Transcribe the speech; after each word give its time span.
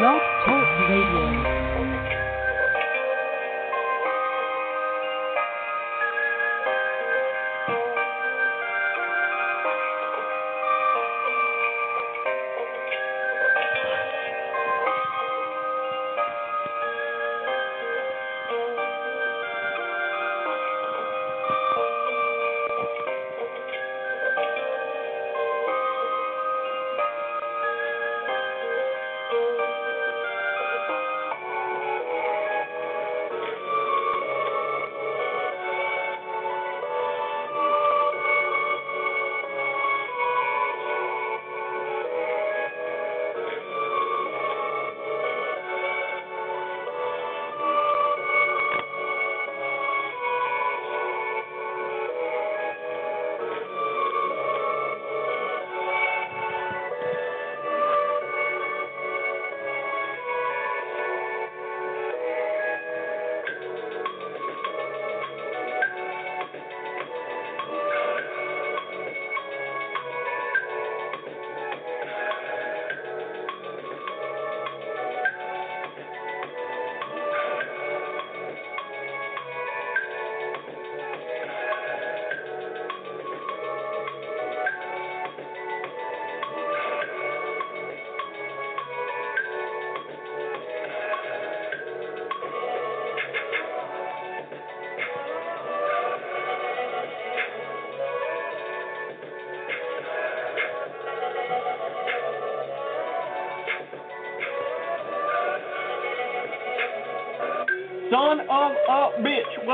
Blog 0.00 0.22
Talk 0.46 0.88
Radio. 0.88 1.39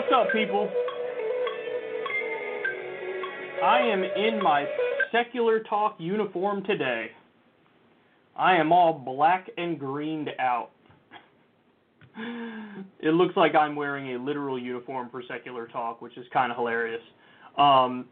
What's 0.09 0.29
up, 0.29 0.33
people? 0.33 0.71
I 3.61 3.81
am 3.81 4.05
in 4.05 4.41
my 4.41 4.65
secular 5.11 5.65
talk 5.65 5.97
uniform 5.99 6.63
today. 6.63 7.07
I 8.37 8.55
am 8.55 8.71
all 8.71 8.93
black 8.93 9.49
and 9.57 9.77
greened 9.81 10.31
out. 10.39 10.71
It 13.01 13.15
looks 13.15 13.37
like 13.37 13.57
I'm 13.57 13.75
wearing 13.75 14.15
a 14.15 14.25
literal 14.25 14.57
uniform 14.61 15.09
for 15.11 15.25
secular 15.27 15.67
talk, 15.67 16.01
which 16.01 16.17
is 16.17 16.25
kind 16.33 16.53
of 16.53 16.57
hilarious. 16.59 17.03
Um, 17.59 18.05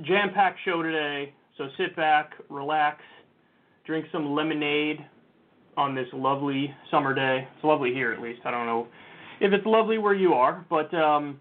Jam 0.00 0.30
packed 0.34 0.58
show 0.64 0.82
today, 0.82 1.34
so 1.58 1.68
sit 1.76 1.94
back, 1.94 2.30
relax, 2.48 3.02
drink 3.84 4.06
some 4.10 4.32
lemonade 4.32 5.04
on 5.76 5.94
this 5.94 6.08
lovely 6.14 6.74
summer 6.90 7.14
day. 7.14 7.46
It's 7.54 7.64
lovely 7.64 7.92
here, 7.92 8.10
at 8.10 8.22
least. 8.22 8.40
I 8.46 8.50
don't 8.50 8.64
know 8.64 8.86
if 9.42 9.52
it's 9.52 9.66
lovely 9.66 9.98
where 9.98 10.14
you 10.14 10.34
are, 10.34 10.64
but 10.70 10.94
um, 10.94 11.40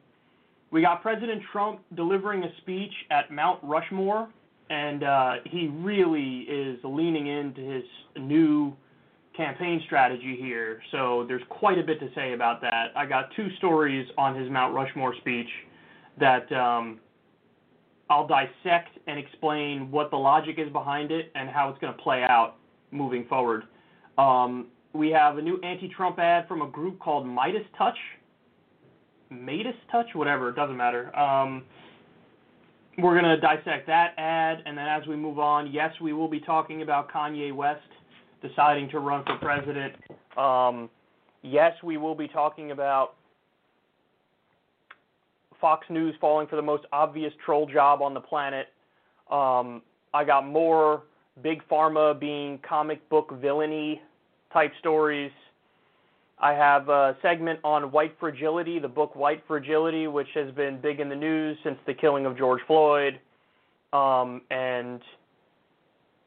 we 0.71 0.81
got 0.81 1.01
President 1.01 1.41
Trump 1.51 1.81
delivering 1.95 2.43
a 2.43 2.49
speech 2.61 2.93
at 3.11 3.29
Mount 3.29 3.59
Rushmore, 3.61 4.29
and 4.69 5.03
uh, 5.03 5.33
he 5.45 5.67
really 5.67 6.41
is 6.41 6.79
leaning 6.83 7.27
into 7.27 7.61
his 7.61 7.83
new 8.17 8.73
campaign 9.35 9.81
strategy 9.85 10.37
here. 10.39 10.81
So 10.91 11.25
there's 11.27 11.43
quite 11.49 11.77
a 11.77 11.83
bit 11.83 11.99
to 11.99 12.09
say 12.15 12.33
about 12.33 12.61
that. 12.61 12.91
I 12.95 13.05
got 13.05 13.29
two 13.35 13.49
stories 13.57 14.07
on 14.17 14.35
his 14.35 14.49
Mount 14.49 14.73
Rushmore 14.73 15.13
speech 15.19 15.49
that 16.19 16.51
um, 16.53 16.99
I'll 18.09 18.27
dissect 18.27 18.97
and 19.07 19.19
explain 19.19 19.91
what 19.91 20.09
the 20.09 20.17
logic 20.17 20.55
is 20.57 20.71
behind 20.71 21.11
it 21.11 21.31
and 21.35 21.49
how 21.49 21.69
it's 21.69 21.79
going 21.79 21.93
to 21.93 22.01
play 22.01 22.23
out 22.23 22.55
moving 22.91 23.25
forward. 23.27 23.63
Um, 24.17 24.67
we 24.93 25.09
have 25.09 25.37
a 25.37 25.41
new 25.41 25.59
anti-Trump 25.61 26.19
ad 26.19 26.47
from 26.47 26.61
a 26.61 26.67
group 26.67 26.99
called 26.99 27.25
Midas 27.25 27.65
Touch. 27.77 27.97
Midas 29.31 29.75
Touch, 29.91 30.07
whatever, 30.13 30.49
it 30.49 30.55
doesn't 30.55 30.77
matter. 30.77 31.15
Um, 31.17 31.63
we're 32.97 33.19
going 33.19 33.23
to 33.23 33.37
dissect 33.37 33.87
that 33.87 34.13
ad, 34.17 34.61
and 34.65 34.77
then 34.77 34.87
as 34.87 35.07
we 35.07 35.15
move 35.15 35.39
on, 35.39 35.71
yes, 35.71 35.93
we 36.01 36.13
will 36.13 36.27
be 36.27 36.39
talking 36.39 36.81
about 36.81 37.09
Kanye 37.11 37.53
West 37.55 37.81
deciding 38.41 38.89
to 38.89 38.99
run 38.99 39.23
for 39.25 39.37
president. 39.37 39.93
Um, 40.37 40.89
yes, 41.41 41.73
we 41.83 41.97
will 41.97 42.15
be 42.15 42.27
talking 42.27 42.71
about 42.71 43.15
Fox 45.61 45.85
News 45.89 46.15
falling 46.19 46.47
for 46.47 46.55
the 46.55 46.61
most 46.61 46.83
obvious 46.91 47.31
troll 47.45 47.65
job 47.67 48.01
on 48.01 48.13
the 48.13 48.19
planet. 48.19 48.67
Um, 49.31 49.81
I 50.13 50.25
got 50.25 50.45
more 50.45 51.03
big 51.41 51.61
pharma 51.71 52.19
being 52.19 52.59
comic 52.67 53.07
book 53.09 53.33
villainy 53.39 54.01
type 54.51 54.71
stories. 54.79 55.31
I 56.41 56.53
have 56.53 56.89
a 56.89 57.15
segment 57.21 57.59
on 57.63 57.91
white 57.91 58.15
fragility, 58.19 58.79
the 58.79 58.87
book 58.87 59.15
White 59.15 59.43
Fragility, 59.47 60.07
which 60.07 60.27
has 60.33 60.51
been 60.55 60.81
big 60.81 60.99
in 60.99 61.07
the 61.07 61.15
news 61.15 61.55
since 61.63 61.77
the 61.85 61.93
killing 61.93 62.25
of 62.25 62.35
George 62.35 62.61
Floyd. 62.65 63.19
Um, 63.93 64.41
and 64.49 65.01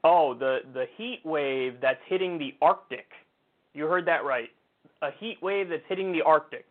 oh, 0.05 0.35
the 0.35 0.59
the 0.73 0.85
heat 0.97 1.21
wave 1.25 1.75
that's 1.83 1.99
hitting 2.07 2.39
the 2.39 2.55
Arctic. 2.63 3.07
You 3.73 3.87
heard 3.87 4.07
that 4.07 4.25
right. 4.25 4.51
A 5.03 5.09
heat 5.19 5.39
wave 5.43 5.69
that's 5.69 5.83
hitting 5.89 6.13
the 6.13 6.23
Arctic, 6.23 6.67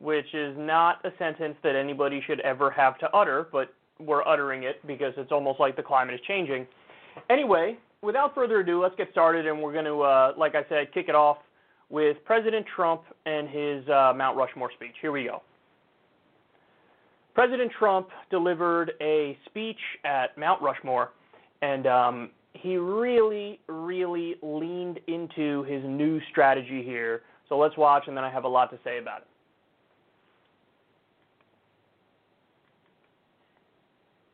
which 0.00 0.32
is 0.32 0.56
not 0.56 1.04
a 1.04 1.10
sentence 1.18 1.56
that 1.64 1.74
anybody 1.74 2.22
should 2.24 2.38
ever 2.40 2.70
have 2.70 2.98
to 3.00 3.10
utter, 3.10 3.48
but 3.50 3.74
we're 3.98 4.24
uttering 4.28 4.62
it 4.62 4.86
because 4.86 5.12
it's 5.16 5.32
almost 5.32 5.58
like 5.58 5.74
the 5.74 5.82
climate 5.82 6.14
is 6.14 6.20
changing. 6.28 6.68
Anyway, 7.30 7.76
without 8.00 8.32
further 8.32 8.60
ado, 8.60 8.80
let's 8.80 8.94
get 8.94 9.08
started, 9.10 9.48
and 9.48 9.60
we're 9.60 9.72
going 9.72 9.84
to, 9.84 10.02
uh, 10.02 10.34
like 10.38 10.54
I 10.54 10.64
said, 10.68 10.94
kick 10.94 11.06
it 11.08 11.16
off 11.16 11.38
with 11.90 12.16
President 12.24 12.66
Trump 12.74 13.02
and 13.26 13.48
his 13.48 13.88
uh, 13.88 14.12
Mount 14.14 14.36
Rushmore 14.36 14.70
speech. 14.74 14.94
Here 15.00 15.12
we 15.12 15.24
go. 15.24 15.42
President 17.34 17.70
Trump 17.78 18.08
delivered 18.30 18.92
a 19.00 19.38
speech 19.46 19.78
at 20.04 20.36
Mount 20.36 20.60
Rushmore, 20.60 21.12
and 21.62 21.86
um, 21.86 22.30
he 22.52 22.76
really, 22.76 23.60
really 23.68 24.34
leaned 24.42 24.98
into 25.06 25.62
his 25.64 25.82
new 25.84 26.20
strategy 26.30 26.82
here. 26.82 27.22
So 27.48 27.56
let's 27.56 27.76
watch, 27.76 28.04
and 28.08 28.16
then 28.16 28.24
I 28.24 28.30
have 28.30 28.44
a 28.44 28.48
lot 28.48 28.70
to 28.70 28.78
say 28.84 28.98
about 28.98 29.20
it. 29.20 29.28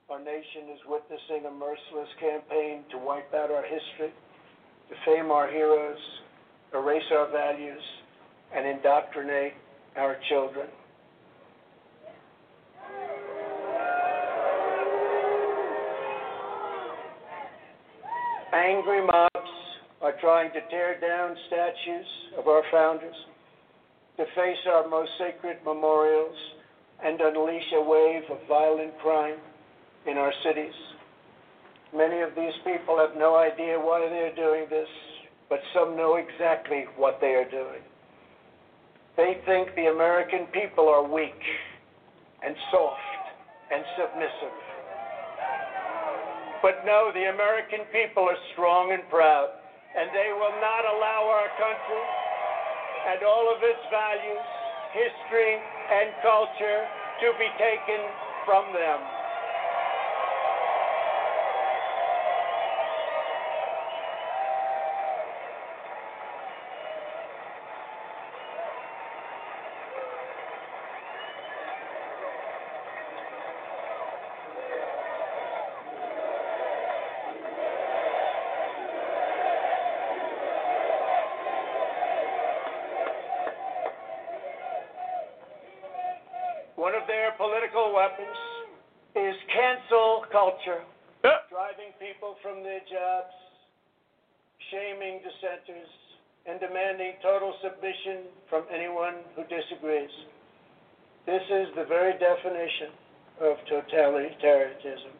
Our 0.08 0.18
nation 0.18 0.70
is 0.72 0.80
witnessing 0.86 1.44
a 1.46 1.50
merciless 1.50 2.08
campaign 2.20 2.84
to 2.90 2.98
wipe 2.98 3.34
out 3.34 3.50
our 3.50 3.64
history, 3.64 4.12
defame 4.88 5.30
our 5.30 5.50
heroes, 5.50 5.98
erase 6.74 7.04
our 7.12 7.30
values, 7.30 7.82
and 8.54 8.66
indoctrinate 8.66 9.54
our 9.96 10.16
children. 10.28 10.66
Angry 18.52 19.04
mobs 19.04 19.50
are 20.00 20.14
trying 20.20 20.52
to 20.52 20.60
tear 20.70 21.00
down 21.00 21.36
statues 21.48 22.06
of 22.38 22.46
our 22.46 22.62
founders, 22.70 23.16
deface 24.16 24.58
our 24.68 24.88
most 24.88 25.10
sacred 25.18 25.56
memorials, 25.64 26.36
and 27.04 27.20
unleash 27.20 27.72
a 27.74 27.82
wave 27.82 28.22
of 28.30 28.38
violent 28.48 28.96
crime 28.98 29.38
in 30.06 30.16
our 30.16 30.32
cities. 30.44 30.74
Many 31.94 32.20
of 32.20 32.30
these 32.36 32.54
people 32.64 32.96
have 32.98 33.18
no 33.18 33.36
idea 33.36 33.78
why 33.78 34.06
they're 34.08 34.34
doing 34.34 34.66
this, 34.70 34.88
but 35.48 35.60
some 35.74 35.96
know 35.96 36.16
exactly 36.16 36.84
what 36.96 37.18
they 37.20 37.34
are 37.34 37.48
doing. 37.48 37.82
They 39.16 39.40
think 39.46 39.74
the 39.76 39.86
American 39.86 40.46
people 40.52 40.88
are 40.88 41.06
weak 41.06 41.40
and 42.44 42.54
soft 42.70 43.00
and 43.72 43.84
submissive. 43.96 44.58
But 46.62 46.84
no, 46.86 47.10
the 47.14 47.28
American 47.32 47.80
people 47.92 48.24
are 48.24 48.38
strong 48.52 48.92
and 48.92 49.02
proud. 49.10 49.50
and 49.94 50.10
they 50.10 50.34
will 50.34 50.54
not 50.58 50.82
allow 50.82 51.22
our 51.30 51.50
country 51.54 52.04
and 53.14 53.22
all 53.22 53.46
of 53.46 53.62
its 53.62 53.78
values, 53.94 54.46
history, 54.90 55.54
and 55.54 56.10
culture 56.18 56.82
to 57.22 57.30
be 57.38 57.46
taken 57.62 58.02
from 58.42 58.74
them. 58.74 59.13
Weapons 88.14 88.38
is 89.14 89.34
cancel 89.50 90.26
culture, 90.30 90.82
Yeah. 91.22 91.38
driving 91.50 91.92
people 91.98 92.34
from 92.42 92.62
their 92.62 92.80
jobs, 92.80 93.34
shaming 94.70 95.20
dissenters, 95.20 95.88
and 96.46 96.60
demanding 96.60 97.16
total 97.22 97.56
submission 97.60 98.28
from 98.48 98.66
anyone 98.70 99.24
who 99.34 99.44
disagrees. 99.44 100.10
This 101.24 101.42
is 101.48 101.74
the 101.74 101.84
very 101.84 102.12
definition 102.14 102.92
of 103.40 103.64
totalitarianism, 103.64 105.12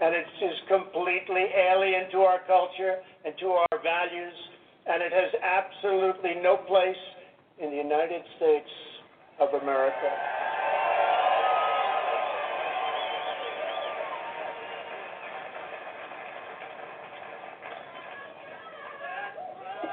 and 0.00 0.14
it 0.14 0.28
is 0.40 0.60
completely 0.68 1.54
alien 1.54 2.10
to 2.10 2.24
our 2.24 2.40
culture 2.40 3.02
and 3.24 3.36
to 3.38 3.52
our 3.54 3.78
values, 3.78 4.36
and 4.86 5.02
it 5.02 5.12
has 5.12 5.34
absolutely 5.42 6.34
no 6.34 6.58
place 6.58 6.98
in 7.58 7.70
the 7.70 7.76
United 7.76 8.22
States 8.36 8.70
of 9.38 9.54
America. 9.54 10.36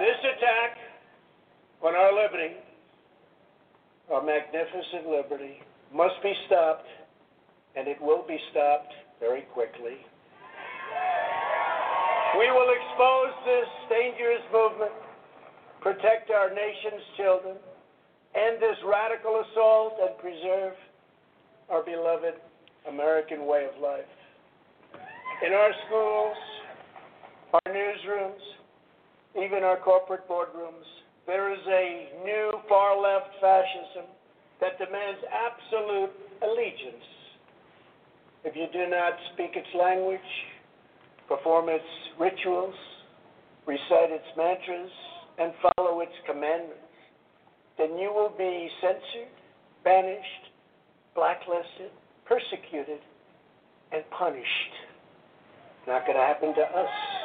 This 0.04 0.20
attack 0.36 0.78
on 1.82 1.96
our 1.96 2.12
liberty, 2.12 2.56
our 4.24 4.26
magnificent 4.26 5.10
liberty, 5.10 5.60
must 5.94 6.16
be 6.24 6.34
stopped, 6.48 6.88
and 7.76 7.88
it 7.88 8.02
will 8.02 8.24
be 8.28 8.38
stopped 8.52 8.94
very 9.20 9.42
quickly. 9.54 9.98
We 12.38 12.50
will 12.50 12.70
expose 12.72 13.34
this 13.46 13.68
dangerous 13.90 14.42
movement, 14.52 14.92
protect 15.82 16.32
our 16.32 16.50
nation's 16.50 17.04
children, 17.18 17.56
end 18.36 18.58
this 18.60 18.78
radical 18.86 19.44
assault, 19.52 19.94
and 20.02 20.18
preserve 20.18 20.74
our 21.70 21.84
beloved 21.84 22.34
American 22.90 23.46
way 23.46 23.68
of 23.74 23.82
life. 23.82 24.10
In 25.46 25.54
our 25.54 25.72
schools, 25.88 26.38
our 27.54 27.74
newsrooms, 27.74 28.42
even 29.36 29.64
our 29.64 29.78
corporate 29.78 30.28
boardrooms, 30.28 30.88
there 31.26 31.54
is 31.54 31.60
a 31.68 32.10
new 32.24 32.52
far 32.68 33.00
left 33.00 33.30
fascism 33.40 34.10
that 34.60 34.78
demands 34.78 35.20
absolute 35.32 36.12
allegiance. 36.42 37.06
If 38.44 38.56
you 38.56 38.68
do 38.74 38.90
not 38.90 39.14
speak 39.34 39.52
its 39.56 39.68
language, 39.74 40.20
perform 41.28 41.70
its 41.70 41.86
rituals, 42.20 42.76
recite 43.66 44.12
its 44.12 44.28
mantras, 44.36 44.92
and 45.40 45.54
follow 45.76 46.02
its 46.02 46.14
commandments, 46.28 46.84
then 47.78 47.98
you 47.98 48.12
will 48.14 48.34
be 48.38 48.70
censored, 48.82 49.32
banished, 49.84 50.52
blacklisted, 51.16 51.92
persecuted, 52.26 53.00
and 53.92 54.04
punished. 54.18 54.74
Not 55.88 56.06
going 56.06 56.18
to 56.18 56.24
happen 56.24 56.54
to 56.54 56.62
us. 56.62 57.23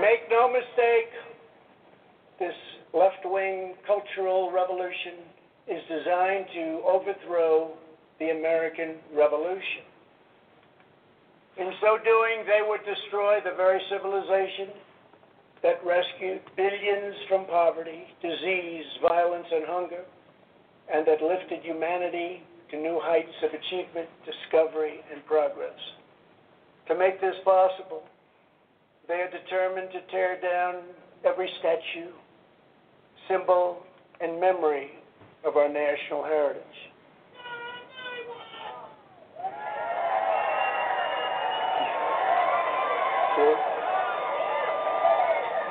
Make 0.00 0.28
no 0.28 0.50
mistake, 0.50 1.10
this 2.40 2.54
left 2.92 3.22
wing 3.24 3.74
cultural 3.86 4.50
revolution 4.50 5.22
is 5.68 5.80
designed 5.88 6.46
to 6.52 6.82
overthrow 6.82 7.70
the 8.18 8.30
American 8.30 8.96
Revolution. 9.14 9.86
In 11.58 11.70
so 11.80 11.98
doing, 12.02 12.42
they 12.44 12.66
would 12.66 12.80
destroy 12.84 13.38
the 13.44 13.54
very 13.56 13.80
civilization 13.88 14.74
that 15.62 15.78
rescued 15.86 16.42
billions 16.56 17.14
from 17.28 17.46
poverty, 17.46 18.02
disease, 18.20 18.84
violence, 19.00 19.46
and 19.52 19.64
hunger, 19.64 20.02
and 20.92 21.06
that 21.06 21.22
lifted 21.22 21.62
humanity 21.62 22.42
to 22.72 22.76
new 22.76 22.98
heights 23.00 23.32
of 23.44 23.50
achievement, 23.54 24.08
discovery, 24.26 25.00
and 25.12 25.24
progress. 25.24 25.78
To 26.88 26.98
make 26.98 27.20
this 27.20 27.36
possible, 27.44 28.02
they 29.08 29.14
are 29.14 29.30
determined 29.30 29.90
to 29.92 30.00
tear 30.10 30.40
down 30.40 30.82
every 31.24 31.50
statue, 31.58 32.10
symbol, 33.28 33.82
and 34.20 34.40
memory 34.40 34.92
of 35.44 35.56
our 35.56 35.68
national 35.68 36.24
heritage. 36.24 36.62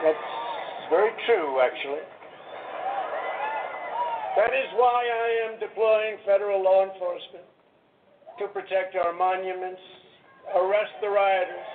That's 0.03 0.17
very 0.89 1.11
true, 1.25 1.61
actually. 1.61 2.03
That 4.35 4.51
is 4.51 4.67
why 4.75 5.07
I 5.07 5.47
am 5.47 5.59
deploying 5.59 6.17
federal 6.25 6.61
law 6.61 6.83
enforcement 6.83 7.45
to 8.39 8.47
protect 8.47 8.95
our 8.95 9.13
monuments, 9.13 9.79
arrest 10.55 10.91
the 11.01 11.07
rioters, 11.07 11.69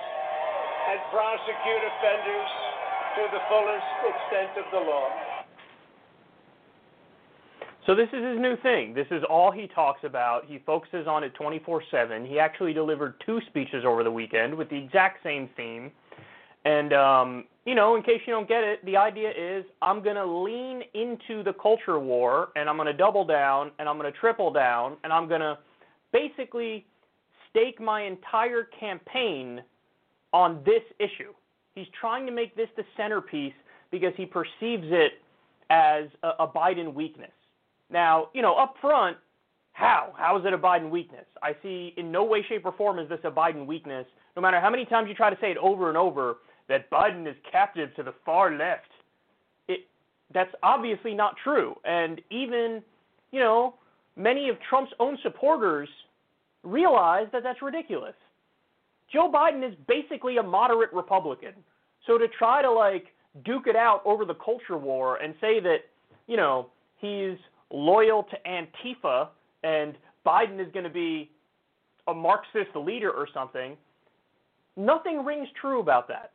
and 0.89 0.99
prosecute 1.11 1.83
offenders 1.85 2.49
to 3.15 3.21
the 3.29 3.41
fullest 3.45 3.89
extent 4.09 4.57
of 4.57 4.65
the 4.73 4.81
law. 4.89 5.09
So 7.85 7.95
this 7.95 8.09
is 8.09 8.23
his 8.23 8.39
new 8.39 8.55
thing. 8.61 8.93
This 8.93 9.07
is 9.11 9.23
all 9.29 9.51
he 9.51 9.67
talks 9.67 10.03
about. 10.03 10.45
He 10.45 10.59
focuses 10.65 11.07
on 11.07 11.23
it 11.23 11.33
24/7. 11.35 12.25
He 12.25 12.39
actually 12.39 12.73
delivered 12.73 13.21
two 13.25 13.39
speeches 13.47 13.85
over 13.85 14.03
the 14.03 14.11
weekend 14.11 14.53
with 14.53 14.69
the 14.69 14.77
exact 14.77 15.23
same 15.23 15.49
theme. 15.55 15.91
And 16.65 16.93
um, 16.93 17.45
you 17.65 17.75
know, 17.75 17.95
in 17.95 18.03
case 18.03 18.21
you 18.25 18.33
don't 18.33 18.47
get 18.47 18.63
it, 18.63 18.83
the 18.85 18.97
idea 18.97 19.29
is 19.29 19.65
I'm 19.81 20.03
going 20.03 20.15
to 20.15 20.25
lean 20.25 20.81
into 20.93 21.43
the 21.43 21.53
culture 21.53 21.99
war 21.99 22.49
and 22.55 22.67
I'm 22.67 22.77
going 22.77 22.87
to 22.87 22.93
double 22.93 23.25
down 23.25 23.71
and 23.79 23.87
I'm 23.87 23.97
going 23.97 24.11
to 24.11 24.19
triple 24.19 24.51
down 24.51 24.97
and 25.03 25.13
I'm 25.13 25.27
going 25.27 25.41
to 25.41 25.57
basically 26.11 26.85
stake 27.49 27.79
my 27.79 28.03
entire 28.03 28.63
campaign 28.79 29.61
on 30.33 30.61
this 30.65 30.83
issue. 30.99 31.33
He's 31.75 31.87
trying 31.99 32.25
to 32.25 32.31
make 32.31 32.55
this 32.55 32.69
the 32.75 32.83
centerpiece 32.97 33.53
because 33.91 34.13
he 34.15 34.25
perceives 34.25 34.87
it 34.87 35.13
as 35.69 36.05
a, 36.23 36.43
a 36.43 36.47
Biden 36.47 36.93
weakness. 36.93 37.31
Now, 37.89 38.29
you 38.33 38.41
know, 38.41 38.55
up 38.55 38.75
front, 38.81 39.17
how? 39.73 40.13
How 40.17 40.37
is 40.37 40.45
it 40.45 40.53
a 40.53 40.57
Biden 40.57 40.89
weakness? 40.89 41.25
I 41.41 41.55
see 41.63 41.93
in 41.97 42.11
no 42.11 42.23
way, 42.23 42.43
shape, 42.47 42.65
or 42.65 42.73
form 42.73 42.99
is 42.99 43.09
this 43.09 43.19
a 43.23 43.31
Biden 43.31 43.65
weakness. 43.65 44.05
No 44.35 44.41
matter 44.41 44.59
how 44.59 44.69
many 44.69 44.85
times 44.85 45.07
you 45.07 45.15
try 45.15 45.29
to 45.29 45.37
say 45.39 45.51
it 45.51 45.57
over 45.57 45.89
and 45.89 45.97
over 45.97 46.37
that 46.67 46.89
Biden 46.91 47.27
is 47.27 47.35
captive 47.51 47.95
to 47.95 48.03
the 48.03 48.13
far 48.25 48.55
left, 48.55 48.89
it 49.67 49.81
that's 50.33 50.53
obviously 50.63 51.13
not 51.13 51.35
true. 51.43 51.75
And 51.85 52.21
even, 52.29 52.83
you 53.31 53.39
know, 53.39 53.75
many 54.15 54.49
of 54.49 54.57
Trump's 54.69 54.91
own 54.99 55.17
supporters 55.23 55.89
realize 56.63 57.27
that 57.31 57.43
that's 57.43 57.61
ridiculous. 57.61 58.15
Joe 59.11 59.31
Biden 59.31 59.67
is 59.67 59.75
basically 59.87 60.37
a 60.37 60.43
moderate 60.43 60.93
Republican. 60.93 61.53
So 62.05 62.17
to 62.17 62.27
try 62.27 62.61
to 62.61 62.71
like 62.71 63.07
duke 63.45 63.67
it 63.67 63.75
out 63.75 64.01
over 64.05 64.25
the 64.25 64.35
culture 64.35 64.77
war 64.77 65.17
and 65.17 65.33
say 65.41 65.59
that, 65.59 65.77
you 66.27 66.37
know, 66.37 66.67
he's 66.97 67.37
loyal 67.71 68.23
to 68.23 68.37
Antifa 68.47 69.29
and 69.63 69.95
Biden 70.25 70.59
is 70.59 70.71
going 70.73 70.83
to 70.83 70.89
be 70.89 71.29
a 72.07 72.13
Marxist 72.13 72.75
leader 72.75 73.11
or 73.11 73.27
something, 73.33 73.77
nothing 74.75 75.23
rings 75.23 75.47
true 75.59 75.79
about 75.79 76.07
that. 76.07 76.31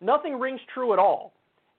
Nothing 0.00 0.38
rings 0.38 0.60
true 0.72 0.92
at 0.92 0.98
all. 0.98 1.32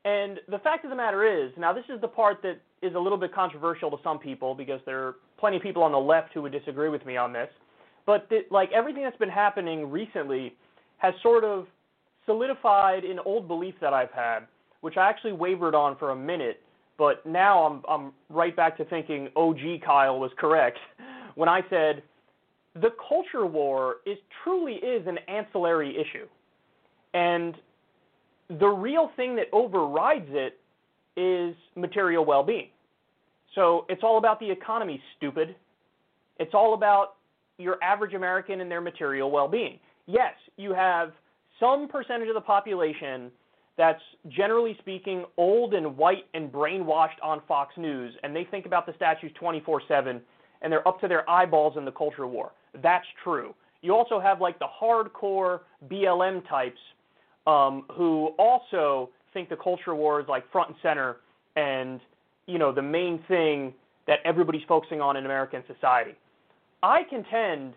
And 0.05 0.39
the 0.49 0.59
fact 0.59 0.83
of 0.85 0.89
the 0.89 0.95
matter 0.95 1.25
is, 1.25 1.51
now 1.57 1.73
this 1.73 1.85
is 1.93 1.99
the 2.01 2.07
part 2.07 2.41
that 2.43 2.59
is 2.81 2.95
a 2.95 2.99
little 2.99 3.17
bit 3.17 3.33
controversial 3.33 3.91
to 3.91 3.97
some 4.03 4.19
people 4.19 4.55
because 4.55 4.79
there 4.85 5.07
are 5.07 5.15
plenty 5.37 5.57
of 5.57 5.63
people 5.63 5.83
on 5.83 5.91
the 5.91 5.99
left 5.99 6.33
who 6.33 6.41
would 6.41 6.51
disagree 6.51 6.89
with 6.89 7.05
me 7.05 7.17
on 7.17 7.33
this. 7.33 7.49
But 8.09 8.27
like 8.49 8.71
everything 8.71 9.03
that's 9.03 9.17
been 9.17 9.29
happening 9.29 9.91
recently 9.91 10.55
has 10.97 11.13
sort 11.21 11.43
of 11.43 11.67
solidified 12.25 13.03
an 13.03 13.19
old 13.23 13.47
belief 13.47 13.75
that 13.81 13.93
I've 13.93 14.09
had, 14.09 14.47
which 14.81 14.97
I 14.97 15.07
actually 15.07 15.33
wavered 15.33 15.75
on 15.75 15.95
for 15.95 16.09
a 16.09 16.15
minute, 16.15 16.59
but 16.97 17.23
now 17.23 17.63
I'm 17.67 17.83
I'm 17.87 18.11
right 18.31 18.55
back 18.55 18.77
to 18.77 18.85
thinking 18.85 19.27
OG 19.35 19.83
Kyle 19.85 20.19
was 20.19 20.31
correct 20.39 20.79
when 21.35 21.47
I 21.47 21.61
said 21.69 22.01
the 22.73 22.89
culture 23.07 23.45
war 23.45 23.97
is 24.07 24.17
truly 24.43 24.77
is 24.77 25.05
an 25.05 25.19
ancillary 25.27 25.95
issue. 25.95 26.25
And 27.13 27.53
the 28.59 28.69
real 28.69 29.11
thing 29.17 29.35
that 29.35 29.49
overrides 29.53 30.29
it 30.29 30.59
is 31.15 31.55
material 31.75 32.25
well 32.25 32.41
being. 32.41 32.69
So 33.53 33.85
it's 33.87 34.01
all 34.01 34.17
about 34.17 34.39
the 34.39 34.49
economy, 34.49 34.99
stupid. 35.15 35.55
It's 36.39 36.55
all 36.55 36.73
about 36.73 37.18
your 37.59 37.77
average 37.83 38.15
American 38.15 38.61
and 38.61 38.71
their 38.71 38.81
material 38.81 39.29
well 39.29 39.47
being. 39.47 39.79
Yes, 40.07 40.33
you 40.57 40.73
have 40.73 41.11
some 41.59 41.87
percentage 41.87 42.29
of 42.29 42.33
the 42.33 42.41
population 42.41 43.29
that's 43.77 44.01
generally 44.29 44.75
speaking 44.79 45.25
old 45.37 45.73
and 45.73 45.95
white 45.95 46.25
and 46.33 46.51
brainwashed 46.51 47.21
on 47.21 47.41
Fox 47.47 47.73
News, 47.77 48.13
and 48.23 48.35
they 48.35 48.45
think 48.49 48.65
about 48.65 48.85
the 48.85 48.93
statues 48.95 49.31
24 49.39 49.83
7 49.87 50.21
and 50.61 50.71
they're 50.71 50.85
up 50.87 50.99
to 50.99 51.07
their 51.07 51.29
eyeballs 51.29 51.77
in 51.77 51.85
the 51.85 51.91
culture 51.91 52.27
war. 52.27 52.51
That's 52.81 53.05
true. 53.23 53.55
You 53.81 53.95
also 53.95 54.19
have 54.19 54.41
like 54.41 54.59
the 54.59 54.67
hardcore 54.81 55.61
BLM 55.89 56.47
types 56.49 56.79
um, 57.47 57.85
who 57.93 58.31
also 58.37 59.09
think 59.33 59.49
the 59.49 59.55
culture 59.55 59.95
war 59.95 60.19
is 60.19 60.27
like 60.27 60.49
front 60.51 60.69
and 60.69 60.77
center 60.83 61.17
and 61.55 62.01
you 62.45 62.57
know 62.57 62.73
the 62.73 62.81
main 62.81 63.23
thing 63.27 63.73
that 64.07 64.19
everybody's 64.25 64.63
focusing 64.67 65.01
on 65.01 65.15
in 65.15 65.25
American 65.25 65.63
society. 65.73 66.15
I 66.81 67.03
contend 67.09 67.73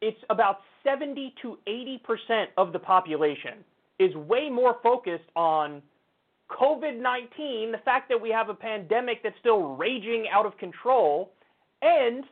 it's 0.00 0.18
about 0.30 0.58
70 0.82 1.34
to 1.42 1.58
80 1.66 2.02
percent 2.04 2.50
of 2.56 2.72
the 2.72 2.78
population 2.78 3.64
is 3.98 4.14
way 4.14 4.50
more 4.50 4.76
focused 4.82 5.30
on 5.36 5.82
COVID 6.50 7.00
19, 7.00 7.72
the 7.72 7.78
fact 7.78 8.08
that 8.08 8.20
we 8.20 8.30
have 8.30 8.48
a 8.48 8.54
pandemic 8.54 9.22
that's 9.22 9.36
still 9.40 9.74
raging 9.76 10.26
out 10.30 10.46
of 10.46 10.56
control, 10.58 11.32
and 11.82 12.24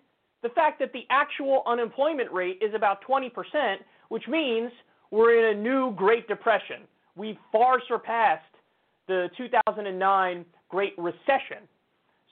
the 0.43 0.51
fact 0.51 0.79
that 0.81 0.93
the 0.93 1.05
actual 1.11 1.63
unemployment 1.67 2.31
rate 2.33 2.59
is 2.61 2.75
about 2.75 2.99
20%, 3.09 3.31
which 4.09 4.27
means 4.29 4.71
we're 5.11 5.51
in 5.51 5.57
a 5.57 5.61
new 5.61 5.93
Great 5.93 6.29
Depression. 6.29 6.83
We've 7.17 7.39
far 7.51 7.81
surpassed 7.89 8.43
the 9.07 9.29
2009 9.37 10.45
Great 10.69 10.95
Recession. 10.99 11.69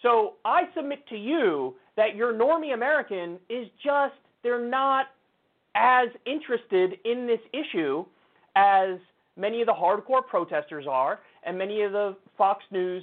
So 0.02 0.34
I 0.44 0.62
submit 0.74 1.06
to 1.08 1.16
you 1.16 1.74
that 2.00 2.16
your 2.16 2.32
normie 2.32 2.72
American 2.72 3.38
is 3.50 3.68
just, 3.84 4.14
they're 4.42 4.66
not 4.66 5.08
as 5.74 6.08
interested 6.24 6.94
in 7.04 7.26
this 7.26 7.40
issue 7.52 8.06
as 8.56 8.96
many 9.36 9.60
of 9.60 9.66
the 9.66 9.72
hardcore 9.72 10.26
protesters 10.26 10.86
are 10.88 11.20
and 11.44 11.58
many 11.58 11.82
of 11.82 11.92
the 11.92 12.16
Fox 12.38 12.64
News 12.70 13.02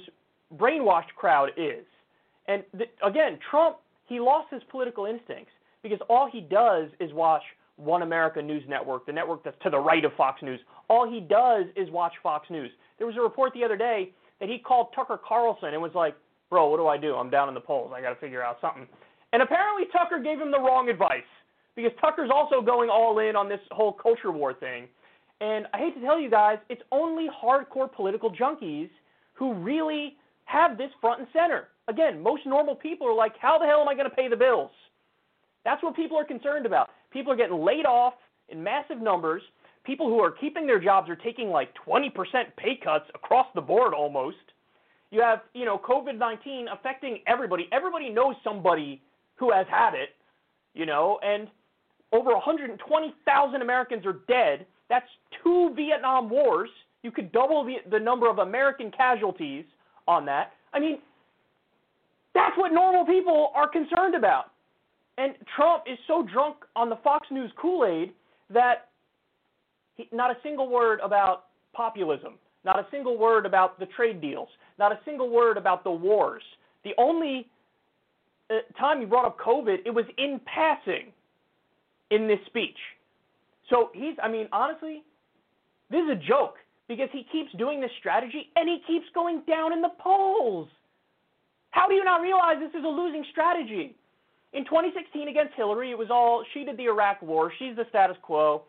brainwashed 0.56 1.14
crowd 1.16 1.50
is. 1.56 1.84
And 2.48 2.64
th- 2.76 2.90
again, 3.06 3.38
Trump, 3.48 3.76
he 4.06 4.18
lost 4.18 4.48
his 4.50 4.62
political 4.68 5.06
instincts 5.06 5.52
because 5.84 6.00
all 6.10 6.28
he 6.28 6.40
does 6.40 6.88
is 6.98 7.12
watch 7.12 7.42
One 7.76 8.02
America 8.02 8.42
News 8.42 8.64
Network, 8.68 9.06
the 9.06 9.12
network 9.12 9.44
that's 9.44 9.56
to 9.62 9.70
the 9.70 9.78
right 9.78 10.04
of 10.04 10.12
Fox 10.16 10.42
News. 10.42 10.58
All 10.88 11.08
he 11.08 11.20
does 11.20 11.66
is 11.76 11.88
watch 11.90 12.14
Fox 12.20 12.50
News. 12.50 12.72
There 12.98 13.06
was 13.06 13.14
a 13.16 13.20
report 13.20 13.52
the 13.54 13.62
other 13.62 13.76
day 13.76 14.10
that 14.40 14.48
he 14.48 14.58
called 14.58 14.88
Tucker 14.92 15.20
Carlson 15.24 15.68
and 15.68 15.80
was 15.80 15.94
like, 15.94 16.16
Bro, 16.50 16.68
what 16.68 16.78
do 16.78 16.86
I 16.86 16.96
do? 16.96 17.14
I'm 17.14 17.30
down 17.30 17.48
in 17.48 17.54
the 17.54 17.60
polls. 17.60 17.92
I 17.94 18.00
got 18.00 18.10
to 18.10 18.20
figure 18.20 18.42
out 18.42 18.58
something. 18.60 18.86
And 19.32 19.42
apparently, 19.42 19.84
Tucker 19.92 20.20
gave 20.22 20.40
him 20.40 20.50
the 20.50 20.58
wrong 20.58 20.88
advice 20.88 21.28
because 21.76 21.92
Tucker's 22.00 22.30
also 22.34 22.62
going 22.62 22.90
all 22.90 23.18
in 23.18 23.36
on 23.36 23.48
this 23.48 23.60
whole 23.70 23.92
culture 23.92 24.32
war 24.32 24.54
thing. 24.54 24.88
And 25.40 25.66
I 25.72 25.78
hate 25.78 25.94
to 25.94 26.00
tell 26.00 26.18
you 26.18 26.30
guys, 26.30 26.58
it's 26.68 26.82
only 26.90 27.28
hardcore 27.28 27.92
political 27.92 28.32
junkies 28.32 28.88
who 29.34 29.54
really 29.54 30.16
have 30.46 30.76
this 30.76 30.90
front 31.00 31.20
and 31.20 31.28
center. 31.32 31.68
Again, 31.86 32.22
most 32.22 32.42
normal 32.46 32.74
people 32.74 33.06
are 33.06 33.14
like, 33.14 33.32
how 33.40 33.58
the 33.58 33.66
hell 33.66 33.80
am 33.80 33.88
I 33.88 33.94
going 33.94 34.08
to 34.08 34.16
pay 34.16 34.28
the 34.28 34.36
bills? 34.36 34.70
That's 35.64 35.82
what 35.82 35.94
people 35.94 36.18
are 36.18 36.24
concerned 36.24 36.66
about. 36.66 36.90
People 37.12 37.32
are 37.32 37.36
getting 37.36 37.58
laid 37.58 37.86
off 37.86 38.14
in 38.48 38.62
massive 38.62 39.00
numbers. 39.00 39.42
People 39.84 40.08
who 40.08 40.18
are 40.20 40.32
keeping 40.32 40.66
their 40.66 40.80
jobs 40.80 41.08
are 41.08 41.16
taking 41.16 41.48
like 41.50 41.68
20% 41.86 42.10
pay 42.56 42.78
cuts 42.82 43.04
across 43.14 43.46
the 43.54 43.60
board 43.60 43.94
almost. 43.94 44.36
You 45.10 45.22
have, 45.22 45.40
you 45.54 45.64
know, 45.64 45.78
COVID 45.78 46.18
19 46.18 46.66
affecting 46.68 47.20
everybody. 47.26 47.68
Everybody 47.72 48.10
knows 48.10 48.34
somebody 48.44 49.02
who 49.36 49.52
has 49.52 49.66
had 49.70 49.94
it, 49.94 50.10
you 50.74 50.86
know, 50.86 51.18
and 51.22 51.48
over 52.12 52.32
120,000 52.32 53.62
Americans 53.62 54.04
are 54.04 54.20
dead 54.28 54.66
that's 54.88 55.06
two 55.42 55.72
Vietnam 55.76 56.28
Wars. 56.28 56.70
You 57.02 57.10
could 57.10 57.30
double 57.32 57.64
the, 57.64 57.76
the 57.90 57.98
number 57.98 58.28
of 58.28 58.38
American 58.38 58.90
casualties 58.90 59.64
on 60.06 60.24
that. 60.26 60.52
I 60.72 60.80
mean, 60.80 60.98
that's 62.34 62.56
what 62.56 62.72
normal 62.72 63.04
people 63.04 63.50
are 63.54 63.68
concerned 63.68 64.14
about. 64.14 64.52
And 65.18 65.34
Trump 65.56 65.84
is 65.90 65.98
so 66.06 66.22
drunk 66.22 66.56
on 66.76 66.88
the 66.88 66.96
Fox 66.96 67.26
News 67.30 67.50
Kool 67.60 67.84
Aid 67.84 68.12
that 68.50 68.88
he, 69.94 70.08
not 70.12 70.30
a 70.30 70.36
single 70.42 70.68
word 70.68 71.00
about 71.00 71.46
populism, 71.74 72.34
not 72.64 72.78
a 72.78 72.86
single 72.90 73.16
word 73.16 73.46
about 73.46 73.78
the 73.78 73.86
trade 73.86 74.20
deals, 74.20 74.48
not 74.78 74.92
a 74.92 74.98
single 75.04 75.30
word 75.30 75.56
about 75.56 75.84
the 75.84 75.90
wars. 75.90 76.42
The 76.84 76.92
only 76.98 77.46
uh, 78.50 78.56
time 78.78 79.00
he 79.00 79.06
brought 79.06 79.26
up 79.26 79.38
COVID, 79.38 79.78
it 79.84 79.90
was 79.90 80.04
in 80.16 80.40
passing 80.44 81.12
in 82.10 82.26
this 82.26 82.38
speech. 82.46 82.76
So 83.70 83.90
he's, 83.94 84.14
I 84.22 84.28
mean, 84.28 84.48
honestly, 84.52 85.02
this 85.90 86.02
is 86.02 86.10
a 86.10 86.28
joke 86.28 86.56
because 86.88 87.08
he 87.12 87.26
keeps 87.30 87.52
doing 87.58 87.80
this 87.80 87.90
strategy 87.98 88.50
and 88.56 88.68
he 88.68 88.80
keeps 88.86 89.06
going 89.14 89.42
down 89.46 89.72
in 89.72 89.82
the 89.82 89.90
polls. 89.98 90.68
How 91.70 91.86
do 91.86 91.94
you 91.94 92.04
not 92.04 92.22
realize 92.22 92.56
this 92.60 92.78
is 92.78 92.84
a 92.84 92.88
losing 92.88 93.24
strategy? 93.30 93.94
In 94.54 94.64
2016 94.64 95.28
against 95.28 95.54
Hillary, 95.54 95.90
it 95.90 95.98
was 95.98 96.08
all 96.10 96.42
she 96.54 96.64
did 96.64 96.78
the 96.78 96.84
Iraq 96.84 97.20
war, 97.20 97.52
she's 97.58 97.76
the 97.76 97.84
status 97.90 98.16
quo, 98.22 98.62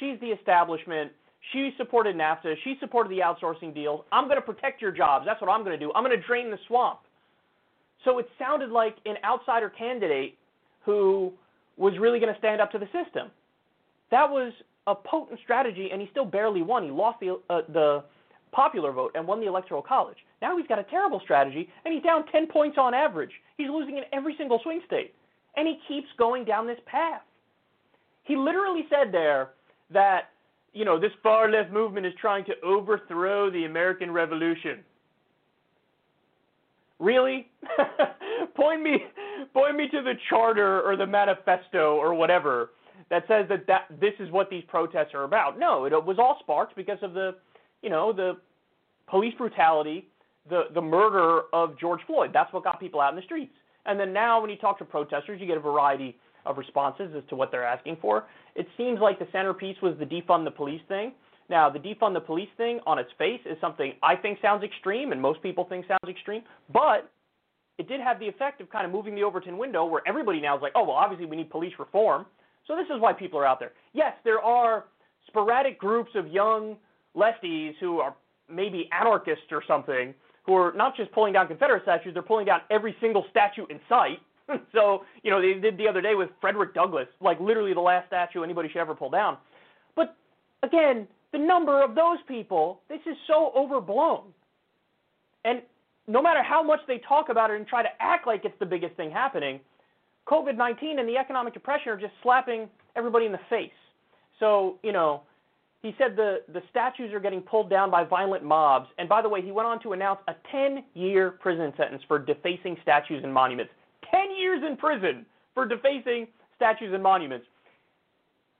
she's 0.00 0.18
the 0.20 0.28
establishment, 0.28 1.12
she 1.52 1.72
supported 1.76 2.16
NAFTA, 2.16 2.54
she 2.64 2.76
supported 2.80 3.10
the 3.10 3.20
outsourcing 3.20 3.74
deals. 3.74 4.04
I'm 4.12 4.24
going 4.24 4.36
to 4.36 4.42
protect 4.42 4.82
your 4.82 4.90
jobs. 4.90 5.24
That's 5.26 5.40
what 5.40 5.50
I'm 5.50 5.64
going 5.64 5.78
to 5.78 5.84
do. 5.84 5.92
I'm 5.94 6.04
going 6.04 6.18
to 6.18 6.26
drain 6.26 6.50
the 6.50 6.58
swamp. 6.66 7.00
So 8.04 8.18
it 8.18 8.28
sounded 8.38 8.70
like 8.70 8.96
an 9.04 9.16
outsider 9.24 9.70
candidate 9.70 10.36
who 10.84 11.32
was 11.76 11.94
really 11.98 12.18
going 12.18 12.32
to 12.32 12.38
stand 12.38 12.60
up 12.60 12.70
to 12.72 12.78
the 12.78 12.86
system. 12.86 13.30
That 14.10 14.28
was 14.28 14.52
a 14.86 14.94
potent 14.94 15.40
strategy, 15.42 15.88
and 15.92 16.00
he 16.00 16.08
still 16.10 16.24
barely 16.24 16.62
won. 16.62 16.84
He 16.84 16.90
lost 16.90 17.20
the 17.20 17.40
uh, 17.50 17.62
the 17.72 18.04
popular 18.52 18.92
vote 18.92 19.12
and 19.14 19.26
won 19.26 19.40
the 19.40 19.46
electoral 19.46 19.82
college. 19.82 20.16
Now 20.40 20.56
he's 20.56 20.66
got 20.66 20.78
a 20.78 20.84
terrible 20.84 21.20
strategy, 21.20 21.68
and 21.84 21.92
he's 21.92 22.02
down 22.02 22.24
10 22.32 22.46
points 22.46 22.78
on 22.78 22.94
average. 22.94 23.32
He's 23.56 23.68
losing 23.68 23.98
in 23.98 24.04
every 24.12 24.34
single 24.38 24.60
swing 24.62 24.80
state, 24.86 25.14
and 25.56 25.66
he 25.66 25.78
keeps 25.88 26.08
going 26.18 26.44
down 26.44 26.66
this 26.66 26.78
path. 26.86 27.22
He 28.22 28.36
literally 28.36 28.86
said 28.88 29.12
there 29.12 29.50
that 29.90 30.30
you 30.76 30.84
know 30.84 31.00
this 31.00 31.12
far 31.22 31.50
left 31.50 31.72
movement 31.72 32.04
is 32.04 32.12
trying 32.20 32.44
to 32.44 32.52
overthrow 32.62 33.50
the 33.50 33.64
American 33.64 34.10
Revolution. 34.10 34.80
Really? 36.98 37.48
point 38.54 38.82
me 38.82 38.98
point 39.54 39.76
me 39.76 39.88
to 39.88 40.02
the 40.02 40.12
charter 40.28 40.82
or 40.82 40.96
the 40.96 41.06
manifesto 41.06 41.96
or 41.96 42.12
whatever 42.12 42.70
that 43.08 43.24
says 43.26 43.46
that, 43.48 43.66
that 43.66 43.86
this 44.00 44.12
is 44.18 44.30
what 44.30 44.50
these 44.50 44.64
protests 44.68 45.14
are 45.14 45.24
about. 45.24 45.58
No, 45.58 45.86
it 45.86 45.92
was 45.92 46.18
all 46.18 46.36
sparked 46.40 46.76
because 46.76 46.98
of 47.02 47.14
the, 47.14 47.36
you 47.82 47.88
know, 47.88 48.12
the 48.12 48.36
police 49.06 49.34
brutality, 49.38 50.08
the 50.50 50.64
the 50.74 50.82
murder 50.82 51.42
of 51.54 51.78
George 51.78 52.00
Floyd. 52.06 52.30
That's 52.34 52.52
what 52.52 52.64
got 52.64 52.80
people 52.80 53.00
out 53.00 53.10
in 53.10 53.16
the 53.16 53.22
streets. 53.22 53.54
And 53.86 53.98
then 53.98 54.12
now, 54.12 54.40
when 54.40 54.50
you 54.50 54.56
talk 54.56 54.78
to 54.78 54.84
protesters, 54.84 55.40
you 55.40 55.46
get 55.46 55.56
a 55.56 55.60
variety 55.60 56.18
of 56.46 56.58
responses 56.58 57.12
as 57.16 57.22
to 57.28 57.36
what 57.36 57.50
they're 57.50 57.66
asking 57.66 57.98
for. 58.00 58.24
It 58.54 58.66
seems 58.76 59.00
like 59.00 59.18
the 59.18 59.28
centerpiece 59.32 59.76
was 59.82 59.94
the 59.98 60.06
defund 60.06 60.44
the 60.44 60.50
police 60.50 60.80
thing. 60.88 61.12
Now, 61.48 61.70
the 61.70 61.78
defund 61.78 62.14
the 62.14 62.20
police 62.20 62.48
thing 62.56 62.80
on 62.86 62.98
its 62.98 63.10
face 63.18 63.40
is 63.44 63.56
something 63.60 63.92
I 64.02 64.16
think 64.16 64.38
sounds 64.42 64.64
extreme, 64.64 65.12
and 65.12 65.20
most 65.20 65.42
people 65.42 65.64
think 65.68 65.86
sounds 65.86 66.08
extreme, 66.08 66.42
but 66.72 67.10
it 67.78 67.88
did 67.88 68.00
have 68.00 68.18
the 68.18 68.26
effect 68.26 68.60
of 68.60 68.70
kind 68.70 68.86
of 68.86 68.92
moving 68.92 69.14
the 69.14 69.22
Overton 69.22 69.58
window 69.58 69.84
where 69.84 70.02
everybody 70.06 70.40
now 70.40 70.56
is 70.56 70.62
like, 70.62 70.72
oh, 70.74 70.82
well, 70.82 70.96
obviously 70.96 71.26
we 71.26 71.36
need 71.36 71.50
police 71.50 71.74
reform. 71.78 72.26
So 72.66 72.74
this 72.74 72.86
is 72.86 73.00
why 73.00 73.12
people 73.12 73.38
are 73.38 73.46
out 73.46 73.60
there. 73.60 73.72
Yes, 73.92 74.14
there 74.24 74.40
are 74.40 74.86
sporadic 75.28 75.78
groups 75.78 76.10
of 76.14 76.26
young 76.28 76.76
lefties 77.16 77.72
who 77.80 77.98
are 78.00 78.14
maybe 78.48 78.88
anarchists 78.98 79.44
or 79.50 79.62
something 79.66 80.14
who 80.46 80.54
are 80.54 80.72
not 80.74 80.96
just 80.96 81.10
pulling 81.12 81.32
down 81.32 81.48
Confederate 81.48 81.82
statues, 81.82 82.14
they're 82.14 82.22
pulling 82.22 82.46
down 82.46 82.60
every 82.70 82.96
single 83.00 83.24
statue 83.30 83.66
in 83.68 83.80
sight. 83.88 84.18
so, 84.72 85.04
you 85.22 85.30
know, 85.30 85.40
they 85.40 85.54
did 85.54 85.76
the 85.76 85.88
other 85.88 86.00
day 86.00 86.14
with 86.14 86.30
Frederick 86.40 86.74
Douglass, 86.74 87.08
like 87.20 87.40
literally 87.40 87.74
the 87.74 87.80
last 87.80 88.06
statue 88.08 88.42
anybody 88.42 88.68
should 88.68 88.80
ever 88.80 88.94
pull 88.94 89.10
down. 89.10 89.36
But 89.94 90.16
again, 90.62 91.06
the 91.32 91.38
number 91.38 91.82
of 91.82 91.94
those 91.94 92.18
people, 92.28 92.80
this 92.88 93.00
is 93.06 93.16
so 93.26 93.52
overblown. 93.56 94.32
And 95.44 95.62
no 96.06 96.22
matter 96.22 96.42
how 96.42 96.62
much 96.62 96.80
they 96.86 96.98
talk 96.98 97.28
about 97.28 97.50
it 97.50 97.56
and 97.56 97.66
try 97.66 97.82
to 97.82 97.88
act 98.00 98.26
like 98.26 98.44
it's 98.44 98.58
the 98.60 98.66
biggest 98.66 98.94
thing 98.96 99.10
happening, 99.10 99.60
COVID 100.28 100.56
19 100.56 100.98
and 100.98 101.08
the 101.08 101.16
economic 101.16 101.54
depression 101.54 101.90
are 101.92 101.96
just 101.96 102.12
slapping 102.22 102.68
everybody 102.96 103.26
in 103.26 103.32
the 103.32 103.40
face. 103.48 103.70
So, 104.38 104.78
you 104.82 104.92
know, 104.92 105.22
he 105.82 105.94
said 105.98 106.16
the, 106.16 106.42
the 106.52 106.62
statues 106.70 107.12
are 107.12 107.20
getting 107.20 107.40
pulled 107.40 107.70
down 107.70 107.90
by 107.90 108.02
violent 108.04 108.42
mobs. 108.42 108.88
And 108.98 109.08
by 109.08 109.22
the 109.22 109.28
way, 109.28 109.40
he 109.40 109.52
went 109.52 109.68
on 109.68 109.80
to 109.82 109.92
announce 109.92 110.20
a 110.26 110.34
10 110.50 110.84
year 110.94 111.32
prison 111.32 111.72
sentence 111.76 112.02
for 112.08 112.18
defacing 112.18 112.76
statues 112.82 113.22
and 113.22 113.32
monuments. 113.32 113.72
10 114.36 114.42
years 114.42 114.62
in 114.68 114.76
prison 114.76 115.26
for 115.54 115.66
defacing 115.66 116.28
statues 116.56 116.92
and 116.92 117.02
monuments. 117.02 117.46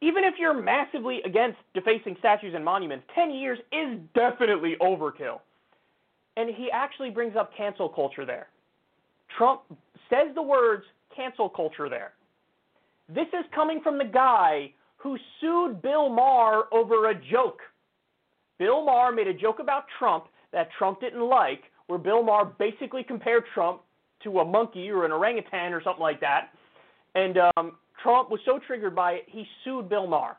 even 0.02 0.24
if 0.24 0.34
you're 0.38 0.60
massively 0.60 1.20
against 1.24 1.58
defacing 1.72 2.16
statues 2.18 2.52
and 2.54 2.62
monuments, 2.64 3.04
10 3.14 3.30
years 3.30 3.58
is 3.72 3.98
definitely 4.14 4.76
overkill. 4.80 5.40
And 6.36 6.54
he 6.54 6.70
actually 6.70 7.08
brings 7.08 7.34
up 7.34 7.50
cancel 7.56 7.88
culture 7.88 8.26
there. 8.26 8.48
Trump 9.38 9.62
says 10.10 10.34
the 10.34 10.42
words 10.42 10.84
cancel 11.14 11.48
culture 11.48 11.88
there. 11.88 12.12
This 13.08 13.26
is 13.28 13.44
coming 13.54 13.80
from 13.82 13.96
the 13.96 14.04
guy 14.04 14.70
who 14.98 15.16
sued 15.40 15.80
Bill 15.80 16.10
Maher 16.10 16.64
over 16.72 17.08
a 17.08 17.14
joke. 17.14 17.60
Bill 18.58 18.84
Maher 18.84 19.12
made 19.12 19.28
a 19.28 19.34
joke 19.34 19.60
about 19.60 19.84
Trump 19.98 20.26
that 20.52 20.68
Trump 20.78 21.00
didn't 21.00 21.26
like, 21.26 21.62
where 21.86 21.98
Bill 21.98 22.22
Maher 22.22 22.52
basically 22.58 23.02
compared 23.02 23.44
Trump 23.54 23.80
to 24.24 24.40
a 24.40 24.44
monkey 24.44 24.90
or 24.90 25.04
an 25.04 25.12
orangutan 25.12 25.72
or 25.72 25.82
something 25.82 26.02
like 26.02 26.20
that. 26.20 26.48
And 27.14 27.38
um, 27.56 27.72
Trump 28.02 28.30
was 28.30 28.40
so 28.44 28.58
triggered 28.66 28.94
by 28.94 29.12
it, 29.12 29.24
he 29.26 29.44
sued 29.64 29.88
Bill 29.88 30.06
Maher. 30.06 30.36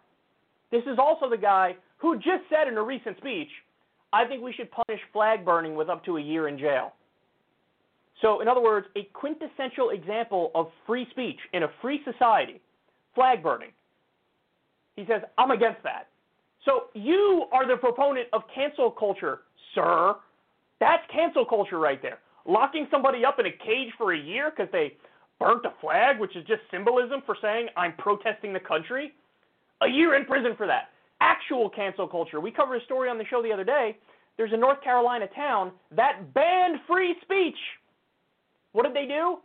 This 0.72 0.84
is 0.84 0.98
also 1.00 1.30
the 1.30 1.38
guy 1.38 1.76
who 1.98 2.16
just 2.16 2.44
said 2.50 2.68
in 2.68 2.78
a 2.78 2.84
recent 2.84 3.18
speech, 3.18 3.50
I 4.14 4.26
think 4.26 4.44
we 4.44 4.54
should 4.54 4.70
punish 4.72 5.02
flag 5.12 5.44
burning 5.44 5.76
with 5.76 5.90
up 5.90 6.04
to 6.06 6.18
a 6.18 6.22
year 6.22 6.48
in 6.48 6.58
jail. 6.58 6.94
So, 8.22 8.42
in 8.42 8.48
other 8.48 8.62
words, 8.62 8.88
a 8.96 9.04
quintessential 9.14 9.92
example 9.92 10.52
of 10.56 10.68
free 10.86 11.08
speech 11.12 11.38
in 11.54 11.64
a 11.64 11.68
free 11.82 12.02
society, 12.04 12.62
flag 13.14 13.44
burning. 13.44 13.72
He 14.96 15.06
says, 15.08 15.22
I'm 15.38 15.52
against 15.52 15.84
that. 15.84 16.08
So, 16.66 16.86
you 16.94 17.46
are 17.52 17.68
the 17.68 17.78
proponent 17.78 18.28
of 18.34 18.42
cancel 18.54 18.90
culture, 18.90 19.42
sir. 19.76 20.16
That's 20.80 21.04
cancel 21.14 21.46
culture 21.46 21.80
right 21.80 22.02
there. 22.02 22.20
Locking 22.48 22.88
somebody 22.90 23.26
up 23.26 23.40
in 23.40 23.46
a 23.46 23.52
cage 23.52 23.92
for 23.98 24.14
a 24.14 24.18
year 24.18 24.52
because 24.56 24.72
they 24.72 24.96
burnt 25.40 25.66
a 25.66 25.74
flag, 25.82 26.20
which 26.20 26.36
is 26.36 26.46
just 26.46 26.62
symbolism 26.72 27.22
for 27.26 27.36
saying 27.42 27.68
I'm 27.76 27.94
protesting 27.98 28.54
the 28.54 28.60
country. 28.60 29.14
A 29.82 29.88
year 29.88 30.16
in 30.16 30.26
prison 30.26 30.56
for 30.58 30.66
that. 30.66 30.90
Actual 31.20 31.70
cancel 31.70 32.08
culture. 32.08 32.40
We 32.40 32.52
covered 32.52 32.82
a 32.82 32.86
story 32.86 33.10
on 33.10 33.18
the 33.18 33.26
show 33.26 33.44
the 33.44 33.52
other 33.52 33.64
day. 33.64 33.98
There's 34.38 34.54
a 34.54 34.58
North 34.58 34.82
Carolina 34.82 35.28
town 35.36 35.72
that 35.96 36.34
banned 36.34 36.80
free 36.88 37.16
speech. 37.22 37.58
What 38.72 38.84
did 38.84 38.96
they 38.96 39.08
do? 39.08 39.38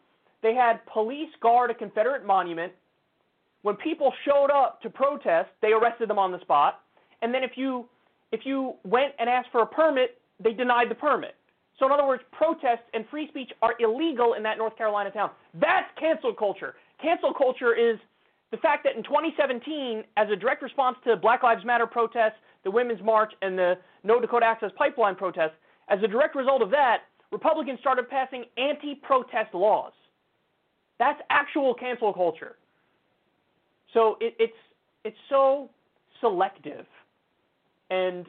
They 0.43 0.55
had 0.55 0.85
police 0.87 1.31
guard 1.41 1.71
a 1.71 1.75
Confederate 1.75 2.27
monument. 2.27 2.73
When 3.63 3.77
people 3.77 4.13
showed 4.25 4.51
up 4.51 4.83
to 4.83 4.91
protest, 4.91 5.49
they 5.61 5.73
arrested 5.73 6.09
them 6.11 6.19
on 6.19 6.33
the 6.33 6.41
spot. 6.41 6.81
And 7.23 7.33
then 7.33 7.43
if 7.43 7.53
you 7.57 7.87
if 8.33 8.41
you 8.45 8.75
went 8.85 9.13
and 9.19 9.29
asked 9.29 9.49
for 9.53 9.63
a 9.63 9.67
permit, 9.67 10.19
they 10.43 10.53
denied 10.53 10.91
the 10.91 10.95
permit. 10.95 11.35
So, 11.83 11.87
in 11.87 11.93
other 11.93 12.07
words, 12.07 12.23
protests 12.31 12.87
and 12.95 13.05
free 13.11 13.27
speech 13.27 13.51
are 13.61 13.75
illegal 13.81 14.35
in 14.35 14.45
that 14.45 14.57
North 14.57 14.79
Carolina 14.79 15.11
town. 15.11 15.31
That's 15.55 15.89
cancel 15.99 16.33
culture. 16.33 16.77
Cancel 17.03 17.35
culture 17.35 17.75
is 17.75 17.99
the 18.53 18.57
fact 18.59 18.85
that 18.85 18.95
in 18.95 19.03
2017, 19.03 20.05
as 20.17 20.29
a 20.31 20.37
direct 20.37 20.63
response 20.63 20.97
to 21.05 21.17
Black 21.17 21.43
Lives 21.43 21.65
Matter 21.65 21.89
protests, 21.89 22.39
the 22.63 22.71
Women's 22.71 23.03
March, 23.03 23.33
and 23.43 23.59
the 23.59 23.75
No 24.05 24.21
Dakota 24.21 24.47
Access 24.47 24.71
Pipeline 24.79 25.17
protests, 25.17 25.57
as 25.89 25.99
a 26.05 26.07
direct 26.07 26.37
result 26.37 26.63
of 26.63 26.71
that, 26.71 26.99
Republicans 27.33 27.81
started 27.81 28.09
passing 28.09 28.45
anti 28.57 28.95
protest 28.95 29.53
laws. 29.53 29.93
That's 31.01 31.21
actual 31.31 31.75
cancel 31.75 32.13
culture. 32.13 32.55
So 33.93 34.19
it, 34.21 34.37
it's, 34.39 34.53
it's 35.05 35.17
so 35.29 35.69
selective. 36.21 36.87
And 37.91 38.27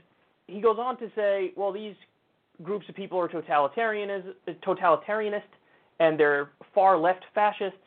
he 0.48 0.60
goes 0.60 0.78
on 0.80 0.98
to 0.98 1.12
say, 1.16 1.54
well, 1.56 1.72
these 1.72 1.94
groups 2.62 2.88
of 2.90 2.96
people 2.96 3.20
are 3.20 3.28
totalitarianist, 3.28 5.44
and 6.00 6.20
they're 6.20 6.50
far 6.74 6.98
left 6.98 7.24
fascists. 7.34 7.78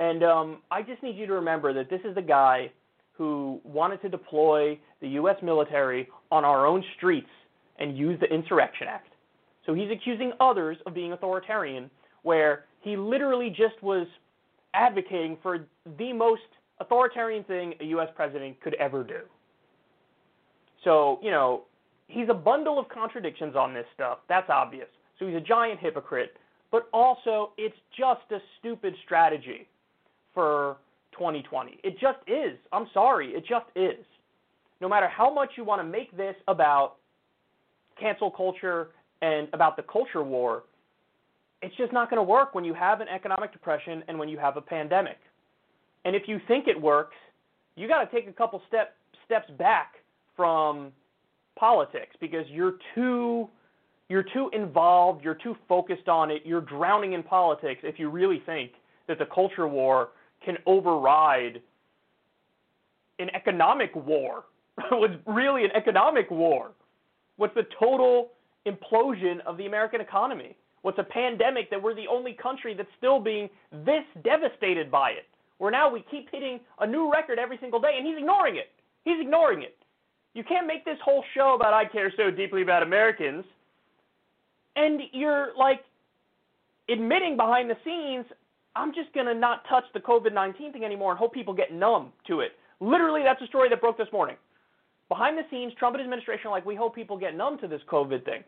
And 0.00 0.24
um, 0.24 0.58
I 0.70 0.82
just 0.82 1.02
need 1.02 1.16
you 1.16 1.26
to 1.26 1.34
remember 1.34 1.72
that 1.74 1.90
this 1.90 2.00
is 2.04 2.14
the 2.14 2.22
guy 2.22 2.70
who 3.12 3.60
wanted 3.64 4.02
to 4.02 4.08
deploy 4.08 4.78
the 5.00 5.08
U.S. 5.10 5.36
military 5.42 6.08
on 6.32 6.44
our 6.44 6.66
own 6.66 6.82
streets 6.96 7.28
and 7.78 7.96
use 7.96 8.18
the 8.20 8.26
Insurrection 8.26 8.88
Act. 8.88 9.08
So 9.66 9.74
he's 9.74 9.90
accusing 9.90 10.32
others 10.40 10.76
of 10.86 10.94
being 10.94 11.12
authoritarian, 11.12 11.90
where 12.22 12.64
he 12.80 12.96
literally 12.96 13.50
just 13.50 13.80
was 13.82 14.06
advocating 14.74 15.38
for 15.42 15.66
the 15.98 16.12
most 16.12 16.42
authoritarian 16.80 17.44
thing 17.44 17.74
a 17.80 17.84
U.S. 17.84 18.08
president 18.14 18.60
could 18.60 18.74
ever 18.74 19.04
do. 19.04 19.20
So, 20.82 21.18
you 21.22 21.30
know, 21.30 21.62
he's 22.08 22.28
a 22.28 22.34
bundle 22.34 22.78
of 22.78 22.88
contradictions 22.88 23.56
on 23.56 23.74
this 23.74 23.86
stuff. 23.94 24.18
That's 24.28 24.48
obvious. 24.50 24.88
So 25.18 25.26
he's 25.26 25.36
a 25.36 25.40
giant 25.40 25.80
hypocrite. 25.80 26.36
But 26.70 26.88
also, 26.92 27.52
it's 27.56 27.76
just 27.96 28.22
a 28.32 28.38
stupid 28.58 28.94
strategy 29.04 29.68
for 30.32 30.76
2020. 31.12 31.78
It 31.84 31.98
just 32.00 32.18
is. 32.26 32.58
I'm 32.72 32.88
sorry. 32.92 33.28
It 33.28 33.44
just 33.48 33.66
is. 33.76 34.04
No 34.80 34.88
matter 34.88 35.08
how 35.08 35.32
much 35.32 35.50
you 35.56 35.64
want 35.64 35.80
to 35.80 35.86
make 35.86 36.16
this 36.16 36.34
about 36.48 36.96
cancel 37.98 38.30
culture 38.30 38.88
and 39.22 39.48
about 39.52 39.76
the 39.76 39.84
culture 39.84 40.24
war, 40.24 40.64
it's 41.62 41.76
just 41.76 41.92
not 41.92 42.10
going 42.10 42.18
to 42.18 42.24
work 42.24 42.54
when 42.54 42.64
you 42.64 42.74
have 42.74 43.00
an 43.00 43.08
economic 43.08 43.52
depression 43.52 44.02
and 44.08 44.18
when 44.18 44.28
you 44.28 44.36
have 44.36 44.56
a 44.56 44.60
pandemic. 44.60 45.18
And 46.04 46.14
if 46.14 46.24
you 46.26 46.40
think 46.48 46.66
it 46.66 46.78
works, 46.78 47.16
you 47.76 47.88
got 47.88 48.04
to 48.04 48.10
take 48.10 48.28
a 48.28 48.32
couple 48.32 48.60
step, 48.68 48.96
steps 49.24 49.48
back 49.58 49.94
from 50.36 50.92
politics 51.56 52.16
because 52.20 52.46
you're 52.48 52.74
too 52.94 53.48
you're 54.08 54.24
too 54.34 54.50
involved, 54.52 55.24
you're 55.24 55.34
too 55.34 55.56
focused 55.66 56.08
on 56.08 56.30
it, 56.30 56.42
you're 56.44 56.60
drowning 56.60 57.14
in 57.14 57.22
politics 57.22 57.80
if 57.84 57.98
you 57.98 58.10
really 58.10 58.42
think 58.44 58.72
that 59.08 59.18
the 59.18 59.26
culture 59.26 59.66
war 59.66 60.10
can 60.44 60.56
override 60.66 61.62
an 63.18 63.30
economic 63.34 63.94
war. 63.94 64.44
What's 64.90 65.14
really 65.26 65.64
an 65.64 65.70
economic 65.74 66.30
war? 66.30 66.72
What's 67.36 67.54
the 67.54 67.66
total 67.78 68.32
implosion 68.66 69.40
of 69.46 69.56
the 69.56 69.66
American 69.66 70.00
economy? 70.00 70.56
What's 70.82 70.98
a 70.98 71.04
pandemic 71.04 71.70
that 71.70 71.82
we're 71.82 71.94
the 71.94 72.06
only 72.08 72.34
country 72.34 72.74
that's 72.74 72.88
still 72.98 73.18
being 73.18 73.48
this 73.86 74.04
devastated 74.22 74.90
by 74.90 75.10
it? 75.10 75.26
Where 75.58 75.70
now 75.70 75.90
we 75.90 76.04
keep 76.10 76.30
hitting 76.30 76.60
a 76.80 76.86
new 76.86 77.10
record 77.10 77.38
every 77.38 77.56
single 77.58 77.80
day, 77.80 77.94
and 77.96 78.06
he's 78.06 78.18
ignoring 78.18 78.56
it. 78.56 78.70
He's 79.04 79.20
ignoring 79.20 79.62
it. 79.62 79.76
You 80.34 80.42
can't 80.44 80.66
make 80.66 80.84
this 80.84 80.98
whole 81.04 81.24
show 81.34 81.54
about 81.54 81.72
I 81.72 81.84
care 81.84 82.12
so 82.16 82.30
deeply 82.30 82.62
about 82.62 82.82
Americans, 82.82 83.44
and 84.76 85.00
you're 85.12 85.52
like 85.56 85.80
admitting 86.90 87.36
behind 87.36 87.70
the 87.70 87.76
scenes, 87.84 88.26
I'm 88.76 88.92
just 88.92 89.12
to 89.14 89.34
not 89.34 89.62
touch 89.68 89.84
the 89.94 90.00
COVID 90.00 90.34
19 90.34 90.72
thing 90.72 90.84
anymore 90.84 91.12
and 91.12 91.18
hope 91.18 91.32
people 91.32 91.54
get 91.54 91.72
numb 91.72 92.12
to 92.26 92.40
it. 92.40 92.52
Literally, 92.80 93.22
that's 93.24 93.40
a 93.40 93.46
story 93.46 93.68
that 93.68 93.80
broke 93.80 93.96
this 93.96 94.08
morning. 94.12 94.36
Behind 95.08 95.38
the 95.38 95.42
scenes, 95.50 95.72
Trump 95.78 95.96
administration 95.96 96.50
like, 96.50 96.66
we 96.66 96.74
hope 96.74 96.94
people 96.94 97.16
get 97.16 97.36
numb 97.36 97.58
to 97.58 97.68
this 97.68 97.80
COVID 97.90 98.24
thing. 98.24 98.42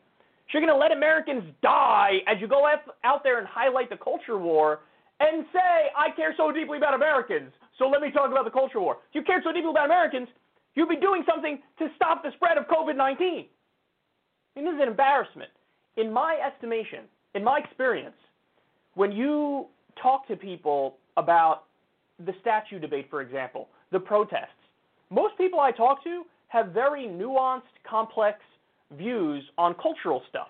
So 0.50 0.58
you're 0.58 0.66
to 0.74 0.78
let 0.78 0.90
Americans 0.90 1.44
die 1.62 2.18
as 2.26 2.38
you 2.40 2.48
go 2.48 2.66
out 3.04 3.22
there 3.22 3.38
and 3.38 3.46
highlight 3.46 3.90
the 3.90 3.96
culture 3.96 4.38
war 4.38 4.80
and 5.20 5.46
say, 5.52 5.90
I 5.96 6.10
care 6.14 6.34
so 6.36 6.50
deeply 6.50 6.78
about 6.78 6.94
Americans, 6.94 7.52
so 7.78 7.88
let 7.88 8.00
me 8.00 8.10
talk 8.10 8.30
about 8.30 8.44
the 8.44 8.50
culture 8.50 8.80
war. 8.80 8.98
If 9.10 9.14
you 9.14 9.22
care 9.22 9.40
so 9.44 9.52
deeply 9.52 9.70
about 9.70 9.86
Americans, 9.86 10.28
You'd 10.76 10.88
be 10.88 10.96
doing 10.96 11.24
something 11.28 11.58
to 11.78 11.88
stop 11.96 12.22
the 12.22 12.30
spread 12.36 12.58
of 12.58 12.66
COVID 12.66 12.96
19. 12.96 13.26
I 13.26 14.60
mean, 14.60 14.64
this 14.64 14.74
is 14.74 14.82
an 14.82 14.88
embarrassment. 14.88 15.50
In 15.96 16.12
my 16.12 16.36
estimation, 16.46 17.04
in 17.34 17.42
my 17.42 17.58
experience, 17.58 18.14
when 18.94 19.10
you 19.10 19.66
talk 20.00 20.28
to 20.28 20.36
people 20.36 20.96
about 21.16 21.64
the 22.24 22.32
statue 22.40 22.78
debate, 22.78 23.08
for 23.10 23.22
example, 23.22 23.68
the 23.90 23.98
protests, 23.98 24.60
most 25.10 25.36
people 25.38 25.60
I 25.60 25.72
talk 25.72 26.04
to 26.04 26.24
have 26.48 26.68
very 26.68 27.06
nuanced, 27.06 27.62
complex 27.88 28.38
views 28.96 29.42
on 29.58 29.74
cultural 29.74 30.22
stuff. 30.28 30.48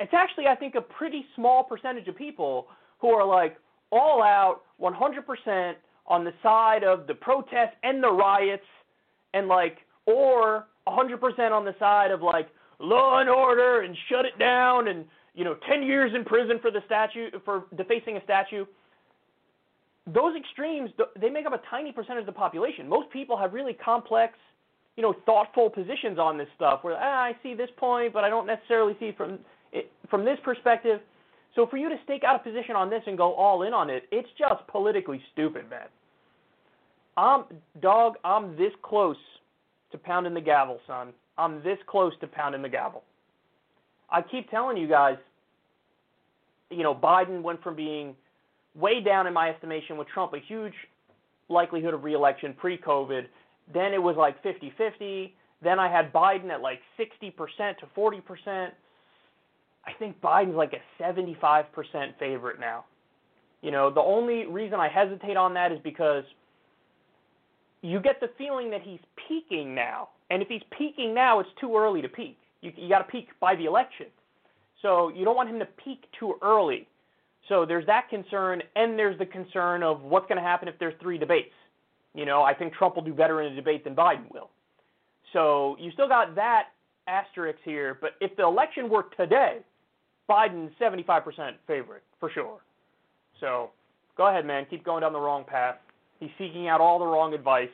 It's 0.00 0.12
actually, 0.14 0.46
I 0.46 0.54
think, 0.54 0.74
a 0.74 0.80
pretty 0.80 1.24
small 1.36 1.64
percentage 1.64 2.08
of 2.08 2.16
people 2.16 2.66
who 2.98 3.08
are 3.08 3.26
like 3.26 3.56
all 3.90 4.22
out, 4.22 4.62
100% 4.80 5.74
on 6.06 6.24
the 6.24 6.32
side 6.42 6.82
of 6.84 7.06
the 7.06 7.14
protests 7.14 7.76
and 7.82 8.02
the 8.02 8.10
riots 8.10 8.64
and 9.34 9.48
like 9.48 9.78
or 10.06 10.66
100% 10.88 11.50
on 11.50 11.64
the 11.64 11.74
side 11.78 12.10
of 12.10 12.22
like 12.22 12.48
law 12.78 13.20
and 13.20 13.28
order 13.28 13.82
and 13.82 13.96
shut 14.08 14.24
it 14.24 14.38
down 14.38 14.88
and 14.88 15.04
you 15.34 15.44
know 15.44 15.56
10 15.68 15.82
years 15.82 16.12
in 16.14 16.24
prison 16.24 16.58
for 16.62 16.70
the 16.70 16.80
statue 16.86 17.30
for 17.44 17.64
defacing 17.76 18.16
a 18.16 18.22
statue. 18.24 18.64
Those 20.06 20.36
extremes 20.36 20.90
they 21.20 21.30
make 21.30 21.46
up 21.46 21.52
a 21.52 21.60
tiny 21.70 21.92
percentage 21.92 22.20
of 22.20 22.26
the 22.26 22.32
population. 22.32 22.88
Most 22.88 23.10
people 23.10 23.36
have 23.36 23.52
really 23.52 23.74
complex 23.74 24.34
you 24.96 25.02
know 25.02 25.14
thoughtful 25.26 25.68
positions 25.70 26.18
on 26.18 26.38
this 26.38 26.48
stuff 26.54 26.80
where 26.82 26.96
ah, 26.96 27.24
i 27.24 27.36
see 27.42 27.54
this 27.54 27.70
point 27.76 28.12
but 28.12 28.22
i 28.22 28.28
don't 28.28 28.46
necessarily 28.46 28.94
see 29.00 29.12
from 29.16 29.38
it, 29.72 29.90
from 30.08 30.24
this 30.24 30.38
perspective. 30.44 31.00
So 31.56 31.68
for 31.68 31.76
you 31.76 31.88
to 31.88 31.96
stake 32.02 32.24
out 32.24 32.34
a 32.34 32.38
position 32.40 32.74
on 32.74 32.90
this 32.90 33.02
and 33.06 33.16
go 33.16 33.32
all 33.34 33.62
in 33.62 33.72
on 33.72 33.90
it 33.90 34.04
it's 34.12 34.28
just 34.38 34.66
politically 34.68 35.20
stupid 35.32 35.68
man 35.70 35.88
I'm 37.16 37.44
dog. 37.80 38.14
I'm 38.24 38.56
this 38.56 38.72
close 38.82 39.16
to 39.92 39.98
pounding 39.98 40.34
the 40.34 40.40
gavel, 40.40 40.80
son. 40.86 41.12
I'm 41.38 41.62
this 41.62 41.78
close 41.86 42.12
to 42.20 42.26
pounding 42.26 42.62
the 42.62 42.68
gavel. 42.68 43.02
I 44.10 44.22
keep 44.22 44.50
telling 44.50 44.76
you 44.76 44.88
guys. 44.88 45.16
You 46.70 46.82
know, 46.82 46.94
Biden 46.94 47.42
went 47.42 47.62
from 47.62 47.76
being 47.76 48.16
way 48.74 49.00
down 49.00 49.26
in 49.26 49.32
my 49.32 49.50
estimation 49.50 49.96
with 49.96 50.08
Trump, 50.08 50.32
a 50.32 50.40
huge 50.40 50.74
likelihood 51.48 51.94
of 51.94 52.04
reelection 52.04 52.54
pre-COVID. 52.54 53.26
Then 53.72 53.92
it 53.92 54.02
was 54.02 54.16
like 54.16 54.42
50-50. 54.42 55.32
Then 55.62 55.78
I 55.78 55.88
had 55.88 56.12
Biden 56.12 56.50
at 56.50 56.60
like 56.60 56.80
60% 56.98 57.32
to 57.78 57.86
40%. 57.96 58.70
I 59.86 59.92
think 59.98 60.20
Biden's 60.20 60.56
like 60.56 60.72
a 60.72 61.02
75% 61.02 61.64
favorite 62.18 62.58
now. 62.58 62.84
You 63.62 63.70
know, 63.70 63.90
the 63.90 64.00
only 64.00 64.46
reason 64.46 64.80
I 64.80 64.88
hesitate 64.88 65.36
on 65.36 65.54
that 65.54 65.72
is 65.72 65.78
because 65.82 66.24
you 67.84 68.00
get 68.00 68.18
the 68.18 68.30
feeling 68.38 68.70
that 68.70 68.80
he's 68.80 69.00
peaking 69.28 69.74
now. 69.74 70.08
And 70.30 70.40
if 70.40 70.48
he's 70.48 70.62
peaking 70.76 71.12
now, 71.12 71.40
it's 71.40 71.50
too 71.60 71.76
early 71.76 72.00
to 72.00 72.08
peak. 72.08 72.38
You, 72.62 72.72
you 72.76 72.88
got 72.88 73.00
to 73.00 73.04
peak 73.04 73.28
by 73.40 73.54
the 73.54 73.66
election. 73.66 74.06
So 74.80 75.10
you 75.10 75.22
don't 75.22 75.36
want 75.36 75.50
him 75.50 75.58
to 75.58 75.68
peak 75.84 76.04
too 76.18 76.36
early. 76.40 76.88
So 77.46 77.66
there's 77.66 77.84
that 77.84 78.08
concern, 78.08 78.62
and 78.74 78.98
there's 78.98 79.18
the 79.18 79.26
concern 79.26 79.82
of 79.82 80.00
what's 80.00 80.26
going 80.28 80.38
to 80.38 80.42
happen 80.42 80.66
if 80.66 80.78
there's 80.78 80.94
three 81.02 81.18
debates. 81.18 81.52
You 82.14 82.24
know, 82.24 82.42
I 82.42 82.54
think 82.54 82.72
Trump 82.72 82.96
will 82.96 83.02
do 83.02 83.12
better 83.12 83.42
in 83.42 83.52
a 83.52 83.56
debate 83.56 83.84
than 83.84 83.94
Biden 83.94 84.32
will. 84.32 84.48
So 85.34 85.76
you 85.78 85.90
still 85.90 86.08
got 86.08 86.34
that 86.36 86.68
asterisk 87.06 87.58
here. 87.64 87.98
But 88.00 88.12
if 88.22 88.34
the 88.36 88.44
election 88.44 88.88
were 88.88 89.06
today, 89.14 89.58
Biden's 90.30 90.72
75% 90.80 91.52
favorite 91.66 92.02
for 92.18 92.30
sure. 92.30 92.60
So 93.40 93.72
go 94.16 94.28
ahead, 94.28 94.46
man. 94.46 94.64
Keep 94.70 94.86
going 94.86 95.02
down 95.02 95.12
the 95.12 95.20
wrong 95.20 95.44
path. 95.46 95.76
He's 96.24 96.32
seeking 96.38 96.68
out 96.68 96.80
all 96.80 96.98
the 96.98 97.04
wrong 97.04 97.34
advice. 97.34 97.68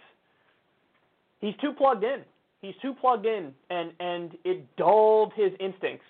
He's 1.41 1.55
too 1.61 1.73
plugged 1.73 2.03
in. 2.03 2.25
He's 2.61 2.75
too 2.83 2.95
plugged 3.01 3.25
in, 3.25 3.53
and 3.71 3.93
and 4.01 4.37
it 4.45 4.77
dulled 4.77 5.33
his 5.37 5.53
instincts. 5.61 6.05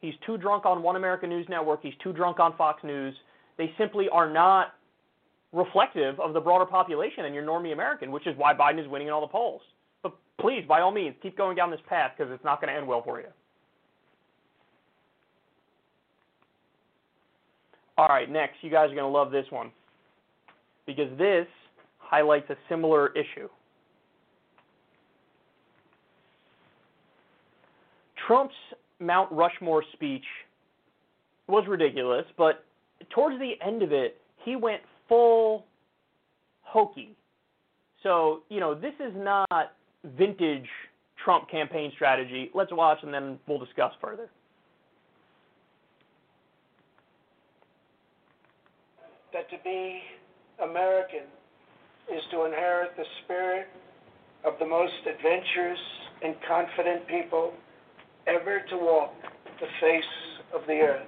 He's 0.00 0.14
too 0.24 0.38
drunk 0.38 0.64
on 0.64 0.82
One 0.82 0.96
American 0.96 1.28
News 1.28 1.46
Network. 1.50 1.82
He's 1.82 1.92
too 2.02 2.14
drunk 2.14 2.40
on 2.40 2.56
Fox 2.56 2.82
News. 2.82 3.14
They 3.58 3.70
simply 3.76 4.08
are 4.08 4.32
not 4.32 4.68
reflective 5.52 6.18
of 6.20 6.32
the 6.32 6.40
broader 6.40 6.64
population 6.64 7.26
and 7.26 7.34
your 7.34 7.44
normie 7.44 7.74
American, 7.74 8.10
which 8.10 8.26
is 8.26 8.34
why 8.38 8.54
Biden 8.54 8.80
is 8.80 8.88
winning 8.88 9.08
in 9.08 9.12
all 9.12 9.20
the 9.20 9.26
polls. 9.26 9.60
But 10.02 10.16
please, 10.40 10.64
by 10.66 10.80
all 10.80 10.90
means, 10.90 11.14
keep 11.22 11.36
going 11.36 11.54
down 11.54 11.70
this 11.70 11.80
path 11.86 12.12
because 12.16 12.32
it's 12.32 12.44
not 12.44 12.62
going 12.62 12.72
to 12.72 12.78
end 12.78 12.88
well 12.88 13.02
for 13.04 13.20
you. 13.20 13.26
All 17.98 18.08
right, 18.08 18.28
next, 18.30 18.56
you 18.62 18.70
guys 18.70 18.90
are 18.90 18.94
going 18.94 19.04
to 19.12 19.18
love 19.18 19.30
this 19.30 19.46
one 19.50 19.70
because 20.86 21.16
this 21.18 21.46
highlights 22.14 22.48
a 22.48 22.54
similar 22.68 23.08
issue. 23.08 23.48
Trump's 28.24 28.54
Mount 29.00 29.32
Rushmore 29.32 29.82
speech 29.94 30.22
was 31.48 31.64
ridiculous, 31.66 32.24
but 32.38 32.64
towards 33.10 33.36
the 33.40 33.54
end 33.66 33.82
of 33.82 33.90
it, 33.92 34.20
he 34.44 34.54
went 34.54 34.80
full 35.08 35.66
hokey. 36.62 37.16
So, 38.04 38.42
you 38.48 38.60
know, 38.60 38.76
this 38.76 38.94
is 39.00 39.12
not 39.16 39.72
vintage 40.16 40.68
Trump 41.24 41.50
campaign 41.50 41.90
strategy. 41.96 42.48
Let's 42.54 42.72
watch 42.72 42.98
and 43.02 43.12
then 43.12 43.40
we'll 43.48 43.58
discuss 43.58 43.92
further. 44.00 44.28
That 49.32 49.50
to 49.50 49.56
be 49.64 50.00
American 50.62 51.24
is 52.12 52.22
to 52.30 52.44
inherit 52.44 52.96
the 52.96 53.04
spirit 53.24 53.66
of 54.44 54.54
the 54.58 54.66
most 54.66 54.92
adventurous 55.06 55.78
and 56.22 56.34
confident 56.46 57.06
people 57.08 57.52
ever 58.26 58.60
to 58.70 58.76
walk 58.76 59.12
the 59.60 59.66
face 59.80 60.04
of 60.54 60.62
the 60.66 60.80
earth. 60.80 61.06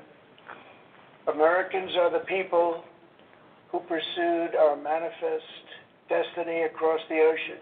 Americans 1.32 1.90
are 1.98 2.10
the 2.10 2.24
people 2.26 2.84
who 3.70 3.80
pursued 3.80 4.54
our 4.54 4.76
manifest 4.76 5.44
destiny 6.08 6.62
across 6.62 7.00
the 7.08 7.16
ocean, 7.16 7.60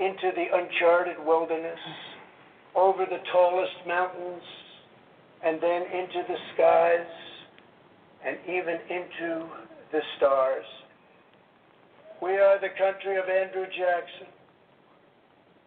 into 0.00 0.30
the 0.34 0.46
uncharted 0.56 1.16
wilderness, 1.24 1.78
over 2.74 3.04
the 3.04 3.18
tallest 3.30 3.86
mountains, 3.86 4.42
and 5.44 5.60
then 5.60 5.82
into 5.82 6.22
the 6.26 6.36
skies, 6.54 7.06
and 8.26 8.38
even 8.48 8.78
into 8.88 9.46
the 9.92 10.00
stars. 10.16 10.64
We 12.24 12.38
are 12.38 12.58
the 12.58 12.72
country 12.78 13.18
of 13.18 13.28
Andrew 13.28 13.66
Jackson, 13.66 14.32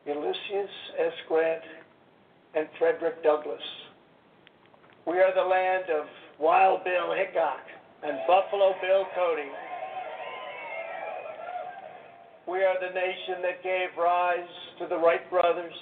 Ulysses 0.07 0.73
S. 0.97 1.13
Grant, 1.27 1.61
and 2.55 2.67
Frederick 2.79 3.21
Douglass. 3.21 3.61
We 5.05 5.19
are 5.19 5.35
the 5.35 5.47
land 5.47 5.83
of 5.91 6.07
Wild 6.39 6.83
Bill 6.83 7.13
Hickok 7.13 7.61
and 8.01 8.17
Buffalo 8.25 8.73
Bill 8.81 9.05
Cody. 9.13 9.51
We 12.49 12.63
are 12.63 12.75
the 12.81 12.91
nation 12.91 13.43
that 13.43 13.61
gave 13.61 13.89
rise 13.95 14.49
to 14.79 14.87
the 14.87 14.97
Wright 14.97 15.29
brothers, 15.29 15.75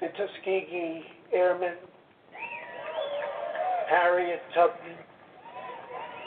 the 0.00 0.08
Tuskegee 0.08 1.04
Airmen, 1.32 1.76
Harriet 3.88 4.42
Tubman, 4.52 4.98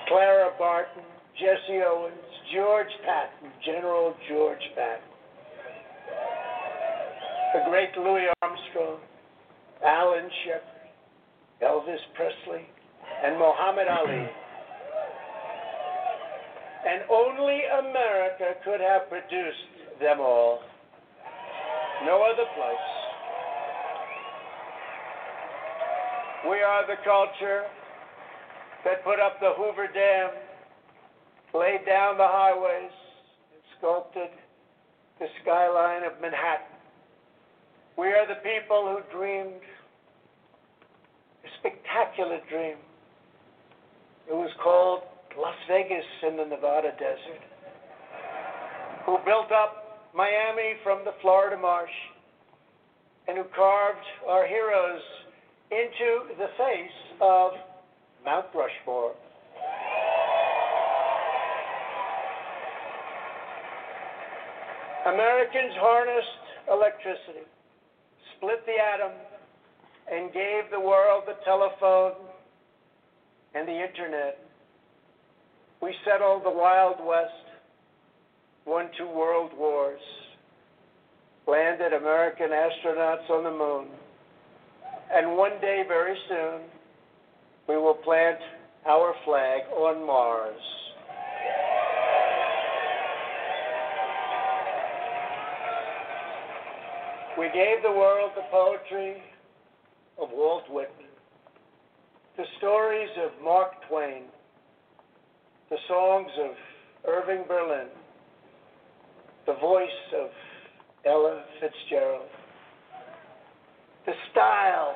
Clara 0.07 0.51
Barton, 0.57 1.03
Jesse 1.37 1.81
Owens, 1.85 2.30
George 2.53 2.93
Patton, 3.05 3.51
General 3.65 4.13
George 4.27 4.63
Patton 4.75 5.11
the 7.53 7.59
great 7.69 7.91
Louis 7.97 8.27
Armstrong, 8.41 8.99
Alan 9.85 10.29
Shepard, 10.45 10.87
Elvis 11.61 11.99
Presley, 12.15 12.63
and 13.25 13.37
Muhammad 13.37 13.87
Ali. 13.87 14.29
And 16.87 17.03
only 17.11 17.59
America 17.79 18.55
could 18.63 18.79
have 18.79 19.09
produced 19.09 19.99
them 19.99 20.19
all. 20.21 20.59
No 22.05 22.23
other 22.23 22.47
place. 22.55 22.89
We 26.49 26.61
are 26.63 26.87
the 26.87 26.95
culture 27.03 27.63
that 28.85 29.03
put 29.03 29.19
up 29.19 29.39
the 29.41 29.51
Hoover 29.57 29.87
Dam, 29.93 30.29
laid 31.53 31.85
down 31.85 32.17
the 32.17 32.27
highways, 32.27 32.91
and 33.53 33.61
sculpted 33.77 34.29
the 35.19 35.27
skyline 35.41 36.03
of 36.03 36.13
Manhattan. 36.21 36.67
We 37.97 38.07
are 38.07 38.27
the 38.27 38.41
people 38.41 38.87
who 38.87 39.17
dreamed 39.17 39.61
a 41.43 41.49
spectacular 41.59 42.39
dream. 42.49 42.77
It 44.29 44.33
was 44.33 44.51
called 44.63 45.01
Las 45.37 45.55
Vegas 45.67 46.05
in 46.27 46.37
the 46.37 46.45
Nevada 46.45 46.91
desert. 46.97 47.41
Who 49.05 49.17
built 49.25 49.51
up 49.51 50.09
Miami 50.15 50.75
from 50.83 51.03
the 51.05 51.13
Florida 51.21 51.57
marsh 51.57 51.89
and 53.27 53.37
who 53.37 53.43
carved 53.55 54.05
our 54.27 54.45
heroes 54.45 55.01
into 55.71 56.35
the 56.37 56.49
face 56.57 56.97
of 57.21 57.51
Mount 58.25 58.47
Rushmore. 58.53 59.13
Americans 65.05 65.73
harnessed 65.77 66.45
electricity 66.71 67.45
split 68.37 68.65
the 68.65 68.77
atom 68.77 69.11
and 70.11 70.31
gave 70.33 70.69
the 70.71 70.79
world 70.79 71.23
the 71.25 71.37
telephone 71.43 72.13
and 73.55 73.67
the 73.67 73.73
internet. 73.73 74.37
We 75.81 75.95
settled 76.05 76.43
the 76.43 76.51
Wild 76.51 76.97
West, 77.03 77.31
won 78.65 78.89
two 78.97 79.07
world 79.07 79.51
wars, 79.57 80.01
landed 81.47 81.93
American 81.93 82.49
astronauts 82.49 83.29
on 83.29 83.43
the 83.43 83.51
moon, 83.51 83.87
and 85.13 85.35
one 85.35 85.59
day 85.61 85.83
very 85.87 86.15
soon 86.29 86.61
we 87.67 87.75
will 87.75 87.95
plant 87.95 88.37
our 88.87 89.13
flag 89.25 89.61
on 89.75 90.05
Mars. 90.05 90.61
We 97.41 97.47
gave 97.47 97.81
the 97.81 97.89
world 97.91 98.33
the 98.35 98.43
poetry 98.51 99.15
of 100.21 100.29
Walt 100.31 100.61
Whitman, 100.69 101.09
the 102.37 102.43
stories 102.59 103.09
of 103.17 103.31
Mark 103.43 103.71
Twain, 103.89 104.25
the 105.71 105.77
songs 105.87 106.29
of 106.39 106.51
Irving 107.09 107.43
Berlin, 107.47 107.87
the 109.47 109.55
voice 109.55 109.89
of 110.21 110.29
Ella 111.03 111.43
Fitzgerald, 111.59 112.29
the 114.05 114.13
style 114.31 114.95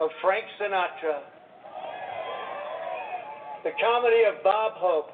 of 0.00 0.08
Frank 0.22 0.46
Sinatra, 0.58 1.20
the 3.64 3.72
comedy 3.78 4.22
of 4.34 4.42
Bob 4.42 4.72
Hope, 4.76 5.10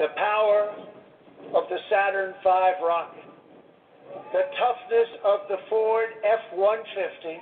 the 0.00 0.08
power 0.16 0.74
of 1.54 1.68
the 1.68 1.78
Saturn 1.88 2.34
V 2.42 2.48
rocket, 2.84 3.33
the 4.32 4.42
toughness 4.58 5.08
of 5.24 5.40
the 5.48 5.56
Ford 5.68 6.08
F-150 6.24 7.38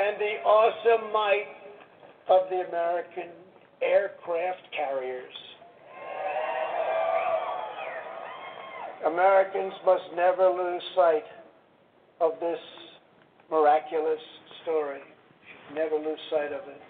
and 0.00 0.16
the 0.18 0.42
awesome 0.44 1.12
might 1.12 1.46
of 2.28 2.48
the 2.50 2.66
American 2.68 3.30
aircraft 3.82 4.62
carriers. 4.74 5.32
Americans 9.06 9.74
must 9.84 10.04
never 10.16 10.48
lose 10.48 10.82
sight 10.96 11.24
of 12.20 12.32
this 12.40 12.58
miraculous 13.50 14.20
story. 14.62 15.00
Never 15.74 15.96
lose 15.96 16.18
sight 16.30 16.52
of 16.52 16.66
it. 16.68 16.80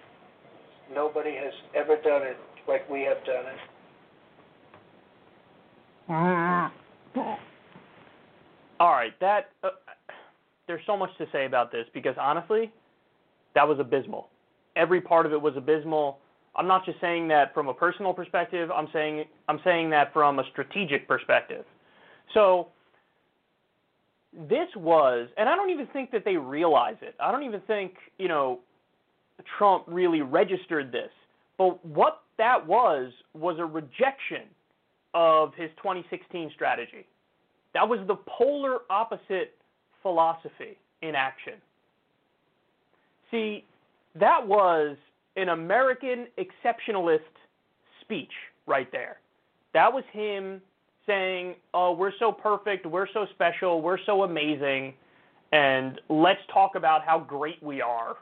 Nobody 0.95 1.35
has 1.35 1.53
ever 1.75 1.97
done 1.97 2.23
it 2.23 2.37
like 2.69 2.88
we 2.88 3.03
have 3.03 3.25
done 3.25 3.47
it. 3.47 3.73
All 6.09 6.71
right, 8.81 9.12
that 9.21 9.51
uh, 9.62 9.71
there's 10.67 10.83
so 10.87 10.97
much 10.97 11.11
to 11.19 11.27
say 11.33 11.47
about 11.47 11.73
this 11.73 11.87
because 11.95 12.14
honestly, 12.21 12.71
that 13.55 13.67
was 13.67 13.79
abysmal. 13.79 14.29
Every 14.77 15.01
part 15.01 15.27
of 15.27 15.33
it 15.33 15.40
was 15.40 15.55
abysmal. 15.57 16.19
I'm 16.57 16.67
not 16.67 16.85
just 16.85 17.01
saying 17.01 17.29
that 17.29 17.55
from 17.55 17.69
a 17.69 17.75
personal 17.75 18.12
perspective. 18.12 18.71
I'm 18.71 18.88
saying 18.93 19.25
I'm 19.49 19.61
saying 19.64 19.90
that 19.90 20.12
from 20.12 20.38
a 20.38 20.45
strategic 20.53 21.09
perspective. 21.09 21.64
So 22.35 22.69
this 24.49 24.69
was, 24.77 25.29
and 25.37 25.49
I 25.49 25.57
don't 25.57 25.71
even 25.71 25.87
think 25.88 26.11
that 26.11 26.25
they 26.25 26.37
realize 26.37 26.97
it. 27.01 27.14
I 27.21 27.31
don't 27.31 27.45
even 27.45 27.61
think 27.62 27.95
you 28.19 28.29
know 28.29 28.61
Trump 29.59 29.85
really 29.87 30.23
registered 30.23 30.93
this. 30.93 31.11
But 31.57 31.85
what 31.85 32.23
that 32.38 32.67
was 32.67 33.12
was 33.33 33.57
a 33.59 33.64
rejection 33.64 34.43
of 35.14 35.55
his 35.55 35.70
2016 35.77 36.50
strategy. 36.55 37.07
That 37.72 37.88
was 37.88 38.00
the 38.07 38.16
polar 38.27 38.81
opposite 38.90 39.55
philosophy 40.03 40.77
in 41.03 41.14
action. 41.14 41.55
See, 43.31 43.64
that 44.14 44.46
was 44.46 44.96
an 45.37 45.48
American 45.48 46.27
exceptionalist 46.38 47.20
speech 48.00 48.33
right 48.66 48.90
there. 48.92 49.18
That 49.72 49.92
was 49.92 50.05
him 50.12 50.62
saying, 51.07 51.57
"Oh, 51.72 51.92
we're 51.92 52.12
so 52.18 52.31
perfect, 52.31 52.87
we're 52.87 53.09
so 53.09 53.27
special, 53.35 53.81
we're 53.83 53.98
so 53.98 54.22
amazing, 54.22 54.94
and 55.53 56.00
let's 56.09 56.40
talk 56.53 56.77
about 56.77 57.05
how 57.05 57.18
great 57.18 57.62
we 57.62 57.83
are." 57.83 58.16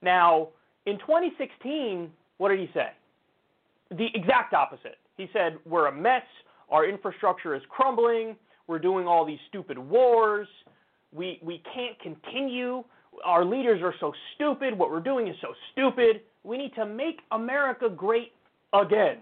Now, 0.00 0.48
in 0.86 0.98
2016, 0.98 2.12
what 2.38 2.48
did 2.48 2.60
he 2.60 2.70
say? 2.72 2.92
The 3.90 4.08
exact 4.14 4.54
opposite. 4.54 4.98
He 5.20 5.28
said, 5.34 5.58
We're 5.66 5.88
a 5.88 5.92
mess. 5.92 6.22
Our 6.70 6.88
infrastructure 6.88 7.54
is 7.54 7.62
crumbling. 7.68 8.36
We're 8.66 8.78
doing 8.78 9.06
all 9.06 9.26
these 9.26 9.38
stupid 9.48 9.78
wars. 9.78 10.48
We, 11.12 11.38
we 11.42 11.62
can't 11.74 11.98
continue. 12.00 12.84
Our 13.24 13.44
leaders 13.44 13.82
are 13.82 13.94
so 14.00 14.12
stupid. 14.34 14.78
What 14.78 14.90
we're 14.90 15.00
doing 15.00 15.28
is 15.28 15.36
so 15.42 15.48
stupid. 15.72 16.22
We 16.42 16.56
need 16.56 16.74
to 16.76 16.86
make 16.86 17.20
America 17.32 17.88
great 17.90 18.32
again. 18.72 19.18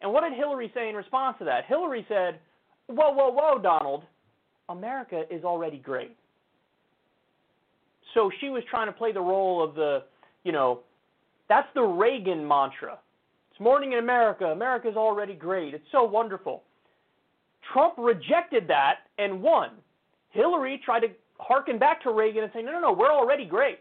And 0.00 0.10
what 0.12 0.22
did 0.22 0.32
Hillary 0.32 0.70
say 0.74 0.88
in 0.88 0.94
response 0.94 1.36
to 1.40 1.44
that? 1.44 1.66
Hillary 1.66 2.06
said, 2.08 2.38
Whoa, 2.86 3.10
whoa, 3.10 3.30
whoa, 3.30 3.58
Donald. 3.58 4.04
America 4.70 5.24
is 5.30 5.44
already 5.44 5.78
great. 5.78 6.16
So 8.14 8.30
she 8.40 8.48
was 8.48 8.62
trying 8.70 8.86
to 8.86 8.92
play 8.92 9.12
the 9.12 9.20
role 9.20 9.62
of 9.62 9.74
the, 9.74 10.04
you 10.44 10.52
know, 10.52 10.80
that's 11.48 11.68
the 11.74 11.82
Reagan 11.82 12.46
mantra. 12.46 12.98
It's 13.58 13.64
morning 13.64 13.94
in 13.94 13.98
America. 13.98 14.44
America's 14.44 14.94
already 14.96 15.34
great. 15.34 15.74
It's 15.74 15.84
so 15.90 16.04
wonderful. 16.04 16.62
Trump 17.72 17.94
rejected 17.98 18.68
that 18.68 18.98
and 19.18 19.42
won. 19.42 19.70
Hillary 20.30 20.80
tried 20.84 21.00
to 21.00 21.08
harken 21.40 21.76
back 21.76 22.00
to 22.04 22.12
Reagan 22.12 22.44
and 22.44 22.52
say, 22.54 22.62
no, 22.62 22.70
no, 22.70 22.78
no, 22.78 22.92
we're 22.92 23.12
already 23.12 23.44
great. 23.44 23.80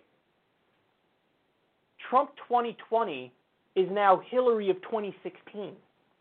Trump 2.09 2.31
2020 2.47 3.31
is 3.75 3.87
now 3.91 4.19
Hillary 4.31 4.71
of 4.71 4.77
2016. 4.81 5.73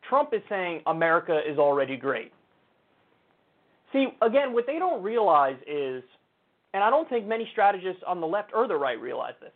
Trump 0.06 0.34
is 0.34 0.42
saying 0.50 0.82
America 0.86 1.40
is 1.50 1.56
already 1.56 1.96
great. 1.96 2.32
See, 3.90 4.08
again, 4.20 4.52
what 4.52 4.66
they 4.66 4.78
don't 4.78 5.02
realize 5.02 5.56
is, 5.66 6.02
and 6.74 6.84
I 6.84 6.90
don't 6.90 7.08
think 7.08 7.26
many 7.26 7.48
strategists 7.52 8.02
on 8.06 8.20
the 8.20 8.26
left 8.26 8.50
or 8.54 8.68
the 8.68 8.76
right 8.76 9.00
realize 9.00 9.34
this, 9.40 9.52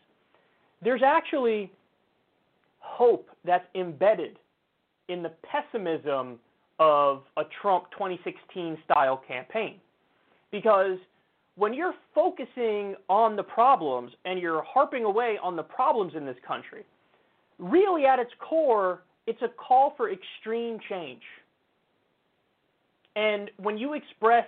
there's 0.81 1.03
actually 1.05 1.71
hope 2.81 3.29
that's 3.45 3.65
embedded 3.75 4.39
in 5.09 5.23
the 5.23 5.33
pessimism 5.43 6.39
of 6.79 7.23
a 7.37 7.43
Trump 7.61 7.85
2016 7.93 8.79
style 8.85 9.23
campaign. 9.27 9.77
Because 10.51 10.99
when 11.57 11.75
you're 11.75 11.95
focusing 12.15 12.95
on 13.09 13.37
the 13.37 13.43
problems 13.43 14.13
and 14.25 14.41
you're 14.41 14.63
harping 14.63 15.05
away 15.05 15.37
on 15.43 15.57
the 15.57 15.63
problems 15.63 16.15
in 16.17 16.25
this 16.25 16.37
country, 16.47 16.85
really 17.59 18.07
at 18.07 18.19
its 18.19 18.31
core, 18.39 19.03
it's 19.27 19.43
a 19.43 19.49
call 19.49 19.95
for 19.97 20.11
extreme 20.11 20.79
change. 20.89 21.23
And 23.17 23.51
when 23.59 23.77
you 23.77 23.95
express 23.95 24.47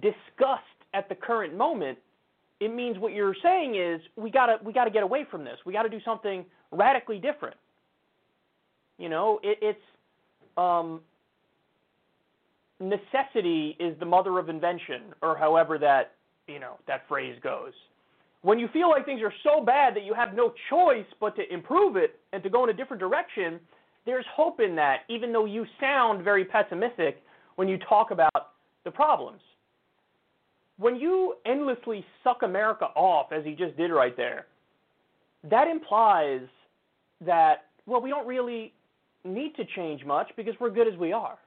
disgust 0.00 0.62
at 0.94 1.08
the 1.08 1.14
current 1.14 1.56
moment, 1.56 1.98
it 2.60 2.72
means 2.72 2.98
what 2.98 3.12
you're 3.12 3.34
saying 3.42 3.76
is 3.76 4.00
we 4.16 4.30
gotta 4.30 4.58
we 4.64 4.72
gotta 4.72 4.90
get 4.90 5.02
away 5.02 5.26
from 5.30 5.44
this. 5.44 5.58
We 5.64 5.72
gotta 5.72 5.88
do 5.88 6.00
something 6.04 6.44
radically 6.70 7.18
different. 7.18 7.56
You 8.98 9.08
know, 9.08 9.40
it, 9.42 9.58
it's 9.60 9.80
um, 10.56 11.00
necessity 12.80 13.76
is 13.80 13.98
the 13.98 14.06
mother 14.06 14.38
of 14.38 14.48
invention, 14.48 15.14
or 15.22 15.36
however 15.36 15.78
that 15.78 16.12
you 16.46 16.58
know 16.58 16.78
that 16.86 17.02
phrase 17.08 17.36
goes. 17.42 17.72
When 18.42 18.58
you 18.58 18.68
feel 18.72 18.90
like 18.90 19.04
things 19.04 19.22
are 19.22 19.32
so 19.44 19.64
bad 19.64 19.94
that 19.94 20.04
you 20.04 20.14
have 20.14 20.34
no 20.34 20.52
choice 20.68 21.06
but 21.20 21.36
to 21.36 21.52
improve 21.52 21.96
it 21.96 22.18
and 22.32 22.42
to 22.42 22.50
go 22.50 22.64
in 22.64 22.70
a 22.70 22.72
different 22.72 23.00
direction, 23.00 23.60
there's 24.04 24.24
hope 24.34 24.58
in 24.58 24.74
that, 24.76 25.02
even 25.08 25.32
though 25.32 25.44
you 25.44 25.64
sound 25.80 26.24
very 26.24 26.44
pessimistic 26.44 27.22
when 27.54 27.68
you 27.68 27.78
talk 27.88 28.10
about 28.10 28.50
the 28.84 28.90
problems. 28.90 29.40
When 30.76 30.96
you 30.96 31.36
endlessly 31.46 32.04
suck 32.24 32.42
America 32.42 32.86
off, 32.96 33.30
as 33.30 33.44
he 33.44 33.52
just 33.54 33.76
did 33.76 33.92
right 33.92 34.16
there, 34.16 34.46
that 35.48 35.68
implies 35.68 36.40
that, 37.24 37.66
well, 37.86 38.00
we 38.00 38.10
don't 38.10 38.26
really 38.26 38.72
need 39.24 39.54
to 39.56 39.64
change 39.76 40.04
much 40.04 40.28
because 40.36 40.54
we're 40.60 40.70
good 40.70 40.88
as 40.88 40.98
we 40.98 41.12
are. 41.12 41.38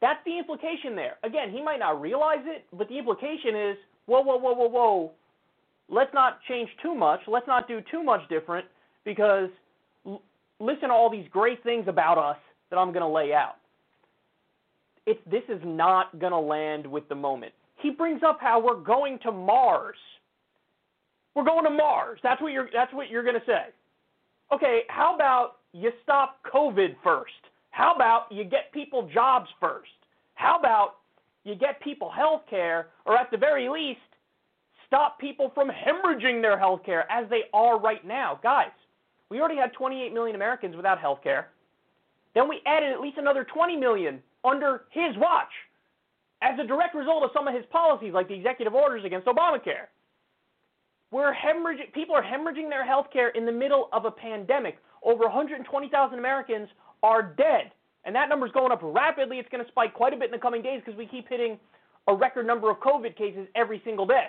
That's 0.00 0.20
the 0.24 0.38
implication 0.38 0.94
there. 0.94 1.16
Again, 1.24 1.50
he 1.50 1.62
might 1.62 1.78
not 1.78 2.00
realize 2.00 2.44
it, 2.44 2.66
but 2.72 2.88
the 2.88 2.98
implication 2.98 3.56
is 3.56 3.76
whoa, 4.06 4.20
whoa, 4.20 4.36
whoa, 4.36 4.52
whoa, 4.52 4.68
whoa. 4.68 5.12
Let's 5.88 6.12
not 6.12 6.38
change 6.48 6.68
too 6.82 6.94
much. 6.94 7.20
Let's 7.26 7.46
not 7.46 7.68
do 7.68 7.80
too 7.90 8.02
much 8.02 8.20
different 8.28 8.66
because 9.04 9.48
l- 10.04 10.22
listen 10.60 10.88
to 10.88 10.94
all 10.94 11.10
these 11.10 11.26
great 11.30 11.62
things 11.62 11.86
about 11.88 12.18
us 12.18 12.36
that 12.70 12.76
I'm 12.76 12.88
going 12.88 13.02
to 13.02 13.08
lay 13.08 13.32
out. 13.32 13.56
It's, 15.06 15.20
this 15.30 15.44
is 15.48 15.60
not 15.64 16.18
going 16.18 16.32
to 16.32 16.38
land 16.38 16.86
with 16.86 17.08
the 17.08 17.14
moment. 17.14 17.52
He 17.76 17.90
brings 17.90 18.22
up 18.26 18.38
how 18.40 18.60
we're 18.60 18.82
going 18.82 19.18
to 19.20 19.30
Mars. 19.30 19.96
We're 21.34 21.44
going 21.44 21.64
to 21.64 21.70
Mars. 21.70 22.18
That's 22.22 22.42
what 22.42 22.52
you're, 22.52 22.68
that's 22.72 22.92
what 22.92 23.08
you're 23.08 23.22
going 23.22 23.36
to 23.36 23.46
say. 23.46 23.66
Okay, 24.52 24.80
how 24.88 25.14
about 25.14 25.56
you 25.76 25.92
stop 26.02 26.38
COVID 26.52 26.96
first? 27.04 27.32
How 27.70 27.94
about 27.94 28.26
you 28.30 28.44
get 28.44 28.72
people 28.72 29.08
jobs 29.12 29.48
first? 29.60 29.90
How 30.34 30.58
about 30.58 30.96
you 31.44 31.54
get 31.54 31.80
people 31.82 32.10
health 32.10 32.42
care, 32.48 32.88
or 33.04 33.16
at 33.16 33.30
the 33.30 33.36
very 33.36 33.68
least, 33.68 34.00
stop 34.86 35.18
people 35.18 35.52
from 35.54 35.68
hemorrhaging 35.68 36.40
their 36.40 36.58
health 36.58 36.80
care 36.84 37.10
as 37.10 37.28
they 37.28 37.42
are 37.52 37.78
right 37.78 38.06
now? 38.06 38.40
Guys, 38.42 38.70
we 39.30 39.38
already 39.38 39.56
had 39.56 39.72
28 39.74 40.14
million 40.14 40.34
Americans 40.34 40.76
without 40.76 40.98
health 40.98 41.18
care. 41.22 41.48
Then 42.34 42.48
we 42.48 42.60
added 42.66 42.92
at 42.92 43.00
least 43.00 43.18
another 43.18 43.44
20 43.44 43.76
million 43.76 44.22
under 44.44 44.84
his 44.90 45.16
watch 45.16 45.52
as 46.42 46.58
a 46.58 46.66
direct 46.66 46.94
result 46.94 47.22
of 47.22 47.30
some 47.34 47.48
of 47.48 47.54
his 47.54 47.64
policies, 47.70 48.12
like 48.14 48.28
the 48.28 48.34
executive 48.34 48.74
orders 48.74 49.04
against 49.04 49.26
Obamacare. 49.26 49.88
We're 51.10 51.32
hemorrhaging, 51.34 51.92
people 51.92 52.14
are 52.14 52.22
hemorrhaging 52.22 52.68
their 52.68 52.84
health 52.84 53.06
care 53.12 53.28
in 53.30 53.46
the 53.46 53.52
middle 53.52 53.88
of 53.92 54.04
a 54.04 54.10
pandemic. 54.10 54.78
Over 55.06 55.24
120,000 55.24 56.18
Americans 56.18 56.68
are 57.02 57.22
dead. 57.22 57.70
And 58.04 58.14
that 58.14 58.28
number 58.28 58.44
is 58.46 58.52
going 58.52 58.72
up 58.72 58.80
rapidly. 58.82 59.38
It's 59.38 59.48
going 59.48 59.64
to 59.64 59.70
spike 59.70 59.94
quite 59.94 60.12
a 60.12 60.16
bit 60.16 60.26
in 60.26 60.32
the 60.32 60.38
coming 60.38 60.62
days 60.62 60.82
because 60.84 60.98
we 60.98 61.06
keep 61.06 61.28
hitting 61.28 61.58
a 62.08 62.14
record 62.14 62.46
number 62.46 62.70
of 62.70 62.78
COVID 62.78 63.16
cases 63.16 63.46
every 63.54 63.80
single 63.84 64.06
day. 64.06 64.28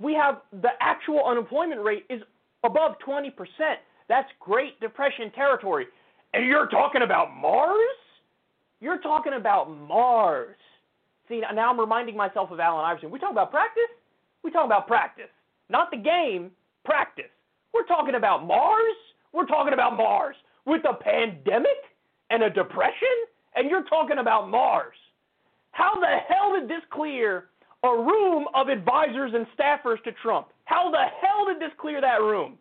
We 0.00 0.14
have 0.14 0.40
the 0.62 0.70
actual 0.80 1.24
unemployment 1.26 1.82
rate 1.82 2.06
is 2.08 2.22
above 2.64 2.96
20%. 3.06 3.30
That's 4.08 4.28
Great 4.40 4.80
Depression 4.80 5.30
territory. 5.32 5.86
And 6.34 6.46
you're 6.46 6.68
talking 6.68 7.02
about 7.02 7.34
Mars? 7.34 7.76
You're 8.80 9.00
talking 9.00 9.34
about 9.34 9.70
Mars. 9.70 10.56
See, 11.28 11.42
now 11.54 11.70
I'm 11.70 11.80
reminding 11.80 12.16
myself 12.16 12.50
of 12.50 12.60
Allen 12.60 12.84
Iverson. 12.84 13.10
We 13.10 13.18
talk 13.18 13.32
about 13.32 13.50
practice? 13.50 13.82
We 14.42 14.50
talk 14.50 14.64
about 14.64 14.86
practice. 14.86 15.28
Not 15.68 15.90
the 15.90 15.98
game, 15.98 16.50
practice. 16.84 17.30
We're 17.74 17.84
talking 17.84 18.14
about 18.14 18.46
Mars? 18.46 18.96
We're 19.32 19.46
talking 19.46 19.72
about 19.72 19.96
Mars 19.96 20.36
with 20.66 20.82
a 20.88 20.94
pandemic 20.94 21.78
and 22.30 22.42
a 22.42 22.50
depression, 22.50 23.08
and 23.54 23.70
you're 23.70 23.84
talking 23.84 24.18
about 24.18 24.50
Mars. 24.50 24.96
How 25.72 25.94
the 26.00 26.16
hell 26.28 26.58
did 26.58 26.68
this 26.68 26.82
clear 26.90 27.46
a 27.84 27.88
room 27.88 28.46
of 28.54 28.68
advisors 28.68 29.32
and 29.34 29.46
staffers 29.58 30.02
to 30.04 30.12
Trump? 30.22 30.48
How 30.64 30.90
the 30.90 31.04
hell 31.22 31.46
did 31.46 31.60
this 31.60 31.74
clear 31.78 32.00
that 32.00 32.20
room? 32.20 32.58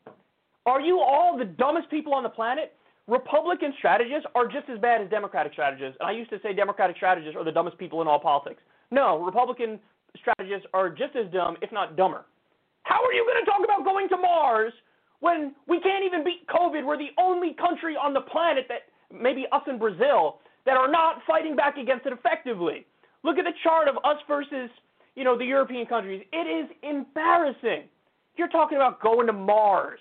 Are 0.65 0.81
you 0.81 0.99
all 0.99 1.37
the 1.37 1.45
dumbest 1.45 1.89
people 1.89 2.13
on 2.13 2.23
the 2.23 2.29
planet? 2.29 2.73
Republican 3.07 3.73
strategists 3.77 4.27
are 4.35 4.47
just 4.47 4.69
as 4.69 4.79
bad 4.79 5.01
as 5.01 5.09
Democratic 5.09 5.53
strategists. 5.53 5.97
And 5.99 6.09
I 6.09 6.11
used 6.11 6.29
to 6.29 6.39
say 6.43 6.53
Democratic 6.53 6.97
strategists 6.97 7.37
are 7.37 7.43
the 7.45 7.51
dumbest 7.51 7.77
people 7.77 8.01
in 8.01 8.07
all 8.07 8.19
politics. 8.19 8.61
No, 8.91 9.23
Republican 9.23 9.79
strategists 10.19 10.67
are 10.73 10.89
just 10.89 11.15
as 11.15 11.31
dumb, 11.31 11.55
if 11.61 11.71
not 11.71 11.95
dumber. 11.95 12.25
How 12.83 13.03
are 13.03 13.13
you 13.13 13.25
going 13.25 13.43
to 13.43 13.49
talk 13.49 13.63
about 13.63 13.85
going 13.85 14.09
to 14.09 14.17
Mars 14.17 14.73
when 15.19 15.53
we 15.67 15.79
can't 15.79 16.05
even 16.05 16.23
beat 16.23 16.47
COVID? 16.47 16.85
We're 16.85 16.97
the 16.97 17.11
only 17.17 17.53
country 17.53 17.95
on 17.95 18.13
the 18.13 18.21
planet 18.21 18.65
that, 18.69 18.83
maybe 19.11 19.45
us 19.51 19.61
in 19.67 19.77
Brazil, 19.79 20.39
that 20.65 20.77
are 20.77 20.91
not 20.91 21.21
fighting 21.25 21.55
back 21.55 21.77
against 21.77 22.05
it 22.05 22.13
effectively. 22.13 22.85
Look 23.23 23.37
at 23.37 23.45
the 23.45 23.53
chart 23.63 23.87
of 23.87 23.95
us 24.03 24.17
versus, 24.27 24.69
you 25.15 25.23
know, 25.23 25.37
the 25.37 25.45
European 25.45 25.85
countries. 25.85 26.23
It 26.31 26.47
is 26.47 26.69
embarrassing. 26.83 27.83
You're 28.35 28.49
talking 28.49 28.77
about 28.77 29.01
going 29.01 29.27
to 29.27 29.33
Mars. 29.33 29.99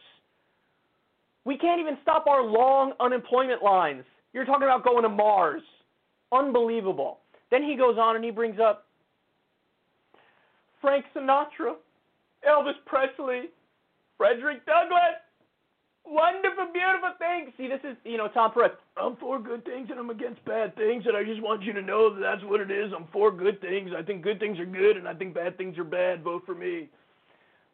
We 1.45 1.57
can't 1.57 1.81
even 1.81 1.97
stop 2.03 2.27
our 2.27 2.43
long 2.43 2.93
unemployment 3.01 3.63
lines. 3.63 4.05
You're 4.33 4.45
talking 4.45 4.65
about 4.65 4.85
going 4.85 5.05
to 5.05 5.09
Mars. 5.09 5.63
Unbelievable. 6.33 7.21
Then 7.51 7.63
he 7.63 7.77
goes 7.77 7.97
on 7.99 8.17
and 8.17 8.25
he 8.25 8.31
brings 8.31 8.59
up 8.61 8.87
Frank 10.81 11.05
Sinatra, 11.15 11.77
Elvis 12.47 12.75
Presley, 12.85 13.51
Frederick 14.19 14.65
Douglass. 14.67 15.21
Wonderful, 16.07 16.71
beautiful 16.73 17.19
things. 17.19 17.51
See, 17.59 17.67
this 17.67 17.83
is, 17.83 17.97
you 18.05 18.17
know, 18.17 18.29
Tom 18.29 18.53
Perez. 18.53 18.71
I'm 18.97 19.17
for 19.17 19.41
good 19.41 19.65
things 19.65 19.89
and 19.91 19.99
I'm 19.99 20.11
against 20.11 20.45
bad 20.45 20.77
things, 20.77 21.03
and 21.07 21.17
I 21.17 21.25
just 21.25 21.43
want 21.43 21.63
you 21.63 21.73
to 21.73 21.83
know 21.83 22.15
that 22.15 22.21
that's 22.21 22.45
what 22.45 22.61
it 22.61 22.71
is. 22.71 22.93
I'm 22.95 23.09
for 23.13 23.33
good 23.33 23.61
things. 23.61 23.91
I 23.91 24.03
think 24.03 24.23
good 24.23 24.39
things 24.39 24.59
are 24.61 24.67
good, 24.67 24.97
and 24.97 25.09
I 25.09 25.15
think 25.15 25.35
bad 25.35 25.59
things 25.59 25.77
are 25.79 25.85
bad. 25.85 26.23
Vote 26.23 26.43
for 26.47 26.55
me. 26.55 26.89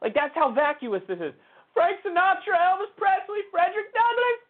Like, 0.01 0.15
that's 0.15 0.35
how 0.35 0.51
vacuous 0.51 1.03
this 1.07 1.21
is. 1.21 1.35
Frank 1.75 1.99
Sinatra, 2.01 2.57
Elvis 2.57 2.93
Presley, 2.97 3.45
Frederick 3.51 3.93
Douglass. 3.93 4.41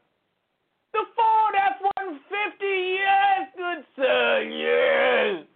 The 0.93 1.05
Ford 1.17 1.55
F-150, 1.57 2.95
yes, 2.99 3.49
good 3.57 3.85
sir, 3.97 4.43
yes. 4.43 5.47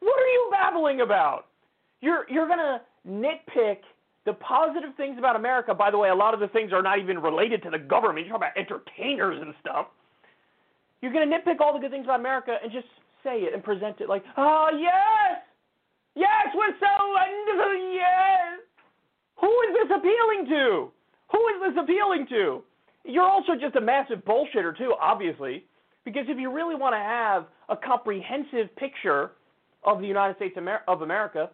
What 0.00 0.20
are 0.20 0.32
you 0.32 0.48
babbling 0.52 1.00
about? 1.00 1.46
You're 2.02 2.26
you're 2.28 2.46
gonna 2.46 2.82
nitpick 3.08 3.78
the 4.24 4.32
positive 4.34 4.90
things 4.96 5.16
about 5.18 5.36
America. 5.36 5.74
By 5.74 5.90
the 5.90 5.98
way, 5.98 6.08
a 6.08 6.14
lot 6.14 6.34
of 6.34 6.40
the 6.40 6.48
things 6.48 6.72
are 6.72 6.82
not 6.82 6.98
even 6.98 7.18
related 7.18 7.62
to 7.64 7.70
the 7.70 7.78
government. 7.78 8.26
You're 8.26 8.38
talking 8.38 8.48
about 8.48 8.58
entertainers 8.58 9.40
and 9.40 9.54
stuff. 9.60 9.86
You're 11.00 11.12
gonna 11.12 11.26
nitpick 11.26 11.60
all 11.60 11.74
the 11.74 11.80
good 11.80 11.90
things 11.90 12.06
about 12.06 12.20
America 12.20 12.56
and 12.62 12.72
just 12.72 12.86
say 13.22 13.40
it 13.40 13.52
and 13.52 13.62
present 13.62 14.00
it 14.00 14.08
like, 14.08 14.24
oh 14.36 14.70
yes, 14.72 15.42
yes, 16.14 16.46
we're 16.54 16.74
so 16.80 16.92
wonderful, 17.12 17.92
yes. 17.92 18.60
Who 19.40 19.50
is 19.68 19.76
this 19.82 19.96
appealing 19.98 20.46
to? 20.48 20.90
Who 21.32 21.48
is 21.48 21.74
this 21.74 21.82
appealing 21.82 22.26
to? 22.30 22.62
You're 23.04 23.28
also 23.28 23.52
just 23.60 23.76
a 23.76 23.80
massive 23.80 24.24
bullshitter, 24.24 24.76
too, 24.76 24.94
obviously, 24.98 25.64
because 26.04 26.24
if 26.28 26.38
you 26.38 26.50
really 26.50 26.74
want 26.74 26.94
to 26.94 26.98
have 26.98 27.46
a 27.68 27.76
comprehensive 27.76 28.74
picture 28.76 29.32
of 29.82 30.00
the 30.00 30.06
United 30.06 30.36
States 30.36 30.56
of 30.88 31.02
America, 31.02 31.50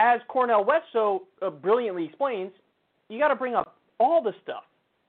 as 0.00 0.20
Cornel 0.26 0.64
West 0.64 0.86
so 0.92 1.24
uh, 1.42 1.50
brilliantly 1.50 2.06
explains, 2.06 2.50
you 3.08 3.18
got 3.18 3.28
to 3.28 3.36
bring 3.36 3.54
up 3.54 3.76
all 3.98 4.22
the 4.22 4.34
stuff. 4.42 4.64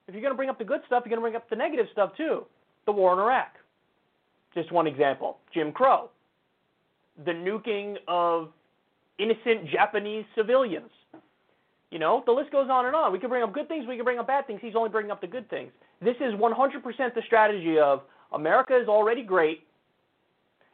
If 0.08 0.14
you're 0.14 0.22
going 0.22 0.34
to 0.34 0.38
bring 0.38 0.50
up 0.50 0.60
the 0.60 0.66
good 0.66 0.82
stuff, 0.86 1.04
you're 1.06 1.10
going 1.10 1.20
to 1.20 1.22
bring 1.22 1.36
up 1.36 1.50
the 1.50 1.56
negative 1.56 1.88
stuff, 1.92 2.12
too. 2.18 2.46
The 2.86 2.92
war 2.92 3.14
in 3.14 3.20
Iraq. 3.20 3.54
Just 4.54 4.72
one 4.72 4.86
example 4.86 5.38
Jim 5.54 5.72
Crow. 5.72 6.10
The 7.26 7.32
nuking 7.32 7.96
of 8.08 8.50
innocent 9.18 9.70
Japanese 9.72 10.26
civilians 10.36 10.90
you 11.92 12.00
know, 12.00 12.24
the 12.26 12.32
list 12.32 12.52
goes 12.52 12.70
on 12.70 12.86
and 12.86 12.96
on. 12.96 13.12
We 13.12 13.20
can 13.20 13.30
bring 13.30 13.44
up 13.44 13.54
good 13.54 13.68
things, 13.68 13.86
we 13.86 13.98
can 13.98 14.06
bring 14.06 14.18
up 14.18 14.28
bad 14.28 14.48
things. 14.48 14.60
He's 14.62 14.76
only 14.76 14.90
bringing 14.90 15.12
up 15.12 15.22
the 15.22 15.28
good 15.28 15.50
things. 15.50 15.72
This 16.02 16.16
is 16.22 16.34
100% 16.34 17.14
the 17.14 17.22
strategy 17.26 17.78
of 17.78 18.02
America 18.32 18.76
is 18.82 18.88
already 18.88 19.24
great. 19.24 19.68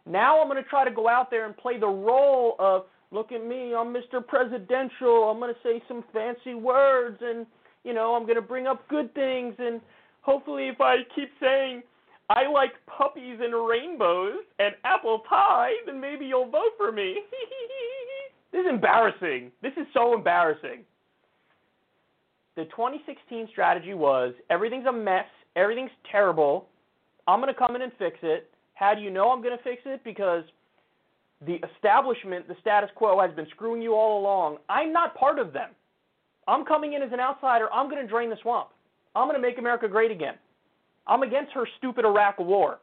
Now 0.06 0.40
I'm 0.40 0.48
going 0.48 0.64
to 0.64 0.70
try 0.70 0.86
to 0.86 0.92
go 0.92 1.10
out 1.10 1.30
there 1.32 1.46
and 1.46 1.58
play 1.58 1.80
the 1.80 1.88
role 1.88 2.56
of 2.60 2.86
look 3.12 3.32
at 3.32 3.46
me, 3.46 3.74
I'm 3.74 3.94
Mr. 3.94 4.26
Presidential. 4.26 5.30
I'm 5.30 5.40
going 5.40 5.54
to 5.54 5.60
say 5.64 5.82
some 5.88 6.04
fancy 6.14 6.54
words 6.54 7.18
and, 7.22 7.46
you 7.84 7.94
know, 7.94 8.16
I'm 8.16 8.24
going 8.24 8.36
to 8.36 8.42
bring 8.42 8.68
up 8.68 8.88
good 8.88 9.14
things 9.14 9.56
and 9.60 9.82
hopefully 10.22 10.68
if 10.68 10.82
I 10.82 10.98
keep 11.16 11.30
saying 11.40 11.84
I 12.30 12.50
like 12.52 12.74
puppies 12.86 13.40
and 13.42 13.54
rainbows 13.68 14.40
and 14.60 14.76
apple 14.84 15.20
pie, 15.30 15.72
then 15.86 16.00
maybe 16.02 16.26
you'll 16.26 16.50
vote 16.50 16.74
for 16.78 16.92
me. 16.92 17.18
this 18.52 18.62
is 18.62 18.68
embarrassing. 18.70 19.52
This 19.62 19.74
is 19.78 19.88
so 19.94 20.14
embarrassing 20.14 20.84
the 22.58 22.66
2016 22.66 23.48
strategy 23.52 23.94
was 23.94 24.34
everything's 24.50 24.88
a 24.88 24.92
mess, 24.92 25.28
everything's 25.56 25.92
terrible. 26.12 26.68
I'm 27.28 27.40
going 27.40 27.54
to 27.54 27.58
come 27.58 27.76
in 27.76 27.84
and 27.84 27.92
fix 27.98 28.18
it. 28.24 28.50
How 28.74 28.94
do 28.96 29.02
you 29.02 29.12
know 29.12 29.30
I'm 29.30 29.42
going 29.42 29.56
to 29.56 29.64
fix 29.64 29.84
it? 29.86 30.04
Because 30.04 30.44
the 31.46 31.60
establishment, 31.76 32.48
the 32.48 32.56
status 32.62 32.90
quo, 32.96 33.20
has 33.20 33.36
been 33.36 33.48
screwing 33.52 33.82
you 33.82 33.94
all 33.94 34.20
along. 34.20 34.58
I'm 34.70 34.92
not 34.92 35.16
part 35.16 35.40
of 35.40 35.54
them. 35.54 35.70
I'm 36.48 36.66
coming 36.66 36.94
in 36.94 37.04
as 37.04 37.12
an 37.12 37.20
outsider. 37.20 37.72
I'm 37.72 37.90
going 37.90 38.02
to 38.02 38.08
drain 38.08 38.30
the 38.30 38.38
swamp. 38.42 38.70
I'm 39.16 39.28
going 39.28 39.40
to 39.40 39.48
make 39.48 39.58
America 39.58 39.88
great 39.88 40.12
again. 40.12 40.36
I'm 41.06 41.24
against 41.24 41.52
her 41.54 41.68
stupid 41.78 42.06
Iraq 42.06 42.40
war. 42.40 42.80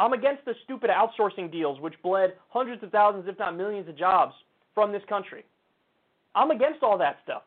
I'm 0.00 0.12
against 0.12 0.44
the 0.44 0.54
stupid 0.64 0.90
outsourcing 0.90 1.52
deals 1.52 1.80
which 1.80 1.94
bled 2.02 2.34
hundreds 2.48 2.82
of 2.82 2.90
thousands, 2.90 3.26
if 3.28 3.38
not 3.38 3.56
millions, 3.56 3.88
of 3.88 3.96
jobs 3.96 4.34
from 4.74 4.90
this 4.90 5.02
country. 5.08 5.44
I'm 6.34 6.50
against 6.50 6.82
all 6.82 6.98
that 6.98 7.18
stuff 7.22 7.42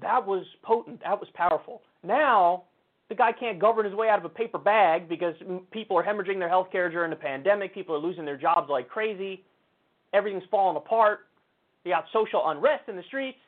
that 0.00 0.26
was 0.26 0.44
potent. 0.62 1.00
That 1.02 1.18
was 1.18 1.28
powerful. 1.34 1.82
Now, 2.02 2.64
the 3.08 3.14
guy 3.14 3.32
can't 3.32 3.58
govern 3.58 3.84
his 3.84 3.94
way 3.94 4.08
out 4.08 4.18
of 4.18 4.24
a 4.24 4.28
paper 4.28 4.58
bag 4.58 5.08
because 5.08 5.34
people 5.70 5.96
are 5.96 6.02
hemorrhaging 6.02 6.38
their 6.38 6.48
health 6.48 6.68
care 6.72 6.90
during 6.90 7.10
the 7.10 7.16
pandemic. 7.16 7.72
People 7.72 7.94
are 7.94 8.00
losing 8.00 8.24
their 8.24 8.36
jobs 8.36 8.68
like 8.68 8.88
crazy. 8.88 9.44
Everything's 10.12 10.44
falling 10.50 10.76
apart. 10.76 11.20
You 11.84 11.92
got 11.92 12.06
social 12.12 12.42
unrest 12.46 12.88
in 12.88 12.96
the 12.96 13.02
streets. 13.04 13.38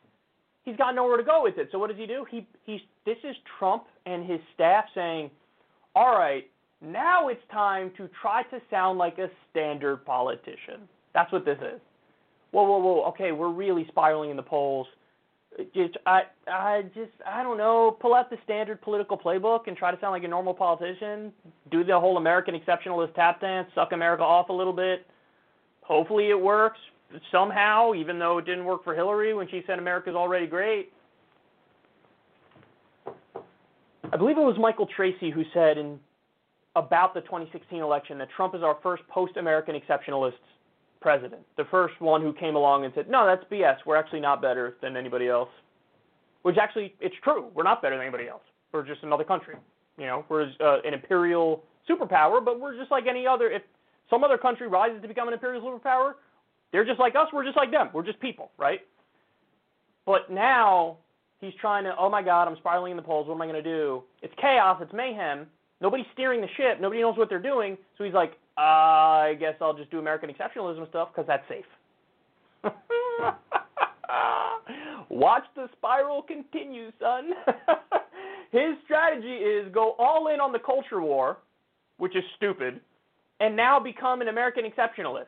He's 0.64 0.76
got 0.76 0.94
nowhere 0.94 1.16
to 1.16 1.24
go 1.24 1.42
with 1.42 1.58
it. 1.58 1.70
So 1.72 1.78
what 1.78 1.88
does 1.88 1.98
he 1.98 2.06
do? 2.06 2.24
He 2.30 2.46
he's 2.64 2.80
this 3.04 3.16
is 3.24 3.34
Trump 3.58 3.84
and 4.06 4.28
his 4.28 4.38
staff 4.54 4.84
saying, 4.94 5.30
"All 5.94 6.16
right, 6.16 6.48
now 6.80 7.28
it's 7.28 7.40
time 7.50 7.90
to 7.96 8.08
try 8.20 8.42
to 8.44 8.60
sound 8.70 8.98
like 8.98 9.18
a 9.18 9.28
standard 9.50 10.04
politician." 10.04 10.88
That's 11.14 11.32
what 11.32 11.44
this 11.44 11.58
is. 11.58 11.80
Whoa, 12.52 12.64
whoa, 12.64 12.78
whoa. 12.78 13.04
Okay, 13.08 13.32
we're 13.32 13.50
really 13.50 13.86
spiraling 13.88 14.30
in 14.30 14.36
the 14.36 14.42
polls 14.42 14.86
just 15.74 15.96
I 16.06 16.22
I 16.46 16.82
just 16.94 17.12
I 17.26 17.42
don't 17.42 17.58
know, 17.58 17.96
pull 18.00 18.14
out 18.14 18.30
the 18.30 18.36
standard 18.44 18.80
political 18.80 19.18
playbook 19.18 19.66
and 19.66 19.76
try 19.76 19.90
to 19.90 20.00
sound 20.00 20.12
like 20.12 20.24
a 20.24 20.28
normal 20.28 20.54
politician, 20.54 21.32
do 21.70 21.84
the 21.84 21.98
whole 21.98 22.16
American 22.16 22.58
exceptionalist 22.58 23.14
tap 23.14 23.40
dance, 23.40 23.68
suck 23.74 23.92
America 23.92 24.22
off 24.22 24.48
a 24.48 24.52
little 24.52 24.72
bit. 24.72 25.06
Hopefully 25.82 26.30
it 26.30 26.40
works 26.40 26.78
somehow, 27.32 27.94
even 27.94 28.18
though 28.18 28.38
it 28.38 28.44
didn't 28.44 28.64
work 28.64 28.84
for 28.84 28.94
Hillary 28.94 29.34
when 29.34 29.48
she 29.48 29.62
said 29.66 29.78
America's 29.78 30.14
already 30.14 30.46
great. 30.46 30.92
I 34.12 34.16
believe 34.16 34.38
it 34.38 34.42
was 34.42 34.56
Michael 34.58 34.86
Tracey 34.86 35.30
who 35.30 35.42
said 35.52 35.76
in 35.78 35.98
about 36.76 37.14
the 37.14 37.20
2016 37.22 37.80
election 37.80 38.18
that 38.18 38.28
Trump 38.36 38.54
is 38.54 38.62
our 38.62 38.78
first 38.82 39.02
post-American 39.08 39.74
exceptionalist 39.74 40.32
president, 41.00 41.42
the 41.56 41.64
first 41.70 42.00
one 42.00 42.22
who 42.22 42.32
came 42.32 42.56
along 42.56 42.84
and 42.84 42.92
said, 42.94 43.08
"No, 43.08 43.26
that's 43.26 43.44
BS. 43.50 43.76
We're 43.86 43.96
actually 43.96 44.20
not 44.20 44.42
better 44.42 44.76
than 44.82 44.96
anybody 44.96 45.28
else." 45.28 45.50
Which 46.42 46.56
actually, 46.56 46.94
it's 47.00 47.14
true. 47.22 47.48
We're 47.54 47.64
not 47.64 47.82
better 47.82 47.96
than 47.96 48.02
anybody 48.02 48.28
else. 48.28 48.42
We're 48.72 48.86
just 48.86 49.02
another 49.02 49.24
country. 49.24 49.56
You 49.98 50.06
know, 50.06 50.24
we're 50.28 50.50
uh, 50.60 50.80
an 50.84 50.94
imperial 50.94 51.64
superpower, 51.88 52.44
but 52.44 52.60
we're 52.60 52.76
just 52.76 52.90
like 52.90 53.06
any 53.08 53.26
other. 53.26 53.50
If 53.50 53.62
some 54.10 54.24
other 54.24 54.38
country 54.38 54.68
rises 54.68 55.02
to 55.02 55.08
become 55.08 55.28
an 55.28 55.34
imperial 55.34 55.62
superpower, 55.62 56.12
they're 56.72 56.84
just 56.84 57.00
like 57.00 57.14
us. 57.16 57.28
We're 57.32 57.44
just 57.44 57.56
like 57.56 57.70
them. 57.70 57.90
We're 57.92 58.04
just 58.04 58.20
people, 58.20 58.50
right? 58.58 58.80
But 60.06 60.30
now 60.30 60.98
he's 61.40 61.54
trying 61.60 61.84
to. 61.84 61.94
Oh 61.98 62.08
my 62.08 62.22
God, 62.22 62.48
I'm 62.48 62.56
spiraling 62.56 62.92
in 62.92 62.96
the 62.96 63.02
polls. 63.02 63.26
What 63.26 63.34
am 63.34 63.42
I 63.42 63.46
going 63.46 63.62
to 63.62 63.70
do? 63.70 64.02
It's 64.22 64.34
chaos. 64.40 64.78
It's 64.80 64.92
mayhem. 64.92 65.46
Nobody's 65.80 66.06
steering 66.12 66.40
the 66.40 66.48
ship. 66.56 66.80
Nobody 66.80 67.00
knows 67.00 67.16
what 67.16 67.28
they're 67.28 67.42
doing. 67.42 67.76
So 67.96 68.04
he's 68.04 68.14
like, 68.14 68.32
Uh, 68.58 69.30
I 69.30 69.36
guess 69.38 69.54
I'll 69.60 69.76
just 69.76 69.88
do 69.92 70.00
American 70.00 70.30
exceptionalism 70.30 70.88
stuff 70.88 71.10
because 71.14 71.28
that's 71.28 71.44
safe. 71.48 71.64
Watch 75.10 75.44
the 75.54 75.68
spiral 75.76 76.22
continue, 76.22 76.90
son. 76.98 77.30
His 78.50 78.74
strategy 78.84 79.28
is 79.28 79.72
go 79.72 79.94
all 79.98 80.26
in 80.34 80.40
on 80.40 80.50
the 80.50 80.58
culture 80.58 81.00
war, 81.00 81.38
which 81.98 82.16
is 82.16 82.24
stupid, 82.36 82.80
and 83.38 83.54
now 83.54 83.78
become 83.78 84.22
an 84.22 84.28
American 84.28 84.64
exceptionalist. 84.64 85.26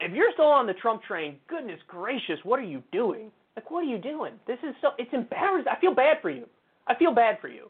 If 0.00 0.12
you're 0.14 0.32
still 0.32 0.46
on 0.46 0.66
the 0.66 0.72
Trump 0.74 1.02
train, 1.02 1.36
goodness 1.46 1.78
gracious, 1.86 2.38
what 2.44 2.58
are 2.58 2.62
you 2.62 2.82
doing? 2.90 3.30
Like, 3.54 3.70
what 3.70 3.80
are 3.80 3.88
you 3.88 3.98
doing? 3.98 4.32
This 4.46 4.58
is 4.66 4.74
so, 4.80 4.92
it's 4.96 5.12
embarrassing. 5.12 5.70
I 5.70 5.78
feel 5.78 5.94
bad 5.94 6.22
for 6.22 6.30
you. 6.30 6.46
I 6.86 6.94
feel 6.94 7.12
bad 7.12 7.38
for 7.42 7.48
you. 7.48 7.68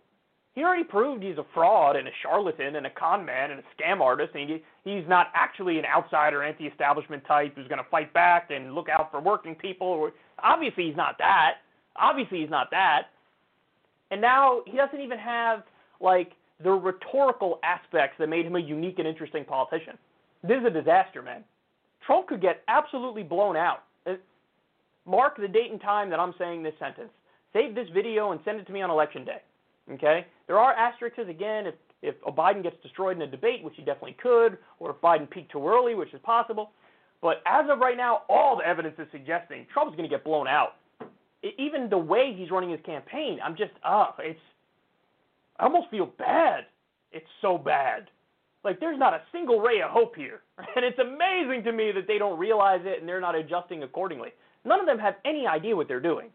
He 0.55 0.64
already 0.64 0.84
proved 0.84 1.22
he's 1.22 1.38
a 1.38 1.46
fraud 1.55 1.96
and 1.96 2.09
a 2.09 2.11
charlatan 2.22 2.76
and 2.76 2.86
a 2.86 2.90
con 2.90 3.24
man 3.24 3.53
and 3.53 3.61
a 3.61 3.62
scam 3.74 4.01
artist, 4.01 4.34
and 4.34 4.51
he, 4.51 4.62
he's 4.84 5.09
not 5.09 5.28
actually 5.32 5.78
an 5.78 5.84
outsider, 5.84 6.42
anti-establishment 6.42 7.24
type 7.26 7.55
who's 7.55 7.68
going 7.68 7.82
to 7.82 7.88
fight 7.90 8.12
back 8.12 8.51
and 8.51 8.74
look 8.74 8.88
out 8.88 9.11
for 9.11 9.20
working 9.20 9.55
people. 9.55 10.11
Obviously, 10.42 10.86
he's 10.88 10.96
not 10.96 11.16
that. 11.18 11.59
Obviously, 11.96 12.40
he's 12.40 12.51
not 12.51 12.70
that. 12.72 13.09
And 14.11 14.20
now 14.20 14.62
he 14.66 14.76
doesn't 14.76 15.01
even 15.01 15.18
have 15.18 15.62
like 16.01 16.32
the 16.62 16.70
rhetorical 16.70 17.61
aspects 17.62 18.16
that 18.18 18.28
made 18.28 18.44
him 18.44 18.57
a 18.57 18.61
unique 18.61 18.98
and 18.98 19.07
interesting 19.07 19.44
politician. 19.44 19.96
This 20.42 20.59
is 20.61 20.66
a 20.66 20.70
disaster, 20.70 21.22
man. 21.22 21.44
Trump 22.05 22.26
could 22.26 22.40
get 22.40 22.62
absolutely 22.68 23.22
blown 23.22 23.57
out. 23.57 23.84
Uh, 24.07 24.14
mark 25.07 25.36
the 25.36 25.48
date 25.48 25.70
and 25.70 25.80
time 25.80 26.11
that 26.11 26.18
I'm 26.18 26.34
saying 26.38 26.62
this 26.62 26.74
sentence. 26.78 27.11
Save 27.53 27.74
this 27.74 27.88
video 27.94 28.32
and 28.32 28.40
send 28.44 28.59
it 28.59 28.66
to 28.66 28.72
me 28.72 28.82
on 28.82 28.90
election 28.90 29.24
day. 29.24 29.42
Okay? 29.93 30.26
There 30.47 30.59
are 30.59 30.72
asterisks 30.72 31.18
again 31.28 31.66
if 31.66 31.74
if 32.03 32.18
Biden 32.22 32.62
gets 32.62 32.76
destroyed 32.82 33.16
in 33.16 33.22
a 33.22 33.26
debate, 33.26 33.62
which 33.62 33.74
he 33.76 33.82
definitely 33.82 34.16
could, 34.22 34.57
or 34.78 34.91
if 34.91 34.97
Biden 35.03 35.28
peaked 35.28 35.53
too 35.53 35.68
early, 35.68 35.95
which 35.95 36.14
is 36.14 36.20
possible. 36.22 36.70
But 37.20 37.43
as 37.47 37.66
of 37.70 37.78
right 37.78 37.97
now, 37.97 38.22
all 38.28 38.57
the 38.57 38.66
evidence 38.66 38.95
is 38.99 39.07
suggesting 39.12 39.66
Trump's 39.72 39.97
going 39.97 40.09
to 40.09 40.14
get 40.14 40.24
blown 40.24 40.49
out. 40.49 40.76
It, 41.43 41.55
even 41.59 41.91
the 41.91 41.99
way 41.99 42.34
he's 42.34 42.51
running 42.51 42.70
his 42.70 42.80
campaign, 42.86 43.38
I'm 43.45 43.55
just, 43.55 43.72
uh, 43.84 44.07
it's, 44.18 44.41
I 45.59 45.64
almost 45.64 45.91
feel 45.91 46.07
bad. 46.18 46.64
It's 47.12 47.26
so 47.43 47.59
bad. 47.59 48.09
Like 48.64 48.80
there's 48.80 48.99
not 48.99 49.14
a 49.14 49.20
single 49.32 49.61
ray 49.61 49.82
of 49.82 49.91
hope 49.91 50.16
here. 50.16 50.41
And 50.76 50.84
it's 50.84 50.99
amazing 50.99 51.64
to 51.64 51.72
me 51.72 51.91
that 51.93 52.07
they 52.07 52.18
don't 52.18 52.38
realize 52.38 52.80
it 52.84 53.01
and 53.01 53.09
they're 53.09 53.20
not 53.20 53.34
adjusting 53.34 53.82
accordingly. 53.82 54.30
None 54.64 54.78
of 54.78 54.86
them 54.86 54.99
have 54.99 55.14
any 55.24 55.47
idea 55.47 55.74
what 55.74 55.88
they're 55.88 56.01
doing. 56.01 56.28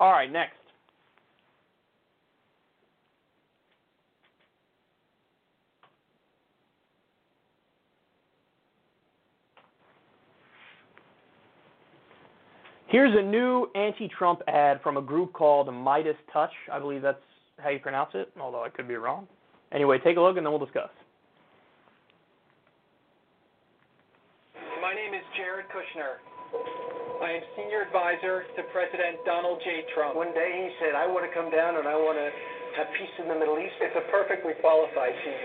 All 0.00 0.12
right, 0.12 0.30
next. 0.30 0.54
Here's 12.86 13.14
a 13.18 13.22
new 13.22 13.66
anti-Trump 13.74 14.40
ad 14.48 14.80
from 14.82 14.96
a 14.96 15.02
group 15.02 15.34
called 15.34 15.72
Midas 15.72 16.16
Touch. 16.32 16.52
I 16.72 16.78
believe 16.78 17.02
that's 17.02 17.18
how 17.58 17.68
you 17.68 17.80
pronounce 17.80 18.12
it, 18.14 18.30
although 18.40 18.64
I 18.64 18.70
could 18.70 18.88
be 18.88 18.94
wrong. 18.94 19.28
Anyway, 19.72 19.98
take 19.98 20.16
a 20.16 20.20
look 20.20 20.38
and 20.38 20.46
then 20.46 20.52
we'll 20.52 20.64
discuss. 20.64 20.88
My 24.80 24.94
name 24.94 25.12
is 25.12 25.20
Jared 25.36 25.66
Kushner. 25.66 26.16
I 26.48 27.36
am 27.36 27.44
senior 27.60 27.84
advisor 27.84 28.48
to 28.56 28.60
President 28.72 29.20
Donald 29.28 29.60
J. 29.60 29.84
Trump. 29.92 30.16
One 30.16 30.32
day 30.32 30.48
he 30.48 30.68
said, 30.80 30.96
I 30.96 31.04
want 31.04 31.28
to 31.28 31.32
come 31.36 31.52
down 31.52 31.76
and 31.76 31.84
I 31.84 31.92
want 31.92 32.16
to 32.16 32.28
have 32.80 32.88
peace 32.96 33.12
in 33.20 33.28
the 33.28 33.36
Middle 33.36 33.60
East. 33.60 33.76
It's 33.84 33.96
a 34.00 34.06
perfectly 34.08 34.56
qualified 34.64 35.12
team. 35.12 35.40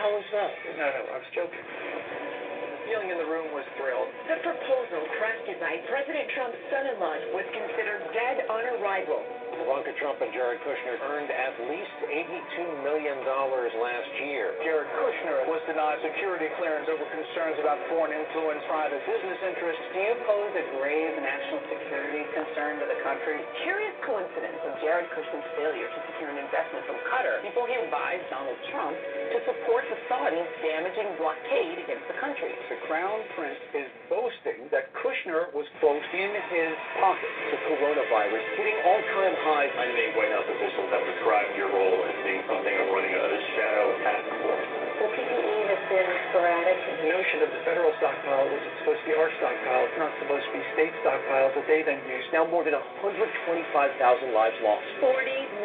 How 0.00 0.08
was 0.16 0.24
that? 0.32 0.50
No, 0.80 0.86
no, 0.88 1.00
I 1.12 1.16
was 1.20 1.30
joking. 1.36 1.60
The 1.60 2.78
feeling 2.88 3.12
in 3.12 3.18
the 3.20 3.28
room 3.28 3.52
was 3.52 3.68
thrilled. 3.76 4.08
The 4.32 4.40
proposal 4.40 5.02
crafted 5.20 5.60
by 5.60 5.76
President 5.92 6.24
Trump's 6.32 6.60
son-in-law 6.72 7.36
was 7.36 7.44
considered 7.52 8.00
dead 8.16 8.48
on 8.48 8.64
arrival. 8.80 9.20
Ivanka 9.60 9.92
Trump 10.00 10.18
and 10.22 10.32
Jared 10.32 10.62
Kushner 10.64 10.96
earned 11.10 11.30
at 11.30 11.54
least 11.70 11.96
$82 12.06 12.86
million 12.86 13.20
last 13.24 14.10
year. 14.24 14.54
Jared 14.64 14.90
Kushner 14.96 15.46
was 15.50 15.60
denied 15.68 16.00
security 16.00 16.48
clearance 16.56 16.88
over 16.88 17.04
concerns 17.10 17.58
about 17.60 17.78
foreign 17.92 18.14
influence, 18.14 18.62
private 18.70 19.02
business 19.04 19.38
interests. 19.44 19.84
Do 19.92 20.00
you 20.00 20.14
pose 20.24 20.52
a 20.54 20.64
grave 20.80 21.14
national 21.18 21.60
security 21.68 22.22
concern 22.32 22.80
to 22.80 22.86
the 22.88 22.98
country? 23.04 23.42
Curious 23.66 23.94
coincidence 24.06 24.60
of 24.64 24.72
Jared 24.80 25.08
Kushner's 25.12 25.48
failure 25.58 25.88
to 25.90 25.98
secure 26.14 26.30
an 26.30 26.38
investment 26.40 26.82
from 26.88 26.98
Qatar 27.10 27.44
before 27.44 27.66
he 27.68 27.76
advised 27.78 28.26
Donald 28.32 28.60
Trump 28.72 28.96
to 28.96 29.38
support 29.48 29.84
the 29.90 29.98
Saudis' 30.08 30.48
damaging 30.62 31.08
blockade 31.20 31.82
against 31.84 32.06
the 32.08 32.16
country. 32.20 32.52
The 32.70 32.80
Crown 32.86 33.20
Prince 33.36 33.62
is 33.76 33.88
boasting 34.08 34.68
that 34.72 34.92
Kushner 35.00 35.52
was, 35.52 35.66
quote, 35.82 36.00
in 36.14 36.30
his 36.50 36.72
pocket. 37.00 37.32
The 37.50 37.60
coronavirus 37.70 38.44
hitting 38.56 38.78
all-time 38.86 39.34
highs. 39.44 39.68
I 39.76 39.84
named 39.92 40.16
White 40.16 40.32
House 40.32 40.48
officials 40.48 40.88
that 40.88 41.04
described 41.04 41.52
your 41.52 41.68
role 41.68 42.00
as 42.08 42.16
being 42.24 42.40
something 42.48 42.74
of 42.80 42.86
running 42.88 43.12
a 43.12 43.24
shadow 43.52 43.86
task 44.00 44.24
force. 44.40 44.68
The 44.94 45.08
PPE 45.12 45.58
has 45.68 45.82
been 45.92 46.08
sporadic. 46.32 46.78
The 47.04 47.08
notion 47.12 47.38
of 47.44 47.50
the 47.52 47.60
federal 47.68 47.92
stockpile 48.00 48.48
was 48.48 48.56
it's 48.56 48.78
supposed 48.80 49.04
to 49.04 49.08
be 49.12 49.14
our 49.20 49.28
stockpile. 49.36 49.82
It's 49.84 50.00
not 50.00 50.12
supposed 50.24 50.44
to 50.48 50.52
be 50.56 50.62
state 50.72 50.94
stockpiles 51.04 51.52
that 51.60 51.66
they 51.68 51.84
then 51.84 52.00
use. 52.08 52.24
Now 52.32 52.48
more 52.48 52.64
than 52.64 52.72
125,000 52.72 54.32
lives 54.32 54.56
lost. 54.64 54.86
40 55.04 55.12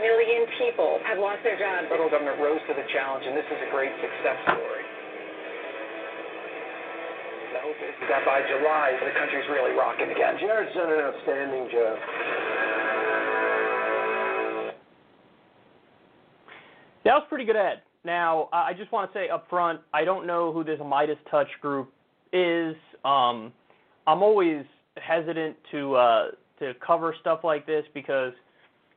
million 0.03 0.43
people 0.59 0.99
have 1.07 1.21
lost 1.21 1.39
their 1.47 1.55
jobs. 1.55 1.87
The 1.87 1.95
federal 1.95 2.11
government 2.11 2.35
rose 2.43 2.59
to 2.67 2.75
the 2.75 2.83
challenge, 2.91 3.23
and 3.23 3.37
this 3.37 3.47
is 3.47 3.59
a 3.63 3.69
great 3.71 3.95
success 4.03 4.37
story. 4.51 4.83
The 7.55 7.61
hope 7.63 7.79
is 7.79 7.95
that 8.11 8.27
by 8.27 8.43
July, 8.43 8.97
the 8.99 9.15
country's 9.15 9.47
really 9.47 9.73
rocking 9.73 10.11
again. 10.11 10.35
Jared's 10.37 10.75
done 10.75 10.91
an 10.91 11.01
outstanding 11.01 11.65
job. 11.71 11.95
That 17.05 17.13
was 17.13 17.23
pretty 17.29 17.45
good, 17.45 17.55
Ed. 17.55 17.81
Now, 18.05 18.49
I 18.53 18.73
just 18.73 18.91
want 18.91 19.11
to 19.11 19.17
say 19.17 19.29
up 19.29 19.49
front, 19.49 19.81
I 19.93 20.03
don't 20.05 20.25
know 20.25 20.53
who 20.53 20.63
this 20.63 20.79
Midas 20.85 21.17
Touch 21.29 21.47
group 21.61 21.91
is. 22.31 22.75
Um, 23.03 23.51
I'm 24.07 24.23
always 24.23 24.63
hesitant 24.97 25.55
to 25.71 25.95
uh, 25.95 26.27
to 26.59 26.73
cover 26.85 27.15
stuff 27.19 27.41
like 27.43 27.65
this 27.65 27.83
because 27.93 28.33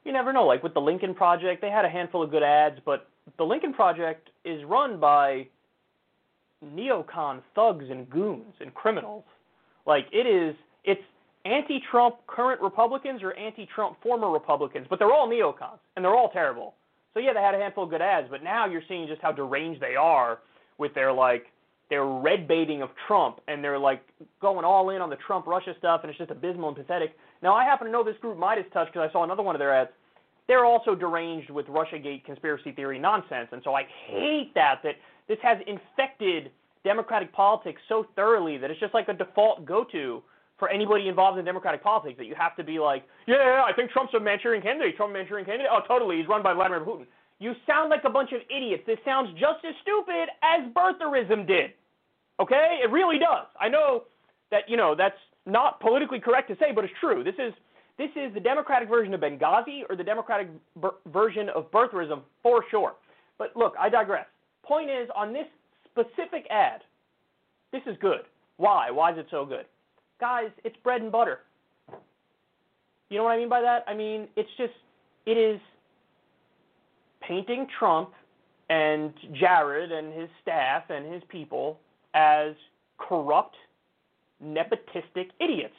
you 0.05 0.13
never 0.13 0.33
know. 0.33 0.45
Like 0.45 0.63
with 0.63 0.75
the 0.75 0.81
Lincoln 0.81 1.15
Project, 1.15 1.61
they 1.61 1.71
had 1.71 1.85
a 1.85 1.89
handful 1.89 2.23
of 2.23 2.31
good 2.31 2.43
ads, 2.43 2.79
but 2.85 3.09
the 3.39 3.45
Lincoln 3.45 3.73
Project 3.73 4.31
is 4.45 4.63
run 4.65 4.99
by 4.99 5.47
neocon 6.65 7.41
thugs 7.55 7.87
and 7.91 8.09
goons 8.09 8.55
and 8.61 8.73
criminals. 8.75 9.25
Like 9.87 10.07
it 10.13 10.27
is, 10.27 10.55
it's 10.85 11.03
anti-Trump 11.45 12.17
current 12.27 12.61
Republicans 12.61 13.23
or 13.23 13.37
anti-Trump 13.37 13.97
former 14.03 14.31
Republicans, 14.31 14.87
but 14.89 14.99
they're 14.99 15.13
all 15.13 15.29
neocons 15.29 15.79
and 15.97 16.05
they're 16.05 16.15
all 16.15 16.31
terrible. 16.31 16.75
So 17.15 17.21
yeah, 17.21 17.33
they 17.33 17.41
had 17.41 17.55
a 17.55 17.59
handful 17.59 17.85
of 17.85 17.91
good 17.91 18.03
ads, 18.03 18.29
but 18.31 18.43
now 18.43 18.67
you're 18.67 18.83
seeing 18.89 19.07
just 19.07 19.21
how 19.21 19.33
deranged 19.33 19.81
they 19.81 19.97
are 19.97 20.39
with 20.79 20.95
their 20.95 21.13
like 21.13 21.47
their 21.91 22.07
red 22.07 22.49
baiting 22.49 22.81
of 22.81 22.89
Trump 23.07 23.41
and 23.49 23.63
they're 23.63 23.79
like 23.79 24.03
going 24.41 24.65
all 24.65 24.89
in 24.91 25.03
on 25.03 25.11
the 25.11 25.17
Trump 25.17 25.47
Russia 25.47 25.75
stuff 25.79 26.01
and 26.03 26.11
it's 26.11 26.19
just 26.19 26.31
abysmal 26.31 26.69
and 26.69 26.77
pathetic. 26.77 27.15
Now 27.43 27.55
I 27.55 27.65
happen 27.65 27.87
to 27.87 27.93
know 27.93 28.03
this 28.03 28.17
group 28.23 28.39
Midas 28.39 28.65
Touch 28.73 28.87
because 28.87 29.09
I 29.09 29.13
saw 29.13 29.25
another 29.25 29.43
one 29.43 29.55
of 29.55 29.59
their 29.59 29.75
ads. 29.75 29.91
They're 30.49 30.65
also 30.65 30.95
deranged 30.95 31.51
with 31.51 31.67
RussiaGate 31.67 32.25
conspiracy 32.25 32.73
theory 32.73 32.99
nonsense, 32.99 33.49
and 33.53 33.61
so 33.63 33.75
I 33.75 33.85
hate 34.07 34.53
that 34.55 34.81
that 34.83 34.97
this 35.29 35.39
has 35.43 35.59
infected 35.67 36.51
Democratic 36.83 37.33
politics 37.33 37.81
so 37.89 38.07
thoroughly 38.17 38.59
that 38.59 38.71
it's 38.71 38.81
just 38.81 38.95
like 38.95 39.09
a 39.09 39.15
default 39.15 39.65
go-to 39.65 40.23
for 40.63 40.69
anybody 40.69 41.09
involved 41.09 41.41
in 41.41 41.45
Democratic 41.45 41.83
politics 41.83 42.17
that 42.19 42.27
you 42.27 42.37
have 42.39 42.55
to 42.55 42.63
be 42.63 42.79
like, 42.79 43.03
yeah, 43.27 43.65
I 43.67 43.73
think 43.75 43.91
Trump's 43.91 44.15
a 44.15 44.21
Manchurian 44.21 44.63
candidate. 44.63 44.97
Trump 44.97 45.13
Manchurian 45.13 45.45
candidate. 45.45 45.67
Oh, 45.69 45.81
totally. 45.89 46.19
He's 46.19 46.29
run 46.29 46.41
by 46.41 46.55
Vladimir 46.55 46.79
Putin. 46.87 47.05
You 47.41 47.55
sound 47.67 47.91
like 47.91 48.03
a 48.05 48.11
bunch 48.11 48.31
of 48.31 48.43
idiots. 48.49 48.85
This 48.87 48.99
sounds 49.05 49.29
just 49.33 49.59
as 49.67 49.75
stupid 49.83 50.29
as 50.41 50.73
birtherism 50.73 51.49
did. 51.49 51.73
Okay? 52.39 52.79
It 52.81 52.93
really 52.93 53.19
does. 53.19 53.49
I 53.61 53.69
know 53.69 54.05
that, 54.53 54.69
you 54.69 54.77
know, 54.77 54.95
that's 54.97 55.19
not 55.47 55.81
politically 55.81 56.21
correct 56.21 56.49
to 56.51 56.55
say, 56.61 56.71
but 56.73 56.85
it's 56.85 56.95
true. 57.01 57.25
This 57.25 57.35
is 57.41 57.53
this 57.99 58.11
is 58.15 58.33
the 58.33 58.41
Democratic 58.41 58.89
version 58.89 59.13
of 59.15 59.21
Benghazi 59.21 59.81
or 59.91 59.97
the 59.97 60.05
Democratic 60.05 60.47
ber- 60.77 60.95
version 61.13 61.49
of 61.49 61.73
birtherism 61.73 62.21
for 62.41 62.65
sure. 62.71 62.93
But 63.37 63.57
look, 63.57 63.75
I 63.81 63.89
digress. 63.89 64.27
Point 64.65 64.91
is, 64.91 65.09
on 65.17 65.33
this 65.33 65.47
specific 65.91 66.47
ad, 66.51 66.83
this 67.73 67.83
is 67.87 67.97
good. 68.01 68.21
Why? 68.59 68.93
Why 68.93 69.11
is 69.11 69.19
it 69.19 69.27
so 69.29 69.45
good? 69.45 69.67
Guys, 70.23 70.51
it's 70.63 70.77
bread 70.85 71.03
and 71.03 71.11
butter. 71.11 71.41
You 73.11 73.19
know 73.19 73.25
what 73.25 73.33
I 73.33 73.39
mean 73.39 73.49
by 73.49 73.61
that? 73.61 73.85
I 73.89 73.95
mean, 73.95 74.29
it's 74.37 74.49
just, 74.57 74.73
it 75.27 75.37
is 75.37 75.61
painting 77.27 77.67
Trump 77.77 78.11
and 78.71 79.13
Jared 79.33 79.91
and 79.91 80.15
his 80.15 80.29
staff 80.41 80.85
and 80.91 81.13
his 81.13 81.25
people 81.29 81.81
as 82.15 82.53
corrupt, 82.99 83.57
nepotistic 84.43 85.31
idiots. 85.41 85.75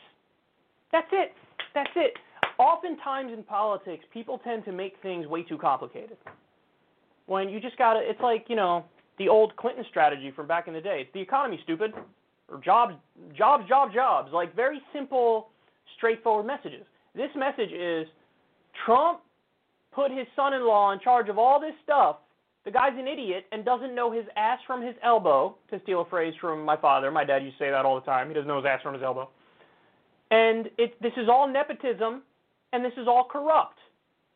That's 0.91 1.07
it. 1.13 1.31
That's 1.73 1.89
it. 1.95 2.13
Oftentimes 2.59 3.31
in 3.31 3.43
politics, 3.43 4.03
people 4.13 4.41
tend 4.43 4.65
to 4.65 4.73
make 4.73 4.95
things 5.01 5.25
way 5.25 5.43
too 5.43 5.57
complicated. 5.57 6.17
When 7.27 7.47
you 7.47 7.61
just 7.61 7.77
gotta, 7.77 8.01
it's 8.03 8.19
like, 8.19 8.47
you 8.49 8.57
know, 8.57 8.83
the 9.17 9.29
old 9.29 9.55
Clinton 9.55 9.85
strategy 9.89 10.33
from 10.35 10.47
back 10.47 10.67
in 10.67 10.73
the 10.73 10.81
day. 10.81 10.99
It's 11.03 11.13
the 11.13 11.21
economy, 11.21 11.61
stupid 11.63 11.93
or 12.49 12.59
jobs, 12.59 12.95
jobs, 13.37 13.67
jobs, 13.67 13.93
jobs. 13.93 14.31
Like 14.33 14.55
very 14.55 14.81
simple, 14.93 15.49
straightforward 15.97 16.45
messages. 16.45 16.85
This 17.15 17.29
message 17.35 17.71
is 17.71 18.07
Trump 18.85 19.19
put 19.93 20.11
his 20.11 20.25
son-in-law 20.35 20.93
in 20.93 20.99
charge 20.99 21.29
of 21.29 21.37
all 21.37 21.59
this 21.59 21.73
stuff 21.83 22.17
the 22.65 22.71
guy's 22.71 22.97
an 22.97 23.07
idiot 23.07 23.45
and 23.51 23.65
doesn't 23.65 23.93
know 23.93 24.11
his 24.11 24.25
ass 24.37 24.59
from 24.65 24.81
his 24.81 24.95
elbow, 25.03 25.55
to 25.69 25.81
steal 25.83 26.01
a 26.01 26.05
phrase 26.05 26.33
from 26.39 26.63
my 26.63 26.77
father. 26.77 27.11
My 27.11 27.25
dad 27.25 27.43
used 27.43 27.57
to 27.57 27.65
say 27.65 27.69
that 27.69 27.85
all 27.85 27.95
the 27.95 28.05
time. 28.05 28.29
He 28.29 28.33
doesn't 28.33 28.47
know 28.47 28.57
his 28.57 28.65
ass 28.65 28.81
from 28.81 28.93
his 28.93 29.03
elbow. 29.03 29.29
And 30.31 30.69
it, 30.77 30.99
this 31.01 31.11
is 31.17 31.27
all 31.29 31.47
nepotism, 31.51 32.21
and 32.71 32.83
this 32.83 32.93
is 32.97 33.07
all 33.07 33.27
corrupt. 33.29 33.77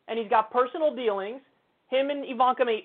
And 0.08 0.18
he's 0.18 0.28
got 0.28 0.52
personal 0.52 0.94
dealings. 0.94 1.40
Him 1.90 2.10
and 2.10 2.22
Ivanka 2.28 2.66
made 2.66 2.84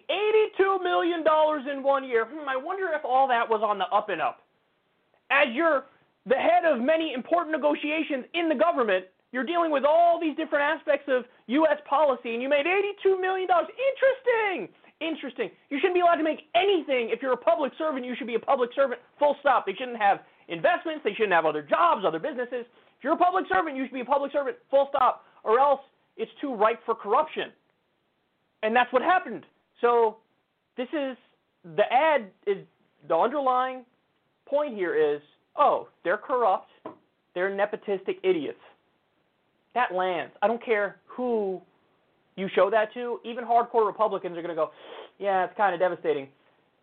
$82 0.60 0.82
million 0.82 1.24
in 1.70 1.84
one 1.84 2.08
year. 2.08 2.26
Hmm, 2.26 2.48
I 2.48 2.56
wonder 2.56 2.88
if 2.96 3.04
all 3.04 3.28
that 3.28 3.50
was 3.50 3.62
on 3.64 3.78
the 3.78 3.86
up 3.86 4.08
and 4.08 4.22
up. 4.22 4.40
As 5.34 5.50
you're 5.54 5.86
the 6.30 6.36
head 6.36 6.64
of 6.64 6.80
many 6.80 7.14
important 7.14 7.52
negotiations 7.56 8.26
in 8.34 8.48
the 8.48 8.56
government, 8.56 9.06
you're 9.32 9.44
dealing 9.44 9.72
with 9.72 9.84
all 9.84 10.22
these 10.22 10.38
different 10.38 10.62
aspects 10.62 11.10
of 11.10 11.26
U.S. 11.48 11.82
policy, 11.90 12.34
and 12.34 12.42
you 12.42 12.48
made 12.48 12.68
$82 12.68 13.20
million. 13.20 13.50
Interesting! 13.50 14.70
Interesting. 15.02 15.50
You 15.70 15.80
shouldn't 15.80 15.96
be 15.96 16.02
allowed 16.02 16.22
to 16.22 16.24
make 16.24 16.48
anything. 16.56 17.10
If 17.10 17.22
you're 17.22 17.34
a 17.34 17.38
public 17.38 17.74
servant, 17.78 18.06
you 18.06 18.16
should 18.16 18.28
be 18.28 18.36
a 18.36 18.40
public 18.40 18.70
servant, 18.76 19.02
full 19.20 19.36
stop. 19.42 19.66
They 19.66 19.74
shouldn't 19.74 19.98
have 19.98 20.20
investments. 20.48 21.02
They 21.04 21.14
shouldn't 21.14 21.34
have 21.34 21.46
other 21.46 21.64
jobs, 21.64 22.06
other 22.06 22.20
businesses. 22.20 22.64
If 22.98 23.04
you're 23.04 23.14
a 23.14 23.18
public 23.18 23.46
servant, 23.52 23.76
you 23.76 23.84
should 23.86 23.94
be 23.94 24.02
a 24.02 24.06
public 24.06 24.32
servant, 24.32 24.58
full 24.70 24.88
stop, 24.90 25.26
or 25.44 25.60
else 25.60 25.82
it's 26.16 26.32
too 26.40 26.54
ripe 26.54 26.80
for 26.86 26.96
corruption. 26.96 27.52
And 28.62 28.74
that's 28.74 28.94
what 28.94 29.02
happened. 29.02 29.44
So 29.82 30.18
this 30.78 30.88
is 30.94 31.18
the 31.76 31.84
ad 31.92 32.30
is 32.48 32.58
the 33.08 33.16
underlying 33.16 33.84
point 34.46 34.76
here 34.76 34.96
is 34.96 35.22
oh, 35.58 35.88
they're 36.04 36.18
corrupt, 36.18 36.70
they're 37.36 37.52
nepotistic 37.52 38.18
idiots. 38.24 38.60
That 39.76 39.94
lands. 39.94 40.34
I 40.42 40.48
don't 40.48 40.64
care 40.64 40.98
who 41.06 41.62
you 42.36 42.48
show 42.56 42.70
that 42.70 42.94
to, 42.94 43.20
even 43.24 43.44
hardcore 43.44 43.86
Republicans 43.86 44.38
are 44.38 44.42
going 44.42 44.56
to 44.56 44.56
go, 44.56 44.72
yeah, 45.20 45.46
it's 45.46 45.54
kind 45.56 45.74
of 45.74 45.80
devastating. 45.80 46.28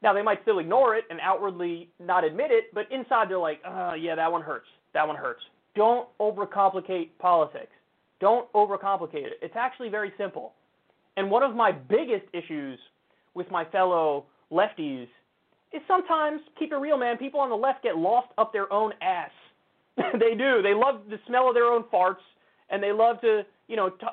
Now, 0.03 0.13
they 0.13 0.23
might 0.23 0.41
still 0.43 0.61
ignore 0.61 0.97
it 0.97 1.05
and 1.11 1.21
outwardly 1.21 1.89
not 1.99 2.25
admit 2.25 2.51
it, 2.51 2.73
but 2.73 2.91
inside 2.91 3.29
they're 3.29 3.39
like, 3.39 3.61
oh, 3.67 3.95
yeah, 3.95 4.15
that 4.15 4.31
one 4.31 4.43
hurts. 4.43 4.67
That 4.95 5.07
one 5.07 5.17
hurts. 5.17 5.41
Don't 5.75 6.09
overcomplicate 6.21 7.11
politics. 7.19 7.73
Don't 8.21 8.51
overcomplicate 8.53 9.27
it. 9.27 9.39
It's 9.43 9.57
actually 9.57 9.89
very 9.89 10.13
simple. 10.17 10.53
And 11.17 11.31
one 11.31 11.43
of 11.43 11.55
my 11.55 11.73
biggest 11.73 12.25
issues 12.33 12.79
with 13.35 13.51
my 13.51 13.65
fellow 13.67 14.25
lefties 14.51 15.09
is 15.73 15.81
sometimes, 15.87 16.41
keep 16.59 16.73
it 16.73 16.77
real, 16.77 16.99
man, 16.99 17.17
people 17.17 17.41
on 17.41 17.49
the 17.49 17.57
left 17.57 17.83
get 17.83 17.97
lost 17.97 18.29
up 18.39 18.53
their 18.53 18.73
own 18.73 18.93
ass. 19.01 19.31
they 19.97 20.35
do. 20.37 20.63
They 20.63 20.75
love 20.75 21.03
the 21.09 21.19
smell 21.27 21.49
of 21.49 21.55
their 21.55 21.67
own 21.67 21.85
farts, 21.93 22.23
and 22.71 22.83
they 22.83 22.93
love 22.93 23.21
to, 23.21 23.43
you 23.69 23.77
know, 23.77 23.91
t- 23.91 24.07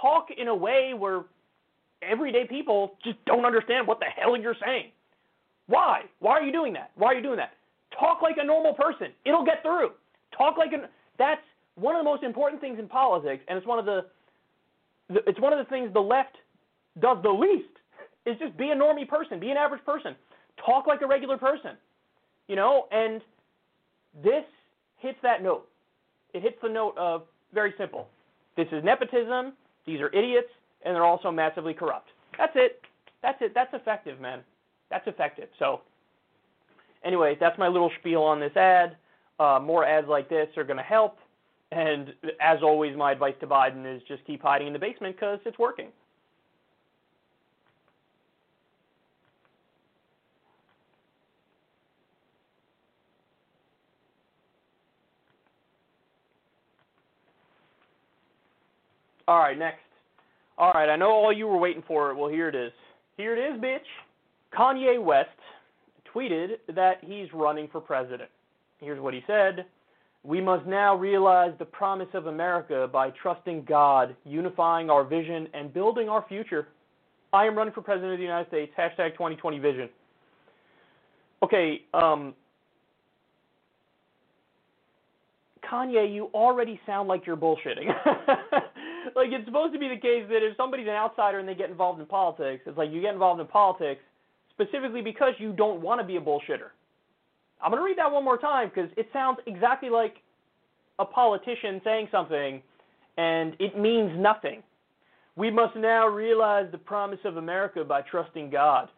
talk 0.00 0.28
in 0.36 0.48
a 0.48 0.54
way 0.54 0.92
where 0.96 1.22
everyday 2.02 2.46
people 2.46 2.96
just 3.04 3.16
don't 3.26 3.44
understand 3.44 3.86
what 3.86 4.00
the 4.00 4.06
hell 4.06 4.36
you're 4.36 4.56
saying. 4.64 4.90
Why? 5.66 6.02
Why 6.20 6.32
are 6.32 6.42
you 6.42 6.52
doing 6.52 6.72
that? 6.74 6.90
Why 6.96 7.08
are 7.08 7.14
you 7.14 7.22
doing 7.22 7.36
that? 7.36 7.52
Talk 7.98 8.22
like 8.22 8.36
a 8.38 8.44
normal 8.44 8.74
person. 8.74 9.08
It'll 9.24 9.44
get 9.44 9.62
through. 9.62 9.90
Talk 10.36 10.56
like 10.58 10.72
a. 10.72 10.88
That's 11.18 11.40
one 11.76 11.94
of 11.94 12.00
the 12.00 12.04
most 12.04 12.22
important 12.22 12.60
things 12.60 12.78
in 12.78 12.88
politics, 12.88 13.42
and 13.48 13.56
it's 13.56 13.66
one 13.66 13.78
of 13.78 13.84
the, 13.84 14.04
the 15.08 15.20
it's 15.26 15.40
one 15.40 15.52
of 15.52 15.58
the 15.58 15.68
things 15.70 15.92
the 15.92 16.00
left 16.00 16.36
does 17.00 17.18
the 17.22 17.30
least 17.30 17.70
is 18.26 18.36
just 18.38 18.56
be 18.56 18.70
a 18.70 18.74
normie 18.74 19.08
person, 19.08 19.38
be 19.38 19.50
an 19.50 19.56
average 19.56 19.84
person, 19.84 20.14
talk 20.64 20.86
like 20.86 21.02
a 21.02 21.06
regular 21.06 21.36
person, 21.36 21.76
you 22.48 22.56
know, 22.56 22.86
and 22.90 23.20
this 24.22 24.44
hits 24.98 25.18
that 25.22 25.42
note. 25.42 25.68
It 26.32 26.42
hits 26.42 26.56
the 26.62 26.68
note 26.68 26.96
of 26.98 27.22
very 27.52 27.74
simple. 27.78 28.08
This 28.56 28.66
is 28.72 28.82
nepotism. 28.84 29.52
These 29.86 30.00
are 30.00 30.08
idiots, 30.14 30.48
and 30.84 30.94
they're 30.94 31.04
also 31.04 31.30
massively 31.30 31.74
corrupt. 31.74 32.08
That's 32.38 32.52
it. 32.54 32.80
That's 33.22 33.38
it. 33.40 33.52
That's 33.54 33.72
effective, 33.72 34.20
man. 34.20 34.40
That's 34.90 35.06
effective. 35.06 35.48
So, 35.58 35.80
anyway, 37.04 37.36
that's 37.38 37.58
my 37.58 37.68
little 37.68 37.90
spiel 38.00 38.22
on 38.22 38.40
this 38.40 38.56
ad. 38.56 38.96
Uh, 39.38 39.58
more 39.62 39.84
ads 39.84 40.08
like 40.08 40.28
this 40.28 40.48
are 40.56 40.64
going 40.64 40.76
to 40.76 40.82
help. 40.82 41.18
And 41.72 42.14
as 42.40 42.58
always, 42.62 42.96
my 42.96 43.12
advice 43.12 43.34
to 43.40 43.46
Biden 43.46 43.84
is 43.96 44.02
just 44.06 44.24
keep 44.26 44.42
hiding 44.42 44.68
in 44.68 44.72
the 44.72 44.78
basement 44.78 45.16
because 45.16 45.40
it's 45.44 45.58
working. 45.58 45.88
All 59.26 59.38
right, 59.38 59.58
next. 59.58 59.80
All 60.58 60.72
right, 60.72 60.88
I 60.88 60.96
know 60.96 61.10
all 61.10 61.32
you 61.32 61.46
were 61.46 61.58
waiting 61.58 61.82
for. 61.86 62.14
Well, 62.14 62.28
here 62.28 62.48
it 62.48 62.54
is. 62.54 62.72
Here 63.16 63.36
it 63.36 63.54
is, 63.54 63.60
bitch. 63.60 63.78
Kanye 64.56 65.02
West 65.02 65.30
tweeted 66.14 66.58
that 66.74 66.98
he's 67.02 67.26
running 67.32 67.68
for 67.72 67.80
president. 67.80 68.30
Here's 68.78 69.00
what 69.00 69.14
he 69.14 69.22
said 69.26 69.64
We 70.22 70.40
must 70.40 70.66
now 70.66 70.94
realize 70.94 71.52
the 71.58 71.64
promise 71.64 72.08
of 72.14 72.26
America 72.26 72.88
by 72.92 73.10
trusting 73.10 73.64
God, 73.64 74.14
unifying 74.24 74.90
our 74.90 75.04
vision, 75.04 75.48
and 75.54 75.72
building 75.72 76.08
our 76.08 76.24
future. 76.28 76.68
I 77.32 77.46
am 77.46 77.56
running 77.56 77.74
for 77.74 77.82
president 77.82 78.12
of 78.12 78.18
the 78.18 78.24
United 78.24 78.48
States. 78.48 78.72
Hashtag 78.78 79.12
2020 79.14 79.58
vision. 79.58 79.88
Okay, 81.42 81.82
um, 81.92 82.34
Kanye, 85.70 86.12
you 86.12 86.30
already 86.32 86.80
sound 86.86 87.08
like 87.08 87.26
you're 87.26 87.36
bullshitting. 87.36 87.92
like 89.16 89.28
it's 89.30 89.44
supposed 89.44 89.72
to 89.72 89.78
be 89.78 89.88
the 89.88 90.00
case 90.00 90.24
that 90.28 90.42
if 90.42 90.56
somebody's 90.56 90.86
an 90.86 90.94
outsider 90.94 91.38
and 91.38 91.48
they 91.48 91.54
get 91.54 91.70
involved 91.70 92.00
in 92.00 92.06
politics, 92.06 92.62
it's 92.66 92.78
like 92.78 92.90
you 92.90 93.00
get 93.00 93.12
involved 93.12 93.40
in 93.40 93.46
politics 93.46 94.00
specifically 94.50 95.02
because 95.02 95.34
you 95.38 95.52
don't 95.52 95.80
want 95.80 96.00
to 96.00 96.06
be 96.06 96.16
a 96.16 96.20
bullshitter. 96.20 96.70
I'm 97.62 97.70
going 97.70 97.80
to 97.80 97.84
read 97.84 97.98
that 97.98 98.10
one 98.10 98.24
more 98.24 98.38
time 98.38 98.70
because 98.72 98.90
it 98.96 99.08
sounds 99.12 99.38
exactly 99.46 99.90
like 99.90 100.16
a 100.98 101.04
politician 101.04 101.80
saying 101.82 102.08
something 102.12 102.62
and 103.16 103.54
it 103.58 103.78
means 103.78 104.12
nothing. 104.16 104.62
We 105.36 105.50
must 105.50 105.74
now 105.76 106.06
realize 106.06 106.66
the 106.70 106.78
promise 106.78 107.18
of 107.24 107.36
America 107.36 107.82
by 107.84 108.02
trusting 108.02 108.50
God. 108.50 108.88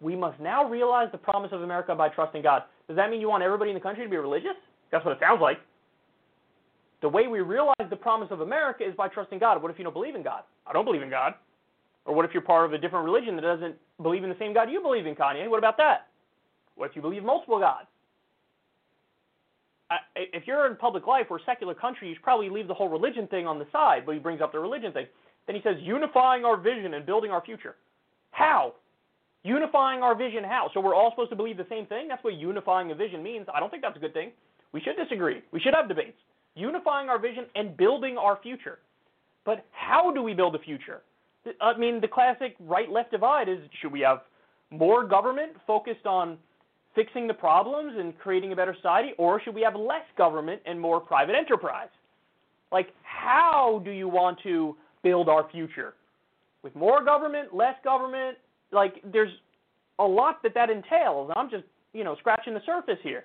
We 0.00 0.16
must 0.16 0.40
now 0.40 0.68
realize 0.68 1.08
the 1.12 1.18
promise 1.18 1.50
of 1.52 1.62
America 1.62 1.94
by 1.94 2.08
trusting 2.08 2.42
God. 2.42 2.62
Does 2.88 2.96
that 2.96 3.10
mean 3.10 3.20
you 3.20 3.28
want 3.28 3.42
everybody 3.42 3.70
in 3.70 3.74
the 3.74 3.80
country 3.80 4.04
to 4.04 4.10
be 4.10 4.16
religious? 4.16 4.56
That's 4.90 5.04
what 5.04 5.12
it 5.12 5.20
sounds 5.20 5.40
like. 5.40 5.58
The 7.02 7.08
way 7.08 7.26
we 7.26 7.40
realize 7.40 7.74
the 7.88 7.96
promise 7.96 8.28
of 8.30 8.40
America 8.40 8.86
is 8.86 8.94
by 8.94 9.08
trusting 9.08 9.38
God. 9.38 9.62
What 9.62 9.70
if 9.70 9.78
you 9.78 9.84
don't 9.84 9.92
believe 9.92 10.14
in 10.14 10.22
God? 10.22 10.42
I 10.66 10.72
don't 10.72 10.84
believe 10.84 11.02
in 11.02 11.10
God. 11.10 11.34
Or 12.04 12.14
what 12.14 12.24
if 12.24 12.32
you're 12.32 12.42
part 12.42 12.66
of 12.66 12.72
a 12.72 12.78
different 12.78 13.04
religion 13.04 13.36
that 13.36 13.42
doesn't 13.42 13.74
believe 14.02 14.22
in 14.22 14.30
the 14.30 14.36
same 14.38 14.52
God 14.52 14.70
you 14.70 14.82
believe 14.82 15.06
in, 15.06 15.14
Kanye? 15.14 15.48
What 15.48 15.58
about 15.58 15.76
that? 15.78 16.08
What 16.76 16.90
if 16.90 16.96
you 16.96 17.02
believe 17.02 17.22
multiple 17.22 17.58
gods? 17.58 17.86
I, 19.90 19.96
if 20.16 20.46
you're 20.46 20.66
in 20.66 20.76
public 20.76 21.06
life 21.06 21.26
or 21.30 21.38
a 21.38 21.40
secular 21.44 21.74
country, 21.74 22.08
you 22.08 22.14
should 22.14 22.22
probably 22.22 22.48
leave 22.48 22.68
the 22.68 22.74
whole 22.74 22.88
religion 22.88 23.26
thing 23.26 23.46
on 23.46 23.58
the 23.58 23.66
side, 23.72 24.06
but 24.06 24.12
he 24.12 24.18
brings 24.18 24.40
up 24.40 24.52
the 24.52 24.58
religion 24.58 24.92
thing. 24.92 25.06
Then 25.46 25.56
he 25.56 25.62
says, 25.62 25.76
unifying 25.80 26.44
our 26.44 26.56
vision 26.56 26.94
and 26.94 27.04
building 27.04 27.30
our 27.30 27.42
future. 27.44 27.76
How? 28.30 28.74
Unifying 29.42 30.02
our 30.02 30.14
vision, 30.14 30.44
how? 30.44 30.70
So 30.72 30.80
we're 30.80 30.94
all 30.94 31.10
supposed 31.10 31.30
to 31.30 31.36
believe 31.36 31.56
the 31.56 31.66
same 31.68 31.86
thing? 31.86 32.08
That's 32.08 32.22
what 32.22 32.34
unifying 32.34 32.92
a 32.92 32.94
vision 32.94 33.22
means. 33.22 33.46
I 33.52 33.58
don't 33.58 33.70
think 33.70 33.82
that's 33.82 33.96
a 33.96 34.00
good 34.00 34.12
thing. 34.12 34.30
We 34.72 34.80
should 34.80 34.96
disagree. 34.96 35.42
We 35.50 35.58
should 35.60 35.74
have 35.74 35.88
debates 35.88 36.18
unifying 36.60 37.08
our 37.08 37.18
vision 37.18 37.46
and 37.54 37.76
building 37.76 38.16
our 38.18 38.38
future. 38.42 38.78
But 39.44 39.64
how 39.72 40.12
do 40.12 40.22
we 40.22 40.34
build 40.34 40.54
a 40.54 40.58
future? 40.58 41.02
I 41.60 41.76
mean, 41.76 42.00
the 42.00 42.08
classic 42.08 42.54
right 42.60 42.90
left 42.90 43.10
divide 43.10 43.48
is 43.48 43.58
should 43.80 43.92
we 43.92 44.00
have 44.00 44.20
more 44.70 45.04
government 45.04 45.52
focused 45.66 46.06
on 46.06 46.36
fixing 46.94 47.26
the 47.26 47.34
problems 47.34 47.94
and 47.98 48.16
creating 48.18 48.52
a 48.52 48.56
better 48.56 48.74
society, 48.74 49.12
or 49.16 49.40
should 49.40 49.54
we 49.54 49.62
have 49.62 49.74
less 49.74 50.04
government 50.18 50.60
and 50.66 50.78
more 50.80 51.00
private 51.00 51.34
enterprise? 51.34 51.88
Like, 52.72 52.88
how 53.02 53.80
do 53.84 53.90
you 53.90 54.08
want 54.08 54.38
to 54.42 54.76
build 55.02 55.28
our 55.28 55.48
future? 55.50 55.94
With 56.62 56.74
more 56.74 57.04
government, 57.04 57.54
less 57.54 57.74
government? 57.82 58.36
Like, 58.70 59.02
there's 59.12 59.30
a 59.98 60.04
lot 60.04 60.42
that 60.42 60.54
that 60.54 60.68
entails. 60.70 61.30
I'm 61.36 61.50
just, 61.50 61.64
you 61.92 62.04
know, 62.04 62.16
scratching 62.16 62.54
the 62.54 62.60
surface 62.66 62.98
here. 63.02 63.24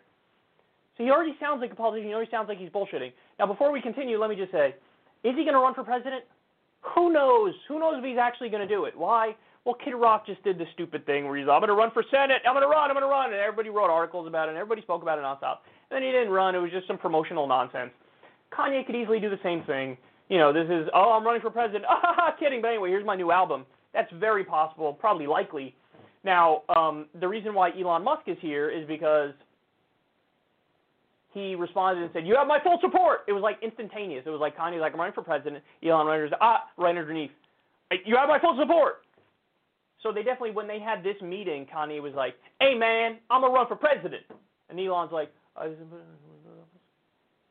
So 0.97 1.03
he 1.03 1.11
already 1.11 1.35
sounds 1.39 1.61
like 1.61 1.71
a 1.71 1.75
politician. 1.75 2.07
He 2.07 2.13
already 2.13 2.31
sounds 2.31 2.47
like 2.47 2.57
he's 2.57 2.69
bullshitting. 2.69 3.11
Now, 3.39 3.47
before 3.47 3.71
we 3.71 3.81
continue, 3.81 4.19
let 4.19 4.29
me 4.29 4.35
just 4.35 4.51
say, 4.51 4.75
is 5.23 5.35
he 5.35 5.43
going 5.43 5.53
to 5.53 5.59
run 5.59 5.73
for 5.73 5.83
president? 5.83 6.23
Who 6.95 7.11
knows? 7.11 7.53
Who 7.67 7.79
knows 7.79 7.95
if 7.97 8.05
he's 8.05 8.17
actually 8.17 8.49
going 8.49 8.65
to 8.65 8.73
do 8.73 8.85
it? 8.85 8.97
Why? 8.97 9.35
Well, 9.65 9.75
Kid 9.83 9.95
Rock 9.95 10.27
just 10.27 10.43
did 10.43 10.59
the 10.59 10.65
stupid 10.73 11.05
thing 11.05 11.25
where 11.25 11.35
he's, 11.35 11.47
I'm 11.49 11.59
going 11.59 11.69
to 11.69 11.75
run 11.75 11.89
for 11.91 12.03
Senate. 12.11 12.43
I'm 12.47 12.53
going 12.53 12.63
to 12.63 12.69
run. 12.69 12.89
I'm 12.89 12.95
going 12.95 13.03
to 13.03 13.09
run. 13.09 13.33
And 13.33 13.41
everybody 13.41 13.69
wrote 13.69 13.89
articles 13.89 14.27
about 14.27 14.47
it. 14.47 14.49
And 14.49 14.57
everybody 14.57 14.83
spoke 14.83 15.01
about 15.01 15.17
it 15.17 15.23
nonstop. 15.23 15.65
And 15.89 15.97
then 15.97 16.03
he 16.03 16.11
didn't 16.11 16.29
run. 16.29 16.53
It 16.53 16.59
was 16.59 16.71
just 16.71 16.87
some 16.87 16.97
promotional 16.97 17.47
nonsense. 17.47 17.91
Kanye 18.53 18.85
could 18.85 18.95
easily 18.95 19.19
do 19.19 19.29
the 19.29 19.39
same 19.43 19.63
thing. 19.63 19.97
You 20.29 20.37
know, 20.37 20.53
this 20.53 20.67
is, 20.69 20.87
oh, 20.93 21.11
I'm 21.17 21.25
running 21.25 21.41
for 21.41 21.49
president. 21.49 21.83
Ah, 22.17 22.33
kidding. 22.39 22.61
But 22.61 22.69
anyway, 22.69 22.89
here's 22.89 23.05
my 23.05 23.15
new 23.15 23.31
album. 23.31 23.65
That's 23.93 24.11
very 24.13 24.43
possible, 24.43 24.93
probably 24.93 25.27
likely. 25.27 25.75
Now, 26.23 26.63
um, 26.75 27.07
the 27.19 27.27
reason 27.27 27.53
why 27.53 27.71
Elon 27.77 28.03
Musk 28.03 28.23
is 28.27 28.37
here 28.41 28.69
is 28.69 28.87
because 28.87 29.31
he 31.35 31.53
responded 31.53 32.01
and 32.01 32.11
said, 32.13 32.25
"You 32.25 32.35
have 32.37 32.47
my 32.47 32.59
full 32.63 32.79
support." 32.79 33.25
It 33.27 33.33
was 33.33 33.43
like 33.43 33.61
instantaneous. 33.61 34.23
It 34.25 34.29
was 34.29 34.39
like 34.39 34.57
Kanye's 34.57 34.79
like, 34.79 34.93
"I'm 34.93 34.99
running 34.99 35.13
for 35.13 35.21
president." 35.21 35.61
Elon 35.83 36.07
Musk, 36.07 36.33
ah, 36.39 36.63
right 36.77 36.97
underneath, 36.97 37.31
"You 38.05 38.15
have 38.15 38.29
my 38.29 38.39
full 38.39 38.57
support." 38.57 39.03
So 40.01 40.11
they 40.13 40.23
definitely, 40.23 40.51
when 40.51 40.67
they 40.67 40.79
had 40.79 41.03
this 41.03 41.21
meeting, 41.21 41.65
Kanye 41.65 42.01
was 42.01 42.13
like, 42.13 42.35
"Hey 42.61 42.73
man, 42.73 43.19
I'm 43.29 43.41
gonna 43.41 43.53
run 43.53 43.67
for 43.67 43.75
president," 43.75 44.23
and 44.69 44.79
Elon's 44.79 45.11
like, 45.11 45.29
I 45.57 45.67
was, 45.67 45.77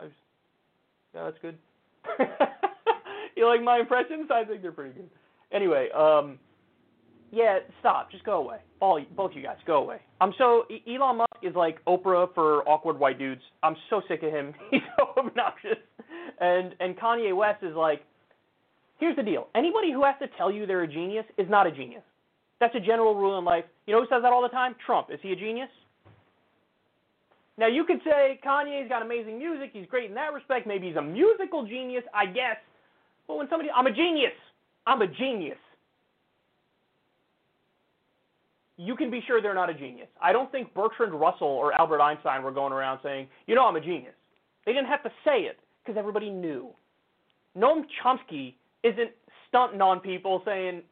I 0.01 0.05
was, 0.05 0.13
"Yeah, 1.15 1.25
that's 1.25 1.39
good." 1.43 1.59
you 3.37 3.47
like 3.47 3.63
my 3.63 3.79
impressions? 3.79 4.31
I 4.31 4.45
think 4.45 4.63
they're 4.63 4.73
pretty 4.73 4.95
good. 4.95 5.11
Anyway, 5.53 5.91
um, 5.91 6.39
yeah, 7.31 7.59
stop. 7.81 8.11
Just 8.11 8.25
go 8.25 8.39
away. 8.39 8.59
All 8.81 8.99
both 9.15 9.33
you 9.35 9.43
guys, 9.43 9.59
go 9.67 9.77
away. 9.77 10.01
I'm 10.21 10.33
so 10.39 10.65
Elon 10.89 11.19
Musk 11.19 11.34
is 11.45 11.55
like 11.55 11.85
Oprah 11.85 12.33
for 12.35 12.67
awkward 12.69 12.99
white 12.99 13.19
dudes. 13.19 13.43
I'm 13.63 13.77
so 13.91 14.03
sick 14.09 14.23
of 14.23 14.33
him. 14.33 14.55
He's 14.71 14.81
so 14.97 15.09
obnoxious. 15.17 15.79
And 16.41 16.75
and 16.81 16.97
Kanye 16.97 17.37
West 17.37 17.63
is 17.63 17.75
like, 17.77 18.03
here's 18.99 19.17
the 19.17 19.23
deal. 19.23 19.49
Anybody 19.55 19.93
who 19.93 20.05
has 20.05 20.15
to 20.21 20.29
tell 20.37 20.51
you 20.51 20.67
they're 20.67 20.83
a 20.83 20.89
genius 20.89 21.25
is 21.39 21.49
not 21.49 21.67
a 21.67 21.71
genius. 21.71 22.03
That's 22.61 22.75
a 22.75 22.81
general 22.81 23.15
rule 23.15 23.39
in 23.39 23.45
life. 23.45 23.65
You 23.87 23.95
know 23.95 24.01
who 24.01 24.07
says 24.07 24.23
that 24.23 24.33
all 24.33 24.43
the 24.43 24.49
time? 24.49 24.75
Trump. 24.85 25.09
Is 25.11 25.19
he 25.23 25.33
a 25.33 25.37
genius? 25.37 25.69
Now 27.57 27.69
you 27.69 27.85
could 27.85 28.01
say 28.05 28.41
Kanye's 28.45 28.89
got 28.89 29.03
amazing 29.03 29.39
music. 29.39 29.71
He's 29.73 29.87
great 29.87 30.09
in 30.09 30.15
that 30.17 30.33
respect. 30.33 30.67
Maybe 30.67 30.89
he's 30.89 30.97
a 30.97 31.03
musical 31.03 31.67
genius, 31.67 32.03
I 32.13 32.27
guess. 32.27 32.57
But 33.29 33.37
when 33.37 33.49
somebody, 33.49 33.71
I'm 33.75 33.87
a 33.87 33.93
genius. 33.93 34.33
I'm 34.87 35.03
a 35.03 35.07
genius. 35.07 35.59
You 38.77 38.97
can 38.97 39.11
be 39.11 39.23
sure 39.27 39.41
they're 39.41 39.55
not 39.55 39.71
a 39.71 39.75
genius. 39.75 40.09
I 40.21 40.33
don't 40.33 40.51
think 40.51 40.75
Bertrand 40.75 41.15
Russell 41.15 41.47
or 41.47 41.73
Albert 41.73 42.01
Einstein 42.01 42.43
were 42.43 42.51
going 42.51 42.73
around 42.73 42.99
saying, 43.03 43.29
you 43.47 43.55
know, 43.55 43.67
I'm 43.67 43.77
a 43.77 43.81
genius. 43.81 44.15
They 44.67 44.73
didn't 44.73 44.89
have 44.89 45.03
to 45.05 45.11
say 45.25 45.43
it 45.43 45.59
because 45.83 45.99
everybody 45.99 46.31
knew. 46.31 46.71
Noam 47.57 47.83
Chomsky 48.03 48.55
isn't 48.83 49.11
stunting 49.49 49.81
on 49.81 50.01
people 50.01 50.43
saying, 50.45 50.83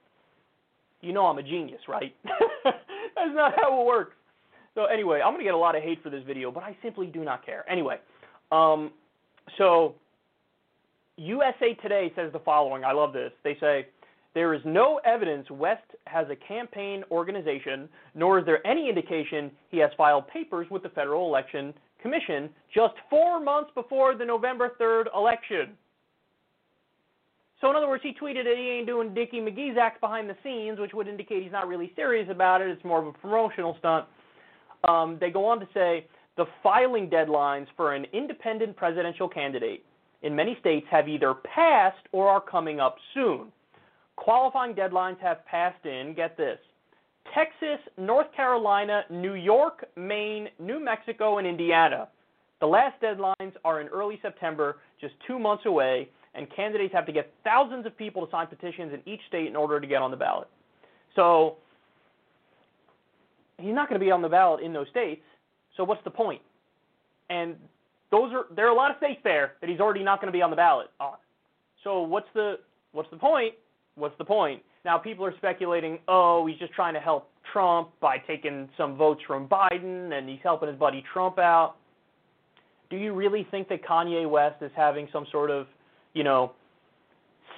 you 1.00 1.12
know 1.12 1.26
I'm 1.26 1.38
a 1.38 1.42
genius, 1.42 1.80
right? 1.88 2.14
That's 2.64 3.34
not 3.34 3.54
how 3.56 3.80
it 3.80 3.86
works. 3.86 4.14
So 4.74 4.86
anyway, 4.86 5.20
I'm 5.24 5.34
gonna 5.34 5.44
get 5.44 5.54
a 5.54 5.58
lot 5.58 5.76
of 5.76 5.82
hate 5.82 6.02
for 6.02 6.10
this 6.10 6.22
video, 6.26 6.50
but 6.50 6.62
I 6.62 6.76
simply 6.82 7.06
do 7.06 7.24
not 7.24 7.44
care. 7.44 7.68
Anyway, 7.68 7.98
um, 8.52 8.92
so 9.58 9.96
USA 11.16 11.74
Today 11.82 12.12
says 12.16 12.32
the 12.32 12.38
following. 12.38 12.84
I 12.84 12.92
love 12.92 13.12
this. 13.12 13.32
They 13.44 13.56
say 13.60 13.88
there 14.34 14.54
is 14.54 14.62
no 14.64 15.00
evidence 15.04 15.50
West 15.50 15.84
has 16.06 16.26
a 16.30 16.36
campaign 16.36 17.04
organization, 17.10 17.88
nor 18.14 18.38
is 18.38 18.46
there 18.46 18.66
any 18.66 18.88
indication 18.88 19.50
he 19.70 19.78
has 19.78 19.90
filed 19.96 20.26
papers 20.28 20.66
with 20.70 20.82
the 20.82 20.88
Federal 20.90 21.26
Election 21.26 21.74
Commission 22.00 22.48
just 22.74 22.94
four 23.10 23.40
months 23.40 23.70
before 23.74 24.14
the 24.16 24.24
November 24.24 24.72
3rd 24.80 25.04
election. 25.14 25.76
So 27.60 27.70
in 27.70 27.76
other 27.76 27.88
words, 27.88 28.02
he 28.02 28.12
tweeted 28.12 28.44
that 28.44 28.56
he 28.56 28.70
ain't 28.70 28.86
doing 28.86 29.14
Dickie 29.14 29.40
McGee's 29.40 29.78
act 29.80 30.00
behind 30.00 30.28
the 30.28 30.36
scenes, 30.42 30.80
which 30.80 30.92
would 30.94 31.06
indicate 31.06 31.44
he's 31.44 31.52
not 31.52 31.68
really 31.68 31.92
serious 31.94 32.28
about 32.28 32.60
it. 32.60 32.68
It's 32.68 32.84
more 32.84 33.00
of 33.00 33.06
a 33.06 33.12
promotional 33.12 33.76
stunt. 33.78 34.06
Um, 34.82 35.16
they 35.20 35.30
go 35.30 35.44
on 35.46 35.60
to 35.60 35.68
say 35.72 36.06
the 36.36 36.46
filing 36.62 37.08
deadlines 37.08 37.66
for 37.76 37.94
an 37.94 38.06
independent 38.12 38.76
presidential 38.76 39.28
candidate 39.28 39.84
in 40.22 40.34
many 40.34 40.56
states 40.60 40.86
have 40.90 41.08
either 41.08 41.34
passed 41.34 42.04
or 42.10 42.28
are 42.28 42.40
coming 42.40 42.80
up 42.80 42.96
soon. 43.14 43.52
Qualifying 44.16 44.74
deadlines 44.74 45.18
have 45.20 45.44
passed 45.46 45.84
in, 45.84 46.14
get 46.14 46.36
this, 46.36 46.58
Texas, 47.34 47.80
North 47.96 48.32
Carolina, 48.34 49.02
New 49.10 49.34
York, 49.34 49.84
Maine, 49.96 50.48
New 50.58 50.78
Mexico, 50.82 51.38
and 51.38 51.46
Indiana. 51.46 52.08
The 52.60 52.66
last 52.66 53.00
deadlines 53.00 53.52
are 53.64 53.80
in 53.80 53.88
early 53.88 54.18
September, 54.22 54.78
just 55.00 55.14
two 55.26 55.38
months 55.38 55.66
away, 55.66 56.08
and 56.34 56.46
candidates 56.54 56.94
have 56.94 57.06
to 57.06 57.12
get 57.12 57.32
thousands 57.44 57.86
of 57.86 57.96
people 57.96 58.24
to 58.24 58.30
sign 58.30 58.46
petitions 58.46 58.92
in 58.92 59.12
each 59.12 59.20
state 59.28 59.46
in 59.46 59.56
order 59.56 59.80
to 59.80 59.86
get 59.86 60.02
on 60.02 60.10
the 60.10 60.16
ballot. 60.16 60.48
So 61.16 61.56
he's 63.58 63.74
not 63.74 63.88
going 63.88 64.00
to 64.00 64.04
be 64.04 64.10
on 64.10 64.22
the 64.22 64.28
ballot 64.28 64.62
in 64.62 64.72
those 64.72 64.88
states. 64.90 65.22
So 65.76 65.84
what's 65.84 66.02
the 66.04 66.10
point? 66.10 66.40
And 67.30 67.56
those 68.10 68.32
are 68.32 68.44
there 68.54 68.66
are 68.66 68.70
a 68.70 68.74
lot 68.74 68.90
of 68.90 68.96
states 68.98 69.20
there 69.24 69.54
that 69.60 69.70
he's 69.70 69.80
already 69.80 70.04
not 70.04 70.20
going 70.20 70.32
to 70.32 70.36
be 70.36 70.42
on 70.42 70.50
the 70.50 70.56
ballot 70.56 70.88
on. 71.00 71.14
So 71.82 72.02
what's 72.02 72.28
the 72.34 72.58
what's 72.92 73.10
the 73.10 73.16
point? 73.16 73.54
What's 73.94 74.16
the 74.18 74.24
point? 74.24 74.62
Now 74.84 74.98
people 74.98 75.24
are 75.24 75.34
speculating, 75.36 75.98
oh, 76.08 76.46
he's 76.46 76.58
just 76.58 76.72
trying 76.72 76.94
to 76.94 77.00
help 77.00 77.28
Trump 77.52 77.90
by 78.00 78.18
taking 78.18 78.68
some 78.76 78.96
votes 78.96 79.20
from 79.26 79.48
Biden 79.48 80.12
and 80.12 80.28
he's 80.28 80.40
helping 80.42 80.68
his 80.68 80.78
buddy 80.78 81.04
Trump 81.12 81.38
out. 81.38 81.76
Do 82.90 82.96
you 82.96 83.14
really 83.14 83.46
think 83.50 83.68
that 83.68 83.84
Kanye 83.84 84.28
West 84.28 84.62
is 84.62 84.70
having 84.76 85.08
some 85.12 85.26
sort 85.30 85.50
of, 85.50 85.66
you 86.14 86.24
know, 86.24 86.52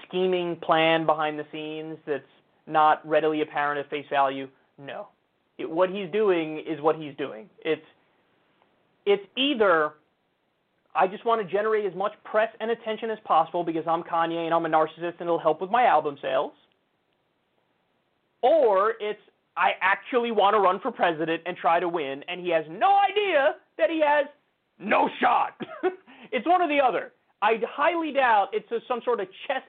scheming 0.06 0.56
plan 0.56 1.06
behind 1.06 1.38
the 1.38 1.46
scenes 1.50 1.98
that's 2.06 2.22
not 2.66 3.06
readily 3.06 3.42
apparent 3.42 3.78
at 3.78 3.90
face 3.90 4.06
value? 4.10 4.48
No. 4.78 5.08
It, 5.58 5.68
what 5.68 5.90
he's 5.90 6.10
doing 6.10 6.58
is 6.58 6.80
what 6.80 6.96
he's 6.96 7.14
doing. 7.16 7.48
It's 7.64 7.84
it's 9.06 9.22
either 9.36 9.92
I 10.94 11.08
just 11.08 11.24
want 11.24 11.46
to 11.46 11.52
generate 11.52 11.84
as 11.84 11.94
much 11.94 12.12
press 12.24 12.50
and 12.60 12.70
attention 12.70 13.10
as 13.10 13.18
possible 13.24 13.64
because 13.64 13.84
I'm 13.86 14.02
Kanye 14.02 14.44
and 14.44 14.54
I'm 14.54 14.64
a 14.64 14.68
narcissist 14.68 15.14
and 15.18 15.22
it'll 15.22 15.40
help 15.40 15.60
with 15.60 15.70
my 15.70 15.86
album 15.86 16.16
sales. 16.22 16.52
Or 18.42 18.94
it's 19.00 19.20
I 19.56 19.72
actually 19.80 20.30
want 20.30 20.54
to 20.54 20.60
run 20.60 20.80
for 20.80 20.90
president 20.90 21.42
and 21.46 21.56
try 21.56 21.80
to 21.80 21.88
win 21.88 22.22
and 22.28 22.40
he 22.40 22.50
has 22.50 22.64
no 22.68 22.96
idea 23.10 23.56
that 23.78 23.90
he 23.90 24.00
has 24.04 24.26
no 24.78 25.08
shot. 25.20 25.60
it's 26.32 26.46
one 26.46 26.62
or 26.62 26.68
the 26.68 26.80
other. 26.80 27.12
I 27.42 27.60
highly 27.68 28.12
doubt 28.12 28.48
it's 28.52 28.70
a, 28.70 28.78
some 28.86 29.00
sort 29.04 29.20
of 29.20 29.26
chess 29.46 29.62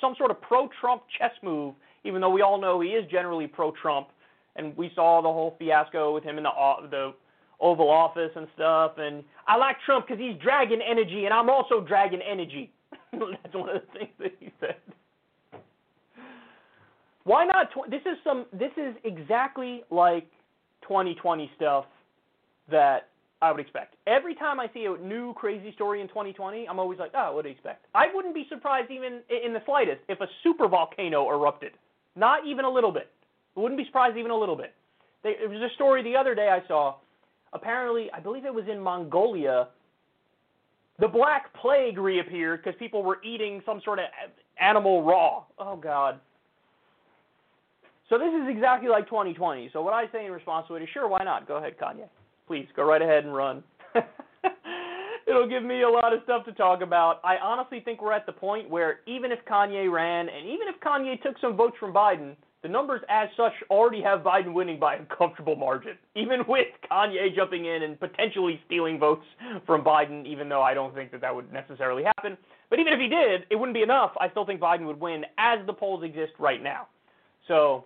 some 0.00 0.14
sort 0.18 0.32
of 0.32 0.40
pro-Trump 0.40 1.02
chess 1.18 1.32
move 1.42 1.74
even 2.04 2.20
though 2.20 2.30
we 2.30 2.42
all 2.42 2.60
know 2.60 2.80
he 2.80 2.90
is 2.90 3.08
generally 3.08 3.46
pro-Trump 3.46 4.08
and 4.56 4.76
we 4.76 4.90
saw 4.94 5.22
the 5.22 5.28
whole 5.28 5.54
fiasco 5.58 6.12
with 6.12 6.24
him 6.24 6.38
in 6.38 6.42
the 6.42 6.50
the 6.90 7.14
Oval 7.62 7.88
Office 7.88 8.32
and 8.36 8.46
stuff. 8.54 8.92
And 8.98 9.24
I 9.46 9.56
like 9.56 9.76
Trump 9.86 10.06
because 10.06 10.20
he's 10.20 10.36
dragon 10.42 10.80
energy, 10.82 11.24
and 11.24 11.32
I'm 11.32 11.48
also 11.48 11.80
dragon 11.80 12.20
energy. 12.20 12.70
That's 13.12 13.54
one 13.54 13.70
of 13.70 13.80
the 13.82 13.98
things 13.98 14.10
that 14.18 14.32
he 14.38 14.52
said. 14.60 14.76
Why 17.24 17.44
not? 17.46 17.70
Tw- 17.70 17.88
this 17.88 18.02
is 18.02 18.18
some. 18.24 18.46
This 18.52 18.72
is 18.76 18.94
exactly 19.04 19.84
like 19.90 20.26
2020 20.82 21.50
stuff 21.56 21.84
that 22.70 23.08
I 23.40 23.50
would 23.50 23.60
expect. 23.60 23.94
Every 24.06 24.34
time 24.34 24.60
I 24.60 24.68
see 24.74 24.86
a 24.86 24.96
new 24.96 25.32
crazy 25.34 25.72
story 25.72 26.00
in 26.00 26.08
2020, 26.08 26.68
I'm 26.68 26.78
always 26.78 26.98
like, 26.98 27.12
ah, 27.14 27.28
oh, 27.28 27.36
what 27.36 27.42
do 27.42 27.48
you 27.48 27.54
expect? 27.54 27.86
I 27.94 28.06
wouldn't 28.12 28.34
be 28.34 28.46
surprised 28.48 28.90
even 28.90 29.20
in 29.44 29.52
the 29.52 29.62
slightest 29.66 30.00
if 30.08 30.20
a 30.20 30.26
super 30.42 30.68
volcano 30.68 31.28
erupted. 31.30 31.72
Not 32.16 32.46
even 32.46 32.64
a 32.64 32.70
little 32.70 32.92
bit. 32.92 33.10
I 33.56 33.60
wouldn't 33.60 33.78
be 33.78 33.84
surprised 33.84 34.16
even 34.16 34.30
a 34.30 34.36
little 34.36 34.56
bit. 34.56 34.74
There 35.22 35.48
was 35.48 35.60
a 35.60 35.74
story 35.74 36.02
the 36.02 36.16
other 36.16 36.34
day 36.34 36.48
I 36.48 36.66
saw. 36.66 36.96
Apparently, 37.52 38.10
I 38.12 38.20
believe 38.20 38.44
it 38.44 38.54
was 38.54 38.64
in 38.70 38.80
Mongolia. 38.80 39.68
The 40.98 41.08
Black 41.08 41.52
Plague 41.60 41.98
reappeared 41.98 42.62
because 42.62 42.78
people 42.78 43.02
were 43.02 43.22
eating 43.22 43.62
some 43.66 43.80
sort 43.84 43.98
of 43.98 44.06
animal 44.60 45.02
raw. 45.02 45.44
Oh 45.58 45.76
God. 45.76 46.20
So 48.08 48.18
this 48.18 48.28
is 48.28 48.48
exactly 48.48 48.88
like 48.88 49.06
2020. 49.06 49.70
So 49.72 49.82
what 49.82 49.94
I 49.94 50.04
say 50.12 50.26
in 50.26 50.32
response 50.32 50.66
to 50.68 50.74
it 50.74 50.82
is, 50.82 50.88
sure, 50.92 51.08
why 51.08 51.24
not? 51.24 51.48
Go 51.48 51.56
ahead, 51.56 51.78
Kanye. 51.78 52.08
Please 52.46 52.66
go 52.76 52.84
right 52.84 53.00
ahead 53.00 53.24
and 53.24 53.34
run. 53.34 53.62
It'll 55.26 55.48
give 55.48 55.62
me 55.62 55.82
a 55.82 55.88
lot 55.88 56.12
of 56.12 56.20
stuff 56.24 56.44
to 56.44 56.52
talk 56.52 56.82
about. 56.82 57.20
I 57.24 57.36
honestly 57.36 57.80
think 57.80 58.02
we're 58.02 58.12
at 58.12 58.26
the 58.26 58.32
point 58.32 58.68
where 58.68 59.00
even 59.06 59.32
if 59.32 59.38
Kanye 59.50 59.90
ran, 59.90 60.28
and 60.28 60.46
even 60.46 60.68
if 60.68 60.78
Kanye 60.80 61.22
took 61.22 61.38
some 61.40 61.56
votes 61.56 61.76
from 61.80 61.94
Biden, 61.94 62.36
the 62.62 62.68
numbers 62.68 63.00
as 63.08 63.28
such 63.36 63.52
already 63.70 64.00
have 64.02 64.20
Biden 64.20 64.52
winning 64.52 64.78
by 64.78 64.94
a 64.94 65.04
comfortable 65.16 65.56
margin, 65.56 65.98
even 66.14 66.40
with 66.46 66.68
Kanye 66.90 67.34
jumping 67.34 67.66
in 67.66 67.82
and 67.82 67.98
potentially 67.98 68.60
stealing 68.66 68.98
votes 68.98 69.24
from 69.66 69.82
Biden, 69.82 70.24
even 70.26 70.48
though 70.48 70.62
I 70.62 70.72
don't 70.72 70.94
think 70.94 71.10
that 71.10 71.20
that 71.22 71.34
would 71.34 71.52
necessarily 71.52 72.04
happen. 72.04 72.36
But 72.70 72.78
even 72.78 72.92
if 72.92 73.00
he 73.00 73.08
did, 73.08 73.42
it 73.50 73.56
wouldn't 73.56 73.74
be 73.74 73.82
enough. 73.82 74.12
I 74.20 74.30
still 74.30 74.46
think 74.46 74.60
Biden 74.60 74.86
would 74.86 75.00
win 75.00 75.24
as 75.38 75.58
the 75.66 75.72
polls 75.72 76.04
exist 76.04 76.32
right 76.38 76.62
now. 76.62 76.86
So 77.48 77.84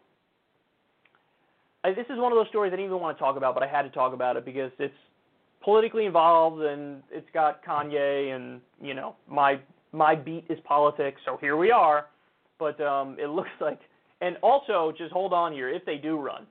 I, 1.82 1.92
this 1.92 2.06
is 2.10 2.18
one 2.18 2.30
of 2.30 2.36
those 2.36 2.48
stories 2.48 2.70
I 2.72 2.76
didn't 2.76 2.90
even 2.90 3.00
want 3.00 3.16
to 3.16 3.20
talk 3.20 3.36
about, 3.36 3.54
but 3.54 3.62
I 3.62 3.66
had 3.66 3.82
to 3.82 3.90
talk 3.90 4.12
about 4.12 4.36
it 4.36 4.44
because 4.44 4.70
it's 4.78 4.94
politically 5.62 6.04
involved 6.04 6.60
and 6.62 7.02
it's 7.10 7.28
got 7.32 7.64
Kanye 7.64 8.36
and 8.36 8.60
you 8.80 8.94
know 8.94 9.16
my 9.28 9.58
my 9.92 10.14
beat 10.14 10.44
is 10.50 10.58
politics, 10.64 11.20
so 11.24 11.38
here 11.40 11.56
we 11.56 11.70
are. 11.70 12.06
But 12.58 12.80
um, 12.80 13.16
it 13.18 13.28
looks 13.28 13.50
like 13.60 13.80
and 14.20 14.36
also, 14.42 14.92
just 14.96 15.12
hold 15.12 15.32
on 15.32 15.52
here. 15.52 15.68
If 15.68 15.84
they 15.84 15.96
do 15.96 16.18
run, 16.18 16.46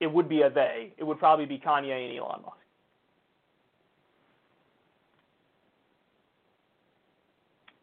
it 0.00 0.06
would 0.06 0.28
be 0.28 0.42
a 0.42 0.50
they. 0.50 0.92
It 0.96 1.04
would 1.04 1.18
probably 1.18 1.46
be 1.46 1.58
Kanye 1.58 2.08
and 2.08 2.18
Elon 2.18 2.42
Musk. 2.42 2.56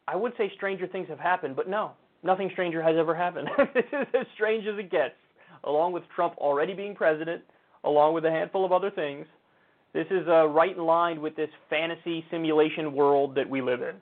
I 0.07 0.15
would 0.15 0.33
say 0.37 0.51
stranger 0.55 0.87
things 0.87 1.09
have 1.09 1.19
happened, 1.19 1.55
but 1.55 1.67
no, 1.67 1.91
nothing 2.23 2.49
stranger 2.53 2.81
has 2.81 2.95
ever 2.97 3.15
happened. 3.15 3.49
this 3.73 3.85
is 3.91 4.07
as 4.13 4.27
strange 4.35 4.67
as 4.67 4.77
it 4.77 4.91
gets. 4.91 5.15
Along 5.63 5.91
with 5.93 6.03
Trump 6.15 6.35
already 6.37 6.73
being 6.73 6.95
president, 6.95 7.41
along 7.83 8.13
with 8.13 8.23
a 8.25 8.31
handful 8.31 8.63
of 8.63 8.71
other 8.71 8.91
things, 8.91 9.25
this 9.93 10.05
is 10.11 10.27
uh, 10.27 10.45
right 10.47 10.75
in 10.75 10.83
line 10.83 11.21
with 11.21 11.35
this 11.35 11.49
fantasy 11.69 12.23
simulation 12.29 12.93
world 12.93 13.33
that 13.35 13.49
we 13.49 13.61
live 13.61 13.81
in. 13.81 13.95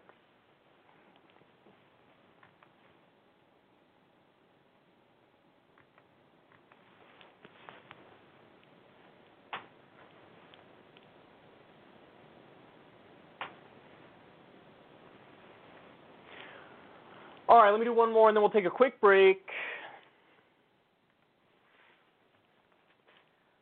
All 17.53 17.61
right, 17.61 17.69
let 17.69 17.79
me 17.79 17.85
do 17.85 17.93
one 17.93 18.11
more 18.11 18.29
and 18.29 18.35
then 18.35 18.41
we'll 18.41 18.49
take 18.49 18.65
a 18.65 18.71
quick 18.71 18.99
break. 18.99 19.45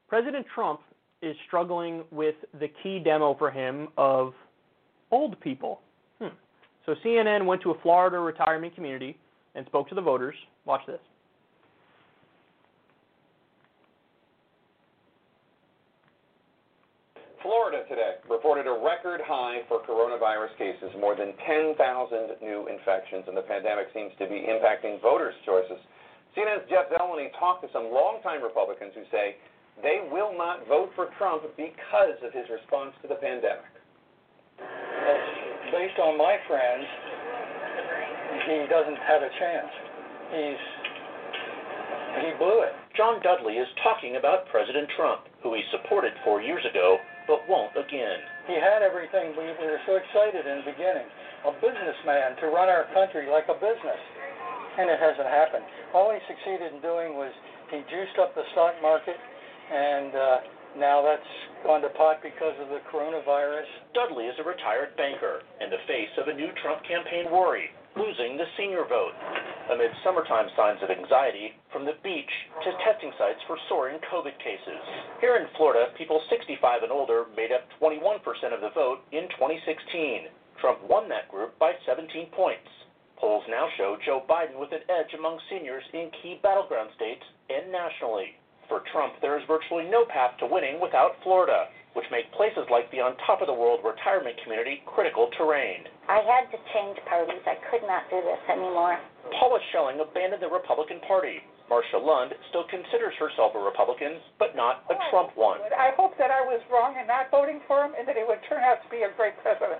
President 0.07 0.45
Trump 0.55 0.79
is 1.21 1.35
struggling 1.45 2.05
with 2.09 2.35
the 2.61 2.69
key 2.81 2.99
demo 2.99 3.35
for 3.37 3.51
him 3.51 3.89
of 3.97 4.31
old 5.11 5.37
people. 5.41 5.81
Hmm. 6.19 6.29
So 6.85 6.95
CNN 7.03 7.45
went 7.45 7.61
to 7.63 7.71
a 7.71 7.81
Florida 7.81 8.17
retirement 8.19 8.75
community 8.75 9.17
and 9.55 9.65
spoke 9.65 9.89
to 9.89 9.95
the 9.95 10.01
voters. 10.01 10.35
Watch 10.63 10.85
this. 10.87 11.01
Florida 17.41 17.81
today 17.89 18.21
reported 18.29 18.69
a 18.69 18.75
record 18.85 19.17
high 19.25 19.65
for 19.65 19.81
coronavirus 19.81 20.53
cases, 20.61 20.93
more 21.01 21.17
than 21.17 21.33
10,000 21.41 21.73
new 22.41 22.69
infections, 22.69 23.25
and 23.25 23.33
the 23.35 23.45
pandemic 23.45 23.89
seems 23.93 24.13
to 24.21 24.29
be 24.29 24.45
impacting 24.45 25.01
voters' 25.01 25.33
choices. 25.45 25.81
CNN's 26.37 26.69
Jeff 26.69 26.87
Zeleny 26.93 27.33
talked 27.41 27.65
to 27.65 27.69
some 27.73 27.89
longtime 27.89 28.45
Republicans 28.45 28.93
who 28.93 29.03
say 29.09 29.35
they 29.81 30.05
will 30.13 30.37
not 30.37 30.67
vote 30.69 30.93
for 30.95 31.09
Trump 31.17 31.43
because 31.57 32.15
of 32.21 32.29
his 32.31 32.45
response 32.47 32.93
to 33.01 33.09
the 33.09 33.17
pandemic. 33.17 33.73
Based 35.73 35.97
on 35.97 36.17
my 36.21 36.37
friends, 36.45 36.85
he 38.45 38.69
doesn't 38.69 39.01
have 39.01 39.21
a 39.25 39.31
chance. 39.41 39.71
He's 40.29 40.61
he 42.21 42.35
blew 42.37 42.61
it. 42.67 42.75
John 42.97 43.23
Dudley 43.23 43.55
is 43.55 43.67
talking 43.81 44.19
about 44.19 44.45
President 44.51 44.87
Trump, 44.99 45.23
who 45.41 45.55
he 45.55 45.63
supported 45.71 46.11
four 46.23 46.41
years 46.41 46.63
ago 46.69 46.99
but 47.31 47.47
won't 47.47 47.71
again. 47.79 48.19
He 48.43 48.59
had 48.59 48.83
everything. 48.83 49.31
We, 49.39 49.47
we 49.55 49.67
were 49.71 49.79
so 49.87 49.95
excited 49.95 50.43
in 50.43 50.67
the 50.67 50.75
beginning. 50.75 51.07
A 51.47 51.55
businessman 51.63 52.35
to 52.43 52.51
run 52.51 52.67
our 52.67 52.91
country 52.91 53.31
like 53.31 53.47
a 53.47 53.55
business. 53.55 54.01
And 54.75 54.91
it 54.91 54.99
hasn't 54.99 55.31
happened. 55.31 55.63
All 55.95 56.11
he 56.11 56.19
succeeded 56.27 56.75
in 56.75 56.83
doing 56.83 57.15
was 57.15 57.31
he 57.71 57.87
juiced 57.87 58.19
up 58.19 58.35
the 58.35 58.43
stock 58.51 58.75
market, 58.83 59.15
and 59.15 60.11
uh, 60.11 60.37
now 60.75 60.99
that's 60.99 61.31
gone 61.63 61.79
to 61.87 61.91
pot 61.95 62.19
because 62.19 62.55
of 62.59 62.67
the 62.67 62.83
coronavirus. 62.91 63.67
Dudley 63.95 64.27
is 64.27 64.35
a 64.39 64.43
retired 64.43 64.91
banker 64.99 65.39
in 65.63 65.71
the 65.71 65.79
face 65.87 66.11
of 66.19 66.27
a 66.27 66.35
new 66.35 66.51
Trump 66.59 66.83
campaign 66.83 67.31
worry, 67.31 67.71
losing 67.95 68.37
the 68.37 68.47
senior 68.57 68.85
vote. 68.87 69.13
Amid 69.71 69.91
summertime 70.03 70.49
signs 70.55 70.83
of 70.83 70.89
anxiety, 70.89 71.53
from 71.71 71.85
the 71.85 71.95
beach 72.03 72.31
to 72.63 72.71
testing 72.83 73.11
sites 73.17 73.39
for 73.47 73.57
soaring 73.69 73.99
COVID 74.11 74.35
cases. 74.39 74.81
Here 75.21 75.37
in 75.37 75.47
Florida, 75.55 75.91
people 75.97 76.21
65 76.29 76.83
and 76.83 76.91
older 76.91 77.25
made 77.35 77.51
up 77.51 77.67
21% 77.79 78.19
of 78.53 78.61
the 78.61 78.75
vote 78.75 78.99
in 79.11 79.29
2016. 79.37 80.27
Trump 80.59 80.79
won 80.87 81.07
that 81.09 81.29
group 81.29 81.57
by 81.59 81.73
17 81.85 82.27
points. 82.35 82.67
Polls 83.17 83.45
now 83.47 83.67
show 83.77 83.97
Joe 84.03 84.23
Biden 84.27 84.59
with 84.59 84.71
an 84.73 84.81
edge 84.89 85.13
among 85.17 85.39
seniors 85.49 85.83
in 85.93 86.09
key 86.21 86.39
battleground 86.41 86.89
states 86.95 87.23
and 87.49 87.71
nationally. 87.71 88.35
For 88.67 88.81
Trump, 88.91 89.13
there 89.21 89.37
is 89.37 89.45
virtually 89.47 89.85
no 89.85 90.05
path 90.05 90.37
to 90.39 90.47
winning 90.47 90.79
without 90.81 91.21
Florida, 91.23 91.67
which 91.93 92.07
make 92.11 92.31
places 92.33 92.63
like 92.71 92.87
the 92.91 93.03
on 93.03 93.17
top 93.27 93.43
of 93.43 93.47
the 93.47 93.55
world 93.55 93.83
retirement 93.83 94.35
community 94.43 94.79
critical 94.87 95.27
terrain. 95.35 95.83
I 96.07 96.23
had 96.23 96.47
to 96.51 96.59
change 96.71 96.97
parties. 97.07 97.43
I 97.43 97.59
could 97.67 97.83
not 97.83 98.07
do 98.07 98.23
this 98.23 98.41
anymore. 98.47 98.95
Paula 99.39 99.59
Schelling 99.71 99.99
abandoned 99.99 100.41
the 100.41 100.51
Republican 100.51 101.03
Party. 101.03 101.43
Marcia 101.71 101.95
Lund 101.95 102.35
still 102.51 102.67
considers 102.67 103.15
herself 103.15 103.55
a 103.55 103.61
Republican, 103.63 104.19
but 104.35 104.59
not 104.59 104.83
a 104.91 104.95
Trump 105.07 105.31
one. 105.39 105.63
I 105.71 105.95
hope 105.95 106.19
that 106.19 106.27
I 106.27 106.43
was 106.43 106.59
wrong 106.67 106.99
in 106.99 107.07
not 107.07 107.31
voting 107.31 107.63
for 107.63 107.87
him 107.87 107.95
and 107.95 108.03
that 108.07 108.19
he 108.19 108.27
would 108.27 108.43
turn 108.51 108.59
out 108.59 108.83
to 108.83 108.89
be 108.91 109.07
a 109.07 109.11
great 109.15 109.39
president. 109.39 109.79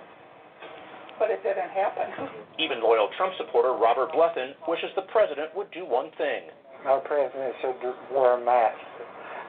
But 1.20 1.28
it 1.28 1.44
didn't 1.44 1.68
happen. 1.68 2.08
Even 2.64 2.80
loyal 2.80 3.12
Trump 3.20 3.36
supporter 3.36 3.76
Robert 3.76 4.08
Blethyn 4.16 4.56
wishes 4.64 4.88
the 4.96 5.04
president 5.12 5.52
would 5.52 5.68
do 5.76 5.84
one 5.84 6.08
thing. 6.16 6.48
Our 6.88 7.04
president 7.04 7.54
should 7.60 7.76
wear 8.08 8.40
a 8.40 8.42
mask 8.42 8.80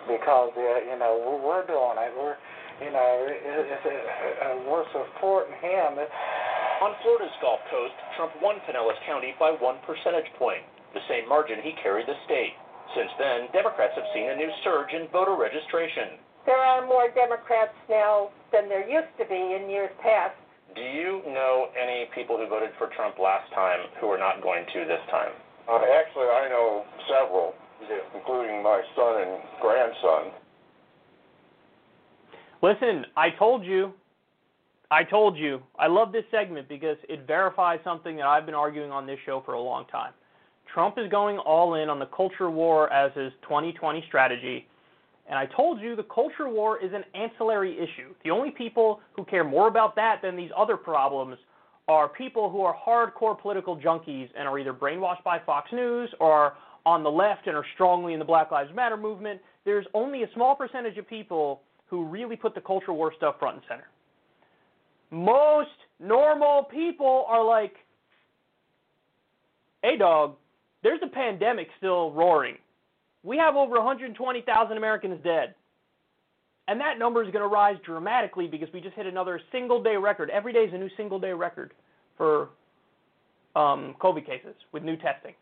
because 0.08 0.54
uh, 0.56 0.80
you 0.84 0.98
know 1.00 1.42
we're 1.44 1.66
doing 1.66 1.98
it. 2.00 2.12
We're 2.16 2.38
you 2.82 2.92
know 2.92 3.12
it's, 3.30 3.86
uh, 3.86 4.60
we're 4.68 4.88
supporting 4.92 5.56
him. 5.62 6.00
On 6.82 6.92
Florida's 7.00 7.32
Gulf 7.40 7.64
Coast, 7.72 7.96
Trump 8.18 8.34
won 8.44 8.60
Pinellas 8.68 9.00
County 9.08 9.32
by 9.40 9.56
one 9.56 9.80
percentage 9.88 10.28
point, 10.36 10.68
the 10.92 11.00
same 11.08 11.30
margin 11.30 11.64
he 11.64 11.72
carried 11.80 12.08
the 12.08 12.18
state. 12.28 12.60
Since 12.92 13.12
then, 13.18 13.40
Democrats 13.56 13.96
have 13.96 14.06
seen 14.14 14.30
a 14.30 14.36
new 14.36 14.52
surge 14.68 14.92
in 14.92 15.08
voter 15.08 15.40
registration. 15.40 16.20
There 16.46 16.60
are 16.60 16.86
more 16.86 17.08
Democrats 17.16 17.74
now 17.88 18.36
than 18.52 18.68
there 18.68 18.84
used 18.84 19.16
to 19.18 19.26
be 19.26 19.56
in 19.56 19.72
years 19.72 19.96
past. 20.04 20.36
Do 20.76 20.82
you 20.82 21.24
know 21.32 21.72
any 21.80 22.10
people 22.14 22.36
who 22.36 22.50
voted 22.50 22.76
for 22.78 22.92
Trump 22.98 23.16
last 23.16 23.48
time 23.54 23.88
who 24.02 24.12
are 24.12 24.20
not 24.20 24.44
going 24.44 24.66
to 24.74 24.80
this 24.84 25.02
time? 25.10 25.32
Uh, 25.70 25.80
actually, 25.96 26.28
I 26.28 26.50
know 26.50 26.84
several, 27.08 27.56
including 28.16 28.64
my 28.64 28.82
son 28.96 29.22
and 29.22 29.42
grandson. 29.62 30.32
Listen, 32.62 33.06
I 33.18 33.30
told 33.30 33.66
you. 33.66 33.94
I 34.90 35.04
told 35.04 35.38
you. 35.38 35.62
I 35.78 35.88
love 35.88 36.12
this 36.12 36.24
segment 36.32 36.70
because 36.70 36.98
it 37.10 37.26
verifies 37.28 37.80
something 37.84 38.16
that 38.18 38.26
I've 38.26 38.46
been 38.46 38.56
arguing 38.56 38.92
on 38.92 39.06
this 39.06 39.18
show 39.26 39.42
for 39.46 39.54
a 39.54 39.62
long 39.62 39.86
time. 39.88 40.14
Trump 40.74 40.98
is 40.98 41.10
going 41.10 41.38
all 41.38 41.76
in 41.76 41.90
on 41.90 42.00
the 42.00 42.06
culture 42.08 42.50
war 42.50 42.92
as 42.92 43.12
his 43.16 43.32
2020 43.44 44.04
strategy. 44.08 44.68
And 45.30 45.38
I 45.38 45.46
told 45.46 45.80
you 45.80 45.96
the 45.96 46.04
culture 46.04 46.50
war 46.50 46.84
is 46.84 46.92
an 46.94 47.04
ancillary 47.14 47.78
issue. 47.78 48.14
The 48.24 48.32
only 48.32 48.52
people 48.52 49.00
who 49.16 49.24
care 49.26 49.44
more 49.44 49.68
about 49.68 49.96
that 49.96 50.22
than 50.22 50.36
these 50.36 50.52
other 50.56 50.78
problems 50.78 51.38
are 51.88 52.08
people 52.08 52.50
who 52.50 52.62
are 52.62 52.76
hardcore 52.76 53.40
political 53.40 53.78
junkies 53.78 54.30
and 54.38 54.48
are 54.48 54.58
either 54.58 54.74
brainwashed 54.74 55.24
by 55.24 55.40
Fox 55.40 55.72
News 55.72 56.10
or 56.20 56.54
on 56.86 57.04
the 57.04 57.12
left 57.12 57.48
and 57.48 57.56
are 57.56 57.66
strongly 57.74 58.14
in 58.14 58.20
the 58.20 58.26
Black 58.26 58.52
Lives 58.52 58.74
Matter 58.76 58.98
movement. 58.98 59.40
There's 59.66 59.86
only 59.94 60.24
a 60.24 60.28
small 60.34 60.56
percentage 60.56 60.98
of 60.98 61.08
people 61.08 61.62
who 61.88 62.06
really 62.06 62.36
put 62.36 62.56
the 62.56 62.62
culture 62.62 62.94
war 62.94 63.14
stuff 63.16 63.36
front 63.40 63.58
and 63.58 63.64
center. 63.70 63.88
Most 65.12 65.70
normal 66.00 66.64
people 66.64 67.26
are 67.28 67.44
like, 67.44 67.76
hey, 69.84 69.98
dog, 69.98 70.36
there's 70.82 71.00
a 71.04 71.08
pandemic 71.08 71.68
still 71.78 72.12
roaring. 72.12 72.58
We 73.24 73.38
have 73.38 73.56
over 73.56 73.76
120,000 73.76 74.78
Americans 74.78 75.20
dead. 75.24 75.56
And 76.68 76.80
that 76.80 76.98
number 76.98 77.24
is 77.24 77.32
going 77.32 77.44
to 77.44 77.54
rise 77.54 77.78
dramatically 77.86 78.48
because 78.48 78.70
we 78.74 78.82
just 78.82 78.96
hit 78.96 79.06
another 79.06 79.40
single 79.52 79.84
day 79.84 79.98
record. 79.98 80.30
Every 80.30 80.54
day 80.54 80.60
is 80.60 80.74
a 80.74 80.78
new 80.78 80.90
single 80.96 81.20
day 81.20 81.34
record 81.34 81.74
for 82.18 82.50
um, 83.56 83.96
COVID 84.02 84.26
cases 84.26 84.56
with 84.72 84.84
new 84.84 84.96
testing. 84.96 85.34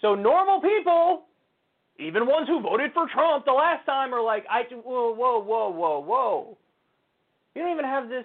So 0.00 0.14
normal 0.14 0.60
people, 0.60 1.24
even 1.98 2.26
ones 2.26 2.48
who 2.48 2.60
voted 2.60 2.92
for 2.92 3.06
Trump 3.12 3.44
the 3.44 3.52
last 3.52 3.86
time, 3.86 4.12
are 4.12 4.22
like, 4.22 4.44
I 4.50 4.62
whoa 4.70 5.14
whoa 5.14 5.42
whoa 5.42 5.70
whoa 5.70 6.00
whoa. 6.00 6.58
You 7.54 7.62
don't 7.62 7.72
even 7.72 7.84
have 7.84 8.08
this 8.08 8.24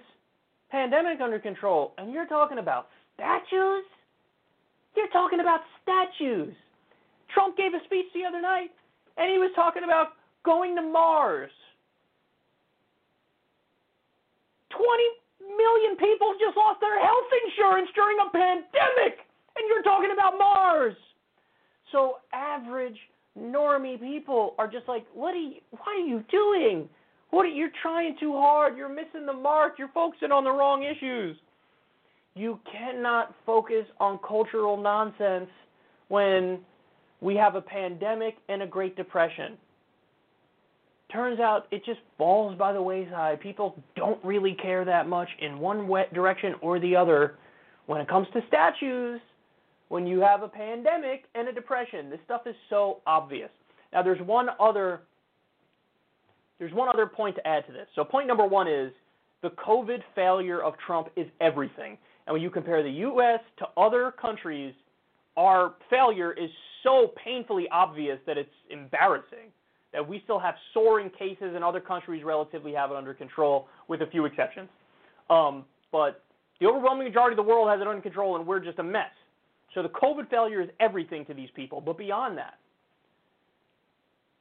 pandemic 0.71 1.21
under 1.21 1.39
control, 1.39 1.93
and 1.97 2.11
you're 2.11 2.27
talking 2.27 2.57
about 2.57 2.87
statues. 3.15 3.85
You're 4.95 5.09
talking 5.09 5.39
about 5.39 5.61
statues. 5.83 6.53
Trump 7.33 7.57
gave 7.57 7.73
a 7.73 7.83
speech 7.85 8.07
the 8.13 8.25
other 8.25 8.41
night, 8.41 8.71
and 9.17 9.29
he 9.31 9.37
was 9.37 9.51
talking 9.55 9.83
about 9.83 10.17
going 10.43 10.75
to 10.75 10.81
Mars. 10.81 11.51
20 14.71 14.85
million 15.57 15.97
people 15.97 16.33
just 16.39 16.57
lost 16.57 16.79
their 16.81 16.97
health 17.01 17.29
insurance 17.45 17.89
during 17.93 18.17
a 18.17 18.29
pandemic, 18.31 19.25
and 19.57 19.63
you're 19.67 19.83
talking 19.83 20.11
about 20.13 20.37
Mars. 20.37 20.95
So 21.91 22.17
average 22.33 22.97
normie 23.37 23.99
people 23.99 24.55
are 24.57 24.67
just 24.67 24.87
like, 24.87 25.05
what 25.13 25.33
are 25.33 25.37
you, 25.37 25.55
what 25.71 25.87
are 25.87 26.05
you 26.05 26.23
doing? 26.29 26.89
What 27.31 27.45
are, 27.45 27.49
you're 27.49 27.71
trying 27.81 28.15
too 28.19 28.33
hard. 28.33 28.77
You're 28.77 28.89
missing 28.89 29.25
the 29.25 29.33
mark. 29.33 29.73
You're 29.77 29.91
focusing 29.93 30.31
on 30.31 30.43
the 30.43 30.51
wrong 30.51 30.83
issues. 30.83 31.37
You 32.35 32.59
cannot 32.71 33.35
focus 33.45 33.85
on 33.99 34.19
cultural 34.27 34.77
nonsense 34.77 35.49
when 36.07 36.59
we 37.21 37.35
have 37.35 37.55
a 37.55 37.61
pandemic 37.61 38.35
and 38.47 38.61
a 38.61 38.67
Great 38.67 38.95
Depression 38.95 39.57
turns 41.11 41.39
out 41.39 41.67
it 41.71 41.83
just 41.85 41.99
falls 42.17 42.57
by 42.57 42.73
the 42.73 42.81
wayside. 42.81 43.39
People 43.39 43.75
don't 43.95 44.23
really 44.23 44.55
care 44.61 44.85
that 44.85 45.07
much 45.07 45.29
in 45.39 45.59
one 45.59 45.87
direction 46.13 46.55
or 46.61 46.79
the 46.79 46.95
other 46.95 47.35
when 47.87 47.99
it 47.99 48.07
comes 48.07 48.27
to 48.33 48.41
statues. 48.47 49.19
When 49.89 50.07
you 50.07 50.21
have 50.21 50.43
a 50.43 50.47
pandemic 50.47 51.25
and 51.35 51.47
a 51.47 51.53
depression, 51.53 52.09
this 52.09 52.19
stuff 52.25 52.41
is 52.45 52.55
so 52.69 53.01
obvious. 53.05 53.49
Now, 53.91 54.01
there's 54.01 54.21
one 54.21 54.47
other 54.59 55.01
there's 56.59 56.73
one 56.73 56.89
other 56.89 57.07
point 57.07 57.37
to 57.37 57.47
add 57.47 57.65
to 57.67 57.71
this. 57.71 57.87
So, 57.95 58.03
point 58.03 58.27
number 58.27 58.45
one 58.45 58.67
is 58.67 58.91
the 59.41 59.49
COVID 59.51 59.99
failure 60.13 60.61
of 60.61 60.73
Trump 60.85 61.07
is 61.15 61.25
everything. 61.39 61.97
And 62.27 62.33
when 62.33 62.41
you 62.41 62.49
compare 62.49 62.83
the 62.83 62.91
U.S. 62.91 63.39
to 63.59 63.67
other 63.77 64.13
countries, 64.21 64.73
our 65.37 65.73
failure 65.89 66.33
is 66.33 66.49
so 66.83 67.11
painfully 67.23 67.67
obvious 67.71 68.19
that 68.27 68.37
it's 68.37 68.49
embarrassing 68.69 69.51
that 69.93 70.07
we 70.07 70.21
still 70.23 70.37
have 70.37 70.53
soaring 70.73 71.09
cases 71.09 71.53
and 71.55 71.63
other 71.63 71.79
countries 71.79 72.23
relatively 72.23 72.73
have 72.73 72.91
it 72.91 72.97
under 72.97 73.13
control, 73.13 73.67
with 73.87 74.01
a 74.01 74.07
few 74.07 74.25
exceptions. 74.25 74.69
Um, 75.29 75.65
but 75.91 76.23
the 76.59 76.67
overwhelming 76.67 77.07
majority 77.07 77.33
of 77.33 77.37
the 77.37 77.49
world 77.49 77.69
has 77.69 77.81
it 77.81 77.87
under 77.87 78.01
control, 78.01 78.35
and 78.35 78.45
we're 78.45 78.59
just 78.59 78.77
a 78.79 78.83
mess. 78.83 79.09
So 79.73 79.83
the 79.83 79.89
COVID 79.89 80.29
failure 80.29 80.61
is 80.61 80.69
everything 80.79 81.25
to 81.25 81.33
these 81.33 81.49
people. 81.55 81.81
But 81.81 81.97
beyond 81.97 82.37
that, 82.37 82.55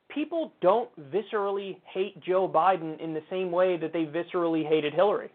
people 0.08 0.52
don't 0.60 0.90
viscerally 1.12 1.78
hate 1.92 2.20
Joe 2.22 2.48
Biden 2.48 3.00
in 3.00 3.12
the 3.12 3.22
same 3.30 3.50
way 3.50 3.76
that 3.76 3.92
they 3.92 4.04
viscerally 4.04 4.66
hated 4.66 4.94
Hillary. 4.94 5.30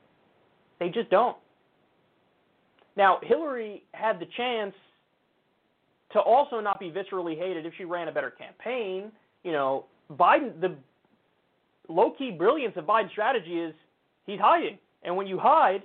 They 0.79 0.89
just 0.89 1.09
don't. 1.09 1.37
Now, 2.95 3.19
Hillary 3.23 3.83
had 3.93 4.19
the 4.19 4.27
chance 4.37 4.73
to 6.11 6.19
also 6.19 6.59
not 6.59 6.79
be 6.79 6.91
viscerally 6.91 7.37
hated 7.37 7.65
if 7.65 7.73
she 7.77 7.85
ran 7.85 8.07
a 8.07 8.11
better 8.11 8.31
campaign. 8.31 9.11
You 9.43 9.51
know, 9.51 9.85
Biden, 10.11 10.59
the 10.61 10.75
low 11.87 12.11
key 12.11 12.31
brilliance 12.31 12.75
of 12.77 12.85
Biden's 12.85 13.11
strategy 13.11 13.59
is 13.59 13.73
he's 14.25 14.39
hiding. 14.39 14.77
And 15.03 15.15
when 15.17 15.27
you 15.27 15.39
hide, 15.39 15.83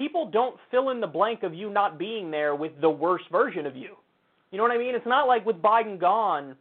people 0.00 0.30
don't 0.30 0.56
fill 0.70 0.88
in 0.88 0.98
the 0.98 1.06
blank 1.06 1.42
of 1.42 1.54
you 1.54 1.68
not 1.68 1.98
being 1.98 2.30
there 2.30 2.54
with 2.54 2.72
the 2.80 2.88
worst 2.88 3.26
version 3.30 3.66
of 3.66 3.76
you. 3.76 3.96
You 4.50 4.56
know 4.56 4.64
what 4.64 4.72
I 4.72 4.78
mean? 4.78 4.94
It's 4.94 5.06
not 5.06 5.28
like 5.28 5.44
with 5.44 5.56
Biden 5.56 6.00
gone 6.00 6.56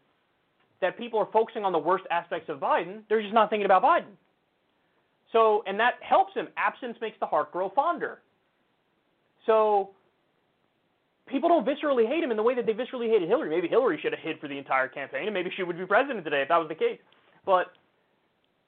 that 0.81 0.97
people 0.97 1.17
are 1.19 1.27
focusing 1.31 1.63
on 1.63 1.71
the 1.71 1.79
worst 1.79 2.03
aspects 2.11 2.49
of 2.49 2.59
Biden. 2.59 3.01
They're 3.07 3.21
just 3.21 3.33
not 3.33 3.49
thinking 3.49 3.65
about 3.65 3.81
Biden. 3.81 4.11
So, 5.31 5.63
and 5.65 5.79
that 5.79 5.93
helps 6.01 6.33
him. 6.33 6.49
Absence 6.57 6.97
makes 6.99 7.17
the 7.21 7.27
heart 7.27 7.53
grow 7.53 7.71
fonder. 7.73 8.19
So, 9.45 9.91
people 11.25 11.47
don't 11.47 11.65
viscerally 11.65 12.07
hate 12.07 12.21
him 12.21 12.31
in 12.31 12.37
the 12.37 12.43
way 12.43 12.55
that 12.55 12.65
they 12.65 12.73
viscerally 12.73 13.09
hated 13.09 13.29
Hillary. 13.29 13.49
Maybe 13.49 13.69
Hillary 13.69 13.99
should 14.01 14.11
have 14.11 14.21
hid 14.21 14.39
for 14.41 14.49
the 14.49 14.57
entire 14.57 14.89
campaign, 14.89 15.25
and 15.25 15.33
maybe 15.33 15.49
she 15.55 15.63
would 15.63 15.77
be 15.77 15.85
president 15.85 16.25
today 16.25 16.41
if 16.41 16.49
that 16.49 16.57
was 16.57 16.67
the 16.67 16.75
case. 16.75 16.99
But 17.45 17.71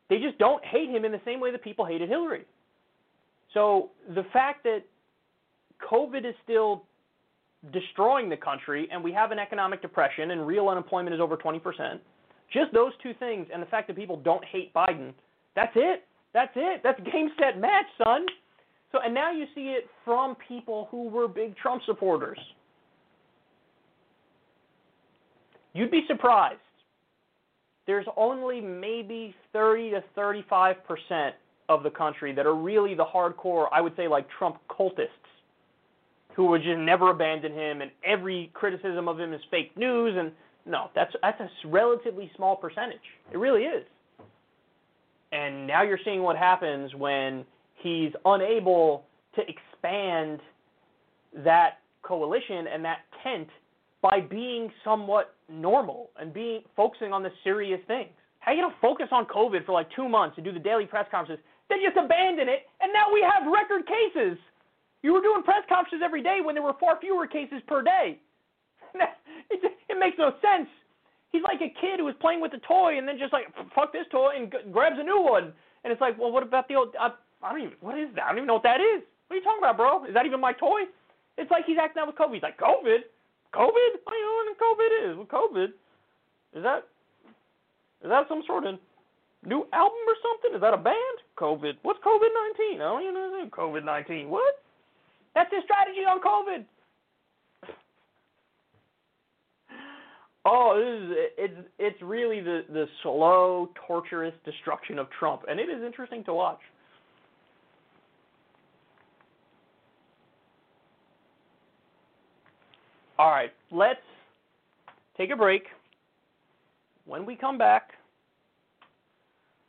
they 0.09 0.19
just 0.19 0.37
don't 0.37 0.63
hate 0.63 0.89
him 0.89 1.03
in 1.03 1.11
the 1.11 1.21
same 1.25 1.41
way 1.41 1.51
that 1.51 1.61
people 1.61 1.85
hated 1.85 2.07
Hillary. 2.07 2.45
So 3.53 3.89
the 4.15 4.23
fact 4.31 4.63
that 4.63 4.83
COVID 5.91 6.25
is 6.25 6.35
still 6.43 6.83
destroying 7.71 8.29
the 8.29 8.37
country 8.37 8.87
and 8.91 9.03
we 9.03 9.11
have 9.11 9.31
an 9.31 9.39
economic 9.39 9.81
depression 9.81 10.31
and 10.31 10.45
real 10.47 10.69
unemployment 10.69 11.13
is 11.13 11.21
over 11.21 11.37
20%, 11.37 11.99
just 12.51 12.73
those 12.73 12.91
two 13.03 13.13
things 13.19 13.47
and 13.53 13.61
the 13.61 13.67
fact 13.67 13.87
that 13.87 13.95
people 13.95 14.17
don't 14.17 14.43
hate 14.45 14.73
Biden, 14.73 15.13
that's 15.55 15.73
it. 15.75 16.03
That's 16.33 16.51
it. 16.55 16.81
That's 16.83 16.99
game 17.11 17.29
set 17.39 17.59
match, 17.59 17.85
son. 18.03 18.25
So 18.91 18.99
and 19.03 19.13
now 19.13 19.31
you 19.31 19.45
see 19.53 19.69
it 19.69 19.87
from 20.05 20.35
people 20.47 20.87
who 20.91 21.09
were 21.09 21.27
big 21.27 21.55
Trump 21.57 21.81
supporters. 21.85 22.39
You'd 25.73 25.91
be 25.91 26.03
surprised. 26.07 26.59
There's 27.87 28.05
only 28.17 28.61
maybe 28.61 29.35
30 29.53 29.91
to 29.91 30.03
35 30.15 30.75
percent 30.85 31.35
of 31.71 31.83
the 31.83 31.89
country 31.89 32.33
that 32.33 32.45
are 32.45 32.55
really 32.55 32.93
the 32.93 33.05
hardcore, 33.05 33.67
I 33.71 33.81
would 33.81 33.95
say, 33.95 34.07
like 34.07 34.27
Trump 34.37 34.57
cultists, 34.69 35.07
who 36.35 36.45
would 36.47 36.63
just 36.63 36.77
never 36.77 37.09
abandon 37.09 37.53
him, 37.53 37.81
and 37.81 37.91
every 38.05 38.51
criticism 38.53 39.07
of 39.07 39.19
him 39.19 39.33
is 39.33 39.41
fake 39.49 39.75
news. 39.77 40.15
And 40.17 40.31
no, 40.65 40.89
that's 40.95 41.13
that's 41.21 41.39
a 41.41 41.67
relatively 41.67 42.31
small 42.35 42.55
percentage. 42.55 42.99
It 43.31 43.37
really 43.37 43.63
is. 43.63 43.85
And 45.31 45.65
now 45.65 45.81
you're 45.81 45.99
seeing 46.03 46.23
what 46.23 46.37
happens 46.37 46.93
when 46.95 47.45
he's 47.75 48.11
unable 48.25 49.05
to 49.35 49.41
expand 49.47 50.39
that 51.43 51.79
coalition 52.03 52.67
and 52.67 52.83
that 52.83 52.99
tent 53.23 53.47
by 54.01 54.19
being 54.19 54.69
somewhat 54.83 55.35
normal 55.49 56.09
and 56.19 56.33
being 56.33 56.61
focusing 56.75 57.13
on 57.13 57.23
the 57.23 57.29
serious 57.43 57.79
things. 57.87 58.09
How 58.39 58.51
are 58.51 58.55
you 58.55 58.63
gonna 58.63 58.75
focus 58.81 59.07
on 59.11 59.25
COVID 59.25 59.65
for 59.65 59.71
like 59.71 59.87
two 59.95 60.09
months 60.09 60.37
and 60.37 60.45
do 60.45 60.51
the 60.51 60.59
daily 60.59 60.85
press 60.85 61.05
conferences, 61.11 61.43
then 61.71 61.79
just 61.79 61.97
abandon 61.97 62.49
it, 62.49 62.67
and 62.81 62.91
now 62.91 63.07
we 63.13 63.23
have 63.23 63.47
record 63.47 63.87
cases. 63.87 64.37
You 65.01 65.13
were 65.13 65.21
doing 65.21 65.41
press 65.41 65.63
conferences 65.69 66.01
every 66.03 66.21
day 66.21 66.39
when 66.43 66.53
there 66.53 66.63
were 66.63 66.77
far 66.79 66.99
fewer 66.99 67.25
cases 67.25 67.61
per 67.65 67.81
day. 67.81 68.19
it, 69.49 69.59
it 69.63 69.97
makes 69.97 70.17
no 70.19 70.35
sense. 70.41 70.69
He's 71.31 71.41
like 71.43 71.63
a 71.63 71.71
kid 71.79 71.97
who 71.97 72.05
was 72.05 72.15
playing 72.19 72.41
with 72.41 72.53
a 72.53 72.61
toy 72.67 72.97
and 72.99 73.07
then 73.07 73.17
just 73.17 73.31
like 73.31 73.47
fuck 73.73 73.93
this 73.93 74.05
toy 74.11 74.35
and 74.35 74.51
g- 74.51 74.67
grabs 74.71 74.99
a 74.99 75.03
new 75.03 75.23
one. 75.23 75.53
And 75.83 75.89
it's 75.89 76.01
like, 76.01 76.19
well, 76.19 76.31
what 76.31 76.43
about 76.43 76.67
the 76.67 76.75
old? 76.75 76.93
Uh, 76.99 77.15
I 77.41 77.51
don't 77.51 77.61
even. 77.61 77.73
What 77.79 77.97
is 77.97 78.09
that? 78.15 78.25
I 78.25 78.27
don't 78.29 78.43
even 78.43 78.47
know 78.47 78.59
what 78.59 78.67
that 78.67 78.83
is. 78.83 79.01
What 79.27 79.35
are 79.35 79.39
you 79.39 79.45
talking 79.47 79.63
about, 79.63 79.77
bro? 79.77 80.05
Is 80.05 80.13
that 80.13 80.25
even 80.25 80.41
my 80.41 80.53
toy? 80.53 80.85
It's 81.37 81.49
like 81.49 81.65
he's 81.65 81.79
acting 81.81 82.01
out 82.03 82.07
with 82.07 82.19
COVID. 82.19 82.35
He's 82.35 82.43
like, 82.43 82.59
COVID, 82.59 83.07
COVID. 83.55 83.91
I 84.05 84.11
don't 84.11 84.45
know 84.45 84.53
what 84.53 84.77
COVID 84.77 84.91
is. 85.07 85.17
What 85.17 85.29
COVID? 85.31 85.69
Is 86.53 86.63
that? 86.63 86.83
Is 88.03 88.09
that 88.09 88.27
some 88.27 88.43
sort 88.45 88.65
of 88.65 88.75
new 89.45 89.67
album 89.73 90.03
or 90.07 90.15
something? 90.21 90.55
Is 90.55 90.61
that 90.61 90.73
a 90.73 90.77
band? 90.77 91.17
COVID. 91.37 91.77
What's 91.81 91.99
COVID 91.99 92.29
nineteen? 92.33 92.81
I 92.81 92.85
don't 92.85 93.01
even 93.01 93.13
know 93.13 93.49
COVID 93.51 93.83
nineteen. 93.83 94.29
What? 94.29 94.61
That's 95.33 95.51
his 95.53 95.63
strategy 95.63 96.01
on 96.01 96.21
COVID. 96.21 96.65
Oh, 100.43 100.75
this 100.75 101.09
is 101.09 101.31
it's 101.37 101.67
it's 101.77 102.01
really 102.01 102.41
the 102.41 102.63
the 102.71 102.85
slow, 103.03 103.69
torturous 103.87 104.33
destruction 104.43 104.97
of 104.97 105.07
Trump, 105.19 105.43
and 105.47 105.59
it 105.59 105.69
is 105.69 105.83
interesting 105.83 106.23
to 106.25 106.33
watch. 106.33 106.59
All 113.19 113.29
right, 113.29 113.53
let's 113.71 113.99
take 115.15 115.29
a 115.29 115.35
break. 115.35 115.63
When 117.05 117.23
we 117.23 117.35
come 117.35 117.59
back, 117.59 117.91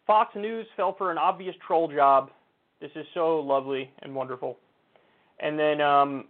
Fox 0.07 0.35
News 0.35 0.67
fell 0.77 0.95
for 0.97 1.11
an 1.11 1.19
obvious 1.19 1.55
troll 1.67 1.89
job. 1.89 2.31
This 2.81 2.91
is 2.97 3.07
so 3.15 3.39
lovely 3.39 3.91
and 4.03 4.15
wonderful. 4.15 4.59
And 5.41 5.59
then 5.59 5.81
um, 5.81 6.25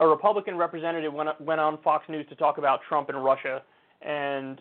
a 0.00 0.06
Republican 0.06 0.56
representative 0.56 1.12
went, 1.12 1.40
went 1.40 1.60
on 1.60 1.78
Fox 1.82 2.08
News 2.08 2.26
to 2.28 2.34
talk 2.34 2.58
about 2.58 2.80
Trump 2.88 3.08
and 3.08 3.24
Russia 3.24 3.62
and 4.02 4.60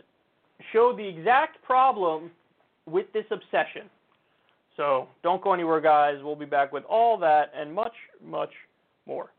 showed 0.71 0.97
the 0.97 1.07
exact 1.07 1.61
problem 1.63 2.31
with 2.85 3.11
this 3.13 3.25
obsession. 3.31 3.89
So 4.77 5.07
don't 5.23 5.41
go 5.41 5.53
anywhere, 5.53 5.81
guys. 5.81 6.17
We'll 6.21 6.35
be 6.35 6.45
back 6.45 6.71
with 6.71 6.83
all 6.85 7.17
that 7.19 7.51
and 7.55 7.73
much, 7.73 7.93
much 8.23 8.51
more. 9.05 9.31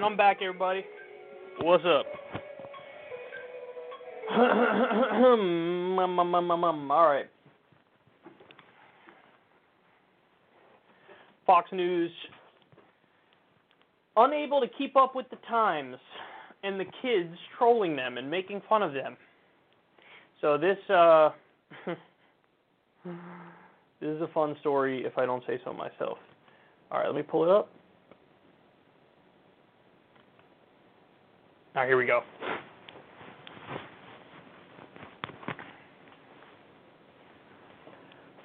Right, 0.00 0.06
I'm 0.06 0.16
back, 0.16 0.38
everybody. 0.40 0.84
What's 1.60 1.84
up? 1.84 2.06
All 4.30 5.36
right. 7.06 7.26
Fox 11.46 11.70
News 11.72 12.10
unable 14.16 14.60
to 14.60 14.68
keep 14.78 14.96
up 14.96 15.14
with 15.14 15.28
the 15.30 15.36
times 15.48 15.96
and 16.62 16.78
the 16.78 16.84
kids 17.02 17.36
trolling 17.58 17.96
them 17.96 18.18
and 18.18 18.30
making 18.30 18.62
fun 18.68 18.82
of 18.82 18.92
them. 18.92 19.16
So 20.40 20.56
this 20.56 20.78
uh 20.88 21.30
this 23.04 24.08
is 24.08 24.22
a 24.22 24.28
fun 24.32 24.56
story 24.60 25.04
if 25.04 25.18
I 25.18 25.26
don't 25.26 25.42
say 25.46 25.60
so 25.64 25.72
myself. 25.72 26.18
All 26.90 26.98
right, 26.98 27.06
let 27.06 27.16
me 27.16 27.22
pull 27.22 27.44
it 27.44 27.50
up. 27.50 27.70
All 31.76 31.79
right, 31.79 31.79
here 31.90 31.98
we 31.98 32.06
go. 32.06 32.20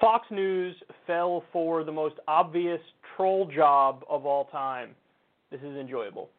Fox 0.01 0.25
News 0.31 0.75
fell 1.05 1.43
for 1.53 1.83
the 1.83 1.91
most 1.91 2.15
obvious 2.27 2.79
troll 3.15 3.47
job 3.55 4.03
of 4.09 4.25
all 4.25 4.45
time. 4.45 4.95
This 5.51 5.59
is 5.61 5.77
enjoyable. 5.77 6.31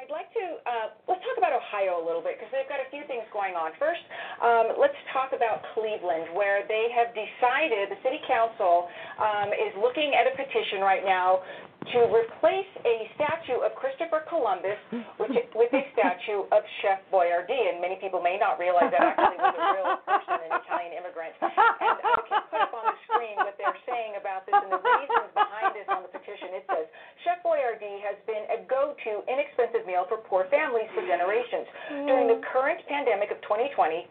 I'd 0.00 0.10
like 0.10 0.32
to 0.32 0.44
uh, 0.66 0.98
let's 1.06 1.22
talk 1.22 1.38
about 1.38 1.54
Ohio 1.54 2.02
a 2.02 2.04
little 2.04 2.24
bit 2.24 2.34
because 2.34 2.50
they've 2.50 2.66
got 2.66 2.82
a 2.82 2.88
few 2.90 3.06
things 3.06 3.22
going 3.30 3.54
on. 3.54 3.70
First, 3.78 4.02
um, 4.42 4.74
let's 4.80 4.98
talk 5.14 5.30
about 5.30 5.62
Cleveland, 5.78 6.32
where 6.34 6.66
they 6.66 6.90
have 6.90 7.14
decided 7.14 7.92
the 7.92 8.00
city 8.02 8.18
council 8.26 8.90
um, 9.20 9.54
is 9.54 9.70
looking 9.78 10.16
at 10.18 10.26
a 10.26 10.34
petition 10.34 10.82
right 10.82 11.06
now 11.06 11.44
to 11.92 12.08
replace 12.08 12.72
a 12.88 12.96
statue 13.16 13.60
of 13.60 13.76
Christopher 13.76 14.24
Columbus 14.24 14.80
with, 15.20 15.32
with 15.52 15.72
a 15.76 15.82
statue 15.94 16.48
of 16.48 16.64
Chef 16.80 17.04
Boyardee. 17.12 17.68
And 17.68 17.84
many 17.84 18.00
people 18.00 18.24
may 18.24 18.40
not 18.40 18.56
realize 18.56 18.88
that 18.88 19.12
actually 19.12 19.36
was 19.36 19.52
a 19.52 19.64
real 19.76 19.88
person, 20.08 20.40
an 20.40 20.52
Italian 20.64 20.92
immigrant. 20.96 21.36
And 21.44 21.96
I 22.00 22.16
can 22.24 22.42
put 22.48 22.60
up 22.64 22.72
on 22.72 22.84
the 22.88 22.96
screen 23.04 23.36
what 23.36 23.56
they're 23.60 23.82
saying 23.84 24.16
about 24.16 24.48
this 24.48 24.56
and 24.56 24.72
the 24.72 24.80
reasons 24.80 25.30
behind 25.36 25.76
this 25.76 25.88
on 25.92 26.00
the 26.00 26.12
petition. 26.12 26.56
It 26.56 26.64
says 26.64 26.88
Chef 27.28 27.44
Boyardee 27.44 28.00
has 28.08 28.16
been 28.24 28.48
a 28.48 28.64
go-to 28.64 29.20
inexpensive 29.28 29.84
meal 29.84 30.08
for 30.08 30.24
poor 30.24 30.48
families 30.48 30.88
for 30.96 31.04
generations. 31.04 31.68
During 32.08 32.26
the 32.32 32.40
current 32.48 32.80
pandemic 32.88 33.28
of 33.28 33.38
2020, 33.44 34.08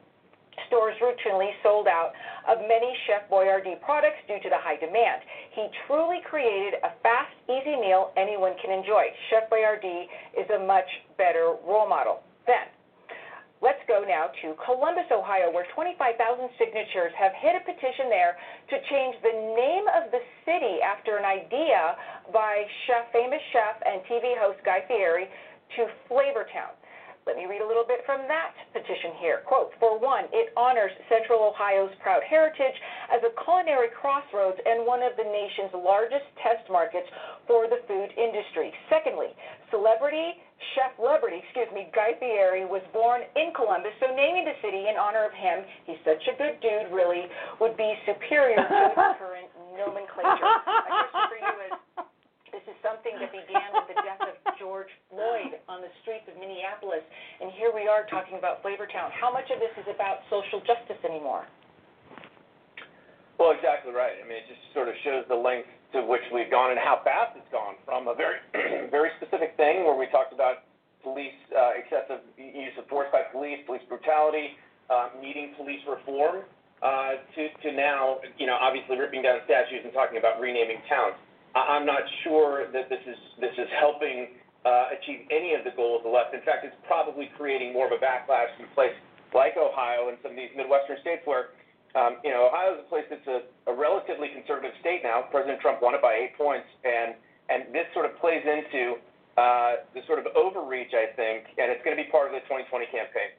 stores 0.72 0.96
routinely 1.04 1.52
sold 1.60 1.92
out 1.92 2.16
of 2.48 2.64
many 2.64 2.96
Chef 3.04 3.28
Boyardee 3.28 3.76
products 3.84 4.24
due 4.24 4.40
to 4.40 4.48
the 4.48 4.56
high 4.56 4.80
demand. 4.80 5.20
He 5.52 5.68
truly 5.86 6.24
created 6.24 6.80
a 6.80 6.96
fast, 7.04 7.36
easy 7.52 7.76
meal 7.76 8.16
anyone 8.16 8.56
can 8.64 8.72
enjoy. 8.72 9.12
Chef 9.28 9.52
Boyardee 9.52 10.08
is 10.32 10.48
a 10.56 10.64
much 10.64 10.88
better 11.20 11.60
role 11.68 11.92
model. 11.92 12.24
Then, 12.48 12.72
let's 13.60 13.84
go 13.92 14.08
now 14.08 14.32
to 14.42 14.56
Columbus, 14.64 15.12
Ohio, 15.12 15.52
where 15.52 15.68
25,000 15.76 16.16
signatures 16.56 17.12
have 17.20 17.36
hit 17.36 17.60
a 17.60 17.64
petition 17.68 18.08
there 18.08 18.40
to 18.72 18.80
change 18.88 19.20
the 19.20 19.36
name 19.52 19.86
of 19.92 20.08
the 20.16 20.24
city 20.48 20.80
after 20.80 21.20
an 21.20 21.28
idea 21.28 22.00
by 22.32 22.64
chef, 22.88 23.12
famous 23.12 23.44
chef 23.52 23.76
and 23.84 24.00
TV 24.08 24.40
host 24.40 24.64
Guy 24.64 24.88
Fieri 24.88 25.28
to 25.76 25.92
Flavortown. 26.08 26.72
Let 27.28 27.38
me 27.38 27.46
read 27.46 27.62
a 27.62 27.68
little 27.68 27.86
bit 27.86 28.02
from 28.06 28.26
that 28.28 28.52
petition 28.74 29.14
here. 29.22 29.46
Quote, 29.46 29.72
for 29.78 30.02
one, 30.02 30.26
it 30.34 30.50
honors 30.58 30.92
Central 31.06 31.46
Ohio's 31.46 31.94
proud 32.02 32.26
heritage 32.26 32.74
as 33.14 33.22
a 33.22 33.32
culinary 33.46 33.94
crossroads 33.94 34.58
and 34.66 34.86
one 34.90 35.06
of 35.06 35.14
the 35.16 35.28
nation's 35.30 35.70
largest 35.78 36.26
test 36.42 36.66
markets 36.70 37.06
for 37.46 37.70
the 37.70 37.86
food 37.86 38.10
industry. 38.18 38.74
Secondly, 38.90 39.38
celebrity 39.70 40.42
chef 40.78 40.94
celebrity, 40.98 41.42
excuse 41.42 41.70
me, 41.74 41.90
Guy 41.94 42.14
Fieri 42.22 42.66
was 42.66 42.82
born 42.94 43.26
in 43.36 43.50
Columbus, 43.54 43.92
so 43.98 44.14
naming 44.14 44.46
the 44.46 44.54
city 44.62 44.86
in 44.90 44.96
honor 44.98 45.26
of 45.26 45.34
him, 45.34 45.66
he's 45.90 45.98
such 46.06 46.22
a 46.30 46.38
good 46.38 46.62
dude, 46.62 46.94
really, 46.94 47.26
would 47.58 47.76
be 47.78 47.90
superior 48.06 48.62
to 48.62 48.78
the 48.94 49.18
current 49.18 49.50
nomenclature. 49.74 50.38
My 50.38 51.10
question 51.10 51.26
for 51.28 51.40
you 51.42 51.56
is, 51.66 51.74
this 52.54 52.66
is 52.68 52.78
something 52.86 53.16
that 53.18 53.32
began 53.34 53.74
with 53.74 53.90
the 53.90 53.98
death 54.06 54.22
of 54.22 54.31
George 54.62 54.94
Floyd 55.10 55.58
on 55.66 55.82
the 55.82 55.90
streets 56.06 56.30
of 56.30 56.38
Minneapolis, 56.38 57.02
and 57.42 57.50
here 57.58 57.74
we 57.74 57.90
are 57.90 58.06
talking 58.06 58.38
about 58.38 58.62
Flavortown. 58.62 59.10
How 59.10 59.34
much 59.34 59.50
of 59.50 59.58
this 59.58 59.74
is 59.74 59.90
about 59.90 60.22
social 60.30 60.62
justice 60.62 61.02
anymore? 61.02 61.50
Well, 63.42 63.58
exactly 63.58 63.90
right. 63.90 64.22
I 64.22 64.24
mean, 64.30 64.38
it 64.38 64.46
just 64.46 64.62
sort 64.78 64.86
of 64.86 64.94
shows 65.02 65.26
the 65.26 65.36
length 65.36 65.66
to 65.98 66.06
which 66.06 66.22
we've 66.30 66.54
gone 66.54 66.70
and 66.70 66.78
how 66.78 67.02
fast 67.02 67.34
it's 67.34 67.50
gone 67.50 67.74
from 67.90 68.06
a 68.06 68.14
very, 68.14 68.38
very 68.94 69.10
specific 69.18 69.58
thing 69.58 69.82
where 69.82 69.98
we 69.98 70.06
talked 70.14 70.30
about 70.30 70.70
police 71.02 71.34
uh, 71.58 71.74
excessive 71.82 72.22
use 72.38 72.78
of 72.78 72.86
force 72.86 73.10
by 73.10 73.26
police, 73.34 73.66
police 73.66 73.82
brutality, 73.90 74.54
uh, 74.94 75.10
needing 75.18 75.58
police 75.58 75.82
reform, 75.90 76.46
uh, 76.86 77.18
to 77.34 77.50
to 77.66 77.74
now, 77.74 78.22
you 78.38 78.46
know, 78.46 78.62
obviously 78.62 78.94
ripping 78.94 79.26
down 79.26 79.42
statues 79.50 79.82
and 79.82 79.90
talking 79.90 80.22
about 80.22 80.38
renaming 80.38 80.86
towns. 80.86 81.18
I- 81.58 81.82
I'm 81.82 81.86
not 81.90 82.06
sure 82.22 82.70
that 82.70 82.94
this 82.94 83.02
is 83.10 83.18
this 83.42 83.58
is 83.58 83.66
helping 83.82 84.38
uh, 84.66 84.94
achieve 84.94 85.26
any 85.34 85.54
of 85.58 85.66
the 85.66 85.74
goals 85.74 86.06
of 86.06 86.12
the 86.12 86.14
left. 86.14 86.34
In 86.34 86.42
fact, 86.46 86.66
it's 86.66 86.78
probably 86.86 87.30
creating 87.38 87.74
more 87.74 87.90
of 87.90 87.94
a 87.94 88.02
backlash 88.02 88.54
in 88.60 88.66
a 88.66 88.74
place 88.78 88.94
like 89.34 89.56
Ohio 89.58 90.10
and 90.10 90.18
some 90.22 90.36
of 90.36 90.38
these 90.38 90.52
Midwestern 90.54 91.00
states 91.02 91.24
where, 91.26 91.56
um, 91.96 92.22
you 92.24 92.30
know, 92.30 92.52
Ohio 92.52 92.78
is 92.78 92.86
a 92.86 92.90
place 92.92 93.08
that's 93.10 93.26
a, 93.26 93.48
a 93.72 93.74
relatively 93.74 94.30
conservative 94.30 94.76
state 94.80 95.02
now. 95.02 95.26
President 95.32 95.60
Trump 95.60 95.82
won 95.82 95.96
it 95.96 96.04
by 96.04 96.14
eight 96.14 96.38
points, 96.38 96.68
and 96.84 97.16
and 97.50 97.68
this 97.76 97.84
sort 97.92 98.08
of 98.08 98.16
plays 98.24 98.44
into 98.48 98.96
uh, 99.36 99.84
the 99.92 100.00
sort 100.08 100.20
of 100.20 100.28
overreach, 100.40 100.96
I 100.96 101.12
think, 101.20 101.52
and 101.60 101.68
it's 101.68 101.84
going 101.84 101.96
to 101.96 102.00
be 102.00 102.08
part 102.08 102.32
of 102.32 102.34
the 102.36 102.44
2020 102.48 102.88
campaign. 102.92 103.36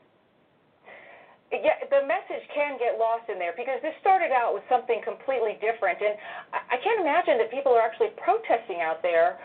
Yeah, 1.52 1.84
the 1.92 2.08
message 2.08 2.44
can 2.52 2.80
get 2.80 2.96
lost 2.96 3.28
in 3.28 3.36
there 3.36 3.52
because 3.52 3.76
this 3.84 3.92
started 4.00 4.32
out 4.32 4.56
with 4.56 4.64
something 4.72 5.04
completely 5.04 5.60
different, 5.60 6.00
and 6.00 6.16
I, 6.52 6.76
I 6.76 6.76
can't 6.80 7.00
imagine 7.00 7.36
that 7.44 7.52
people 7.52 7.76
are 7.76 7.84
actually 7.84 8.12
protesting 8.20 8.80
out 8.80 9.04
there 9.04 9.36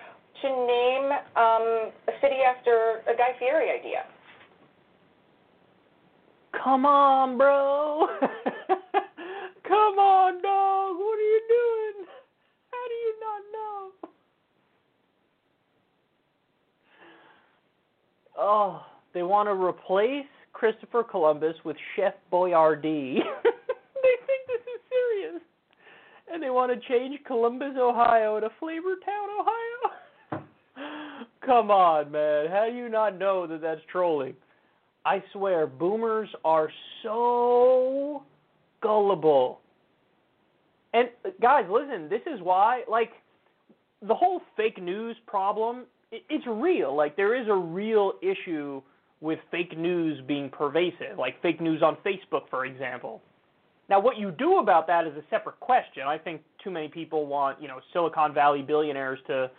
to 0.42 0.48
name 0.48 1.12
um, 1.36 1.92
a 2.08 2.14
city 2.22 2.38
after 2.48 3.02
a 3.08 3.16
Guy 3.18 3.38
Fieri 3.40 3.72
idea. 3.72 4.06
Come 6.64 6.86
on, 6.86 7.38
bro. 7.38 8.08
Come 9.68 10.00
on, 10.00 10.42
dog. 10.42 10.98
What 10.98 11.20
are 11.20 11.22
you 11.22 11.42
doing? 11.50 12.08
How 12.72 12.88
do 12.88 12.94
you 12.94 13.14
not 13.20 13.42
know? 13.54 14.10
Oh, 18.40 18.86
they 19.14 19.24
want 19.24 19.50
to 19.50 19.54
replace 19.54 20.26
Christopher 20.54 21.04
Columbus 21.04 21.56
with 21.64 21.78
Chef 21.96 22.14
Boyardee. 22.32 23.16
they 23.44 24.16
think 24.26 24.48
this 24.48 24.62
is 24.62 24.82
serious. 24.90 25.42
And 26.32 26.42
they 26.42 26.50
want 26.50 26.72
to 26.72 26.88
change 26.88 27.20
Columbus, 27.26 27.74
Ohio 27.78 28.40
to 28.40 28.50
Flavortown, 28.62 29.40
Ohio. 29.40 29.97
Come 31.48 31.72
on, 31.72 32.12
man. 32.12 32.48
How 32.52 32.68
do 32.70 32.76
you 32.76 32.90
not 32.90 33.18
know 33.18 33.48
that 33.48 33.62
that's 33.62 33.80
trolling? 33.90 34.36
I 35.06 35.24
swear, 35.32 35.66
boomers 35.66 36.28
are 36.44 36.70
so 37.04 38.24
gullible. 38.84 39.62
And 40.94 41.08
guys, 41.42 41.64
listen, 41.72 42.10
this 42.10 42.20
is 42.28 42.42
why 42.42 42.84
like 42.92 43.12
the 44.06 44.14
whole 44.14 44.42
fake 44.58 44.84
news 44.84 45.16
problem, 45.26 45.86
it's 46.12 46.46
real. 46.46 46.94
Like 46.94 47.16
there 47.16 47.42
is 47.42 47.48
a 47.48 47.56
real 47.56 48.14
issue 48.22 48.82
with 49.22 49.40
fake 49.50 49.78
news 49.78 50.22
being 50.28 50.50
pervasive, 50.50 51.18
like 51.18 51.42
fake 51.42 51.62
news 51.62 51.82
on 51.82 51.96
Facebook, 52.06 52.50
for 52.50 52.66
example. 52.66 53.22
Now, 53.90 54.02
what 54.02 54.18
you 54.18 54.32
do 54.32 54.58
about 54.58 54.86
that 54.88 55.08
is 55.08 55.14
a 55.16 55.24
separate 55.30 55.62
question. 55.62 56.04
I 56.06 56.18
think 56.18 56.42
too 56.62 56.72
many 56.72 56.90
people 56.90 57.26
want, 57.26 57.62
you 57.62 57.70
know, 57.70 57.80
Silicon 57.94 58.34
Valley 58.34 58.62
billionaires 58.62 59.20
to 59.28 59.50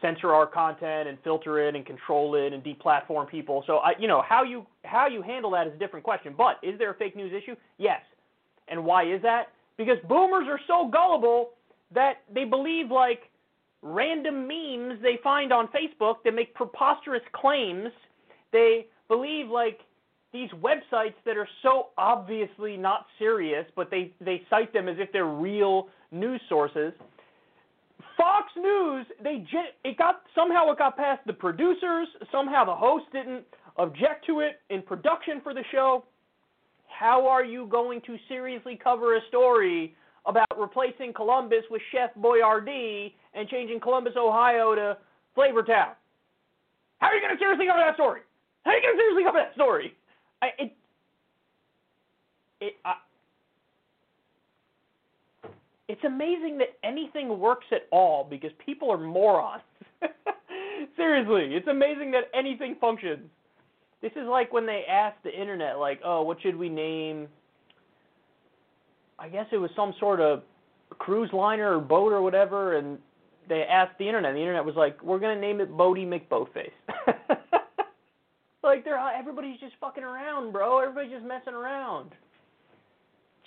censor 0.00 0.34
our 0.34 0.46
content 0.46 1.08
and 1.08 1.18
filter 1.24 1.58
it 1.66 1.74
and 1.74 1.86
control 1.86 2.34
it 2.34 2.52
and 2.52 2.62
deplatform 2.62 3.28
people. 3.28 3.64
So, 3.66 3.78
I, 3.78 3.92
you 3.98 4.08
know, 4.08 4.22
how 4.26 4.42
you 4.42 4.66
how 4.84 5.06
you 5.08 5.22
handle 5.22 5.50
that 5.52 5.66
is 5.66 5.72
a 5.74 5.78
different 5.78 6.04
question. 6.04 6.34
But 6.36 6.56
is 6.62 6.78
there 6.78 6.90
a 6.90 6.94
fake 6.94 7.16
news 7.16 7.32
issue? 7.32 7.56
Yes. 7.78 8.00
And 8.68 8.84
why 8.84 9.04
is 9.04 9.22
that? 9.22 9.48
Because 9.76 9.98
boomers 10.08 10.46
are 10.48 10.60
so 10.66 10.88
gullible 10.88 11.50
that 11.94 12.14
they 12.34 12.44
believe 12.44 12.90
like 12.90 13.30
random 13.82 14.48
memes 14.48 15.00
they 15.02 15.18
find 15.22 15.52
on 15.52 15.68
Facebook 15.68 16.16
that 16.24 16.34
make 16.34 16.54
preposterous 16.54 17.22
claims. 17.32 17.88
They 18.52 18.86
believe 19.08 19.48
like 19.48 19.80
these 20.32 20.50
websites 20.50 21.14
that 21.24 21.36
are 21.36 21.48
so 21.62 21.88
obviously 21.96 22.76
not 22.76 23.06
serious, 23.18 23.64
but 23.76 23.90
they 23.90 24.12
they 24.20 24.42
cite 24.50 24.72
them 24.72 24.88
as 24.88 24.96
if 24.98 25.12
they're 25.12 25.26
real 25.26 25.88
news 26.10 26.40
sources. 26.48 26.92
Fox 28.16 28.52
News, 28.56 29.06
they 29.22 29.44
it 29.84 29.96
got 29.98 30.22
somehow 30.34 30.70
it 30.70 30.78
got 30.78 30.96
past 30.96 31.20
the 31.26 31.32
producers. 31.32 32.08
Somehow 32.32 32.64
the 32.64 32.74
host 32.74 33.04
didn't 33.12 33.44
object 33.78 34.26
to 34.26 34.40
it 34.40 34.60
in 34.70 34.82
production 34.82 35.40
for 35.42 35.52
the 35.54 35.64
show. 35.70 36.04
how 36.88 37.26
are 37.28 37.44
you 37.44 37.66
going 37.66 38.00
to 38.06 38.16
seriously 38.28 38.78
cover 38.82 39.16
a 39.16 39.20
story 39.28 39.94
about 40.24 40.46
replacing 40.58 41.12
Columbus 41.12 41.62
with 41.70 41.82
Chef 41.92 42.10
Boyardee 42.18 43.12
and 43.34 43.48
changing 43.48 43.80
Columbus, 43.80 44.14
Ohio 44.16 44.74
to 44.74 44.96
Flavortown? 45.36 45.92
How 46.98 47.08
are 47.08 47.14
you 47.14 47.20
going 47.20 47.34
to 47.34 47.38
seriously 47.38 47.66
cover 47.66 47.80
that 47.84 47.94
story? 47.94 48.20
How 48.64 48.70
are 48.70 48.76
you 48.76 48.82
going 48.82 48.96
to 48.96 49.00
seriously 49.00 49.24
cover 49.24 49.38
that 49.38 49.54
story? 49.54 49.94
I, 50.42 50.46
it, 50.58 50.72
it, 52.60 52.72
I, 52.84 52.94
it's 55.88 56.02
amazing 56.04 56.58
that 56.58 56.68
anything 56.82 57.38
works 57.38 57.66
at 57.72 57.82
all 57.92 58.26
because 58.28 58.50
people 58.64 58.90
are 58.90 58.98
morons. 58.98 59.62
Seriously, 60.96 61.54
it's 61.54 61.68
amazing 61.68 62.10
that 62.12 62.24
anything 62.34 62.76
functions. 62.80 63.28
This 64.02 64.12
is 64.12 64.26
like 64.28 64.52
when 64.52 64.66
they 64.66 64.84
asked 64.88 65.22
the 65.24 65.30
internet, 65.30 65.78
like, 65.78 66.00
oh, 66.04 66.22
what 66.22 66.40
should 66.42 66.56
we 66.56 66.68
name? 66.68 67.28
I 69.18 69.28
guess 69.28 69.46
it 69.52 69.56
was 69.56 69.70
some 69.74 69.94
sort 69.98 70.20
of 70.20 70.42
cruise 70.98 71.30
liner 71.32 71.76
or 71.76 71.80
boat 71.80 72.12
or 72.12 72.20
whatever, 72.20 72.76
and 72.76 72.98
they 73.48 73.62
asked 73.62 73.98
the 73.98 74.06
internet. 74.06 74.34
The 74.34 74.40
internet 74.40 74.64
was 74.64 74.76
like, 74.76 75.02
we're 75.02 75.18
gonna 75.18 75.40
name 75.40 75.60
it 75.60 75.70
Boaty 75.72 76.06
McBoatface. 76.06 76.70
like 78.62 78.84
they're 78.84 78.98
everybody's 78.98 79.58
just 79.60 79.74
fucking 79.80 80.04
around, 80.04 80.52
bro. 80.52 80.80
Everybody's 80.80 81.12
just 81.12 81.24
messing 81.24 81.54
around. 81.54 82.10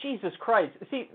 Jesus 0.02 0.32
Christ. 0.40 0.74
See, 0.90 1.10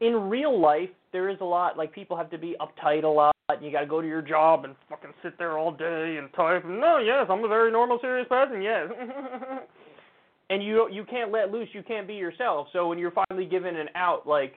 in 0.00 0.28
real 0.28 0.58
life, 0.58 0.90
there 1.12 1.28
is 1.28 1.38
a 1.40 1.44
lot 1.44 1.76
like 1.76 1.92
people 1.92 2.16
have 2.16 2.30
to 2.30 2.38
be 2.38 2.56
uptight 2.60 3.04
a 3.04 3.08
lot. 3.08 3.34
And 3.48 3.64
you 3.64 3.72
got 3.72 3.80
to 3.80 3.86
go 3.86 4.02
to 4.02 4.06
your 4.06 4.20
job 4.20 4.64
and 4.64 4.74
fucking 4.90 5.12
sit 5.22 5.38
there 5.38 5.56
all 5.56 5.72
day 5.72 6.18
and 6.18 6.30
type. 6.34 6.64
No, 6.66 6.98
yes, 6.98 7.26
I'm 7.30 7.42
a 7.44 7.48
very 7.48 7.72
normal, 7.72 7.98
serious 8.00 8.28
person. 8.28 8.60
Yes. 8.60 8.88
and 10.50 10.62
you 10.62 10.88
you 10.90 11.04
can't 11.04 11.32
let 11.32 11.50
loose. 11.50 11.68
You 11.72 11.82
can't 11.82 12.06
be 12.06 12.14
yourself. 12.14 12.68
So 12.72 12.88
when 12.88 12.98
you're 12.98 13.12
finally 13.12 13.46
given 13.46 13.76
an 13.76 13.88
out, 13.94 14.26
like 14.26 14.52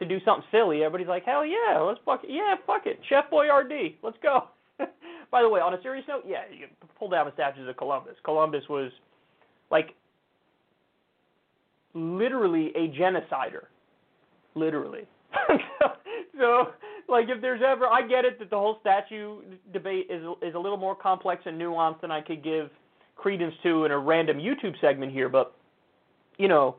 to 0.00 0.04
do 0.04 0.18
something 0.24 0.44
silly, 0.50 0.82
everybody's 0.82 1.08
like, 1.08 1.24
hell 1.24 1.46
yeah, 1.46 1.78
let's 1.78 2.00
fuck 2.04 2.24
it. 2.24 2.30
Yeah, 2.30 2.56
fuck 2.66 2.86
it. 2.86 2.98
Chef 3.08 3.30
Boyardee, 3.32 3.94
let's 4.02 4.16
go. 4.20 4.48
By 5.30 5.42
the 5.42 5.48
way, 5.48 5.60
on 5.60 5.74
a 5.74 5.82
serious 5.82 6.04
note, 6.08 6.24
yeah, 6.26 6.42
you 6.50 6.66
pull 6.98 7.08
down 7.08 7.26
the 7.26 7.32
statues 7.34 7.68
of 7.68 7.76
Columbus. 7.76 8.14
Columbus 8.24 8.64
was 8.68 8.90
like 9.70 9.90
literally 11.94 12.72
a 12.74 12.88
genocider. 12.88 13.66
Literally. 14.54 15.06
so, 16.38 16.68
like 17.08 17.26
if 17.28 17.40
there's 17.40 17.62
ever 17.66 17.86
I 17.86 18.06
get 18.06 18.24
it 18.24 18.38
that 18.38 18.50
the 18.50 18.56
whole 18.56 18.78
statue 18.80 19.40
debate 19.72 20.06
is 20.10 20.22
is 20.42 20.54
a 20.54 20.58
little 20.58 20.78
more 20.78 20.94
complex 20.94 21.42
and 21.46 21.60
nuanced 21.60 22.00
than 22.00 22.10
I 22.10 22.20
could 22.20 22.42
give 22.42 22.70
credence 23.16 23.54
to 23.62 23.84
in 23.84 23.92
a 23.92 23.98
random 23.98 24.38
YouTube 24.38 24.78
segment 24.80 25.12
here, 25.12 25.28
but 25.28 25.54
you 26.38 26.48
know, 26.48 26.76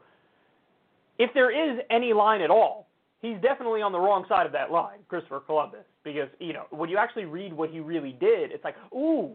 if 1.17 1.33
there 1.33 1.51
is 1.51 1.79
any 1.89 2.13
line 2.13 2.41
at 2.41 2.49
all, 2.49 2.87
he's 3.21 3.37
definitely 3.41 3.81
on 3.81 3.91
the 3.91 3.99
wrong 3.99 4.25
side 4.27 4.45
of 4.45 4.51
that 4.51 4.71
line, 4.71 4.99
Christopher 5.07 5.39
Columbus, 5.39 5.85
because 6.03 6.29
you 6.39 6.53
know 6.53 6.65
when 6.71 6.89
you 6.89 6.97
actually 6.97 7.25
read 7.25 7.53
what 7.53 7.69
he 7.69 7.79
really 7.79 8.13
did, 8.13 8.51
it's 8.51 8.63
like 8.63 8.75
ooh. 8.93 9.31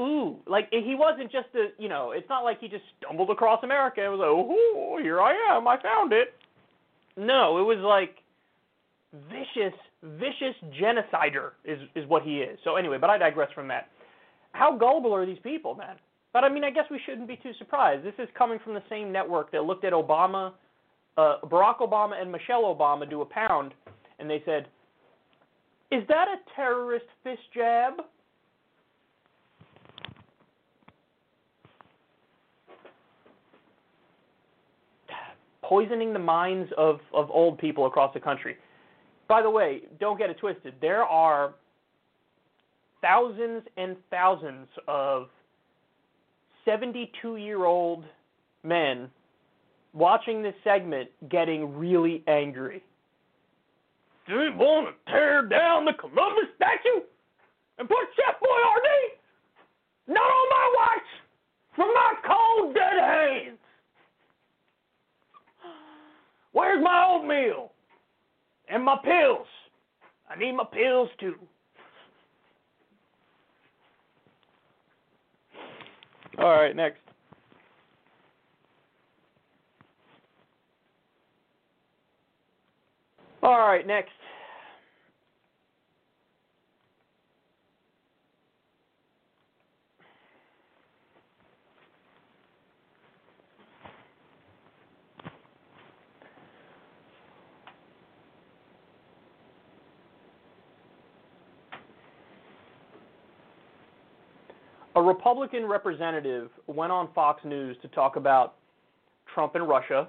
Ooh, 0.00 0.38
like 0.48 0.68
he 0.72 0.96
wasn't 0.96 1.30
just 1.30 1.46
a, 1.54 1.68
you 1.80 1.88
know, 1.88 2.10
it's 2.10 2.28
not 2.28 2.42
like 2.42 2.58
he 2.58 2.66
just 2.66 2.82
stumbled 2.98 3.30
across 3.30 3.62
America 3.62 4.00
and 4.02 4.10
was 4.10 4.18
like, 4.18 4.28
oh, 4.28 4.98
here 5.00 5.20
I 5.20 5.34
am, 5.52 5.68
I 5.68 5.80
found 5.80 6.12
it. 6.12 6.34
No, 7.16 7.58
it 7.58 7.62
was 7.62 7.78
like 7.78 8.16
vicious 9.28 9.78
vicious 10.02 10.54
genocider 10.80 11.52
is 11.64 11.78
is 11.94 12.06
what 12.08 12.22
he 12.22 12.38
is. 12.38 12.58
So 12.64 12.76
anyway, 12.76 12.98
but 13.00 13.10
I 13.10 13.18
digress 13.18 13.50
from 13.54 13.68
that. 13.68 13.88
How 14.52 14.76
gullible 14.76 15.14
are 15.14 15.26
these 15.26 15.38
people, 15.42 15.74
man? 15.74 15.96
But 16.32 16.44
I 16.44 16.48
mean, 16.48 16.64
I 16.64 16.70
guess 16.70 16.84
we 16.90 17.00
shouldn't 17.06 17.28
be 17.28 17.36
too 17.36 17.52
surprised. 17.58 18.04
This 18.04 18.14
is 18.18 18.28
coming 18.36 18.58
from 18.62 18.74
the 18.74 18.82
same 18.88 19.12
network 19.12 19.52
that 19.52 19.62
looked 19.64 19.84
at 19.84 19.92
Obama, 19.92 20.52
uh, 21.16 21.36
Barack 21.44 21.78
Obama, 21.78 22.20
and 22.20 22.30
Michelle 22.30 22.64
Obama 22.64 23.08
do 23.08 23.20
a 23.20 23.24
pound, 23.24 23.72
and 24.18 24.28
they 24.28 24.42
said, 24.44 24.66
"Is 25.92 26.06
that 26.08 26.26
a 26.28 26.38
terrorist 26.56 27.06
fist 27.22 27.42
jab?" 27.52 28.04
Poisoning 35.68 36.12
the 36.12 36.18
minds 36.18 36.70
of, 36.76 37.00
of 37.12 37.30
old 37.30 37.58
people 37.58 37.86
across 37.86 38.12
the 38.14 38.20
country 38.20 38.56
by 39.28 39.42
the 39.42 39.50
way, 39.50 39.82
don't 40.00 40.18
get 40.18 40.30
it 40.30 40.38
twisted. 40.38 40.74
There 40.80 41.04
are 41.04 41.54
thousands 43.00 43.62
and 43.76 43.96
thousands 44.10 44.68
of 44.88 45.28
72 46.64 47.36
year 47.36 47.64
old 47.64 48.04
men 48.62 49.10
watching 49.92 50.42
this 50.42 50.54
segment 50.64 51.08
getting 51.30 51.76
really 51.76 52.22
angry. 52.26 52.82
Do 54.26 54.34
you 54.34 54.52
want 54.56 54.88
to 54.88 55.12
tear 55.12 55.46
down 55.46 55.84
the 55.84 55.92
Columbus 55.92 56.48
statue 56.56 57.04
and 57.78 57.88
put 57.88 57.98
Chef 58.16 58.40
Boyardee? 58.40 59.18
Not 60.08 60.20
on 60.20 60.48
my 60.50 60.74
watch! 60.78 61.08
From 61.76 61.88
my 61.88 62.12
cold 62.26 62.74
dead 62.74 63.00
hands! 63.00 63.58
Where's 66.54 66.82
my 66.82 67.06
oatmeal? 67.10 67.72
And 68.68 68.82
my 68.82 68.96
pills. 69.04 69.46
I 70.30 70.38
need 70.38 70.52
my 70.52 70.64
pills 70.64 71.10
too. 71.18 71.34
All 76.38 76.50
right, 76.50 76.74
next. 76.74 77.00
All 83.42 83.58
right, 83.58 83.86
next. 83.86 84.10
A 104.96 105.02
Republican 105.02 105.66
representative 105.66 106.50
went 106.66 106.92
on 106.92 107.08
Fox 107.14 107.44
News 107.44 107.76
to 107.82 107.88
talk 107.88 108.16
about 108.16 108.54
Trump 109.32 109.54
and 109.54 109.68
Russia. 109.68 110.08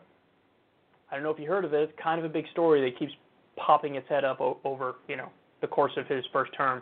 I 1.12 1.16
don't 1.16 1.24
know 1.24 1.32
if 1.32 1.40
you 1.40 1.48
heard 1.48 1.66
of 1.66 1.74
it. 1.74 1.90
It's 1.90 1.94
kind 2.02 2.20
of 2.20 2.26
a 2.26 2.30
big 2.30 2.46
story 2.52 2.82
that 2.82 2.98
keeps 2.98 3.14
popping 3.56 3.96
its 3.96 4.08
head 4.10 4.24
up 4.24 4.42
o- 4.42 4.60
over, 4.64 4.96
you 5.08 5.16
know, 5.16 5.30
the 5.62 5.68
course 5.68 5.94
of 5.98 6.08
his 6.08 6.24
first 6.32 6.52
term. 6.56 6.82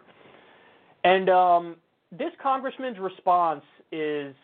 And 1.04 1.30
um, 1.30 1.76
this 2.12 2.32
congressman's 2.42 3.00
response 3.00 3.64
is 3.92 4.36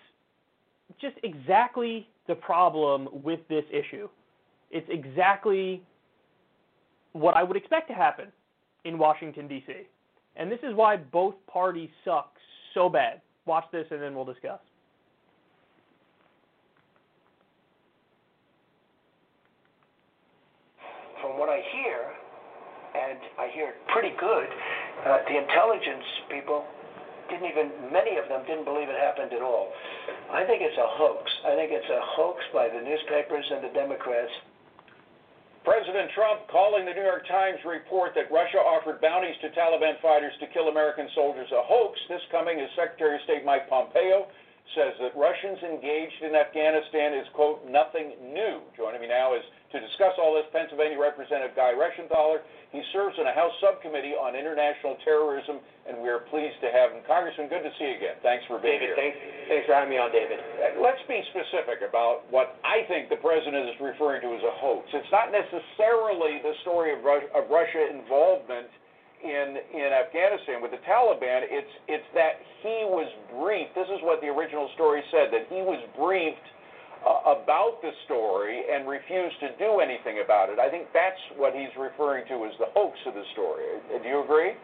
just 1.02 1.16
exactly 1.24 2.08
the 2.28 2.36
problem 2.36 3.10
with 3.12 3.40
this 3.50 3.64
issue. 3.72 4.08
It's 4.72 4.88
exactly 4.90 5.82
what 7.14 7.36
I 7.36 7.44
would 7.44 7.58
expect 7.58 7.88
to 7.90 7.94
happen 7.94 8.28
in 8.86 8.98
Washington, 8.98 9.48
D.C. 9.48 9.74
And 10.36 10.52
this 10.52 10.60
is 10.64 10.76
why 10.76 10.98
both 10.98 11.36
parties 11.48 11.90
suck 12.06 12.34
so 12.74 12.88
bad. 12.88 13.22
Watch 13.50 13.66
this 13.74 13.88
and 13.90 13.98
then 13.98 14.14
we'll 14.14 14.30
discuss. 14.30 14.62
From 21.18 21.40
what 21.42 21.50
I 21.50 21.58
hear, 21.74 22.14
and 22.94 23.18
I 23.42 23.50
hear 23.50 23.74
it 23.74 23.82
pretty 23.90 24.14
good, 24.22 24.46
uh, 25.02 25.26
the 25.26 25.34
intelligence 25.34 26.06
people 26.30 26.62
didn't 27.34 27.50
even, 27.50 27.74
many 27.90 28.22
of 28.22 28.30
them 28.30 28.46
didn't 28.46 28.70
believe 28.70 28.86
it 28.86 29.02
happened 29.02 29.34
at 29.34 29.42
all. 29.42 29.74
I 30.30 30.46
think 30.46 30.62
it's 30.62 30.78
a 30.78 30.86
hoax. 30.86 31.26
I 31.50 31.58
think 31.58 31.74
it's 31.74 31.90
a 31.90 32.02
hoax 32.14 32.38
by 32.54 32.70
the 32.70 32.86
newspapers 32.86 33.46
and 33.50 33.66
the 33.66 33.74
Democrats. 33.74 34.30
President 35.70 36.10
Trump 36.18 36.50
calling 36.50 36.82
the 36.82 36.98
New 36.98 37.06
York 37.06 37.30
Times 37.30 37.62
report 37.62 38.18
that 38.18 38.26
Russia 38.34 38.58
offered 38.58 38.98
bounties 39.06 39.38
to 39.38 39.54
Taliban 39.54 40.02
fighters 40.02 40.34
to 40.42 40.50
kill 40.50 40.66
American 40.66 41.06
soldiers 41.14 41.46
a 41.54 41.62
hoax. 41.62 41.94
This 42.10 42.26
coming 42.34 42.58
as 42.58 42.74
Secretary 42.74 43.22
of 43.22 43.24
State 43.30 43.46
Mike 43.46 43.70
Pompeo 43.70 44.26
says 44.74 44.98
that 44.98 45.14
Russians 45.14 45.62
engaged 45.62 46.26
in 46.26 46.34
Afghanistan 46.34 47.14
is, 47.14 47.30
quote, 47.38 47.62
nothing 47.70 48.18
new. 48.34 48.66
Joining 48.74 48.98
me 48.98 49.14
now 49.14 49.38
is 49.38 49.46
to 49.72 49.78
discuss 49.78 50.18
all 50.18 50.34
this 50.34 50.50
Pennsylvania 50.50 50.98
Representative 50.98 51.54
Guy 51.54 51.78
Reschenthaler. 51.78 52.42
He 52.74 52.82
serves 52.94 53.18
in 53.18 53.26
a 53.26 53.34
House 53.34 53.54
subcommittee 53.62 54.14
on 54.14 54.34
international 54.38 54.98
terrorism, 55.06 55.58
and 55.90 55.98
we 56.02 56.10
are 56.10 56.26
pleased 56.30 56.58
to 56.62 56.70
have 56.70 56.94
him. 56.94 57.02
Congressman, 57.06 57.50
good 57.50 57.66
to 57.66 57.74
see 57.78 57.86
you 57.90 57.98
again. 57.98 58.18
Thanks 58.22 58.46
for 58.46 58.58
being 58.62 58.82
David, 58.82 58.94
here. 58.94 58.98
Thanks, 58.98 59.18
thanks 59.50 59.66
for 59.66 59.74
having 59.74 59.90
me 59.94 59.98
on, 59.98 60.10
David. 60.14 60.38
Uh, 60.38 60.82
Let's 60.82 61.02
be 61.10 61.22
specific 61.34 61.82
about 61.82 62.26
what 62.30 62.58
I 62.66 62.86
think 62.90 63.10
the 63.10 63.22
president 63.22 63.70
is 63.70 63.78
referring 63.82 64.22
to 64.26 64.30
as 64.34 64.44
a 64.46 64.54
hoax. 64.62 64.90
It's 64.94 65.10
not 65.14 65.34
necessarily 65.34 66.42
the 66.46 66.54
story 66.62 66.94
of, 66.94 67.02
Rus- 67.02 67.30
of 67.34 67.50
Russia 67.50 67.90
involvement 67.90 68.70
in 69.20 69.60
in 69.76 69.92
Afghanistan 69.92 70.64
with 70.64 70.72
the 70.72 70.80
Taliban. 70.88 71.44
It's 71.44 71.74
it's 71.92 72.08
that 72.16 72.40
he 72.64 72.88
was 72.88 73.12
briefed. 73.36 73.76
This 73.76 73.90
is 73.92 74.00
what 74.00 74.22
the 74.24 74.32
original 74.32 74.72
story 74.80 75.04
said 75.12 75.28
that 75.36 75.44
he 75.52 75.60
was 75.60 75.82
briefed 76.00 76.48
uh, 77.06 77.40
about 77.40 77.80
the 77.82 77.92
story 78.06 78.64
and 78.68 78.88
refused 78.88 79.40
to 79.40 79.56
do 79.56 79.80
anything 79.80 80.22
about 80.24 80.50
it. 80.50 80.60
I 80.60 80.70
think 80.70 80.92
that's 80.92 81.20
what 81.40 81.56
he's 81.56 81.72
referring 81.80 82.28
to 82.28 82.46
as 82.46 82.54
the 82.60 82.72
hoax 82.76 83.00
of 83.08 83.16
the 83.16 83.24
story. 83.34 83.64
Do 83.88 84.08
you 84.08 84.24
agree? 84.24 84.56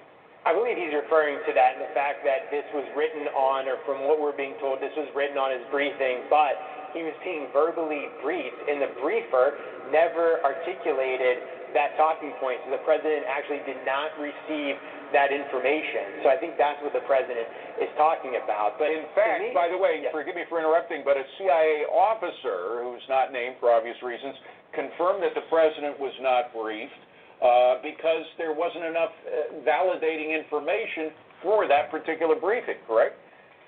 I 0.45 0.53
believe 0.53 0.77
he's 0.77 0.93
referring 0.93 1.41
to 1.41 1.51
that 1.57 1.73
and 1.73 1.81
the 1.81 1.93
fact 1.97 2.21
that 2.21 2.53
this 2.53 2.67
was 2.69 2.85
written 2.93 3.25
on, 3.33 3.65
or 3.65 3.81
from 3.81 4.05
what 4.05 4.21
we're 4.21 4.37
being 4.37 4.53
told, 4.61 4.77
this 4.77 4.93
was 4.93 5.09
written 5.17 5.41
on 5.41 5.49
his 5.49 5.65
briefing, 5.73 6.29
but 6.29 6.53
he 6.93 7.01
was 7.01 7.17
being 7.25 7.49
verbally 7.49 8.13
briefed, 8.21 8.61
and 8.69 8.77
the 8.77 8.93
briefer 9.01 9.57
never 9.89 10.39
articulated 10.45 11.41
that 11.73 11.97
talking 11.97 12.31
point. 12.37 12.61
So 12.63 12.77
the 12.77 12.83
president 12.85 13.25
actually 13.25 13.65
did 13.65 13.81
not 13.89 14.13
receive 14.21 14.77
that 15.13 15.29
information. 15.29 16.25
So 16.25 16.31
I 16.31 16.37
think 16.37 16.57
that's 16.57 16.79
what 16.81 16.93
the 16.93 17.03
president 17.05 17.45
is 17.81 17.91
talking 17.99 18.39
about. 18.41 18.77
But 18.81 18.89
in 18.89 19.05
fact, 19.13 19.41
me, 19.41 19.51
by 19.53 19.69
the 19.69 19.77
way, 19.77 20.01
yes. 20.01 20.13
forgive 20.13 20.33
me 20.33 20.47
for 20.49 20.57
interrupting, 20.57 21.03
but 21.05 21.17
a 21.17 21.25
CIA 21.37 21.85
officer 21.91 22.81
who's 22.81 23.05
not 23.09 23.29
named 23.29 23.57
for 23.59 23.69
obvious 23.69 23.97
reasons 24.01 24.33
confirmed 24.73 25.23
that 25.23 25.33
the 25.37 25.45
president 25.47 25.99
was 25.99 26.13
not 26.19 26.51
briefed 26.51 27.03
uh, 27.43 27.79
because 27.83 28.23
there 28.39 28.55
wasn't 28.55 28.83
enough 28.83 29.11
uh, 29.27 29.59
validating 29.67 30.31
information 30.31 31.11
for 31.43 31.67
that 31.67 31.91
particular 31.91 32.35
briefing, 32.35 32.79
correct? 32.87 33.19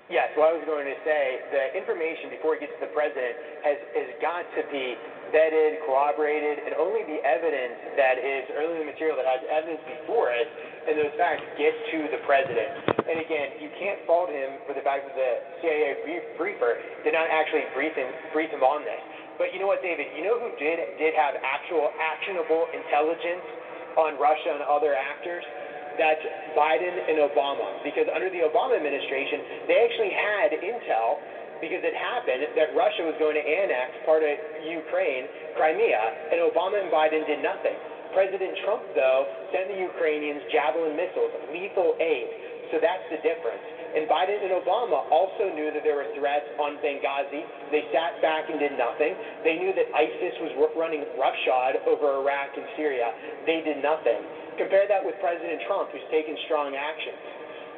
Yes, 0.08 0.32
what 0.40 0.48
I 0.48 0.56
was 0.56 0.64
going 0.64 0.88
to 0.88 0.98
say, 1.04 1.22
the 1.52 1.76
information 1.76 2.32
before 2.32 2.56
it 2.56 2.64
gets 2.64 2.72
to 2.80 2.88
the 2.88 2.92
president 2.96 3.36
has, 3.60 3.76
has 3.92 4.08
got 4.24 4.48
to 4.56 4.64
be 4.72 4.96
vetted, 5.34 5.84
corroborated, 5.84 6.64
and 6.64 6.76
only 6.76 7.04
the 7.04 7.20
evidence 7.24 7.96
that 7.96 8.16
is, 8.20 8.48
or 8.54 8.64
only 8.64 8.82
the 8.82 8.88
material 8.88 9.16
that 9.16 9.28
has 9.28 9.42
evidence 9.48 9.82
before 9.84 10.32
it, 10.32 10.48
and 10.88 10.96
those 10.96 11.14
facts 11.20 11.44
get 11.60 11.72
to 11.92 11.98
the 12.12 12.20
president. 12.24 12.98
And 13.08 13.20
again, 13.20 13.60
you 13.60 13.72
can't 13.80 14.00
fault 14.04 14.28
him 14.28 14.60
for 14.68 14.72
the 14.76 14.84
fact 14.84 15.08
that 15.08 15.16
the 15.16 15.32
CIA 15.64 16.04
briefer 16.36 16.80
did 17.04 17.12
not 17.12 17.28
actually 17.28 17.64
brief 17.72 17.92
him, 17.96 18.08
brief 18.32 18.52
him 18.52 18.60
on 18.60 18.84
this. 18.84 19.00
But 19.38 19.54
you 19.54 19.62
know 19.62 19.70
what, 19.70 19.80
David? 19.80 20.10
You 20.18 20.26
know 20.26 20.36
who 20.36 20.50
did 20.58 20.82
did 20.98 21.14
have 21.14 21.38
actual 21.40 21.94
actionable 21.94 22.66
intelligence 22.74 23.46
on 23.94 24.18
Russia 24.18 24.58
and 24.58 24.66
other 24.66 24.98
actors? 24.98 25.46
That's 25.94 26.22
Biden 26.54 26.94
and 27.10 27.22
Obama. 27.22 27.82
Because 27.86 28.06
under 28.10 28.30
the 28.30 28.46
Obama 28.46 28.78
administration, 28.78 29.66
they 29.70 29.78
actually 29.82 30.14
had 30.14 30.54
intel 30.58 31.22
because 31.60 31.82
it 31.82 31.94
happened 31.94 32.54
that 32.54 32.74
Russia 32.74 33.06
was 33.06 33.16
going 33.18 33.34
to 33.34 33.44
annex 33.44 33.94
part 34.06 34.22
of 34.22 34.34
Ukraine, 34.62 35.26
Crimea, 35.58 36.34
and 36.34 36.38
Obama 36.46 36.78
and 36.80 36.90
Biden 36.90 37.26
did 37.26 37.42
nothing. 37.42 37.76
President 38.16 38.56
Trump, 38.64 38.82
though, 38.96 39.28
sent 39.52 39.68
the 39.68 39.78
Ukrainians 39.78 40.40
Javelin 40.48 40.96
missiles, 40.96 41.32
lethal 41.52 41.92
aid. 42.00 42.28
So 42.72 42.80
that's 42.80 43.04
the 43.08 43.20
difference. 43.24 43.64
And 43.96 44.04
Biden 44.04 44.36
and 44.44 44.52
Obama 44.60 45.08
also 45.08 45.48
knew 45.56 45.72
that 45.72 45.80
there 45.80 45.96
were 45.96 46.08
threats 46.12 46.44
on 46.60 46.76
Benghazi. 46.84 47.40
They 47.72 47.88
sat 47.88 48.20
back 48.20 48.52
and 48.52 48.60
did 48.60 48.76
nothing. 48.76 49.16
They 49.40 49.56
knew 49.56 49.72
that 49.72 49.88
ISIS 49.96 50.36
was 50.44 50.52
running 50.76 51.04
roughshod 51.16 51.80
over 51.88 52.20
Iraq 52.20 52.52
and 52.60 52.68
Syria. 52.76 53.08
They 53.48 53.64
did 53.64 53.80
nothing. 53.80 54.20
Compare 54.60 54.84
that 54.92 55.00
with 55.00 55.16
President 55.24 55.64
Trump, 55.64 55.88
who's 55.88 56.04
taken 56.12 56.36
strong 56.44 56.76
actions. 56.76 57.16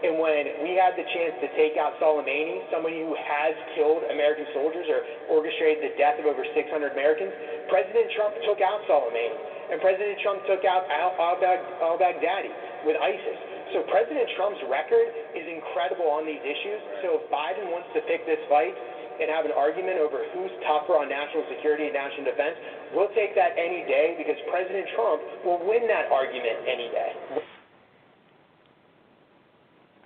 And 0.01 0.17
when 0.17 0.65
we 0.65 0.81
had 0.81 0.97
the 0.97 1.05
chance 1.13 1.37
to 1.45 1.49
take 1.61 1.77
out 1.77 1.93
Soleimani, 2.01 2.65
somebody 2.73 3.05
who 3.05 3.13
has 3.13 3.53
killed 3.77 4.01
American 4.09 4.49
soldiers 4.57 4.89
or 4.89 5.05
orchestrated 5.29 5.85
the 5.85 5.93
death 6.01 6.17
of 6.17 6.25
over 6.25 6.41
600 6.41 6.57
Americans, 6.97 7.33
President 7.69 8.09
Trump 8.17 8.33
took 8.49 8.65
out 8.65 8.81
Soleimani. 8.89 9.37
And 9.71 9.79
President 9.79 10.19
Trump 10.25 10.41
took 10.49 10.65
out 10.65 10.89
al-Baghdadi 10.91 12.51
with 12.89 12.97
ISIS. 12.97 13.39
So 13.77 13.87
President 13.87 14.27
Trump's 14.35 14.59
record 14.67 15.07
is 15.37 15.47
incredible 15.47 16.11
on 16.11 16.27
these 16.27 16.43
issues. 16.43 16.81
So 17.07 17.23
if 17.23 17.31
Biden 17.31 17.71
wants 17.71 17.87
to 17.95 18.03
pick 18.09 18.27
this 18.27 18.41
fight 18.51 18.75
and 19.21 19.31
have 19.31 19.45
an 19.45 19.55
argument 19.55 20.01
over 20.01 20.27
who's 20.33 20.51
tougher 20.67 20.99
on 20.99 21.07
national 21.13 21.45
security 21.55 21.87
and 21.87 21.95
national 21.95 22.25
defense, 22.25 22.57
we'll 22.97 23.13
take 23.15 23.37
that 23.39 23.55
any 23.55 23.87
day 23.87 24.19
because 24.19 24.41
President 24.51 24.91
Trump 24.97 25.23
will 25.47 25.61
win 25.63 25.87
that 25.87 26.11
argument 26.11 26.67
any 26.67 26.89
day. 26.91 27.13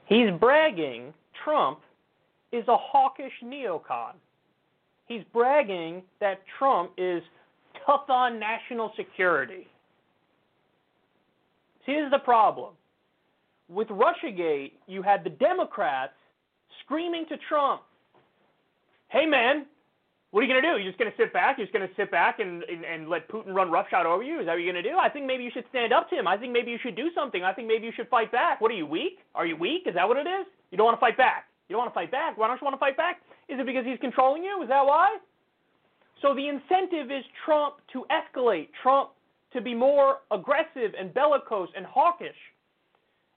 He's 0.06 0.30
bragging 0.38 1.12
Trump 1.44 1.80
is 2.52 2.66
a 2.68 2.76
hawkish 2.76 3.32
neocon. 3.44 4.14
He's 5.06 5.22
bragging 5.32 6.02
that 6.20 6.40
Trump 6.58 6.92
is 6.96 7.22
tough 7.84 8.08
on 8.08 8.38
national 8.38 8.92
security. 8.96 9.66
See, 11.84 11.92
this 11.92 12.04
is 12.04 12.10
the 12.10 12.18
problem. 12.18 12.74
With 13.68 13.88
Russiagate, 13.88 14.72
you 14.86 15.02
had 15.02 15.24
the 15.24 15.30
Democrats 15.30 16.12
screaming 16.84 17.26
to 17.28 17.36
Trump, 17.48 17.82
hey 19.08 19.26
man, 19.26 19.66
what 20.34 20.42
are 20.42 20.46
you 20.48 20.52
going 20.52 20.66
to 20.66 20.66
do? 20.66 20.82
You're 20.82 20.90
just 20.90 20.98
going 20.98 21.12
to 21.12 21.16
sit 21.16 21.32
back? 21.32 21.58
You're 21.58 21.66
just 21.70 21.72
going 21.72 21.86
to 21.86 21.94
sit 21.94 22.10
back 22.10 22.40
and, 22.40 22.64
and, 22.64 22.82
and 22.84 23.08
let 23.08 23.30
Putin 23.30 23.54
run 23.54 23.70
roughshod 23.70 24.04
over 24.04 24.24
you? 24.24 24.40
Is 24.40 24.46
that 24.46 24.58
what 24.58 24.62
you're 24.66 24.72
going 24.72 24.82
to 24.82 24.90
do? 24.90 24.98
I 24.98 25.08
think 25.08 25.26
maybe 25.26 25.44
you 25.44 25.50
should 25.54 25.62
stand 25.70 25.92
up 25.92 26.10
to 26.10 26.18
him. 26.18 26.26
I 26.26 26.36
think 26.36 26.52
maybe 26.52 26.72
you 26.72 26.78
should 26.82 26.96
do 26.96 27.06
something. 27.14 27.44
I 27.44 27.52
think 27.52 27.68
maybe 27.68 27.86
you 27.86 27.92
should 27.94 28.08
fight 28.08 28.32
back. 28.32 28.60
What 28.60 28.72
are 28.72 28.74
you, 28.74 28.84
weak? 28.84 29.22
Are 29.36 29.46
you 29.46 29.54
weak? 29.54 29.86
Is 29.86 29.94
that 29.94 30.08
what 30.08 30.16
it 30.16 30.26
is? 30.26 30.44
You 30.72 30.76
don't 30.76 30.86
want 30.86 30.96
to 30.96 31.00
fight 31.00 31.16
back. 31.16 31.46
You 31.68 31.74
don't 31.74 31.82
want 31.82 31.92
to 31.92 31.94
fight 31.94 32.10
back. 32.10 32.36
Why 32.36 32.48
don't 32.48 32.60
you 32.60 32.64
want 32.64 32.74
to 32.74 32.80
fight 32.80 32.96
back? 32.96 33.22
Is 33.48 33.60
it 33.60 33.64
because 33.64 33.86
he's 33.86 34.00
controlling 34.00 34.42
you? 34.42 34.60
Is 34.60 34.68
that 34.70 34.84
why? 34.84 35.18
So 36.20 36.34
the 36.34 36.48
incentive 36.48 37.12
is 37.12 37.22
Trump 37.44 37.76
to 37.92 38.04
escalate, 38.10 38.70
Trump 38.82 39.10
to 39.52 39.60
be 39.60 39.72
more 39.72 40.18
aggressive 40.32 40.98
and 40.98 41.14
bellicose 41.14 41.68
and 41.76 41.86
hawkish. 41.86 42.34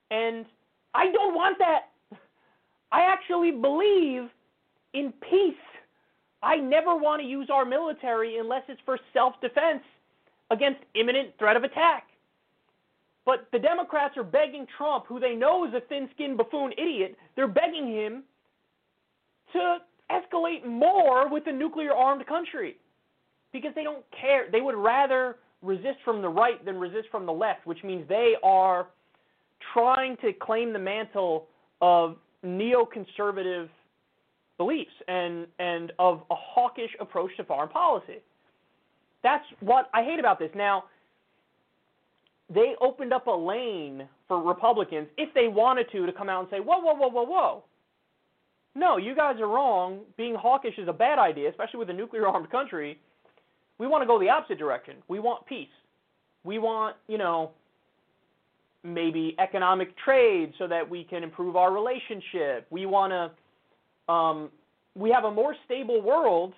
And 0.10 0.48
I 0.96 1.12
don't 1.12 1.36
want 1.36 1.60
that. 1.60 1.94
I 2.92 3.02
actually 3.02 3.52
believe 3.52 4.32
in 4.96 5.14
peace. 5.22 5.62
I 6.44 6.58
never 6.58 6.96
want 6.96 7.22
to 7.22 7.28
use 7.28 7.50
our 7.52 7.66
military 7.66 8.38
unless 8.38 8.64
it's 8.68 8.82
for 8.86 9.00
self 9.14 9.34
defense 9.42 9.84
against 10.52 10.80
imminent 10.96 11.30
threat 11.40 11.58
of 11.58 11.64
attack. 11.64 12.08
But 13.26 13.48
the 13.52 13.60
Democrats 13.60 14.16
are 14.16 14.24
begging 14.24 14.66
Trump, 14.78 15.06
who 15.08 15.20
they 15.20 15.36
know 15.36 15.66
is 15.68 15.74
a 15.74 15.82
thin 15.82 16.10
skinned 16.16 16.38
buffoon 16.38 16.72
idiot, 16.78 17.18
they're 17.36 17.48
begging 17.48 17.88
him 17.88 18.24
to 19.52 19.78
escalate 20.10 20.66
more 20.66 21.30
with 21.30 21.44
a 21.48 21.52
nuclear 21.52 21.94
armed 21.94 22.26
country 22.26 22.78
because 23.52 23.72
they 23.76 23.84
don't 23.84 24.06
care. 24.20 24.46
They 24.50 24.62
would 24.62 24.76
rather 24.76 25.38
resist 25.62 25.98
from 26.06 26.22
the 26.22 26.30
right 26.30 26.64
than 26.64 26.78
resist 26.78 27.08
from 27.12 27.26
the 27.26 27.34
left, 27.34 27.66
which 27.66 27.84
means 27.84 28.08
they 28.08 28.36
are 28.44 28.88
trying 29.74 30.16
to 30.18 30.32
claim 30.34 30.72
the 30.72 30.80
mantle 30.80 31.48
of 31.82 32.16
neoconservative 32.46 33.68
beliefs 34.58 34.92
and, 35.08 35.48
and 35.60 35.92
of 36.00 36.22
a 36.32 36.36
hawkish 36.36 36.92
approach 37.00 37.32
to 37.38 37.44
foreign 37.44 37.70
policy. 37.70 38.18
That's 39.24 39.46
what 39.60 39.90
I 39.94 40.04
hate 40.04 40.20
about 40.20 40.40
this. 40.40 40.52
Now, 40.56 40.86
they 42.54 42.76
opened 42.82 43.14
up 43.14 43.28
a 43.28 43.32
lane 43.32 44.08
for 44.28 44.42
Republicans, 44.42 45.08
if 45.18 45.34
they 45.34 45.48
wanted 45.48 45.88
to, 45.92 46.06
to 46.06 46.12
come 46.12 46.30
out 46.30 46.42
and 46.42 46.50
say, 46.50 46.60
whoa, 46.60 46.80
whoa, 46.80 46.94
whoa, 46.94 47.10
whoa, 47.10 47.24
whoa. 47.24 47.64
No, 48.76 48.98
you 48.98 49.16
guys 49.16 49.40
are 49.40 49.48
wrong. 49.48 50.02
Being 50.18 50.36
hawkish 50.36 50.78
is 50.78 50.88
a 50.88 50.94
bad 50.94 51.18
idea, 51.18 51.50
especially 51.50 51.80
with 51.80 51.90
a 51.90 51.94
nuclear 51.94 52.28
armed 52.28 52.52
country. 52.52 53.00
We 53.80 53.88
want 53.88 54.02
to 54.02 54.08
go 54.08 54.20
the 54.20 54.30
opposite 54.30 54.60
direction. 54.60 54.96
We 55.08 55.20
want 55.20 55.46
peace. 55.46 55.68
We 56.44 56.60
want, 56.60 56.96
you 57.08 57.18
know, 57.18 57.52
maybe 58.84 59.36
economic 59.40 59.98
trade 59.98 60.54
so 60.58 60.68
that 60.68 60.88
we 60.88 61.04
can 61.04 61.24
improve 61.24 61.56
our 61.56 61.74
relationship. 61.74 62.68
We 62.70 62.86
want 62.86 63.12
to, 63.12 63.32
um, 64.10 64.50
we 64.96 65.10
have 65.12 65.26
a 65.26 65.32
more 65.32 65.56
stable 65.66 66.02
world 66.02 66.54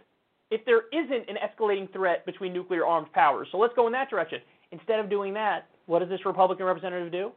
if 0.52 0.66
there 0.66 0.84
isn't 0.92 1.30
an 1.30 1.38
escalating 1.38 1.92
threat 1.94 2.26
between 2.26 2.54
nuclear 2.54 2.86
armed 2.86 3.12
powers. 3.14 3.48
So 3.52 3.58
let's 3.58 3.74
go 3.76 3.88
in 3.88 3.94
that 3.94 4.10
direction. 4.10 4.40
Instead 4.72 5.00
of 5.00 5.10
doing 5.10 5.34
that, 5.34 5.68
what 5.86 6.00
does 6.00 6.10
this 6.10 6.26
Republican 6.26 6.66
representative 6.66 7.12
do? 7.12 7.32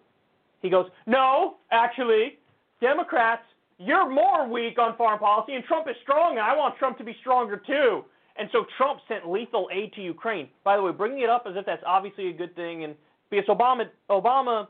He 0.61 0.71
goes, 0.71 0.87
No, 1.07 1.57
actually, 1.71 2.39
Democrats, 2.81 3.43
you're 3.79 4.09
more 4.09 4.49
weak 4.49 4.79
on 4.79 4.97
foreign 4.97 5.19
policy, 5.19 5.55
and 5.55 5.65
Trump 5.65 5.89
is 5.89 5.97
strong, 6.03 6.33
and 6.33 6.41
I 6.41 6.57
want 6.57 6.77
Trump 6.79 6.99
to 6.99 7.05
be 7.05 7.17
stronger 7.21 7.61
too. 7.67 8.05
And 8.37 8.49
so 8.53 8.65
Trump 8.77 9.01
sent 9.09 9.29
lethal 9.29 9.69
aid 9.73 9.93
to 9.95 10.01
Ukraine. 10.01 10.49
By 10.65 10.77
the 10.77 10.83
way, 10.83 10.93
bringing 10.93 11.21
it 11.21 11.29
up 11.29 11.45
as 11.47 11.55
if 11.57 11.67
that's 11.67 11.83
obviously 11.87 12.29
a 12.29 12.33
good 12.33 12.55
thing, 12.55 12.85
and 12.85 12.95
because 13.31 13.47
Obama 13.47 13.85
Obama 14.11 14.69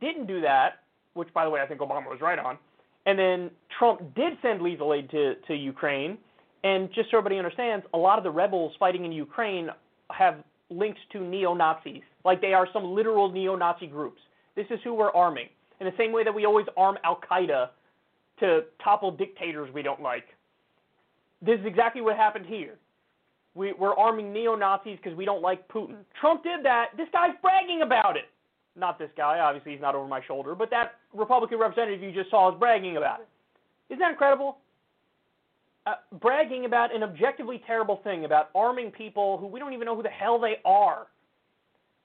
didn't 0.00 0.26
do 0.26 0.40
that, 0.40 0.80
which 1.14 1.32
by 1.34 1.44
the 1.44 1.50
way 1.50 1.60
I 1.60 1.66
think 1.66 1.80
Obama 1.80 2.06
was 2.06 2.20
right 2.20 2.38
on, 2.38 2.58
and 3.10 3.18
then 3.18 3.50
Trump 3.76 4.14
did 4.14 4.34
send 4.40 4.62
lethal 4.62 4.94
aid 4.94 5.10
to 5.10 5.34
to 5.48 5.54
Ukraine. 5.54 6.16
And 6.62 6.90
just 6.94 7.10
so 7.10 7.16
everybody 7.18 7.38
understands, 7.38 7.86
a 7.94 7.98
lot 7.98 8.18
of 8.18 8.24
the 8.24 8.30
rebels 8.30 8.74
fighting 8.78 9.04
in 9.06 9.12
Ukraine 9.12 9.70
have 10.10 10.44
links 10.68 11.00
to 11.12 11.20
neo 11.20 11.54
Nazis, 11.54 12.02
like 12.24 12.40
they 12.40 12.52
are 12.52 12.68
some 12.72 12.84
literal 12.94 13.30
neo 13.30 13.56
Nazi 13.56 13.86
groups. 13.86 14.20
This 14.56 14.66
is 14.70 14.78
who 14.84 14.94
we're 14.94 15.12
arming. 15.12 15.48
In 15.80 15.86
the 15.86 15.94
same 15.96 16.12
way 16.12 16.22
that 16.22 16.34
we 16.34 16.44
always 16.44 16.66
arm 16.76 16.98
Al 17.02 17.18
Qaeda 17.28 17.70
to 18.40 18.60
topple 18.84 19.10
dictators 19.10 19.72
we 19.72 19.82
don't 19.82 20.02
like. 20.02 20.26
This 21.40 21.58
is 21.58 21.66
exactly 21.66 22.02
what 22.02 22.16
happened 22.16 22.44
here. 22.46 22.74
We, 23.54 23.72
we're 23.72 23.96
arming 23.96 24.32
neo 24.32 24.54
Nazis 24.54 24.98
because 25.02 25.16
we 25.16 25.24
don't 25.24 25.42
like 25.42 25.66
Putin. 25.68 25.96
Trump 26.20 26.42
did 26.42 26.64
that. 26.64 26.88
This 26.96 27.08
guy's 27.12 27.34
bragging 27.42 27.82
about 27.82 28.16
it. 28.16 28.28
Not 28.76 28.98
this 28.98 29.10
guy, 29.16 29.40
obviously, 29.40 29.72
he's 29.72 29.80
not 29.80 29.94
over 29.94 30.06
my 30.06 30.22
shoulder, 30.26 30.54
but 30.54 30.70
that 30.70 30.92
Republican 31.12 31.58
representative 31.58 32.02
you 32.02 32.12
just 32.12 32.30
saw 32.30 32.52
is 32.52 32.58
bragging 32.58 32.96
about 32.96 33.20
it. 33.20 33.28
Isn't 33.90 33.98
that 34.00 34.12
incredible? 34.12 34.58
uh, 35.86 35.94
bragging 36.20 36.64
about 36.64 36.94
an 36.94 37.02
objectively 37.02 37.62
terrible 37.66 38.00
thing 38.04 38.24
about 38.24 38.50
arming 38.54 38.90
people 38.90 39.38
who 39.38 39.46
we 39.46 39.58
don't 39.58 39.72
even 39.72 39.86
know 39.86 39.96
who 39.96 40.02
the 40.02 40.08
hell 40.08 40.38
they 40.38 40.56
are. 40.64 41.06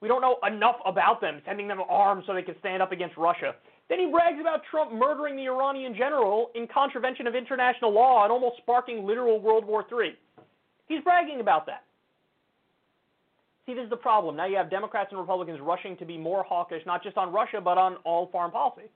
We 0.02 0.08
don't 0.08 0.22
know 0.22 0.38
enough 0.46 0.78
about 0.86 1.22
them, 1.22 1.42
sending 1.46 1.68
them 1.68 1.82
arms 1.90 2.26
so 2.28 2.34
they 2.34 2.42
can 2.42 2.56
stand 2.60 2.82
up 2.82 2.92
against 2.92 3.18
Russia. 3.18 3.56
Then 3.90 4.00
he 4.00 4.08
brags 4.08 4.38
about 4.40 4.62
Trump 4.70 4.92
murdering 4.92 5.36
the 5.36 5.46
Iranian 5.48 5.96
general 5.96 6.52
in 6.56 6.68
contravention 6.68 7.28
of 7.28 7.36
international 7.36 7.94
law 7.94 8.24
and 8.24 8.32
almost 8.32 8.58
sparking 8.58 9.06
literal 9.06 9.40
World 9.40 9.66
War 9.66 9.86
III. 9.92 10.16
He's 10.88 11.02
bragging 11.04 11.40
about 11.40 11.66
that. 11.68 11.84
See, 13.66 13.74
this 13.74 13.84
is 13.84 13.90
the 13.90 13.98
problem. 13.98 14.36
Now 14.36 14.46
you 14.46 14.58
have 14.58 14.70
Democrats 14.70 15.10
and 15.12 15.20
Republicans 15.20 15.60
rushing 15.60 15.98
to 15.98 16.06
be 16.06 16.18
more 16.18 16.44
hawkish, 16.44 16.84
not 16.86 17.02
just 17.04 17.18
on 17.18 17.34
Russia, 17.34 17.60
but 17.62 17.78
on 17.78 17.96
all 18.04 18.30
foreign 18.32 18.52
policy. 18.52 18.90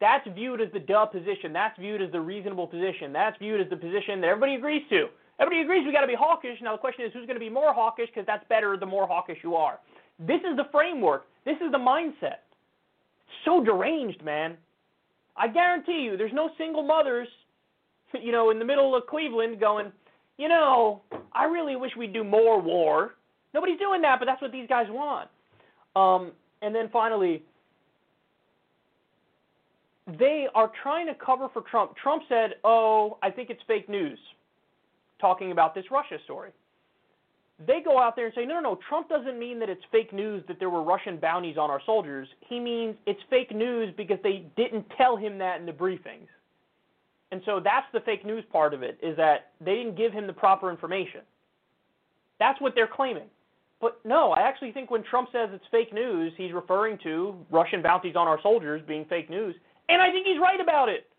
That's 0.00 0.26
viewed 0.34 0.60
as 0.60 0.68
the 0.72 0.80
duh 0.80 1.06
position. 1.06 1.52
That's 1.52 1.78
viewed 1.78 2.02
as 2.02 2.10
the 2.10 2.20
reasonable 2.20 2.66
position. 2.66 3.12
That's 3.12 3.38
viewed 3.38 3.60
as 3.60 3.70
the 3.70 3.76
position 3.76 4.20
that 4.22 4.28
everybody 4.28 4.54
agrees 4.54 4.82
to. 4.90 5.08
Everybody 5.38 5.62
agrees 5.62 5.86
we 5.86 5.92
got 5.92 6.00
to 6.00 6.06
be 6.06 6.14
hawkish. 6.14 6.58
Now 6.62 6.72
the 6.72 6.78
question 6.78 7.04
is 7.04 7.12
who's 7.12 7.26
going 7.26 7.36
to 7.36 7.40
be 7.40 7.50
more 7.50 7.72
hawkish 7.72 8.08
because 8.08 8.26
that's 8.26 8.44
better 8.48 8.76
the 8.76 8.86
more 8.86 9.06
hawkish 9.06 9.38
you 9.42 9.54
are. 9.54 9.78
This 10.18 10.40
is 10.40 10.56
the 10.56 10.66
framework. 10.72 11.26
This 11.44 11.56
is 11.64 11.70
the 11.70 11.78
mindset. 11.78 12.42
So 13.44 13.62
deranged, 13.62 14.22
man. 14.24 14.56
I 15.36 15.48
guarantee 15.48 16.02
you, 16.02 16.16
there's 16.16 16.32
no 16.32 16.50
single 16.58 16.82
mothers, 16.82 17.28
you 18.20 18.32
know, 18.32 18.50
in 18.50 18.58
the 18.58 18.64
middle 18.64 18.94
of 18.96 19.06
Cleveland 19.06 19.60
going, 19.60 19.92
you 20.38 20.48
know, 20.48 21.02
I 21.32 21.44
really 21.44 21.76
wish 21.76 21.92
we'd 21.96 22.12
do 22.12 22.24
more 22.24 22.60
war. 22.60 23.14
Nobody's 23.54 23.78
doing 23.78 24.02
that, 24.02 24.18
but 24.18 24.26
that's 24.26 24.40
what 24.40 24.52
these 24.52 24.68
guys 24.68 24.86
want. 24.88 25.28
Um, 25.94 26.32
and 26.62 26.74
then 26.74 26.88
finally, 26.90 27.42
they 30.18 30.48
are 30.54 30.70
trying 30.82 31.06
to 31.06 31.14
cover 31.14 31.48
for 31.52 31.62
Trump. 31.62 31.96
Trump 31.96 32.22
said, 32.28 32.54
"Oh, 32.64 33.18
I 33.22 33.30
think 33.30 33.50
it's 33.50 33.62
fake 33.64 33.88
news," 33.88 34.18
talking 35.20 35.52
about 35.52 35.74
this 35.74 35.90
Russia 35.90 36.18
story. 36.24 36.50
They 37.64 37.80
go 37.80 37.98
out 37.98 38.16
there 38.16 38.26
and 38.26 38.34
say, 38.34 38.44
"No, 38.44 38.54
no, 38.54 38.60
no. 38.60 38.74
Trump 38.88 39.08
doesn't 39.08 39.38
mean 39.38 39.58
that 39.60 39.68
it's 39.68 39.84
fake 39.92 40.12
news 40.12 40.44
that 40.46 40.58
there 40.58 40.70
were 40.70 40.82
Russian 40.82 41.18
bounties 41.18 41.56
on 41.58 41.70
our 41.70 41.80
soldiers. 41.82 42.28
He 42.40 42.58
means 42.58 42.96
it's 43.06 43.22
fake 43.30 43.54
news 43.54 43.94
because 43.96 44.18
they 44.22 44.46
didn't 44.56 44.88
tell 44.96 45.16
him 45.16 45.38
that 45.38 45.60
in 45.60 45.66
the 45.66 45.72
briefings." 45.72 46.28
And 47.30 47.42
so 47.44 47.60
that's 47.60 47.86
the 47.92 48.00
fake 48.00 48.26
news 48.26 48.44
part 48.52 48.74
of 48.74 48.82
it 48.82 48.98
is 49.02 49.16
that 49.16 49.52
they 49.60 49.76
didn't 49.76 49.94
give 49.94 50.12
him 50.12 50.26
the 50.26 50.32
proper 50.32 50.70
information. 50.70 51.22
That's 52.38 52.60
what 52.60 52.74
they're 52.74 52.86
claiming. 52.88 53.30
But 53.82 53.98
no, 54.04 54.30
I 54.30 54.42
actually 54.42 54.70
think 54.70 54.92
when 54.92 55.02
Trump 55.02 55.28
says 55.32 55.50
it's 55.52 55.64
fake 55.72 55.92
news, 55.92 56.32
he's 56.36 56.52
referring 56.52 56.98
to 57.02 57.34
Russian 57.50 57.82
bounties 57.82 58.14
on 58.14 58.28
our 58.28 58.38
soldiers 58.40 58.80
being 58.86 59.04
fake 59.06 59.28
news. 59.28 59.56
And 59.88 60.00
I 60.00 60.10
think 60.12 60.24
he's 60.24 60.40
right 60.40 60.60
about 60.60 60.88
it. 60.88 61.10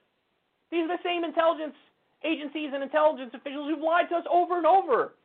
These 0.72 0.86
are 0.86 0.96
the 0.96 1.04
same 1.04 1.26
intelligence 1.26 1.76
agencies 2.24 2.72
and 2.74 2.82
intelligence 2.82 3.32
officials 3.34 3.70
who've 3.70 3.84
lied 3.84 4.08
to 4.10 4.16
us 4.16 4.24
over 4.32 4.58
and 4.58 4.66
over. 4.66 5.16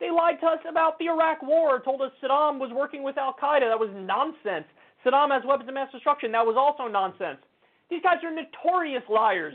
They 0.00 0.10
lied 0.10 0.40
to 0.40 0.46
us 0.46 0.58
about 0.66 0.98
the 0.98 1.08
Iraq 1.08 1.42
War, 1.42 1.80
told 1.84 2.00
us 2.00 2.12
Saddam 2.24 2.58
was 2.58 2.70
working 2.74 3.02
with 3.02 3.18
Al 3.18 3.36
Qaeda. 3.36 3.68
That 3.68 3.78
was 3.78 3.90
nonsense. 3.92 4.64
Saddam 5.04 5.30
has 5.30 5.42
weapons 5.46 5.68
of 5.68 5.74
mass 5.74 5.92
destruction. 5.92 6.32
That 6.32 6.46
was 6.46 6.56
also 6.56 6.90
nonsense. 6.90 7.44
These 7.90 8.02
guys 8.02 8.24
are 8.24 8.32
notorious 8.32 9.02
liars. 9.10 9.54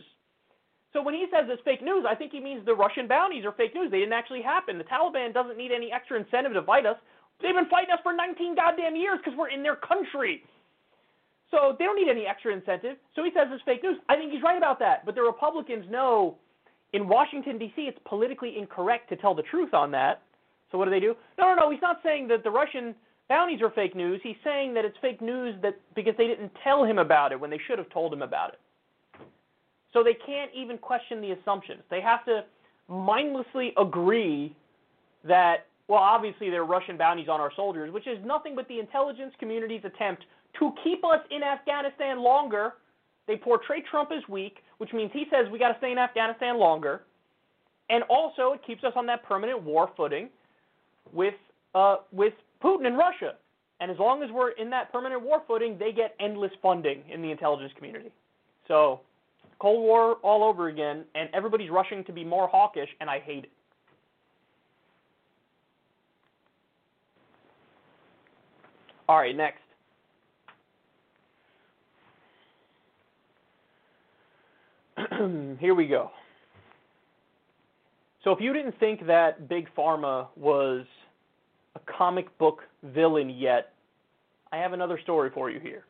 So 0.94 1.02
when 1.02 1.16
he 1.16 1.26
says 1.34 1.50
it's 1.50 1.62
fake 1.66 1.82
news, 1.82 2.06
I 2.08 2.14
think 2.14 2.32
he 2.32 2.40
means 2.40 2.64
the 2.66 2.76
Russian 2.76 3.08
bounties 3.08 3.44
are 3.44 3.52
fake 3.52 3.74
news. 3.74 3.90
They 3.90 4.00
didn't 4.00 4.14
actually 4.14 4.44
happen. 4.44 4.78
The 4.78 4.86
Taliban 4.86 5.34
doesn't 5.34 5.58
need 5.58 5.72
any 5.72 5.92
extra 5.92 6.18
incentive 6.18 6.54
to 6.54 6.62
fight 6.62 6.86
us. 6.86 6.96
They've 7.42 7.56
been 7.56 7.70
fighting 7.70 7.92
us 7.94 8.00
for 8.04 8.14
19 8.14 8.56
goddamn 8.56 8.96
years 8.96 9.20
because 9.24 9.38
we're 9.38 9.50
in 9.50 9.64
their 9.64 9.76
country. 9.76 10.44
So 11.52 11.76
they 11.78 11.86
don't 11.86 11.96
need 11.96 12.10
any 12.10 12.26
extra 12.26 12.54
incentive. 12.54 12.98
So 13.16 13.24
he 13.24 13.32
says 13.32 13.48
it's 13.52 13.64
fake 13.64 13.84
news. 13.84 13.98
I 14.10 14.16
think 14.16 14.32
he's 14.32 14.42
right 14.42 14.58
about 14.58 14.80
that. 14.80 15.06
But 15.06 15.16
the 15.16 15.22
Republicans 15.22 15.86
know 15.90 16.38
in 16.94 17.08
Washington, 17.08 17.58
D.C., 17.58 17.82
it's 17.84 18.00
politically 18.06 18.58
incorrect 18.58 19.10
to 19.10 19.16
tell 19.16 19.36
the 19.36 19.44
truth 19.44 19.74
on 19.74 19.92
that. 19.92 20.22
So 20.72 20.78
what 20.78 20.86
do 20.86 20.92
they 20.92 21.00
do? 21.00 21.16
No, 21.38 21.54
no, 21.54 21.56
no. 21.56 21.72
He's 21.72 21.82
not 21.82 22.00
saying 22.04 22.28
that 22.30 22.44
the 22.44 22.52
Russian 22.52 22.96
bounties 23.30 23.62
are 23.62 23.70
fake 23.72 23.96
news. 23.96 24.20
He's 24.24 24.36
saying 24.44 24.74
that 24.74 24.86
it's 24.86 24.98
fake 25.02 25.22
news 25.22 25.56
that 25.62 25.80
because 25.96 26.14
they 26.18 26.28
didn't 26.28 26.52
tell 26.64 26.84
him 26.84 26.98
about 26.98 27.32
it 27.32 27.40
when 27.40 27.50
they 27.50 27.60
should 27.68 27.78
have 27.78 27.90
told 27.90 28.14
him 28.14 28.22
about 28.22 28.54
it. 28.54 28.60
So 29.94 30.04
they 30.04 30.16
can't 30.26 30.52
even 30.54 30.78
question 30.78 31.22
the 31.22 31.32
assumptions. 31.32 31.82
They 31.90 32.02
have 32.02 32.26
to 32.26 32.44
mindlessly 32.88 33.74
agree 33.78 34.56
that, 35.24 35.68
well, 35.88 36.00
obviously 36.00 36.50
there 36.50 36.62
are 36.62 36.66
Russian 36.66 36.98
bounties 36.98 37.28
on 37.30 37.40
our 37.40 37.52
soldiers, 37.56 37.92
which 37.94 38.08
is 38.08 38.18
nothing 38.26 38.56
but 38.56 38.68
the 38.68 38.80
intelligence 38.80 39.34
community's 39.40 39.82
attempt 39.84 40.24
to 40.60 40.72
keep 40.84 41.04
us 41.04 41.20
in 41.30 41.44
Afghanistan 41.44 42.22
longer. 42.22 42.74
They 43.28 43.38
portray 43.38 43.84
Trump 43.90 44.12
as 44.12 44.28
weak, 44.30 44.58
which 44.78 44.94
means 44.94 45.12
he 45.14 45.26
says 45.32 45.52
we 45.52 45.60
got 45.60 45.72
to 45.72 45.78
stay 45.78 45.92
in 45.92 45.98
Afghanistan 45.98 46.58
longer. 46.58 47.02
And 47.90 48.04
also, 48.10 48.54
it 48.54 48.62
keeps 48.66 48.84
us 48.84 48.94
on 48.96 49.06
that 49.08 49.24
permanent 49.24 49.62
war 49.62 49.92
footing 49.96 50.30
with 51.14 51.36
uh, 51.76 51.98
with 52.12 52.34
Putin 52.64 52.88
and 52.88 52.98
Russia. 52.98 53.36
And 53.80 53.92
as 53.92 54.00
long 54.00 54.24
as 54.24 54.30
we're 54.32 54.52
in 54.52 54.70
that 54.72 54.92
permanent 54.92 55.22
war 55.22 55.44
footing, 55.46 55.78
they 55.78 55.92
get 55.92 56.16
endless 56.20 56.52
funding 56.62 57.04
in 57.12 57.22
the 57.22 57.30
intelligence 57.30 57.74
community. 57.76 58.12
So, 58.68 59.02
Cold 59.60 59.82
War 59.82 60.16
all 60.24 60.44
over 60.44 60.70
again, 60.70 61.04
and 61.14 61.30
everybody's 61.34 61.70
rushing 61.70 62.04
to 62.06 62.14
be 62.14 62.24
more 62.24 62.48
hawkish, 62.48 62.90
and 63.02 63.10
I 63.10 63.20
hate 63.20 63.44
it. 63.44 63.52
All 69.08 69.18
right, 69.18 69.36
next. 69.36 69.60
Here 75.60 75.76
we 75.76 75.88
go. 75.88 76.12
So 78.24 78.32
if 78.32 78.42
you 78.42 78.54
didn't 78.54 78.80
think 78.80 79.06
that 79.06 79.48
Big 79.48 79.68
Pharma 79.78 80.28
was 80.36 80.86
a 81.76 81.80
comic 81.98 82.36
book 82.40 82.64
villain 82.84 83.30
yet, 83.30 83.74
I 84.52 84.58
have 84.58 84.74
another 84.74 85.00
story 85.04 85.30
for 85.32 85.52
you 85.52 85.60
here. 85.60 85.84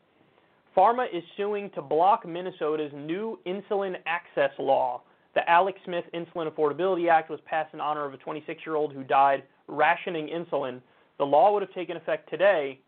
Pharma 0.76 1.06
is 1.14 1.24
suing 1.38 1.70
to 1.76 1.82
block 1.82 2.28
Minnesota's 2.28 2.92
new 2.94 3.40
insulin 3.46 3.96
access 4.06 4.52
law. 4.60 5.02
The 5.34 5.50
Alec 5.50 5.76
Smith 5.86 6.04
Insulin 6.14 6.52
Affordability 6.52 7.10
Act 7.10 7.30
was 7.30 7.40
passed 7.46 7.74
in 7.74 7.80
honor 7.80 8.06
of 8.06 8.14
a 8.14 8.18
26 8.18 8.62
year 8.66 8.76
old 8.76 8.92
who 8.92 9.04
died 9.04 9.44
rationing 9.68 10.28
insulin. 10.28 10.82
The 11.18 11.26
law 11.26 11.54
would 11.54 11.62
have 11.62 11.74
taken 11.74 11.96
effect 11.96 12.30
today. 12.30 12.80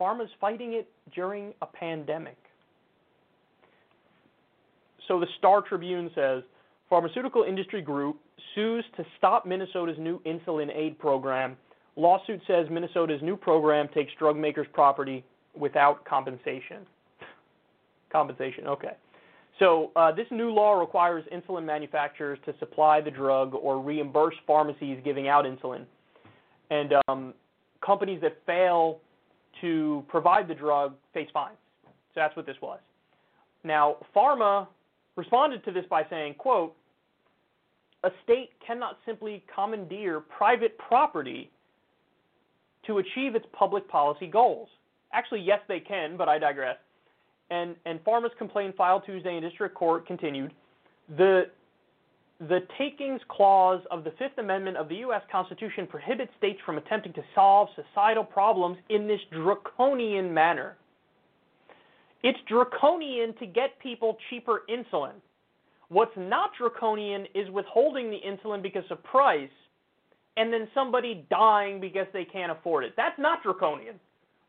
Pharma's 0.00 0.30
fighting 0.40 0.74
it 0.74 0.88
during 1.14 1.54
a 1.62 1.66
pandemic. 1.66 2.36
So 5.08 5.20
the 5.20 5.26
Star 5.38 5.62
Tribune 5.62 6.10
says 6.14 6.42
Pharmaceutical 6.88 7.44
Industry 7.44 7.82
Group 7.82 8.18
sues 8.54 8.84
to 8.96 9.04
stop 9.18 9.46
Minnesota's 9.46 9.96
new 9.98 10.20
insulin 10.20 10.74
aid 10.74 10.98
program. 10.98 11.56
Lawsuit 11.96 12.40
says 12.46 12.66
Minnesota's 12.70 13.22
new 13.22 13.36
program 13.36 13.88
takes 13.94 14.12
drug 14.18 14.36
makers' 14.36 14.66
property 14.72 15.24
without 15.58 16.04
compensation. 16.04 16.86
compensation, 18.12 18.66
okay. 18.66 18.96
So 19.58 19.90
uh, 19.96 20.12
this 20.12 20.26
new 20.30 20.50
law 20.50 20.78
requires 20.78 21.24
insulin 21.32 21.64
manufacturers 21.64 22.38
to 22.44 22.54
supply 22.58 23.00
the 23.00 23.10
drug 23.10 23.54
or 23.54 23.80
reimburse 23.80 24.34
pharmacies 24.46 25.00
giving 25.02 25.28
out 25.28 25.46
insulin. 25.46 25.84
And 26.70 26.92
um, 27.08 27.32
companies 27.84 28.20
that 28.20 28.36
fail 28.44 29.00
to 29.60 30.04
provide 30.08 30.48
the 30.48 30.54
drug 30.54 30.94
face 31.14 31.28
fines. 31.32 31.56
So 31.84 31.90
that's 32.16 32.36
what 32.36 32.46
this 32.46 32.56
was. 32.60 32.80
Now, 33.64 33.96
pharma 34.14 34.66
responded 35.16 35.64
to 35.64 35.72
this 35.72 35.84
by 35.90 36.04
saying, 36.08 36.34
quote, 36.34 36.74
a 38.04 38.10
state 38.22 38.50
cannot 38.64 38.98
simply 39.04 39.44
commandeer 39.52 40.20
private 40.20 40.78
property 40.78 41.50
to 42.86 42.98
achieve 42.98 43.34
its 43.34 43.46
public 43.52 43.88
policy 43.88 44.26
goals. 44.26 44.68
Actually, 45.12 45.40
yes, 45.40 45.60
they 45.66 45.80
can, 45.80 46.16
but 46.16 46.28
I 46.28 46.38
digress. 46.38 46.76
And, 47.50 47.74
and 47.84 48.02
Pharma's 48.04 48.32
complaint 48.38 48.76
filed 48.76 49.02
Tuesday 49.06 49.36
in 49.36 49.42
district 49.42 49.74
court 49.74 50.06
continued. 50.06 50.52
The, 51.16 51.44
the 52.38 52.60
takings 52.78 53.20
clause 53.28 53.80
of 53.90 54.04
the 54.04 54.10
Fifth 54.12 54.38
Amendment 54.38 54.76
of 54.76 54.88
the 54.88 54.96
U.S. 54.96 55.22
Constitution 55.32 55.86
prohibits 55.86 56.32
states 56.36 56.58
from 56.66 56.76
attempting 56.76 57.12
to 57.14 57.22
solve 57.34 57.68
societal 57.74 58.24
problems 58.24 58.76
in 58.90 59.06
this 59.06 59.20
draconian 59.32 60.32
manner. 60.32 60.76
It's 62.22 62.38
draconian 62.48 63.34
to 63.38 63.46
get 63.46 63.78
people 63.82 64.18
cheaper 64.28 64.62
insulin. 64.68 65.14
What's 65.88 66.16
not 66.16 66.50
draconian 66.58 67.26
is 67.34 67.48
withholding 67.50 68.10
the 68.10 68.18
insulin 68.26 68.62
because 68.62 68.84
of 68.90 69.02
price 69.04 69.48
and 70.36 70.52
then 70.52 70.68
somebody 70.74 71.24
dying 71.30 71.80
because 71.80 72.06
they 72.12 72.24
can't 72.24 72.52
afford 72.52 72.84
it. 72.84 72.92
That's 72.96 73.18
not 73.18 73.42
draconian. 73.42 73.98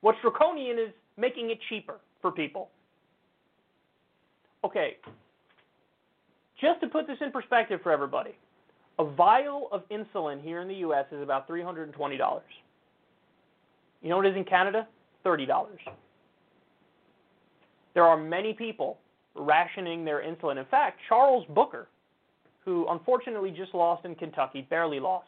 What's 0.02 0.20
draconian 0.22 0.78
is 0.78 0.90
making 1.18 1.52
it 1.52 1.60
cheaper 1.70 2.00
for 2.22 2.32
people. 2.32 2.70
Okay, 4.66 4.98
just 6.60 6.82
to 6.82 6.88
put 6.88 7.08
this 7.08 7.18
in 7.22 7.32
perspective 7.32 7.80
for 7.84 7.92
everybody, 7.92 8.32
a 9.00 9.06
vial 9.06 9.70
of 9.72 9.84
insulin 9.90 10.42
here 10.42 10.62
in 10.62 10.68
the 10.68 10.76
U.S. 10.76 11.06
is 11.12 11.22
about 11.22 11.48
$320. 11.48 12.42
You 14.02 14.10
know 14.10 14.18
what 14.18 14.26
it 14.26 14.32
is 14.32 14.38
in 14.38 14.44
Canada? 14.44 14.88
$30. 15.26 15.48
There 17.94 18.04
are 18.04 18.18
many 18.18 18.54
people 18.54 18.98
rationing 19.36 20.06
their 20.06 20.24
insulin. 20.24 20.58
In 20.58 20.66
fact, 20.66 21.00
Charles 21.08 21.46
Booker, 21.50 21.88
who 22.64 22.88
unfortunately 22.90 23.52
just 23.52 23.74
lost 23.74 24.06
in 24.06 24.16
Kentucky, 24.16 24.66
barely 24.70 25.00
lost. 25.00 25.28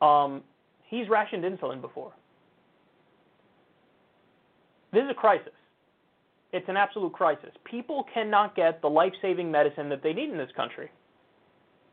Um, 0.00 0.42
he's 0.88 1.08
rationed 1.08 1.44
insulin 1.44 1.80
before. 1.80 2.12
This 4.92 5.04
is 5.04 5.10
a 5.10 5.14
crisis. 5.14 5.52
It's 6.52 6.68
an 6.68 6.76
absolute 6.76 7.12
crisis. 7.12 7.50
People 7.64 8.04
cannot 8.12 8.54
get 8.54 8.80
the 8.80 8.88
life 8.88 9.12
saving 9.20 9.50
medicine 9.50 9.88
that 9.88 10.02
they 10.02 10.12
need 10.12 10.30
in 10.30 10.38
this 10.38 10.50
country 10.56 10.90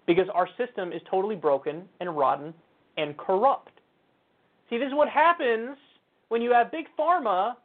because 0.05 0.27
our 0.33 0.47
system 0.57 0.91
is 0.91 1.01
totally 1.09 1.35
broken 1.35 1.83
and 1.99 2.15
rotten 2.15 2.53
and 2.97 3.17
corrupt. 3.17 3.71
See, 4.69 4.77
this 4.77 4.87
is 4.87 4.93
what 4.93 5.09
happens 5.09 5.77
when 6.29 6.41
you 6.41 6.51
have 6.51 6.71
big 6.71 6.85
pharma 6.97 7.55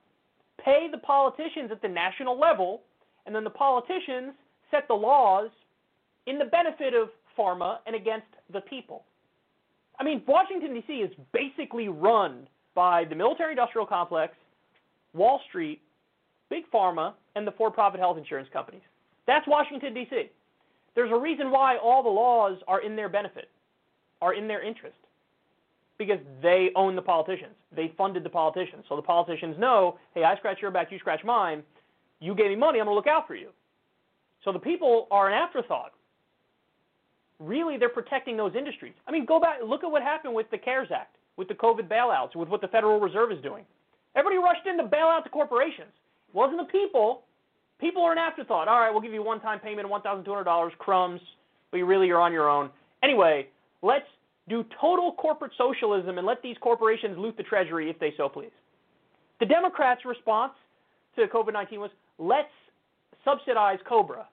pay 0.63 0.89
the 0.91 0.99
politicians 0.99 1.71
at 1.71 1.81
the 1.81 1.89
national 1.89 2.39
level, 2.39 2.83
and 3.27 3.35
then 3.35 3.45
the 3.45 3.51
politicians 3.51 4.33
set 4.71 4.89
the 4.89 4.95
laws 4.95 5.51
in 6.27 6.39
the 6.39 6.45
benefit 6.45 6.95
of 6.95 7.09
pharma 7.39 7.79
and 7.87 7.95
against 7.95 8.27
the 8.53 8.61
people. 8.63 9.05
I 10.01 10.05
mean, 10.05 10.23
Washington, 10.27 10.75
D.C. 10.75 10.93
is 10.93 11.11
basically 11.33 11.89
run 11.89 12.49
by 12.75 13.05
the 13.05 13.15
military 13.15 13.53
industrial 13.53 13.87
complex, 13.87 14.35
Wall 15.15 15.41
Street, 15.49 15.81
Big 16.51 16.65
Pharma, 16.73 17.15
and 17.35 17.47
the 17.47 17.53
for 17.53 17.71
profit 17.71 18.01
health 18.01 18.19
insurance 18.19 18.49
companies. 18.53 18.83
That's 19.27 19.47
Washington, 19.47 19.95
D.C. 19.95 20.31
There's 20.95 21.13
a 21.13 21.19
reason 21.19 21.51
why 21.51 21.77
all 21.77 22.03
the 22.03 22.09
laws 22.09 22.59
are 22.67 22.81
in 22.81 22.97
their 22.97 23.09
benefit, 23.09 23.51
are 24.21 24.35
in 24.35 24.49
their 24.49 24.63
interest, 24.63 24.97
because 25.99 26.19
they 26.43 26.71
own 26.75 26.97
the 26.97 27.03
politicians. 27.03 27.55
They 27.75 27.93
funded 27.99 28.25
the 28.25 28.31
politicians. 28.31 28.85
So 28.89 28.97
the 28.97 29.03
politicians 29.03 29.57
know 29.59 29.99
hey, 30.15 30.25
I 30.25 30.37
scratch 30.37 30.59
your 30.63 30.71
back, 30.71 30.91
you 30.91 30.99
scratch 30.99 31.23
mine. 31.25 31.63
You 32.21 32.35
gave 32.35 32.49
me 32.49 32.57
money, 32.57 32.81
I'm 32.81 32.87
going 32.87 32.95
to 32.95 32.97
look 32.97 33.07
out 33.07 33.27
for 33.27 33.35
you. 33.35 33.51
So 34.45 34.53
the 34.53 34.59
people 34.59 35.07
are 35.11 35.29
an 35.29 35.35
afterthought. 35.35 35.93
Really, 37.39 37.77
they're 37.77 37.89
protecting 37.89 38.37
those 38.37 38.55
industries. 38.57 38.95
I 39.07 39.13
mean, 39.13 39.25
go 39.25 39.39
back, 39.39 39.59
look 39.65 39.85
at 39.85 39.91
what 39.91 40.03
happened 40.03 40.35
with 40.35 40.51
the 40.51 40.59
CARES 40.59 40.89
Act, 40.93 41.17
with 41.37 41.47
the 41.47 41.55
COVID 41.55 41.89
bailouts, 41.89 42.35
with 42.35 42.49
what 42.49 42.61
the 42.61 42.69
Federal 42.69 42.99
Reserve 42.99 43.31
is 43.31 43.41
doing. 43.43 43.65
Everybody 44.17 44.43
rushed 44.43 44.67
in 44.67 44.77
to 44.79 44.85
bail 44.85 45.07
out 45.07 45.23
the 45.23 45.31
corporations. 45.31 45.93
Wasn't 46.33 46.59
the 46.59 46.71
people. 46.71 47.23
People 47.81 48.03
are 48.03 48.13
an 48.13 48.19
afterthought. 48.19 48.69
All 48.69 48.81
right, 48.81 48.91
we'll 48.91 49.01
give 49.01 49.13
you 49.13 49.23
one 49.23 49.41
time 49.41 49.61
payment 49.61 49.91
of 49.91 50.03
$1,200, 50.03 50.79
crumbs, 50.79 51.21
but 51.71 51.79
you 51.79 51.87
really 51.87 52.11
are 52.11 52.21
on 52.21 52.33
your 52.33 52.49
own. 52.49 52.71
Anyway, 53.03 53.47
let's 53.83 54.07
do 54.49 54.65
total 54.81 55.13
corporate 55.13 55.53
socialism 55.57 56.19
and 56.19 56.27
let 56.27 56.43
these 56.43 56.57
corporations 56.61 57.17
loot 57.19 57.37
the 57.37 57.43
treasury 57.43 57.91
if 57.91 57.99
they 57.99 58.13
so 58.17 58.29
please. 58.29 58.51
The 59.41 59.47
Democrats' 59.47 60.05
response 60.05 60.53
to 61.17 61.27
COVID 61.27 61.53
19 61.53 61.81
was 61.81 61.91
let's 62.19 62.49
subsidize 63.25 63.79
Cobra, 63.89 64.27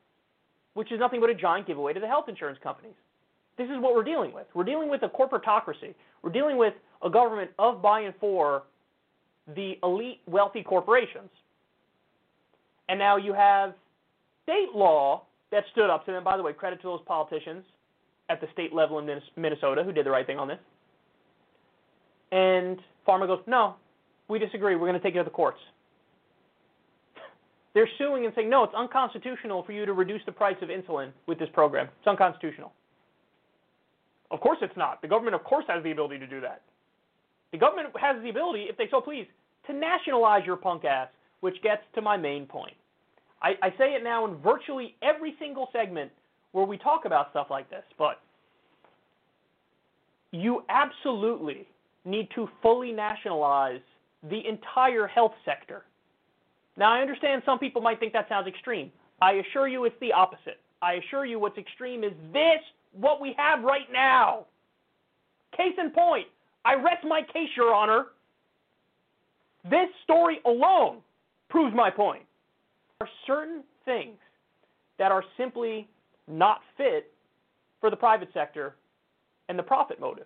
which 0.73 0.91
is 0.91 0.99
nothing 0.99 1.22
but 1.22 1.30
a 1.30 1.35
giant 1.35 1.67
giveaway 1.67 1.93
to 1.93 1.99
the 1.99 2.07
health 2.07 2.26
insurance 2.27 2.57
companies. 2.63 2.95
This 3.57 3.69
is 3.69 3.77
what 3.80 3.93
we're 3.93 4.03
dealing 4.03 4.34
with. 4.34 4.47
We're 4.53 4.63
dealing 4.65 4.89
with 4.89 5.03
a 5.03 5.09
corporatocracy. 5.09 5.93
We're 6.22 6.31
dealing 6.31 6.57
with 6.57 6.73
a 7.03 7.09
government 7.09 7.51
of, 7.57 7.81
by, 7.81 8.01
and 8.01 8.13
for 8.19 8.63
the 9.55 9.76
elite 9.84 10.22
wealthy 10.27 10.63
corporations. 10.63 11.30
And 12.89 12.99
now 12.99 13.17
you 13.17 13.33
have 13.33 13.73
state 14.43 14.69
law 14.73 15.23
that 15.51 15.63
stood 15.71 15.89
up 15.89 16.05
to 16.05 16.11
them. 16.11 16.23
By 16.23 16.37
the 16.37 16.43
way, 16.43 16.53
credit 16.53 16.81
to 16.81 16.87
those 16.87 17.01
politicians 17.05 17.63
at 18.29 18.41
the 18.41 18.47
state 18.53 18.73
level 18.73 18.99
in 18.99 19.21
Minnesota 19.35 19.83
who 19.83 19.91
did 19.91 20.05
the 20.05 20.11
right 20.11 20.25
thing 20.25 20.37
on 20.37 20.47
this. 20.47 20.59
And 22.31 22.79
Pharma 23.07 23.27
goes, 23.27 23.39
no, 23.47 23.75
we 24.27 24.39
disagree. 24.39 24.75
We're 24.75 24.87
going 24.87 24.99
to 24.99 25.05
take 25.05 25.15
it 25.15 25.19
to 25.19 25.23
the 25.23 25.29
courts. 25.29 25.59
They're 27.73 27.89
suing 27.97 28.25
and 28.25 28.33
saying, 28.35 28.49
no, 28.49 28.63
it's 28.63 28.73
unconstitutional 28.75 29.63
for 29.63 29.71
you 29.71 29.85
to 29.85 29.93
reduce 29.93 30.21
the 30.25 30.31
price 30.31 30.57
of 30.61 30.69
insulin 30.69 31.11
with 31.27 31.39
this 31.39 31.49
program. 31.53 31.87
It's 31.99 32.07
unconstitutional. 32.07 32.73
Of 34.31 34.41
course 34.41 34.57
it's 34.61 34.75
not. 34.75 35.01
The 35.01 35.07
government, 35.07 35.35
of 35.35 35.43
course, 35.43 35.65
has 35.67 35.83
the 35.83 35.91
ability 35.91 36.19
to 36.19 36.27
do 36.27 36.41
that. 36.41 36.61
The 37.51 37.57
government 37.57 37.89
has 38.01 38.21
the 38.23 38.29
ability, 38.29 38.65
if 38.69 38.77
they 38.77 38.87
so 38.89 38.99
please, 38.99 39.27
to 39.67 39.73
nationalize 39.73 40.45
your 40.45 40.57
punk 40.57 40.83
ass, 40.83 41.07
which 41.45 41.61
gets 41.61 41.84
to 41.93 42.01
my 42.01 42.17
main 42.17 42.47
point. 42.47 42.73
I, 43.39 43.51
I 43.61 43.69
say 43.77 43.93
it 43.93 44.03
now 44.03 44.26
in 44.26 44.35
virtually 44.38 44.95
every 45.03 45.35
single 45.38 45.69
segment 45.72 46.09
where 46.53 46.65
we 46.65 46.76
talk 46.76 47.05
about 47.05 47.30
stuff 47.30 47.47
like 47.51 47.69
this, 47.69 47.84
but 47.99 48.19
you 50.31 50.63
absolutely 50.69 51.67
need 52.03 52.30
to 52.34 52.49
fully 52.63 52.91
nationalize 52.91 53.81
the 54.27 54.41
entire 54.47 55.05
health 55.05 55.34
sector. 55.45 55.84
Now, 56.77 56.91
I 56.91 57.01
understand 57.01 57.43
some 57.45 57.59
people 57.59 57.80
might 57.80 57.99
think 57.99 58.11
that 58.13 58.27
sounds 58.27 58.47
extreme. 58.47 58.91
I 59.22 59.34
assure 59.34 59.67
you 59.67 59.85
it's 59.85 59.95
the 60.01 60.13
opposite. 60.13 60.59
I 60.81 60.93
assure 60.93 61.26
you 61.26 61.38
what's 61.38 61.59
extreme 61.59 62.03
is 62.03 62.13
this, 62.34 62.59
what 62.91 63.22
we 63.22 63.35
have 63.38 63.61
right 63.61 63.88
now. 63.93 64.47
Case 65.55 65.76
in 65.77 65.91
point, 65.91 66.26
I 66.65 66.73
rest 66.73 67.05
my 67.07 67.22
case, 67.22 67.49
Your 67.55 67.72
Honor. 67.72 68.05
This 69.69 69.89
story 70.03 70.39
alone 70.43 71.01
proves 71.49 71.76
my 71.76 71.89
point. 71.89 72.23
There 72.99 73.07
are 73.07 73.11
certain 73.27 73.63
things 73.84 74.17
that 74.97 75.11
are 75.11 75.23
simply 75.38 75.88
not 76.27 76.59
fit 76.77 77.11
for 77.81 77.89
the 77.89 77.95
private 77.95 78.30
sector 78.34 78.76
and 79.49 79.59
the 79.59 79.63
profit 79.63 79.99
motive. 79.99 80.26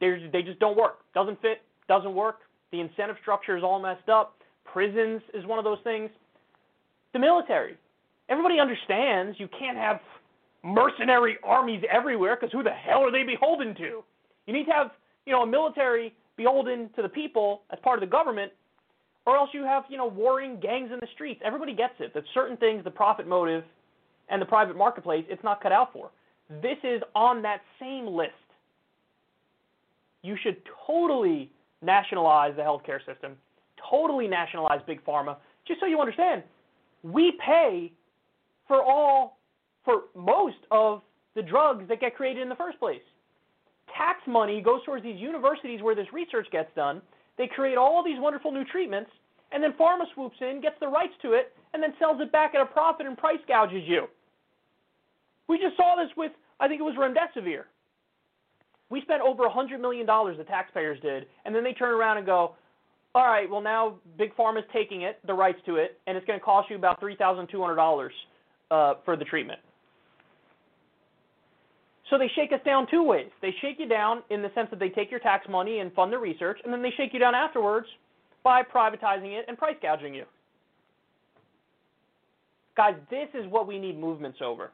They're, 0.00 0.30
they 0.30 0.42
just 0.42 0.58
don't 0.60 0.76
work. 0.76 0.98
Doesn't 1.14 1.40
fit, 1.42 1.62
doesn't 1.88 2.14
work. 2.14 2.40
The 2.72 2.80
incentive 2.80 3.16
structure 3.20 3.56
is 3.56 3.64
all 3.64 3.80
messed 3.80 4.08
up. 4.08 4.36
Prisons 4.64 5.20
is 5.34 5.44
one 5.46 5.58
of 5.58 5.64
those 5.64 5.78
things. 5.84 6.10
The 7.12 7.18
military. 7.18 7.76
Everybody 8.28 8.60
understands 8.60 9.38
you 9.40 9.48
can't 9.58 9.76
have 9.76 10.00
mercenary 10.62 11.38
armies 11.42 11.82
everywhere 11.90 12.36
because 12.36 12.52
who 12.52 12.62
the 12.62 12.70
hell 12.70 13.00
are 13.00 13.10
they 13.10 13.24
beholden 13.24 13.74
to? 13.76 14.04
You 14.46 14.52
need 14.52 14.66
to 14.66 14.72
have, 14.72 14.90
you 15.26 15.32
know, 15.32 15.42
a 15.42 15.46
military 15.46 16.14
beholden 16.36 16.90
to 16.96 17.02
the 17.02 17.08
people 17.08 17.62
as 17.72 17.78
part 17.82 18.00
of 18.00 18.08
the 18.08 18.10
government, 18.10 18.52
or 19.26 19.36
else 19.36 19.50
you 19.52 19.64
have, 19.64 19.84
you 19.88 19.96
know, 19.96 20.06
warring 20.06 20.58
gangs 20.60 20.90
in 20.92 20.98
the 21.00 21.06
streets. 21.14 21.40
Everybody 21.44 21.74
gets 21.74 21.94
it 21.98 22.14
that 22.14 22.24
certain 22.34 22.56
things, 22.56 22.84
the 22.84 22.90
profit 22.90 23.26
motive 23.26 23.64
and 24.28 24.40
the 24.40 24.46
private 24.46 24.76
marketplace, 24.76 25.24
it's 25.28 25.42
not 25.44 25.62
cut 25.62 25.72
out 25.72 25.92
for. 25.92 26.10
This 26.62 26.78
is 26.82 27.02
on 27.14 27.42
that 27.42 27.60
same 27.78 28.06
list. 28.06 28.32
You 30.22 30.36
should 30.42 30.56
totally 30.86 31.50
nationalize 31.82 32.54
the 32.56 32.62
healthcare 32.62 32.98
system, 33.06 33.36
totally 33.90 34.26
nationalize 34.26 34.80
big 34.86 35.04
pharma. 35.04 35.36
Just 35.66 35.80
so 35.80 35.86
you 35.86 36.00
understand, 36.00 36.42
we 37.02 37.32
pay 37.44 37.92
for 38.66 38.82
all, 38.82 39.38
for 39.84 40.02
most 40.14 40.56
of 40.70 41.02
the 41.34 41.42
drugs 41.42 41.84
that 41.88 42.00
get 42.00 42.14
created 42.14 42.42
in 42.42 42.48
the 42.48 42.56
first 42.56 42.78
place. 42.78 43.00
Tax 43.96 44.20
money 44.26 44.60
goes 44.60 44.84
towards 44.84 45.02
these 45.02 45.18
universities 45.18 45.80
where 45.82 45.94
this 45.94 46.06
research 46.12 46.46
gets 46.52 46.70
done. 46.74 47.00
They 47.40 47.46
create 47.46 47.78
all 47.78 48.04
these 48.04 48.20
wonderful 48.20 48.52
new 48.52 48.66
treatments, 48.66 49.10
and 49.50 49.62
then 49.62 49.72
pharma 49.80 50.04
swoops 50.12 50.36
in, 50.42 50.60
gets 50.60 50.74
the 50.78 50.86
rights 50.86 51.14
to 51.22 51.32
it, 51.32 51.54
and 51.72 51.82
then 51.82 51.94
sells 51.98 52.20
it 52.20 52.30
back 52.30 52.54
at 52.54 52.60
a 52.60 52.66
profit 52.66 53.06
and 53.06 53.16
price 53.16 53.40
gouges 53.48 53.82
you. 53.86 54.08
We 55.48 55.56
just 55.56 55.74
saw 55.78 55.96
this 55.96 56.14
with, 56.18 56.32
I 56.60 56.68
think 56.68 56.80
it 56.80 56.84
was 56.84 56.96
remdesivir. 56.96 57.62
We 58.90 59.00
spent 59.00 59.22
over 59.22 59.44
$100 59.44 59.80
million, 59.80 60.04
the 60.04 60.44
taxpayers 60.46 61.00
did, 61.00 61.24
and 61.46 61.54
then 61.54 61.64
they 61.64 61.72
turn 61.72 61.94
around 61.94 62.18
and 62.18 62.26
go, 62.26 62.56
all 63.14 63.24
right, 63.24 63.48
well, 63.48 63.62
now 63.62 63.94
Big 64.18 64.36
Pharma's 64.36 64.66
taking 64.70 65.02
it, 65.02 65.18
the 65.26 65.32
rights 65.32 65.60
to 65.64 65.76
it, 65.76 65.98
and 66.06 66.18
it's 66.18 66.26
going 66.26 66.38
to 66.38 66.44
cost 66.44 66.68
you 66.68 66.76
about 66.76 67.00
$3,200 67.00 68.10
uh, 68.70 68.94
for 69.02 69.16
the 69.16 69.24
treatment. 69.24 69.60
So 72.10 72.18
they 72.18 72.28
shake 72.34 72.52
us 72.52 72.60
down 72.64 72.88
two 72.90 73.04
ways. 73.04 73.30
They 73.40 73.54
shake 73.62 73.78
you 73.78 73.88
down 73.88 74.22
in 74.30 74.42
the 74.42 74.50
sense 74.54 74.68
that 74.70 74.80
they 74.80 74.88
take 74.88 75.10
your 75.10 75.20
tax 75.20 75.46
money 75.48 75.78
and 75.78 75.92
fund 75.92 76.12
the 76.12 76.18
research, 76.18 76.58
and 76.64 76.72
then 76.72 76.82
they 76.82 76.90
shake 76.96 77.14
you 77.14 77.20
down 77.20 77.36
afterwards 77.36 77.86
by 78.42 78.62
privatizing 78.62 79.38
it 79.38 79.44
and 79.46 79.56
price 79.56 79.76
gouging 79.80 80.14
you. 80.14 80.24
Guys, 82.76 82.94
this 83.10 83.28
is 83.34 83.46
what 83.48 83.68
we 83.68 83.78
need 83.78 83.98
movements 83.98 84.38
over. 84.42 84.72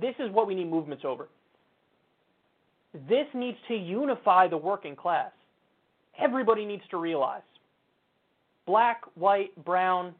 This 0.00 0.14
is 0.18 0.30
what 0.30 0.46
we 0.46 0.54
need 0.54 0.70
movements 0.70 1.04
over. 1.04 1.28
This 3.08 3.26
needs 3.34 3.58
to 3.68 3.74
unify 3.74 4.48
the 4.48 4.56
working 4.56 4.94
class. 4.94 5.32
Everybody 6.20 6.64
needs 6.64 6.82
to 6.90 6.98
realize 6.98 7.42
black, 8.66 9.00
white, 9.14 9.50
brown, 9.64 10.14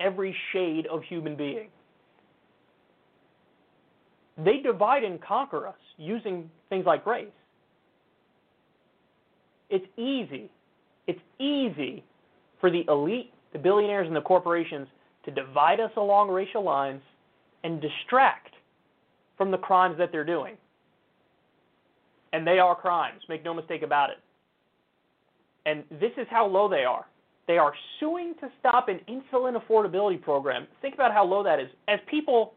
every 0.00 0.34
shade 0.52 0.86
of 0.86 1.02
human 1.02 1.36
being. 1.36 1.68
They 4.44 4.58
divide 4.58 5.04
and 5.04 5.20
conquer 5.20 5.66
us 5.66 5.76
using 5.96 6.50
things 6.68 6.86
like 6.86 7.06
race. 7.06 7.26
It's 9.70 9.86
easy. 9.96 10.50
It's 11.06 11.20
easy 11.38 12.04
for 12.60 12.70
the 12.70 12.84
elite, 12.88 13.32
the 13.52 13.58
billionaires, 13.58 14.06
and 14.06 14.16
the 14.16 14.20
corporations 14.20 14.86
to 15.24 15.30
divide 15.30 15.80
us 15.80 15.90
along 15.96 16.30
racial 16.30 16.62
lines 16.62 17.02
and 17.64 17.80
distract 17.80 18.54
from 19.36 19.50
the 19.50 19.58
crimes 19.58 19.96
that 19.98 20.10
they're 20.12 20.24
doing. 20.24 20.56
And 22.32 22.46
they 22.46 22.58
are 22.58 22.74
crimes, 22.74 23.20
make 23.28 23.44
no 23.44 23.54
mistake 23.54 23.82
about 23.82 24.10
it. 24.10 24.16
And 25.66 25.84
this 26.00 26.12
is 26.16 26.26
how 26.30 26.46
low 26.46 26.68
they 26.68 26.84
are. 26.84 27.06
They 27.46 27.58
are 27.58 27.72
suing 28.00 28.34
to 28.40 28.48
stop 28.58 28.88
an 28.88 29.00
insulin 29.08 29.60
affordability 29.60 30.20
program. 30.20 30.66
Think 30.80 30.94
about 30.94 31.12
how 31.12 31.24
low 31.24 31.42
that 31.42 31.60
is. 31.60 31.68
As 31.88 31.98
people 32.10 32.54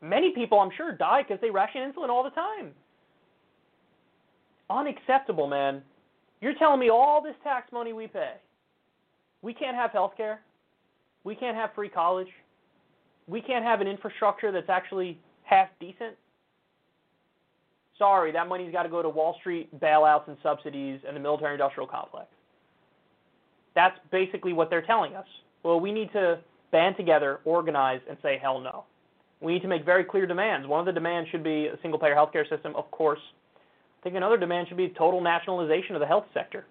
Many 0.00 0.32
people, 0.34 0.58
I'm 0.60 0.70
sure, 0.76 0.92
die 0.92 1.22
because 1.22 1.40
they 1.40 1.50
ration 1.50 1.92
insulin 1.92 2.08
all 2.08 2.24
the 2.24 2.30
time. 2.30 2.72
Unacceptable, 4.70 5.46
man. 5.46 5.82
You're 6.40 6.54
telling 6.54 6.80
me 6.80 6.90
all 6.90 7.22
this 7.22 7.34
tax 7.42 7.70
money 7.72 7.92
we 7.92 8.06
pay, 8.06 8.34
we 9.42 9.52
can't 9.52 9.76
have 9.76 9.90
health 9.90 10.12
care, 10.16 10.40
we 11.24 11.34
can't 11.34 11.56
have 11.56 11.70
free 11.74 11.90
college, 11.90 12.28
we 13.26 13.42
can't 13.42 13.64
have 13.64 13.80
an 13.80 13.86
infrastructure 13.86 14.50
that's 14.50 14.70
actually 14.70 15.18
half 15.44 15.68
decent? 15.80 16.16
Sorry, 17.98 18.32
that 18.32 18.48
money's 18.48 18.72
got 18.72 18.84
to 18.84 18.88
go 18.88 19.02
to 19.02 19.08
Wall 19.08 19.36
Street 19.40 19.78
bailouts 19.78 20.28
and 20.28 20.36
subsidies 20.42 21.00
and 21.06 21.14
the 21.14 21.20
military 21.20 21.52
industrial 21.52 21.86
complex. 21.86 22.28
That's 23.74 23.96
basically 24.10 24.52
what 24.52 24.70
they're 24.70 24.82
telling 24.82 25.14
us. 25.14 25.26
Well, 25.62 25.80
we 25.80 25.92
need 25.92 26.10
to 26.12 26.40
band 26.72 26.96
together, 26.96 27.40
organize, 27.44 28.00
and 28.08 28.16
say 28.22 28.38
hell 28.40 28.60
no. 28.60 28.84
We 29.40 29.54
need 29.54 29.62
to 29.62 29.68
make 29.68 29.84
very 29.84 30.04
clear 30.04 30.26
demands. 30.26 30.68
One 30.68 30.80
of 30.80 30.86
the 30.86 30.92
demands 30.92 31.30
should 31.30 31.42
be 31.42 31.66
a 31.66 31.78
single 31.80 31.98
payer 31.98 32.14
healthcare 32.14 32.48
system, 32.48 32.76
of 32.76 32.90
course. 32.90 33.20
I 34.00 34.02
think 34.02 34.16
another 34.16 34.36
demand 34.36 34.68
should 34.68 34.76
be 34.76 34.88
total 34.96 35.20
nationalization 35.20 35.94
of 35.94 36.00
the 36.00 36.06
health 36.06 36.26
sector. 36.34 36.66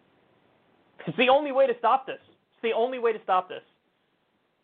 It's 1.08 1.18
the 1.18 1.30
only 1.30 1.52
way 1.52 1.68
to 1.68 1.74
stop 1.80 2.06
this. 2.06 2.20
It's 2.22 2.62
the 2.62 2.74
only 2.74 3.00
way 3.00 3.14
to 3.14 3.20
stop 3.24 3.50
this. 3.50 3.64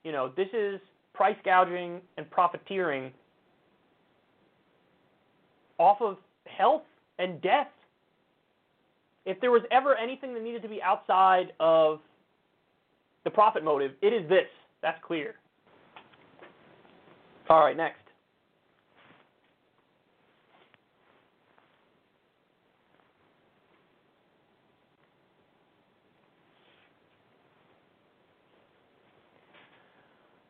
You 0.03 0.11
know, 0.11 0.32
this 0.36 0.48
is 0.53 0.80
price 1.14 1.38
gouging 1.44 2.02
and 2.18 2.30
profiteering 2.30 3.11
off 5.77 6.02
of 6.02 6.18
health 6.45 6.84
and 7.18 7.41
death. 7.41 7.68
If 9.26 9.41
there 9.41 9.52
was 9.52 9.64
ever 9.72 9.95
anything 9.95 10.34
that 10.36 10.44
needed 10.44 10.61
to 10.61 10.69
be 10.69 10.82
outside 10.84 11.53
of 11.60 11.99
the 13.23 13.32
profit 13.32 13.64
motive, 13.64 13.91
it 14.02 14.14
is 14.14 14.27
this. 14.30 14.48
That's 14.82 14.99
clear. 15.03 15.36
All 17.49 17.59
right, 17.59 17.77
next. 17.77 17.99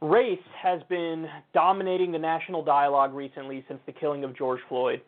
Race 0.01 0.39
has 0.61 0.81
been 0.87 1.25
dominating 1.53 2.11
the 2.11 2.19
national 2.19 2.63
dialogue 2.63 3.13
recently 3.13 3.65
since 3.67 3.79
the 3.85 3.91
killing 3.91 4.23
of 4.23 4.37
George 4.37 4.59
Floyd. 4.69 5.01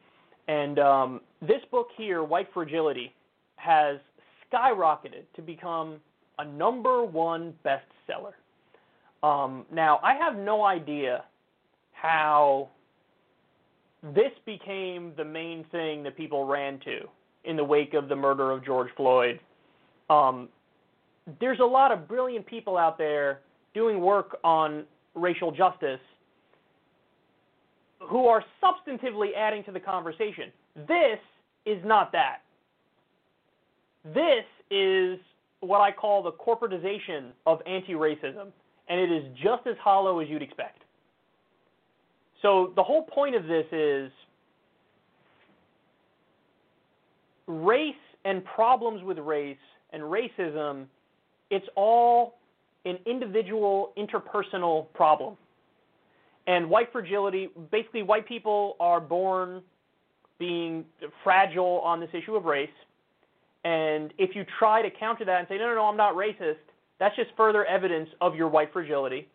And 0.47 0.79
um, 0.79 1.21
this 1.41 1.61
book 1.71 1.87
here, 1.95 2.23
White 2.23 2.47
Fragility, 2.53 3.13
has 3.57 3.97
skyrocketed 4.51 5.23
to 5.35 5.41
become 5.41 5.97
a 6.39 6.45
number 6.45 7.03
one 7.03 7.53
bestseller. 7.63 8.33
Um, 9.23 9.65
now, 9.71 9.99
I 10.03 10.15
have 10.15 10.37
no 10.37 10.63
idea 10.63 11.23
how 11.99 12.69
this 14.03 14.31
became 14.45 15.13
the 15.17 15.25
main 15.25 15.65
thing 15.71 16.03
that 16.03 16.15
people 16.15 16.45
ran 16.45 16.79
to 16.81 16.99
in 17.43 17.55
the 17.55 17.63
wake 17.63 17.93
of 17.93 18.09
the 18.09 18.15
murder 18.15 18.51
of 18.51 18.63
George 18.63 18.89
Floyd. 18.95 19.39
Um, 20.09 20.49
there's 21.39 21.59
a 21.59 21.65
lot 21.65 21.91
of 21.91 22.07
brilliant 22.07 22.45
people 22.45 22.77
out 22.77 22.97
there 22.97 23.41
doing 23.73 23.99
work 23.99 24.37
on 24.43 24.83
racial 25.15 25.51
justice 25.51 25.99
who 27.99 28.27
are 28.27 28.43
substantively 28.63 29.35
adding 29.35 29.63
to 29.63 29.71
the 29.71 29.79
conversation. 29.79 30.51
This 30.87 31.19
is 31.65 31.77
not 31.83 32.11
that. 32.11 32.37
This 34.13 34.45
is 34.69 35.19
what 35.61 35.81
I 35.81 35.91
call 35.91 36.21
the 36.23 36.31
corporatization 36.31 37.31
of 37.45 37.59
anti 37.65 37.93
racism, 37.93 38.49
and 38.87 38.99
it 38.99 39.11
is 39.11 39.23
just 39.43 39.65
as 39.67 39.75
hollow 39.81 40.19
as 40.19 40.29
you'd 40.29 40.43
expect. 40.43 40.83
So, 42.41 42.73
the 42.75 42.83
whole 42.83 43.03
point 43.03 43.35
of 43.35 43.45
this 43.45 43.65
is 43.71 44.11
race 47.47 47.95
and 48.25 48.43
problems 48.45 49.03
with 49.03 49.17
race 49.19 49.57
and 49.91 50.03
racism, 50.03 50.85
it's 51.49 51.65
all 51.75 52.37
an 52.85 52.99
individual 53.05 53.93
interpersonal 53.97 54.91
problem. 54.93 55.35
And 56.45 56.69
white 56.69 56.91
fragility, 56.91 57.49
basically, 57.71 58.03
white 58.03 58.27
people 58.27 58.75
are 58.79 59.01
born 59.01 59.61
being 60.39 60.85
fragile 61.23 61.81
on 61.83 61.99
this 61.99 62.09
issue 62.13 62.35
of 62.35 62.45
race. 62.45 62.69
And 63.65 64.13
if 64.17 64.35
you 64.35 64.45
try 64.59 64.81
to 64.81 64.89
counter 64.89 65.25
that 65.25 65.39
and 65.39 65.47
say, 65.49 65.57
no, 65.57 65.65
no, 65.65 65.75
no, 65.75 65.85
I'm 65.85 65.97
not 65.97 66.15
racist, 66.15 66.57
that's 66.99 67.15
just 67.15 67.29
further 67.35 67.65
evidence 67.65 68.09
of 68.21 68.35
your 68.35 68.47
white 68.47 68.71
fragility. 68.71 69.27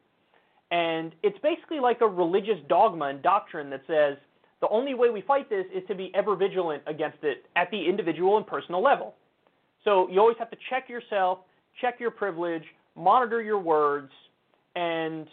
And 0.72 1.14
it's 1.22 1.38
basically 1.42 1.80
like 1.80 2.00
a 2.00 2.06
religious 2.06 2.56
dogma 2.66 3.04
and 3.06 3.22
doctrine 3.22 3.68
that 3.70 3.82
says 3.86 4.16
the 4.62 4.68
only 4.68 4.94
way 4.94 5.10
we 5.10 5.20
fight 5.20 5.50
this 5.50 5.66
is 5.74 5.82
to 5.86 5.94
be 5.94 6.10
ever 6.14 6.34
vigilant 6.34 6.82
against 6.86 7.18
it 7.22 7.44
at 7.56 7.70
the 7.70 7.86
individual 7.86 8.38
and 8.38 8.46
personal 8.46 8.82
level. 8.82 9.14
So 9.84 10.08
you 10.08 10.18
always 10.18 10.38
have 10.38 10.50
to 10.50 10.56
check 10.70 10.88
yourself, 10.88 11.40
check 11.80 12.00
your 12.00 12.10
privilege, 12.10 12.62
monitor 12.96 13.42
your 13.42 13.58
words, 13.58 14.10
and 14.74 15.26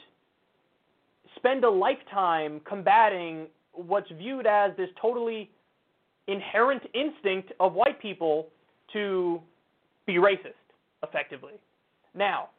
spend 1.38 1.64
a 1.64 1.70
lifetime 1.70 2.60
combating 2.68 3.48
what's 3.72 4.12
viewed 4.18 4.46
as 4.46 4.72
this 4.76 4.90
totally 5.02 5.50
inherent 6.28 6.84
instinct 6.94 7.54
of 7.62 7.74
white 7.74 8.02
people 8.02 8.48
to 8.92 9.40
be 10.06 10.16
racist, 10.16 10.54
effectively. 11.02 11.54
Now, 12.14 12.50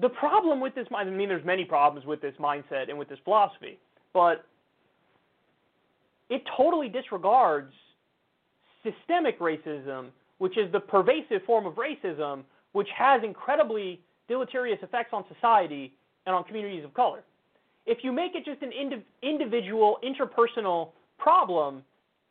the 0.00 0.08
problem 0.08 0.60
with 0.60 0.74
this, 0.74 0.86
I 0.94 1.04
mean, 1.04 1.28
there's 1.28 1.44
many 1.44 1.64
problems 1.64 2.06
with 2.06 2.20
this 2.20 2.34
mindset 2.40 2.88
and 2.88 2.98
with 2.98 3.08
this 3.08 3.18
philosophy, 3.24 3.78
but 4.12 4.44
it 6.28 6.42
totally 6.56 6.88
disregards 6.88 7.72
systemic 8.82 9.38
racism, 9.40 10.08
which 10.38 10.56
is 10.56 10.70
the 10.72 10.80
pervasive 10.80 11.42
form 11.44 11.66
of 11.66 11.74
racism, 11.74 12.42
which 12.72 12.88
has 12.96 13.22
incredibly 13.24 14.00
deleterious 14.28 14.78
effects 14.82 15.10
on 15.12 15.24
society 15.34 15.92
and 16.26 16.34
on 16.34 16.44
communities 16.44 16.84
of 16.84 16.94
color. 16.94 17.22
If 17.86 17.98
you 18.02 18.12
make 18.12 18.34
it 18.34 18.44
just 18.44 18.62
an 18.62 18.70
indiv- 18.70 19.02
individual, 19.22 19.98
interpersonal 20.04 20.90
problem, 21.18 21.82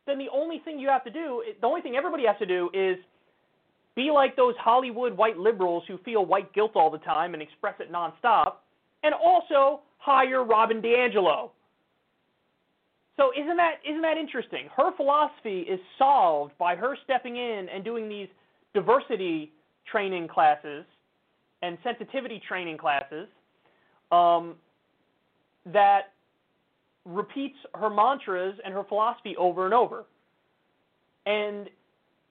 then 0.07 0.17
the 0.17 0.29
only 0.33 0.59
thing 0.59 0.79
you 0.79 0.87
have 0.87 1.03
to 1.03 1.11
do, 1.11 1.43
the 1.59 1.67
only 1.67 1.81
thing 1.81 1.95
everybody 1.95 2.25
has 2.25 2.37
to 2.39 2.45
do 2.45 2.69
is 2.73 2.97
be 3.99 4.11
like 4.11 4.38
those 4.38 4.55
Hollywood 4.57 5.17
white 5.17 5.38
liberals 5.38 5.84
who 5.85 5.97
feel 6.05 6.26
white 6.26 6.53
guilt 6.53 6.71
all 6.73 6.89
the 6.89 6.99
time 6.99 7.34
and 7.34 7.43
express 7.43 7.76
it 7.81 7.91
nonstop, 7.91 8.53
and 9.03 9.13
also 9.13 9.81
hire 9.97 10.45
Robin 10.45 10.81
DiAngelo. 10.81 11.49
So 13.17 13.31
isn't 13.38 13.57
that 13.57 13.73
isn't 13.85 14.01
that 14.01 14.17
interesting? 14.17 14.69
Her 14.73 14.95
philosophy 14.95 15.59
is 15.61 15.81
solved 15.97 16.53
by 16.57 16.77
her 16.77 16.95
stepping 17.03 17.35
in 17.35 17.67
and 17.73 17.84
doing 17.84 18.07
these 18.07 18.30
diversity 18.73 19.51
training 19.91 20.30
classes 20.30 20.85
and 21.61 21.77
sensitivity 21.84 22.41
training 22.47 22.77
classes 22.77 23.27
um, 24.13 24.55
that 25.65 26.13
repeats 27.03 27.57
her 27.73 27.89
mantras 27.89 28.55
and 28.63 28.73
her 28.73 28.85
philosophy 28.85 29.35
over 29.38 29.65
and 29.65 29.73
over. 29.73 30.05
And 31.26 31.69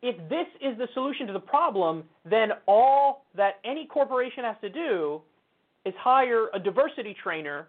if 0.03 0.17
this 0.29 0.47
is 0.61 0.79
the 0.79 0.87
solution 0.95 1.27
to 1.27 1.33
the 1.33 1.41
problem, 1.41 2.05
then 2.29 2.51
all 2.67 3.25
that 3.37 3.55
any 3.65 3.87
corporation 3.87 4.45
has 4.45 4.57
to 4.61 4.69
do 4.69 5.21
is 5.85 5.95
hire 5.99 6.49
a 6.55 6.59
diversity 6.59 7.17
trainer 7.21 7.69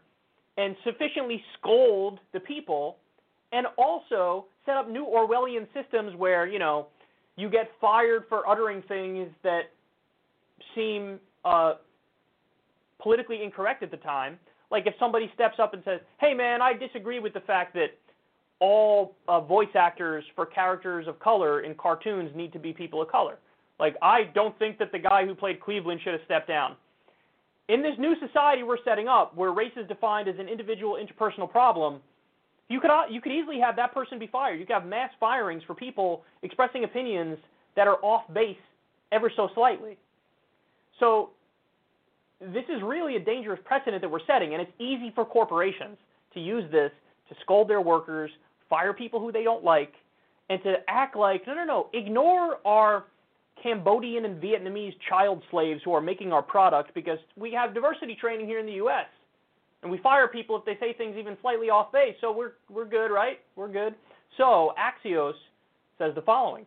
and 0.58 0.76
sufficiently 0.84 1.42
scold 1.58 2.20
the 2.34 2.40
people 2.40 2.98
and 3.52 3.66
also 3.78 4.46
set 4.66 4.76
up 4.76 4.90
new 4.90 5.06
Orwellian 5.06 5.68
systems 5.74 6.16
where, 6.16 6.46
you 6.46 6.60
know, 6.60 6.88
you 7.36 7.50
get 7.50 7.72
fired 7.80 8.26
for 8.30 8.48
uttering 8.48 8.84
things 8.88 9.30
that 9.44 9.72
seem 10.76 11.20
uh, 11.46 11.76
politically 13.02 13.42
incorrect 13.44 13.82
at 13.82 13.90
the 13.90 13.98
time. 13.98 14.38
Like 14.70 14.86
if 14.86 14.94
somebody 15.00 15.32
steps 15.34 15.56
up 15.58 15.74
and 15.74 15.82
says, 15.84 16.02
"Hey, 16.20 16.34
man, 16.34 16.62
I 16.62 16.74
disagree 16.74 17.20
with 17.20 17.34
the 17.34 17.40
fact 17.40 17.74
that 17.74 17.88
all 18.60 19.16
uh, 19.28 19.40
voice 19.40 19.74
actors 19.76 20.24
for 20.36 20.46
characters 20.46 21.08
of 21.08 21.20
color 21.20 21.62
in 21.62 21.76
cartoons 21.76 22.32
need 22.36 22.54
to 22.54 22.60
be 22.60 22.74
people 22.74 23.02
of 23.02 23.10
color." 23.10 23.38
Like 23.80 23.96
I 24.02 24.24
don't 24.36 24.58
think 24.60 24.78
that 24.80 24.92
the 24.92 25.00
guy 25.00 25.26
who 25.26 25.34
played 25.34 25.62
Cleveland 25.62 26.02
should 26.04 26.14
have 26.14 26.22
stepped 26.26 26.48
down. 26.48 26.76
In 27.70 27.82
this 27.82 27.94
new 28.00 28.16
society 28.26 28.64
we're 28.64 28.84
setting 28.84 29.08
up, 29.08 29.36
where 29.36 29.52
race 29.52 29.72
is 29.78 29.88
defined 29.88 30.28
as 30.28 30.36
an 30.40 30.50
individual 30.50 30.98
interpersonal 30.98 31.50
problem, 31.50 32.02
you 32.68 32.80
could 32.80 32.92
you 33.10 33.22
could 33.22 33.32
easily 33.32 33.60
have 33.60 33.76
that 33.78 33.94
person 33.94 34.20
be 34.20 34.28
fired. 34.28 34.60
You 34.60 34.66
could 34.66 34.74
have 34.74 34.86
mass 34.86 35.12
firings 35.20 35.64
for 35.66 35.74
people 35.74 36.24
expressing 36.44 36.84
opinions 36.84 37.38
that 37.76 37.88
are 37.88 37.98
off 38.04 38.24
base 38.34 38.58
ever 39.12 39.32
so 39.36 39.50
slightly. 39.56 39.98
So 41.00 41.32
this 42.40 42.64
is 42.70 42.82
really 42.84 43.16
a 43.16 43.20
dangerous 43.20 43.60
precedent 43.66 44.02
that 44.02 44.10
we're 44.10 44.26
setting, 44.26 44.54
and 44.54 44.62
it's 44.62 44.72
easy 44.80 45.12
for 45.14 45.26
corporations 45.26 45.98
to 46.34 46.40
use 46.40 46.70
this 46.72 46.92
to 47.30 47.36
scold 47.42 47.70
their 47.70 47.82
workers, 47.82 48.32
fire 48.70 48.94
people 48.94 49.20
who 49.20 49.32
they 49.32 49.44
don't 49.44 49.64
like, 49.64 49.94
and 50.50 50.62
to 50.64 50.76
act 50.88 51.16
like, 51.16 51.46
no, 51.48 51.54
no, 51.54 51.66
no, 51.66 51.90
ignore 51.94 52.58
our 52.66 53.06
Cambodian 53.62 54.26
and 54.26 54.42
Vietnamese 54.42 54.94
child 55.08 55.44
slaves 55.52 55.82
who 55.84 55.94
are 55.94 56.02
making 56.02 56.32
our 56.32 56.42
product 56.42 56.94
because 56.94 57.20
we 57.36 57.52
have 57.52 57.74
diversity 57.74 58.16
training 58.20 58.48
here 58.48 58.60
in 58.60 58.66
the 58.66 58.74
U.S. 58.74 59.06
And 59.82 59.92
we 59.92 59.98
fire 60.00 60.28
people 60.28 60.58
if 60.58 60.66
they 60.66 60.78
say 60.80 60.94
things 60.94 61.16
even 61.18 61.38
slightly 61.42 61.70
off 61.70 61.92
base. 61.92 62.16
So 62.22 62.32
we're 62.32 62.54
we're 62.70 62.86
good, 62.86 63.08
right? 63.08 63.40
We're 63.56 63.72
good. 63.72 63.96
So 64.38 64.74
Axios 64.78 65.34
says 65.98 66.14
the 66.16 66.22
following. 66.22 66.66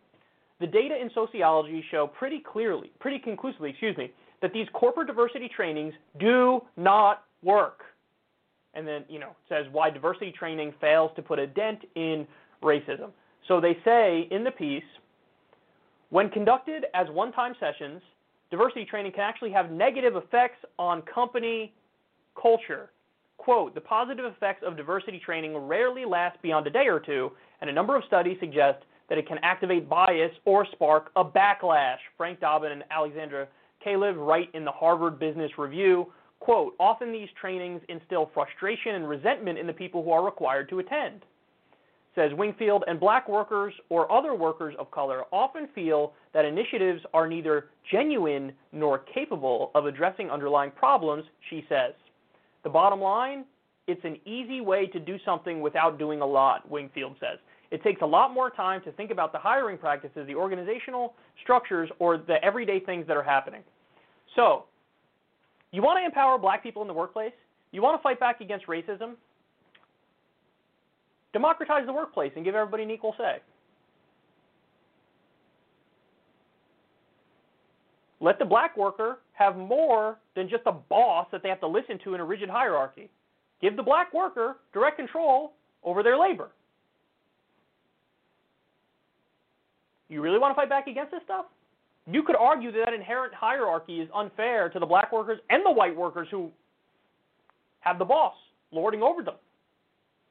The 0.61 0.67
data 0.67 0.97
in 1.01 1.11
sociology 1.15 1.85
show 1.91 2.07
pretty 2.07 2.41
clearly, 2.41 2.93
pretty 3.01 3.19
conclusively, 3.19 3.71
excuse 3.71 3.97
me, 3.97 4.13
that 4.43 4.53
these 4.53 4.67
corporate 4.73 5.09
diversity 5.09 5.51
trainings 5.55 5.93
do 6.21 6.61
not 6.77 7.25
work. 7.43 7.81
And 8.75 8.87
then, 8.87 9.05
you 9.09 9.19
know, 9.19 9.31
says 9.49 9.67
why 9.73 9.91
diversity 9.91 10.33
training 10.33 10.73
fails 10.81 11.11
to 11.17 11.23
put 11.23 11.39
a 11.39 11.47
dent 11.47 11.81
in 11.95 12.27
racism. 12.63 13.11
So 13.49 13.61
they 13.61 13.77
say 13.85 14.29
in 14.31 14.45
the 14.45 14.51
piece, 14.51 14.83
when 16.11 16.31
conducted 16.31 16.87
as 16.95 17.09
one-time 17.11 17.55
sessions, 17.59 18.01
diversity 18.51 18.85
training 18.85 19.13
can 19.13 19.23
actually 19.23 19.51
have 19.53 19.71
negative 19.71 20.17
effects 20.17 20.65
on 20.79 21.03
company 21.03 21.73
culture. 22.41 22.91
Quote, 23.39 23.75
the 23.75 23.81
positive 23.81 24.25
effects 24.25 24.63
of 24.65 24.77
diversity 24.77 25.19
training 25.19 25.57
rarely 25.57 26.05
last 26.05 26.41
beyond 26.43 26.67
a 26.67 26.71
day 26.71 26.87
or 26.87 27.01
two, 27.01 27.33
and 27.61 27.69
a 27.69 27.73
number 27.73 27.97
of 27.97 28.05
studies 28.05 28.37
suggest 28.41 28.85
that 29.09 29.19
it 29.19 29.27
can 29.27 29.39
activate 29.43 29.89
bias 29.89 30.31
or 30.45 30.67
spark 30.73 31.11
a 31.17 31.25
backlash. 31.25 31.99
Frank 32.17 32.41
Dobbin 32.41 32.73
and 32.73 32.85
Alexandra 32.91 33.49
Kalev 33.85 34.15
write 34.17 34.49
in 34.55 34.65
the 34.65 34.71
Harvard 34.71 35.19
Business 35.19 35.51
Review, 35.59 36.13
quote, 36.43 36.75
often 36.81 37.13
these 37.13 37.29
trainings 37.41 37.81
instill 37.89 38.31
frustration 38.35 38.97
and 38.97 39.09
resentment 39.09 39.59
in 39.59 39.67
the 39.67 39.73
people 39.73 40.03
who 40.03 40.11
are 40.11 40.25
required 40.25 40.69
to 40.71 40.81
attend. 40.81 41.23
Says 42.17 42.33
Wingfield, 42.35 42.85
and 42.89 42.99
black 42.99 43.29
workers 43.29 43.73
or 43.89 44.11
other 44.11 44.35
workers 44.35 44.75
of 44.79 44.91
color 44.91 45.23
often 45.33 45.69
feel 45.75 46.13
that 46.35 46.45
initiatives 46.45 47.01
are 47.15 47.29
neither 47.29 47.71
genuine 47.91 48.53
nor 48.73 48.99
capable 48.99 49.71
of 49.75 49.87
addressing 49.87 50.31
underlying 50.31 50.73
problems, 50.73 51.25
she 51.49 51.65
says. 51.69 51.95
The 52.65 52.71
bottom 52.71 53.01
line, 53.01 53.45
it's 53.87 54.05
an 54.05 54.19
easy 54.27 54.61
way 54.61 54.87
to 54.89 54.99
do 54.99 55.17
something 55.25 55.61
without 55.61 55.99
doing 55.99 56.21
a 56.21 56.27
lot, 56.27 56.69
Wingfield 56.69 57.15
says. 57.21 57.39
It 57.71 57.83
takes 57.83 58.03
a 58.03 58.07
lot 58.07 58.35
more 58.35 58.51
time 58.51 58.83
to 58.83 58.93
think 58.93 59.11
about 59.11 59.33
the 59.33 59.39
hiring 59.39 59.79
practices, 59.79 60.27
the 60.27 60.35
organizational 60.35 61.15
structures, 61.43 61.89
or 61.99 62.19
the 62.19 62.45
everyday 62.45 62.81
things 62.81 63.07
that 63.07 63.17
are 63.17 63.23
happening. 63.23 63.63
So, 64.37 64.65
you 65.73 65.83
want 65.83 65.99
to 65.99 66.05
empower 66.05 66.39
black 66.39 66.63
people 66.63 66.83
in 66.83 66.89
the 66.89 66.95
workplace? 66.95 67.33
You 67.73 67.83
want 67.83 67.99
to 67.99 68.03
fight 68.03 68.21
back 68.21 68.41
against 68.41 68.67
racism? 68.67 69.15
Democratize 71.33 71.87
the 71.87 71.93
workplace 71.93 72.33
and 72.37 72.45
give 72.45 72.55
everybody 72.55 72.83
an 72.83 72.91
equal 72.91 73.15
say. 73.17 73.39
Let 78.21 78.39
the 78.39 78.45
black 78.45 78.77
worker 78.77 79.19
have 79.33 79.57
more 79.57 80.19
than 80.37 80.49
just 80.49 80.63
a 80.67 80.73
boss 80.73 81.27
that 81.33 81.43
they 81.43 81.49
have 81.49 81.61
to 81.61 81.67
listen 81.67 81.99
to 82.05 82.15
in 82.15 82.21
a 82.21 82.25
rigid 82.25 82.49
hierarchy. 82.49 83.11
Give 83.61 83.75
the 83.75 83.83
black 83.83 84.13
worker 84.13 84.59
direct 84.73 84.97
control 84.97 85.55
over 85.83 86.03
their 86.03 86.19
labor. 86.19 86.51
You 90.09 90.21
really 90.21 90.39
want 90.39 90.53
to 90.53 90.55
fight 90.55 90.69
back 90.69 90.87
against 90.87 91.11
this 91.11 91.23
stuff? 91.25 91.47
You 92.11 92.23
could 92.23 92.37
argue 92.37 92.73
that 92.73 92.83
that 92.85 92.95
inherent 92.95 93.33
hierarchy 93.33 94.01
is 94.01 94.09
unfair 94.15 94.69
to 94.71 94.79
the 94.79 94.87
black 94.87 95.13
workers 95.13 95.39
and 95.51 95.65
the 95.65 95.71
white 95.71 95.95
workers 95.95 96.29
who 96.31 96.51
have 97.81 97.99
the 97.99 98.05
boss 98.05 98.35
lording 98.73 99.03
over 99.03 99.23
them. 99.23 99.35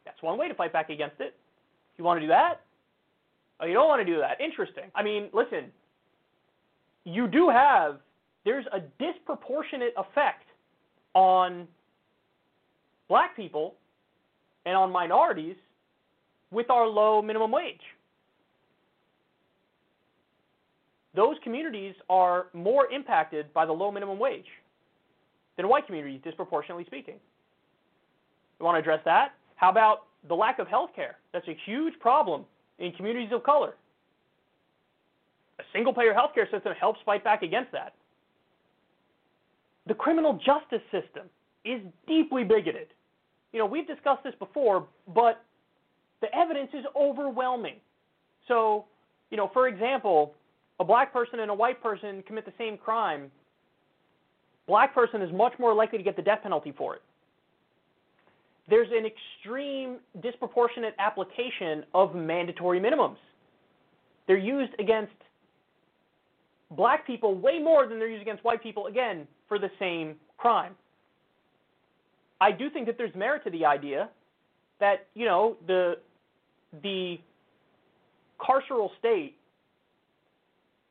That's 0.05 0.21
one 0.21 0.37
way 0.37 0.47
to 0.47 0.53
fight 0.53 0.73
back 0.73 0.89
against 0.89 1.19
it. 1.19 1.35
You 1.97 2.03
want 2.03 2.17
to 2.19 2.21
do 2.21 2.29
that? 2.29 2.61
Oh, 3.59 3.65
you 3.65 3.73
don't 3.73 3.87
want 3.87 4.05
to 4.05 4.13
do 4.13 4.19
that. 4.19 4.41
Interesting. 4.41 4.85
I 4.95 5.03
mean, 5.03 5.29
listen, 5.33 5.65
you 7.05 7.27
do 7.27 7.49
have, 7.49 7.99
there's 8.43 8.65
a 8.73 8.79
disproportionate 9.03 9.93
effect 9.97 10.45
on 11.13 11.67
black 13.07 13.35
people 13.35 13.75
and 14.65 14.75
on 14.75 14.91
minorities 14.91 15.55
with 16.51 16.69
our 16.69 16.87
low 16.87 17.21
minimum 17.21 17.51
wage. 17.51 17.81
Those 21.15 21.35
communities 21.43 21.95
are 22.09 22.47
more 22.53 22.91
impacted 22.91 23.53
by 23.53 23.65
the 23.65 23.73
low 23.73 23.91
minimum 23.91 24.17
wage 24.17 24.45
than 25.57 25.67
white 25.67 25.85
communities, 25.85 26.21
disproportionately 26.23 26.85
speaking. 26.85 27.15
You 28.59 28.65
want 28.65 28.75
to 28.75 28.79
address 28.79 29.01
that? 29.05 29.33
How 29.55 29.69
about 29.69 30.03
the 30.27 30.35
lack 30.35 30.59
of 30.59 30.67
health 30.67 30.91
care? 30.95 31.17
That's 31.33 31.47
a 31.47 31.57
huge 31.65 31.99
problem 31.99 32.45
in 32.79 32.91
communities 32.93 33.29
of 33.33 33.43
color. 33.43 33.75
A 35.59 35.63
single 35.73 35.93
payer 35.93 36.13
health 36.13 36.31
care 36.33 36.47
system 36.49 36.73
helps 36.79 36.99
fight 37.05 37.23
back 37.23 37.43
against 37.43 37.71
that. 37.71 37.93
The 39.87 39.93
criminal 39.93 40.33
justice 40.33 40.81
system 40.91 41.27
is 41.65 41.81
deeply 42.07 42.43
bigoted. 42.43 42.87
You 43.51 43.59
know, 43.59 43.65
we've 43.65 43.87
discussed 43.87 44.23
this 44.23 44.33
before, 44.39 44.87
but 45.13 45.43
the 46.21 46.33
evidence 46.35 46.69
is 46.73 46.85
overwhelming. 46.95 47.75
So, 48.47 48.85
you 49.29 49.37
know, 49.37 49.49
for 49.53 49.67
example, 49.67 50.33
a 50.79 50.83
black 50.83 51.13
person 51.13 51.39
and 51.39 51.51
a 51.51 51.53
white 51.53 51.81
person 51.81 52.23
commit 52.27 52.45
the 52.45 52.53
same 52.57 52.77
crime. 52.77 53.31
Black 54.67 54.93
person 54.93 55.21
is 55.21 55.31
much 55.33 55.53
more 55.59 55.73
likely 55.73 55.97
to 55.97 56.03
get 56.03 56.15
the 56.15 56.21
death 56.21 56.39
penalty 56.43 56.73
for 56.77 56.95
it 56.95 57.01
there's 58.71 58.87
an 58.91 59.05
extreme 59.05 59.97
disproportionate 60.23 60.95
application 60.97 61.83
of 61.93 62.15
mandatory 62.15 62.79
minimums. 62.79 63.17
They're 64.27 64.37
used 64.37 64.71
against 64.79 65.11
black 66.71 67.05
people 67.05 67.35
way 67.35 67.59
more 67.59 67.85
than 67.85 67.99
they're 67.99 68.09
used 68.09 68.21
against 68.21 68.43
white 68.45 68.63
people, 68.63 68.87
again, 68.87 69.27
for 69.47 69.59
the 69.59 69.69
same 69.77 70.15
crime. 70.37 70.73
I 72.39 72.51
do 72.51 72.69
think 72.69 72.87
that 72.87 72.97
there's 72.97 73.13
merit 73.13 73.43
to 73.43 73.49
the 73.49 73.65
idea 73.65 74.09
that, 74.79 75.07
you 75.13 75.25
know, 75.25 75.57
the 75.67 75.95
the 76.81 77.17
carceral 78.39 78.89
state, 78.97 79.35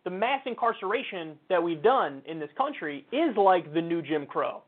the 0.04 0.10
mass 0.10 0.40
incarceration 0.46 1.36
that 1.48 1.62
we've 1.62 1.82
done 1.82 2.22
in 2.26 2.40
this 2.40 2.50
country 2.56 3.06
is 3.12 3.36
like 3.36 3.72
the 3.74 3.82
new 3.82 4.02
Jim 4.02 4.26
Crow. 4.26 4.62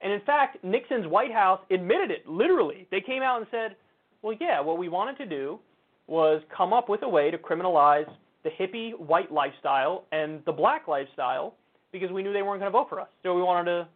And 0.00 0.12
in 0.12 0.20
fact, 0.22 0.62
Nixon's 0.62 1.06
White 1.06 1.32
House 1.32 1.60
admitted 1.70 2.10
it, 2.10 2.28
literally. 2.28 2.86
They 2.90 3.00
came 3.00 3.22
out 3.22 3.38
and 3.38 3.46
said, 3.50 3.76
well, 4.22 4.36
yeah, 4.40 4.60
what 4.60 4.78
we 4.78 4.88
wanted 4.88 5.16
to 5.18 5.26
do 5.26 5.58
was 6.06 6.42
come 6.54 6.72
up 6.72 6.88
with 6.88 7.02
a 7.02 7.08
way 7.08 7.30
to 7.30 7.38
criminalize 7.38 8.08
the 8.42 8.50
hippie 8.50 8.98
white 8.98 9.32
lifestyle 9.32 10.04
and 10.12 10.42
the 10.44 10.52
black 10.52 10.86
lifestyle 10.86 11.54
because 11.92 12.10
we 12.10 12.22
knew 12.22 12.32
they 12.32 12.42
weren't 12.42 12.60
going 12.60 12.70
to 12.70 12.78
vote 12.78 12.88
for 12.90 13.00
us. 13.00 13.08
So 13.22 13.34
we 13.34 13.42
wanted 13.42 13.70
to 13.70 13.88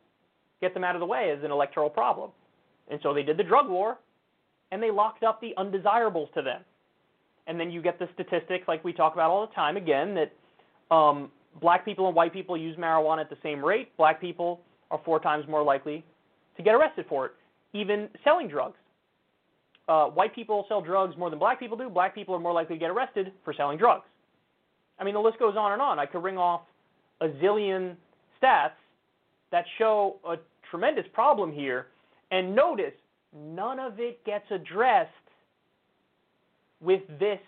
get 0.61 0.73
them 0.73 0.85
out 0.85 0.97
of 0.97 1.01
the 1.01 1.07
way 1.07 1.35
as 1.37 1.45
an 1.45 1.51
electoral 1.51 1.91
problem. 1.91 2.31
And 2.91 2.99
so 3.03 3.13
they 3.13 3.23
did 3.23 3.37
the 3.37 3.45
drug 3.45 3.69
war 3.69 3.99
and 4.73 4.83
they 4.83 4.91
locked 4.91 5.23
up 5.23 5.41
the 5.41 5.53
undesirables 5.59 6.31
to 6.35 6.43
them. 6.43 6.63
And 7.47 7.61
then 7.61 7.71
you 7.71 7.83
get 7.83 7.99
the 7.99 8.09
statistics 8.15 8.67
like 8.69 8.85
we 8.85 8.93
talk 8.93 9.13
about 9.15 9.31
all 9.31 9.47
the 9.47 9.55
time 9.55 9.77
again 9.77 10.15
that 10.15 10.33
um, 10.91 11.31
black 11.61 11.85
people 11.85 12.07
and 12.07 12.17
white 12.17 12.33
people 12.33 12.57
use 12.57 12.77
marijuana 12.77 13.21
at 13.21 13.31
the 13.31 13.37
same 13.43 13.65
rate. 13.65 13.97
Black 13.97 14.21
people 14.21 14.61
are 14.91 15.01
four 15.05 15.21
times 15.21 15.45
more 15.49 15.63
likely 15.63 16.05
to 16.57 16.63
get 16.63 16.75
arrested 16.75 17.07
for 17.09 17.27
it, 17.27 17.33
even 17.73 18.09
selling 18.25 18.49
drugs. 18.49 18.77
Uh, 19.89 20.07
white 20.07 20.35
people 20.35 20.67
sell 20.69 20.83
drugs 20.83 21.17
more 21.17 21.31
than 21.31 21.39
black 21.39 21.59
people 21.59 21.77
do. 21.77 21.89
Black 21.89 22.15
people 22.15 22.35
are 22.35 22.39
more 22.39 22.53
likely 22.53 22.77
to 22.77 22.81
get 22.81 22.91
arrested 22.91 23.33
for 23.45 23.55
selling 23.55 23.79
drugs. 23.79 24.05
I 24.99 25.05
mean, 25.05 25.15
the 25.15 25.21
list 25.21 25.39
goes 25.39 25.57
on 25.57 25.73
and 25.73 25.81
on. 25.81 25.99
I 25.99 26.07
could 26.07 26.23
ring 26.23 26.37
off 26.37 26.63
a 27.21 27.29
zillion 27.29 27.95
stats 28.43 28.73
that 29.51 29.65
show 29.79 30.17
a 30.29 30.37
tremendous 30.71 31.07
problem 31.13 31.53
here. 31.53 31.87
And 32.31 32.55
notice, 32.55 32.93
none 33.35 33.79
of 33.79 33.99
it 33.99 34.23
gets 34.25 34.45
addressed 34.51 35.11
with 36.81 37.03
this 37.19 37.41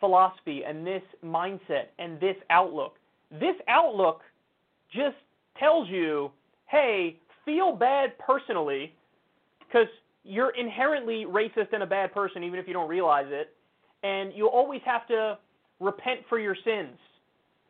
philosophy 0.00 0.62
and 0.66 0.86
this 0.86 1.02
mindset 1.24 1.86
and 1.98 2.20
this 2.20 2.36
outlook. 2.50 2.96
This 3.30 3.56
outlook 3.68 4.20
just 4.92 5.16
tells 5.58 5.88
you 5.88 6.30
hey, 6.66 7.16
feel 7.44 7.76
bad 7.76 8.18
personally 8.18 8.94
because 9.60 9.86
you're 10.24 10.50
inherently 10.50 11.26
racist 11.26 11.72
and 11.72 11.82
a 11.82 11.86
bad 11.86 12.12
person, 12.12 12.42
even 12.42 12.58
if 12.58 12.66
you 12.66 12.72
don't 12.72 12.88
realize 12.88 13.26
it. 13.28 13.54
And 14.02 14.32
you 14.34 14.48
always 14.48 14.80
have 14.84 15.06
to 15.08 15.38
repent 15.80 16.20
for 16.28 16.38
your 16.38 16.56
sins. 16.64 16.96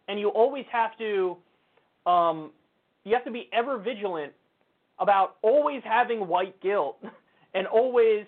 And 0.08 0.18
you 0.20 0.28
always 0.28 0.64
have 0.70 0.96
to, 0.98 1.36
um, 2.06 2.50
you 3.04 3.14
have 3.14 3.24
to 3.24 3.30
be 3.30 3.48
ever 3.52 3.78
vigilant 3.78 4.32
about 4.98 5.36
always 5.42 5.82
having 5.84 6.26
white 6.28 6.60
guilt 6.60 7.02
and 7.54 7.66
always 7.66 8.24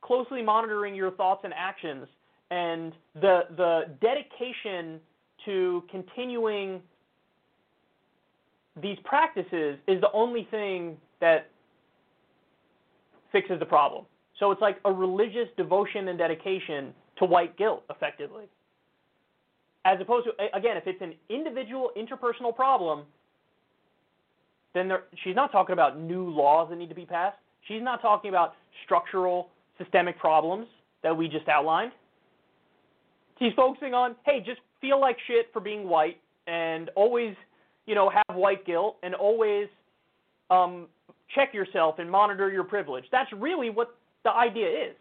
closely 0.00 0.42
monitoring 0.42 0.94
your 0.94 1.10
thoughts 1.12 1.42
and 1.44 1.52
actions 1.54 2.06
and 2.50 2.92
the 3.14 3.42
the 3.56 3.86
dedication 4.00 5.00
to 5.44 5.82
continuing 5.90 6.80
these 8.80 8.98
practices 9.04 9.78
is 9.86 10.00
the 10.00 10.10
only 10.12 10.46
thing 10.50 10.96
that 11.20 11.50
fixes 13.32 13.58
the 13.58 13.66
problem. 13.66 14.04
So 14.38 14.50
it's 14.50 14.60
like 14.60 14.78
a 14.84 14.92
religious 14.92 15.48
devotion 15.56 16.08
and 16.08 16.18
dedication 16.18 16.94
to 17.18 17.24
white 17.24 17.56
guilt, 17.56 17.82
effectively. 17.90 18.44
As 19.84 20.00
opposed 20.00 20.26
to, 20.26 20.56
again, 20.56 20.76
if 20.76 20.86
it's 20.86 21.02
an 21.02 21.14
individual 21.28 21.90
interpersonal 21.96 22.54
problem, 22.54 23.04
then 24.74 24.88
there, 24.88 25.04
she's 25.24 25.34
not 25.34 25.50
talking 25.50 25.72
about 25.72 25.98
new 25.98 26.28
laws 26.28 26.68
that 26.70 26.76
need 26.76 26.88
to 26.88 26.94
be 26.94 27.06
passed. 27.06 27.36
She's 27.66 27.82
not 27.82 28.00
talking 28.00 28.28
about 28.28 28.54
structural, 28.84 29.48
systemic 29.76 30.18
problems 30.18 30.66
that 31.02 31.16
we 31.16 31.28
just 31.28 31.48
outlined. 31.48 31.92
She's 33.38 33.52
focusing 33.54 33.94
on, 33.94 34.16
hey, 34.24 34.42
just 34.44 34.60
feel 34.80 35.00
like 35.00 35.16
shit 35.26 35.46
for 35.52 35.60
being 35.60 35.88
white 35.88 36.18
and 36.46 36.90
always, 36.96 37.34
you 37.86 37.94
know, 37.94 38.10
have 38.10 38.36
white 38.36 38.64
guilt 38.66 38.96
and 39.02 39.14
always 39.14 39.68
um, 40.50 40.86
check 41.34 41.54
yourself 41.54 41.98
and 41.98 42.10
monitor 42.10 42.50
your 42.50 42.64
privilege. 42.64 43.04
That's 43.12 43.30
really 43.32 43.70
what 43.70 43.96
the 44.24 44.30
idea 44.30 44.68
is. 44.68 44.96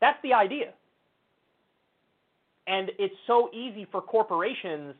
That's 0.00 0.18
the 0.22 0.32
idea. 0.32 0.72
And 2.66 2.90
it's 2.98 3.14
so 3.26 3.50
easy 3.52 3.86
for 3.90 4.00
corporations 4.00 4.94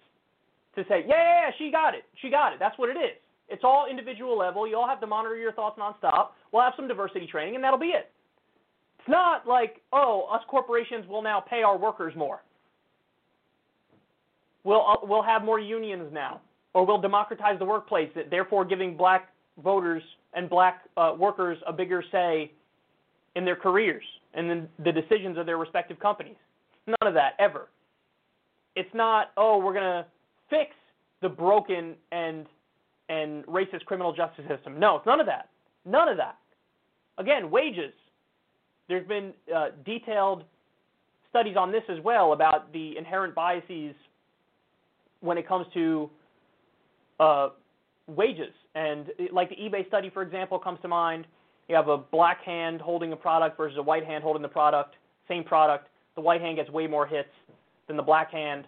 to 0.74 0.82
say, 0.88 1.04
yeah, 1.06 1.14
yeah, 1.16 1.40
yeah, 1.46 1.50
she 1.58 1.70
got 1.70 1.94
it. 1.94 2.04
She 2.20 2.30
got 2.30 2.52
it. 2.52 2.58
That's 2.58 2.76
what 2.78 2.88
it 2.88 2.98
is. 2.98 3.16
It's 3.48 3.62
all 3.64 3.86
individual 3.88 4.38
level. 4.38 4.66
You 4.66 4.76
all 4.76 4.88
have 4.88 5.00
to 5.00 5.06
monitor 5.06 5.36
your 5.36 5.52
thoughts 5.52 5.78
nonstop. 5.78 6.28
We'll 6.52 6.62
have 6.62 6.72
some 6.76 6.88
diversity 6.88 7.26
training, 7.26 7.56
and 7.56 7.64
that'll 7.64 7.78
be 7.78 7.86
it. 7.86 8.10
It's 9.00 9.08
not 9.08 9.48
like, 9.48 9.80
oh, 9.94 10.28
us 10.30 10.42
corporations 10.48 11.06
will 11.08 11.22
now 11.22 11.40
pay 11.40 11.62
our 11.62 11.78
workers 11.78 12.12
more. 12.14 12.42
We'll 14.62 14.84
uh, 14.86 14.96
we'll 15.02 15.22
have 15.22 15.42
more 15.42 15.58
unions 15.58 16.10
now, 16.12 16.42
or 16.74 16.84
we'll 16.84 17.00
democratize 17.00 17.58
the 17.58 17.64
workplace, 17.64 18.10
therefore 18.30 18.66
giving 18.66 18.98
black 18.98 19.30
voters 19.64 20.02
and 20.34 20.50
black 20.50 20.82
uh, 20.98 21.14
workers 21.18 21.56
a 21.66 21.72
bigger 21.72 22.04
say 22.12 22.52
in 23.36 23.46
their 23.46 23.56
careers 23.56 24.04
and 24.34 24.50
in 24.50 24.68
the 24.84 24.92
decisions 24.92 25.38
of 25.38 25.46
their 25.46 25.56
respective 25.56 25.98
companies. 25.98 26.36
None 26.86 27.08
of 27.08 27.14
that 27.14 27.32
ever. 27.38 27.68
It's 28.76 28.92
not, 28.92 29.30
oh, 29.38 29.58
we're 29.58 29.72
gonna 29.72 30.06
fix 30.50 30.72
the 31.22 31.28
broken 31.30 31.94
and 32.12 32.44
and 33.08 33.46
racist 33.46 33.86
criminal 33.86 34.12
justice 34.12 34.44
system. 34.46 34.78
No, 34.78 34.96
it's 34.96 35.06
none 35.06 35.20
of 35.20 35.26
that. 35.26 35.48
None 35.86 36.08
of 36.08 36.18
that. 36.18 36.36
Again, 37.16 37.50
wages. 37.50 37.94
There's 38.90 39.06
been 39.06 39.32
uh, 39.54 39.68
detailed 39.86 40.42
studies 41.28 41.56
on 41.56 41.70
this 41.70 41.84
as 41.88 41.98
well 42.02 42.32
about 42.32 42.72
the 42.72 42.98
inherent 42.98 43.36
biases 43.36 43.94
when 45.20 45.38
it 45.38 45.46
comes 45.46 45.66
to 45.74 46.10
uh, 47.20 47.50
wages. 48.08 48.52
And 48.74 49.06
like 49.32 49.48
the 49.48 49.54
eBay 49.54 49.86
study, 49.86 50.10
for 50.10 50.22
example, 50.22 50.58
comes 50.58 50.80
to 50.82 50.88
mind. 50.88 51.28
You 51.68 51.76
have 51.76 51.86
a 51.86 51.98
black 51.98 52.42
hand 52.42 52.80
holding 52.80 53.12
a 53.12 53.16
product 53.16 53.56
versus 53.56 53.78
a 53.78 53.82
white 53.82 54.04
hand 54.04 54.24
holding 54.24 54.42
the 54.42 54.48
product, 54.48 54.96
same 55.28 55.44
product. 55.44 55.86
The 56.16 56.20
white 56.20 56.40
hand 56.40 56.56
gets 56.56 56.68
way 56.68 56.88
more 56.88 57.06
hits 57.06 57.28
than 57.86 57.96
the 57.96 58.02
black 58.02 58.32
hand. 58.32 58.64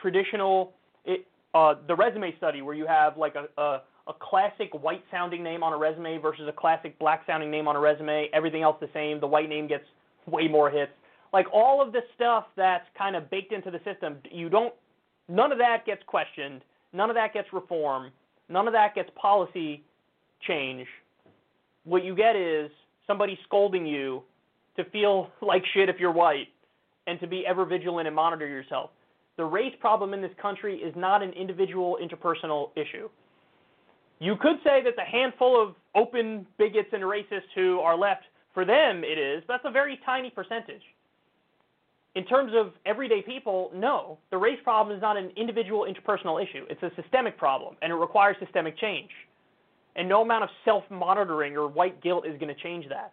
Traditional, 0.00 0.72
it, 1.04 1.26
uh, 1.52 1.74
the 1.86 1.94
resume 1.94 2.34
study 2.38 2.62
where 2.62 2.74
you 2.74 2.86
have 2.86 3.18
like 3.18 3.34
a, 3.34 3.60
a, 3.60 3.82
a 4.08 4.12
classic 4.14 4.70
white 4.72 5.04
sounding 5.10 5.42
name 5.42 5.62
on 5.62 5.72
a 5.72 5.76
resume 5.76 6.18
versus 6.18 6.48
a 6.48 6.52
classic 6.52 6.98
black 6.98 7.22
sounding 7.26 7.50
name 7.50 7.68
on 7.68 7.76
a 7.76 7.80
resume, 7.80 8.28
everything 8.32 8.62
else 8.62 8.76
the 8.80 8.88
same, 8.94 9.20
the 9.20 9.26
white 9.26 9.48
name 9.48 9.68
gets 9.68 9.84
way 10.26 10.48
more 10.48 10.70
hits. 10.70 10.92
Like 11.32 11.46
all 11.52 11.82
of 11.82 11.92
the 11.92 12.00
stuff 12.14 12.46
that's 12.56 12.86
kind 12.96 13.14
of 13.14 13.30
baked 13.30 13.52
into 13.52 13.70
the 13.70 13.80
system, 13.84 14.16
you 14.30 14.48
don't, 14.48 14.72
none 15.28 15.52
of 15.52 15.58
that 15.58 15.84
gets 15.84 16.02
questioned, 16.06 16.62
none 16.92 17.10
of 17.10 17.16
that 17.16 17.34
gets 17.34 17.48
reform. 17.52 18.10
none 18.48 18.66
of 18.66 18.72
that 18.72 18.94
gets 18.94 19.10
policy 19.14 19.84
change. 20.46 20.86
What 21.84 22.02
you 22.02 22.16
get 22.16 22.34
is 22.34 22.70
somebody 23.06 23.38
scolding 23.44 23.86
you 23.86 24.22
to 24.76 24.84
feel 24.86 25.28
like 25.42 25.62
shit 25.74 25.90
if 25.90 25.96
you're 26.00 26.12
white 26.12 26.48
and 27.06 27.20
to 27.20 27.26
be 27.26 27.44
ever 27.46 27.66
vigilant 27.66 28.06
and 28.06 28.16
monitor 28.16 28.46
yourself. 28.46 28.90
The 29.36 29.44
race 29.44 29.74
problem 29.80 30.14
in 30.14 30.22
this 30.22 30.32
country 30.40 30.76
is 30.76 30.94
not 30.96 31.22
an 31.22 31.30
individual 31.32 31.98
interpersonal 32.02 32.70
issue. 32.74 33.08
You 34.20 34.36
could 34.36 34.56
say 34.64 34.82
that 34.82 34.96
the 34.96 35.04
handful 35.04 35.60
of 35.60 35.74
open 35.94 36.46
bigots 36.58 36.88
and 36.92 37.02
racists 37.02 37.50
who 37.54 37.80
are 37.80 37.96
left, 37.96 38.22
for 38.52 38.64
them 38.64 39.04
it 39.04 39.18
is, 39.18 39.42
but 39.46 39.54
that's 39.54 39.68
a 39.68 39.70
very 39.70 40.00
tiny 40.04 40.30
percentage. 40.30 40.82
In 42.14 42.24
terms 42.24 42.52
of 42.56 42.72
everyday 42.84 43.22
people, 43.22 43.70
no. 43.74 44.18
The 44.30 44.36
race 44.36 44.58
problem 44.64 44.96
is 44.96 45.00
not 45.00 45.16
an 45.16 45.30
individual 45.36 45.86
interpersonal 45.86 46.42
issue. 46.42 46.64
It's 46.68 46.82
a 46.82 46.90
systemic 47.00 47.38
problem, 47.38 47.76
and 47.80 47.92
it 47.92 47.96
requires 47.96 48.36
systemic 48.40 48.76
change. 48.78 49.10
And 49.94 50.08
no 50.08 50.22
amount 50.22 50.44
of 50.44 50.50
self 50.64 50.84
monitoring 50.90 51.56
or 51.56 51.68
white 51.68 52.02
guilt 52.02 52.26
is 52.26 52.38
going 52.40 52.52
to 52.52 52.60
change 52.60 52.88
that. 52.88 53.12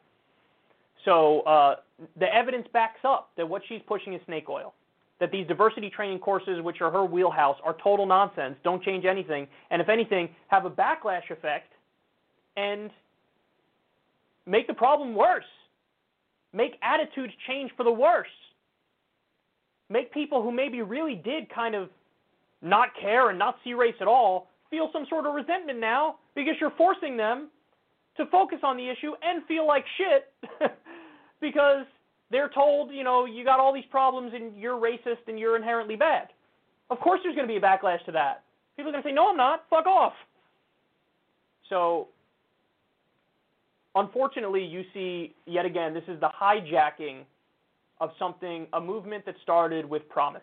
So 1.03 1.41
uh, 1.41 1.75
the 2.19 2.33
evidence 2.33 2.67
backs 2.73 3.01
up 3.03 3.29
that 3.37 3.47
what 3.47 3.61
she's 3.67 3.81
pushing 3.87 4.13
is 4.13 4.21
snake 4.25 4.49
oil 4.49 4.73
that 5.25 5.31
these 5.31 5.47
diversity 5.47 5.89
training 5.89 6.19
courses, 6.19 6.61
which 6.61 6.81
are 6.81 6.91
her 6.91 7.03
wheelhouse, 7.03 7.57
are 7.63 7.75
total 7.83 8.05
nonsense, 8.05 8.55
don't 8.63 8.83
change 8.83 9.05
anything, 9.05 9.47
and 9.71 9.81
if 9.81 9.89
anything, 9.89 10.29
have 10.49 10.65
a 10.65 10.69
backlash 10.69 11.31
effect 11.31 11.73
and 12.55 12.91
make 14.45 14.67
the 14.67 14.73
problem 14.73 15.15
worse. 15.15 15.43
Make 16.53 16.73
attitudes 16.83 17.33
change 17.47 17.71
for 17.75 17.83
the 17.83 17.91
worse. 17.91 18.27
Make 19.89 20.13
people 20.13 20.43
who 20.43 20.51
maybe 20.51 20.83
really 20.83 21.15
did 21.15 21.49
kind 21.49 21.73
of 21.73 21.89
not 22.61 22.89
care 23.01 23.31
and 23.31 23.39
not 23.39 23.57
see 23.63 23.73
race 23.73 23.95
at 23.99 24.07
all 24.07 24.47
feel 24.69 24.89
some 24.93 25.07
sort 25.09 25.25
of 25.25 25.33
resentment 25.33 25.79
now 25.79 26.17
because 26.35 26.53
you're 26.61 26.73
forcing 26.77 27.17
them 27.17 27.49
to 28.17 28.27
focus 28.27 28.59
on 28.61 28.77
the 28.77 28.87
issue 28.87 29.13
and 29.23 29.43
feel 29.47 29.65
like 29.65 29.85
shit 29.97 30.31
because 31.41 31.85
they're 32.35 32.49
told, 32.49 32.91
you 32.91 33.05
know, 33.05 33.23
you 33.23 33.45
got 33.45 33.61
all 33.61 33.73
these 33.73 33.85
problems 33.89 34.33
and 34.35 34.57
you're 34.57 34.77
racist 34.77 35.25
and 35.29 35.39
you're 35.39 35.55
inherently 35.55 35.95
bad. 35.95 36.27
Of 36.89 36.99
course 36.99 37.21
there's 37.23 37.33
going 37.33 37.47
to 37.47 37.51
be 37.51 37.55
a 37.55 37.61
backlash 37.61 38.03
to 38.07 38.11
that. 38.11 38.43
People 38.75 38.89
are 38.89 38.91
going 38.91 39.03
to 39.03 39.09
say, 39.09 39.13
no, 39.13 39.29
I'm 39.29 39.37
not. 39.37 39.63
Fuck 39.69 39.85
off. 39.85 40.11
So, 41.69 42.09
unfortunately, 43.95 44.65
you 44.65 44.83
see, 44.93 45.33
yet 45.45 45.65
again, 45.65 45.93
this 45.93 46.03
is 46.09 46.19
the 46.19 46.27
hijacking 46.27 47.21
of 48.01 48.09
something, 48.19 48.67
a 48.73 48.81
movement 48.81 49.25
that 49.25 49.35
started 49.41 49.85
with 49.85 50.07
promise. 50.09 50.41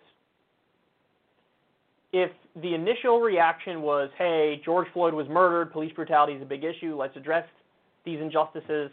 If 2.14 2.30
the 2.62 2.74
initial 2.74 3.20
reaction 3.20 3.82
was, 3.82 4.08
hey, 4.16 4.62
George 4.64 4.88
Floyd 4.94 5.12
was 5.12 5.28
murdered, 5.28 5.70
police 5.72 5.92
brutality 5.92 6.32
is 6.32 6.40
a 6.40 6.46
big 6.46 6.64
issue, 6.64 6.96
let's 6.96 7.16
address 7.18 7.44
these 8.06 8.18
injustices, 8.18 8.90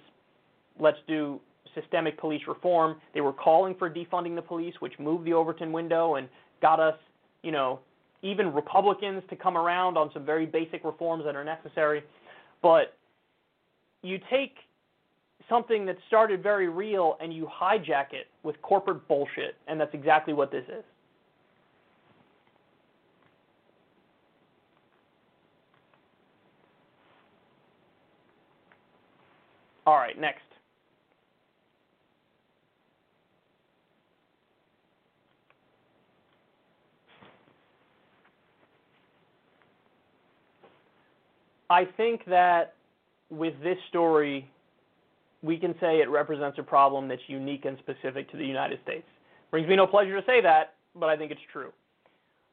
let's 0.78 0.98
do 1.08 1.40
systemic 1.80 2.20
police 2.20 2.42
reform. 2.48 2.98
They 3.14 3.22
were 3.22 3.34
calling 3.34 3.76
for 3.76 3.90
defunding 3.90 4.36
the 4.36 4.42
police, 4.42 4.74
which 4.80 4.94
moved 5.00 5.26
the 5.26 5.34
Overton 5.34 5.72
window 5.72 6.16
and 6.16 6.28
got 6.62 6.80
us, 6.80 6.96
you 7.44 7.52
know, 7.52 7.80
even 8.22 8.54
Republicans 8.54 9.24
to 9.30 9.36
come 9.36 9.58
around 9.58 9.98
on 9.98 10.10
some 10.14 10.26
very 10.26 10.46
basic 10.46 10.84
reforms 10.84 11.24
that 11.26 11.36
are 11.36 11.44
necessary. 11.44 12.04
But 12.62 12.96
you 14.02 14.20
take 14.30 14.56
something 15.48 15.86
that 15.86 15.98
started 16.08 16.44
very 16.44 16.70
real 16.70 17.18
and 17.22 17.34
you 17.34 17.48
hijack 17.48 18.14
it 18.14 18.28
with 18.44 18.62
corporate 18.62 19.08
bullshit, 19.08 19.56
and 19.68 19.80
that's 19.80 19.94
exactly 19.94 20.34
what 20.34 20.52
this 20.52 20.66
is. 20.68 20.84
All 29.86 29.96
right, 29.96 30.20
next. 30.20 30.49
I 41.70 41.86
think 41.86 42.26
that 42.26 42.74
with 43.30 43.54
this 43.62 43.78
story, 43.90 44.50
we 45.42 45.58
can 45.58 45.76
say 45.80 46.02
it 46.02 46.10
represents 46.10 46.58
a 46.58 46.64
problem 46.64 47.08
that's 47.08 47.22
unique 47.28 47.66
and 47.66 47.78
specific 47.80 48.30
to 48.32 48.38
the 48.38 48.46
United 48.46 48.80
States. 48.84 49.06
Brings 49.52 49.68
me 49.68 49.76
no 49.76 49.88
pleasure 49.88 50.20
to 50.20 50.26
say 50.26 50.42
that, 50.42 50.74
but 50.96 51.10
I 51.10 51.18
think 51.18 51.32
it's 51.32 51.42
true. 51.52 51.72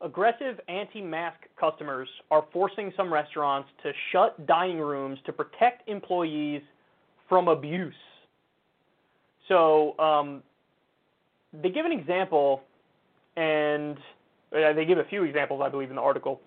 Aggressive 0.03 0.61
anti 0.69 1.01
mask 1.01 1.39
customers 1.59 2.09
are 2.31 2.45
forcing 2.53 2.93
some 2.97 3.11
restaurants 3.13 3.69
to 3.83 3.93
shut 4.13 4.47
dining 4.47 4.79
rooms 4.79 5.19
to 5.25 5.33
protect 5.33 5.89
employees 5.89 6.63
from 7.29 7.49
abuse. 7.49 7.95
So 9.49 9.99
um, 9.99 10.43
they 11.63 11.71
give 11.71 11.87
an 11.87 11.93
example, 11.93 12.63
and 13.37 13.97
uh, 14.53 14.75
they 14.75 14.85
give 14.85 14.99
a 14.99 15.05
few 15.05 15.25
examples, 15.25 15.63
I 15.65 15.71
believe, 15.71 15.89
in 15.89 15.97
the 15.97 16.03
article. 16.03 16.41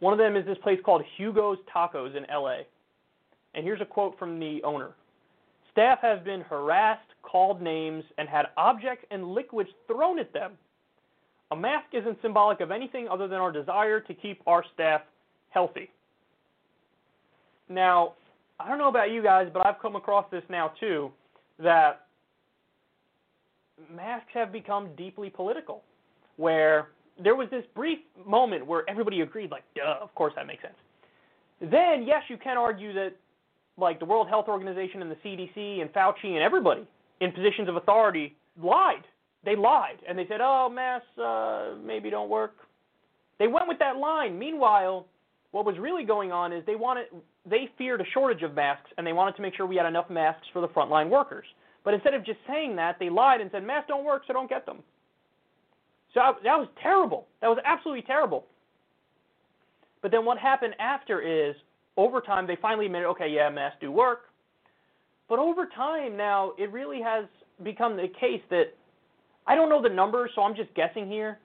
One 0.00 0.12
of 0.12 0.18
them 0.18 0.36
is 0.36 0.44
this 0.44 0.58
place 0.62 0.78
called 0.84 1.02
Hugo's 1.16 1.58
Tacos 1.74 2.16
in 2.16 2.24
LA. 2.30 2.60
And 3.54 3.64
here's 3.64 3.80
a 3.80 3.86
quote 3.86 4.18
from 4.18 4.38
the 4.38 4.60
owner 4.62 4.90
Staff 5.72 5.98
have 6.02 6.24
been 6.24 6.40
harassed, 6.42 7.08
called 7.22 7.60
names, 7.60 8.04
and 8.18 8.28
had 8.28 8.46
objects 8.56 9.04
and 9.10 9.32
liquids 9.32 9.70
thrown 9.86 10.18
at 10.18 10.32
them. 10.32 10.52
A 11.50 11.56
mask 11.56 11.86
isn't 11.92 12.18
symbolic 12.22 12.60
of 12.60 12.70
anything 12.70 13.08
other 13.08 13.28
than 13.28 13.38
our 13.38 13.52
desire 13.52 14.00
to 14.00 14.14
keep 14.14 14.40
our 14.46 14.64
staff 14.74 15.02
healthy. 15.50 15.90
Now, 17.68 18.14
I 18.58 18.68
don't 18.68 18.78
know 18.78 18.88
about 18.88 19.10
you 19.10 19.22
guys, 19.22 19.48
but 19.52 19.66
I've 19.66 19.80
come 19.80 19.96
across 19.96 20.24
this 20.30 20.42
now 20.48 20.72
too 20.80 21.10
that 21.58 22.06
masks 23.94 24.30
have 24.34 24.52
become 24.52 24.94
deeply 24.96 25.30
political, 25.30 25.82
where 26.36 26.88
there 27.22 27.34
was 27.34 27.48
this 27.50 27.64
brief 27.74 27.98
moment 28.26 28.66
where 28.66 28.88
everybody 28.88 29.20
agreed, 29.20 29.50
like, 29.50 29.64
duh, 29.74 29.98
of 30.00 30.14
course 30.14 30.32
that 30.36 30.46
makes 30.46 30.62
sense. 30.62 30.74
Then, 31.60 32.04
yes, 32.06 32.22
you 32.28 32.36
can 32.36 32.56
argue 32.56 32.92
that 32.92 33.14
like 33.78 33.98
the 33.98 34.04
World 34.04 34.28
Health 34.28 34.46
Organization 34.48 35.02
and 35.02 35.10
the 35.10 35.16
CDC 35.16 35.80
and 35.80 35.92
Fauci 35.92 36.34
and 36.34 36.38
everybody 36.38 36.86
in 37.20 37.32
positions 37.32 37.68
of 37.68 37.76
authority 37.76 38.34
lied. 38.62 39.04
They 39.44 39.56
lied 39.56 39.98
and 40.08 40.18
they 40.18 40.26
said, 40.26 40.40
"Oh, 40.40 40.68
masks 40.68 41.06
uh, 41.18 41.74
maybe 41.84 42.10
don't 42.10 42.28
work." 42.28 42.54
They 43.38 43.46
went 43.46 43.68
with 43.68 43.78
that 43.78 43.96
line. 43.96 44.38
Meanwhile, 44.38 45.06
what 45.52 45.64
was 45.64 45.78
really 45.78 46.04
going 46.04 46.32
on 46.32 46.52
is 46.52 46.64
they 46.66 46.76
wanted 46.76 47.06
they 47.48 47.68
feared 47.78 48.00
a 48.00 48.04
shortage 48.12 48.42
of 48.42 48.54
masks 48.54 48.90
and 48.98 49.06
they 49.06 49.12
wanted 49.12 49.36
to 49.36 49.42
make 49.42 49.54
sure 49.54 49.66
we 49.66 49.76
had 49.76 49.86
enough 49.86 50.10
masks 50.10 50.46
for 50.52 50.60
the 50.60 50.68
frontline 50.68 51.08
workers. 51.08 51.46
But 51.84 51.94
instead 51.94 52.14
of 52.14 52.24
just 52.24 52.38
saying 52.48 52.74
that, 52.76 52.98
they 52.98 53.08
lied 53.08 53.40
and 53.40 53.50
said 53.52 53.64
masks 53.64 53.86
don't 53.88 54.04
work, 54.04 54.22
so 54.26 54.32
don't 54.32 54.50
get 54.50 54.66
them. 54.66 54.82
So 56.16 56.22
that 56.44 56.56
was 56.58 56.68
terrible. 56.82 57.26
That 57.42 57.48
was 57.48 57.58
absolutely 57.66 58.00
terrible. 58.00 58.46
But 60.00 60.10
then 60.12 60.24
what 60.24 60.38
happened 60.38 60.74
after 60.78 61.20
is 61.20 61.54
over 61.98 62.22
time 62.22 62.46
they 62.46 62.56
finally 62.62 62.86
admitted, 62.86 63.06
okay, 63.08 63.28
yeah, 63.28 63.50
masks 63.50 63.76
do 63.82 63.92
work. 63.92 64.20
But 65.28 65.38
over 65.38 65.66
time 65.66 66.16
now, 66.16 66.52
it 66.56 66.72
really 66.72 67.02
has 67.02 67.26
become 67.62 67.96
the 67.96 68.08
case 68.18 68.40
that 68.48 68.72
I 69.46 69.54
don't 69.54 69.68
know 69.68 69.82
the 69.82 69.90
numbers, 69.90 70.30
so 70.34 70.40
I'm 70.40 70.56
just 70.56 70.72
guessing 70.74 71.06
here. 71.06 71.38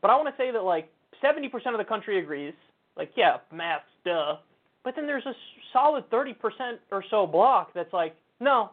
But 0.00 0.10
I 0.10 0.16
want 0.16 0.34
to 0.34 0.42
say 0.42 0.50
that 0.50 0.62
like 0.62 0.90
70% 1.22 1.50
of 1.66 1.76
the 1.76 1.84
country 1.84 2.18
agrees, 2.18 2.54
like 2.96 3.10
yeah, 3.16 3.36
masks, 3.52 3.88
duh. 4.06 4.36
But 4.82 4.96
then 4.96 5.06
there's 5.06 5.26
a 5.26 5.34
solid 5.74 6.08
30% 6.08 6.34
or 6.90 7.04
so 7.10 7.26
block 7.26 7.72
that's 7.74 7.92
like, 7.92 8.16
no, 8.40 8.70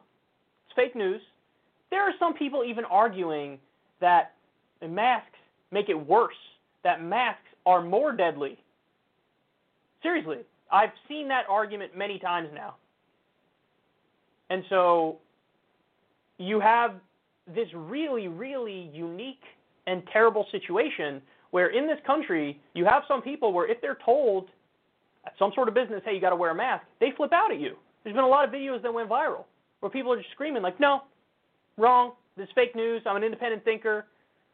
it's 0.65 0.75
fake 0.75 0.95
news. 0.95 1.21
There 1.89 2.01
are 2.01 2.13
some 2.17 2.33
people 2.33 2.63
even 2.63 2.85
arguing 2.85 3.59
that 3.99 4.35
masks 4.87 5.37
make 5.71 5.89
it 5.89 5.95
worse, 5.95 6.35
that 6.83 7.03
masks 7.03 7.41
are 7.65 7.81
more 7.81 8.11
deadly. 8.11 8.57
Seriously, 10.01 10.39
I've 10.71 10.89
seen 11.07 11.27
that 11.27 11.43
argument 11.49 11.95
many 11.95 12.19
times 12.19 12.49
now. 12.53 12.75
And 14.49 14.63
so 14.69 15.19
you 16.37 16.59
have 16.59 16.95
this 17.53 17.67
really, 17.73 18.27
really 18.27 18.89
unique 18.93 19.43
and 19.87 20.03
terrible 20.11 20.45
situation 20.51 21.21
where 21.51 21.67
in 21.67 21.87
this 21.87 21.99
country 22.05 22.59
you 22.73 22.85
have 22.85 23.03
some 23.07 23.21
people 23.21 23.53
where 23.53 23.69
if 23.69 23.79
they're 23.81 23.97
told 24.03 24.49
at 25.25 25.33
some 25.37 25.51
sort 25.53 25.67
of 25.67 25.73
business, 25.73 26.01
hey, 26.03 26.13
you 26.13 26.21
got 26.21 26.31
to 26.31 26.35
wear 26.35 26.51
a 26.51 26.55
mask, 26.55 26.83
they 26.99 27.11
flip 27.15 27.31
out 27.33 27.51
at 27.51 27.59
you. 27.59 27.75
There's 28.03 28.15
been 28.15 28.25
a 28.25 28.27
lot 28.27 28.45
of 28.45 28.53
videos 28.53 28.81
that 28.81 28.93
went 28.93 29.09
viral 29.09 29.45
where 29.79 29.89
people 29.89 30.11
are 30.11 30.17
just 30.17 30.31
screaming 30.31 30.61
like, 30.61 30.79
no, 30.79 31.01
wrong, 31.77 32.13
this 32.37 32.45
is 32.45 32.51
fake 32.55 32.75
news, 32.75 33.01
I'm 33.05 33.15
an 33.15 33.23
independent 33.23 33.63
thinker, 33.63 34.05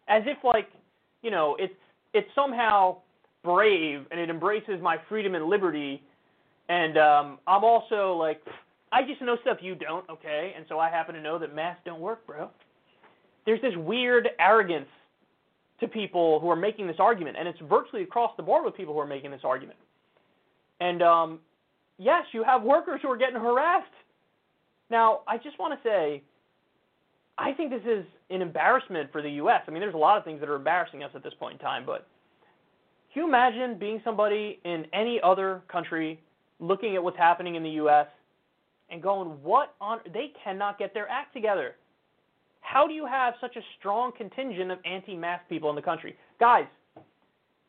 as 0.07 0.23
if 0.25 0.37
like, 0.43 0.69
you 1.21 1.31
know, 1.31 1.55
it's 1.59 1.73
it's 2.13 2.27
somehow 2.35 2.97
brave 3.43 4.05
and 4.11 4.19
it 4.19 4.29
embraces 4.29 4.81
my 4.81 4.97
freedom 5.09 5.35
and 5.35 5.45
liberty, 5.45 6.01
and 6.69 6.97
um, 6.97 7.39
I'm 7.47 7.63
also 7.63 8.13
like, 8.13 8.41
I 8.91 9.03
just 9.03 9.21
know 9.21 9.37
stuff 9.41 9.57
you 9.61 9.75
don't, 9.75 10.09
okay, 10.09 10.53
and 10.55 10.65
so 10.69 10.79
I 10.79 10.89
happen 10.89 11.15
to 11.15 11.21
know 11.21 11.37
that 11.39 11.53
masks 11.53 11.81
don't 11.85 11.99
work, 11.99 12.25
bro. 12.25 12.49
There's 13.45 13.61
this 13.61 13.75
weird 13.77 14.29
arrogance 14.39 14.87
to 15.79 15.87
people 15.87 16.39
who 16.39 16.49
are 16.49 16.55
making 16.55 16.87
this 16.87 16.97
argument, 16.99 17.37
and 17.37 17.47
it's 17.47 17.59
virtually 17.69 18.03
across 18.03 18.31
the 18.35 18.43
board 18.43 18.65
with 18.65 18.75
people 18.75 18.93
who 18.93 18.99
are 18.99 19.07
making 19.07 19.31
this 19.31 19.41
argument. 19.43 19.77
And 20.79 21.01
um, 21.01 21.39
yes, 21.97 22.23
you 22.31 22.43
have 22.43 22.63
workers 22.63 22.99
who 23.01 23.09
are 23.09 23.17
getting 23.17 23.39
harassed. 23.39 23.85
Now, 24.89 25.21
I 25.27 25.37
just 25.37 25.59
want 25.59 25.73
to 25.81 25.87
say, 25.87 26.23
I 27.37 27.53
think 27.53 27.69
this 27.69 27.81
is 27.85 28.05
an 28.29 28.41
embarrassment 28.41 29.11
for 29.11 29.21
the 29.21 29.29
U.S. 29.31 29.61
I 29.67 29.71
mean, 29.71 29.81
there's 29.81 29.93
a 29.93 29.97
lot 29.97 30.17
of 30.17 30.23
things 30.23 30.39
that 30.39 30.49
are 30.49 30.55
embarrassing 30.55 31.03
us 31.03 31.11
at 31.15 31.23
this 31.23 31.33
point 31.39 31.53
in 31.53 31.59
time, 31.59 31.85
but 31.85 32.07
can 33.13 33.23
you 33.23 33.27
imagine 33.27 33.77
being 33.79 34.01
somebody 34.03 34.59
in 34.63 34.85
any 34.93 35.19
other 35.23 35.61
country 35.71 36.19
looking 36.59 36.95
at 36.95 37.03
what's 37.03 37.17
happening 37.17 37.55
in 37.55 37.63
the 37.63 37.69
U.S. 37.71 38.07
and 38.89 39.01
going, 39.01 39.29
what 39.43 39.75
on? 39.79 39.99
They 40.13 40.31
cannot 40.43 40.79
get 40.79 40.93
their 40.93 41.07
act 41.09 41.33
together. 41.33 41.75
How 42.61 42.87
do 42.87 42.93
you 42.93 43.05
have 43.05 43.35
such 43.39 43.55
a 43.55 43.61
strong 43.79 44.11
contingent 44.17 44.71
of 44.71 44.79
anti-mask 44.83 45.47
people 45.47 45.69
in 45.69 45.75
the 45.75 45.81
country? 45.81 46.15
Guys, 46.39 46.65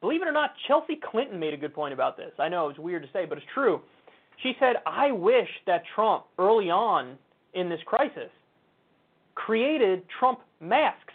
believe 0.00 0.22
it 0.22 0.28
or 0.28 0.32
not, 0.32 0.50
Chelsea 0.66 0.98
Clinton 1.10 1.38
made 1.38 1.54
a 1.54 1.56
good 1.56 1.74
point 1.74 1.94
about 1.94 2.16
this. 2.16 2.32
I 2.38 2.48
know 2.48 2.68
it's 2.68 2.78
weird 2.78 3.02
to 3.02 3.08
say, 3.12 3.24
but 3.24 3.38
it's 3.38 3.46
true. 3.54 3.80
She 4.42 4.54
said, 4.58 4.76
I 4.86 5.12
wish 5.12 5.48
that 5.66 5.82
Trump, 5.94 6.24
early 6.38 6.70
on 6.70 7.16
in 7.54 7.68
this 7.68 7.80
crisis, 7.86 8.30
created 9.38 10.02
Trump 10.18 10.40
masks. 10.60 11.14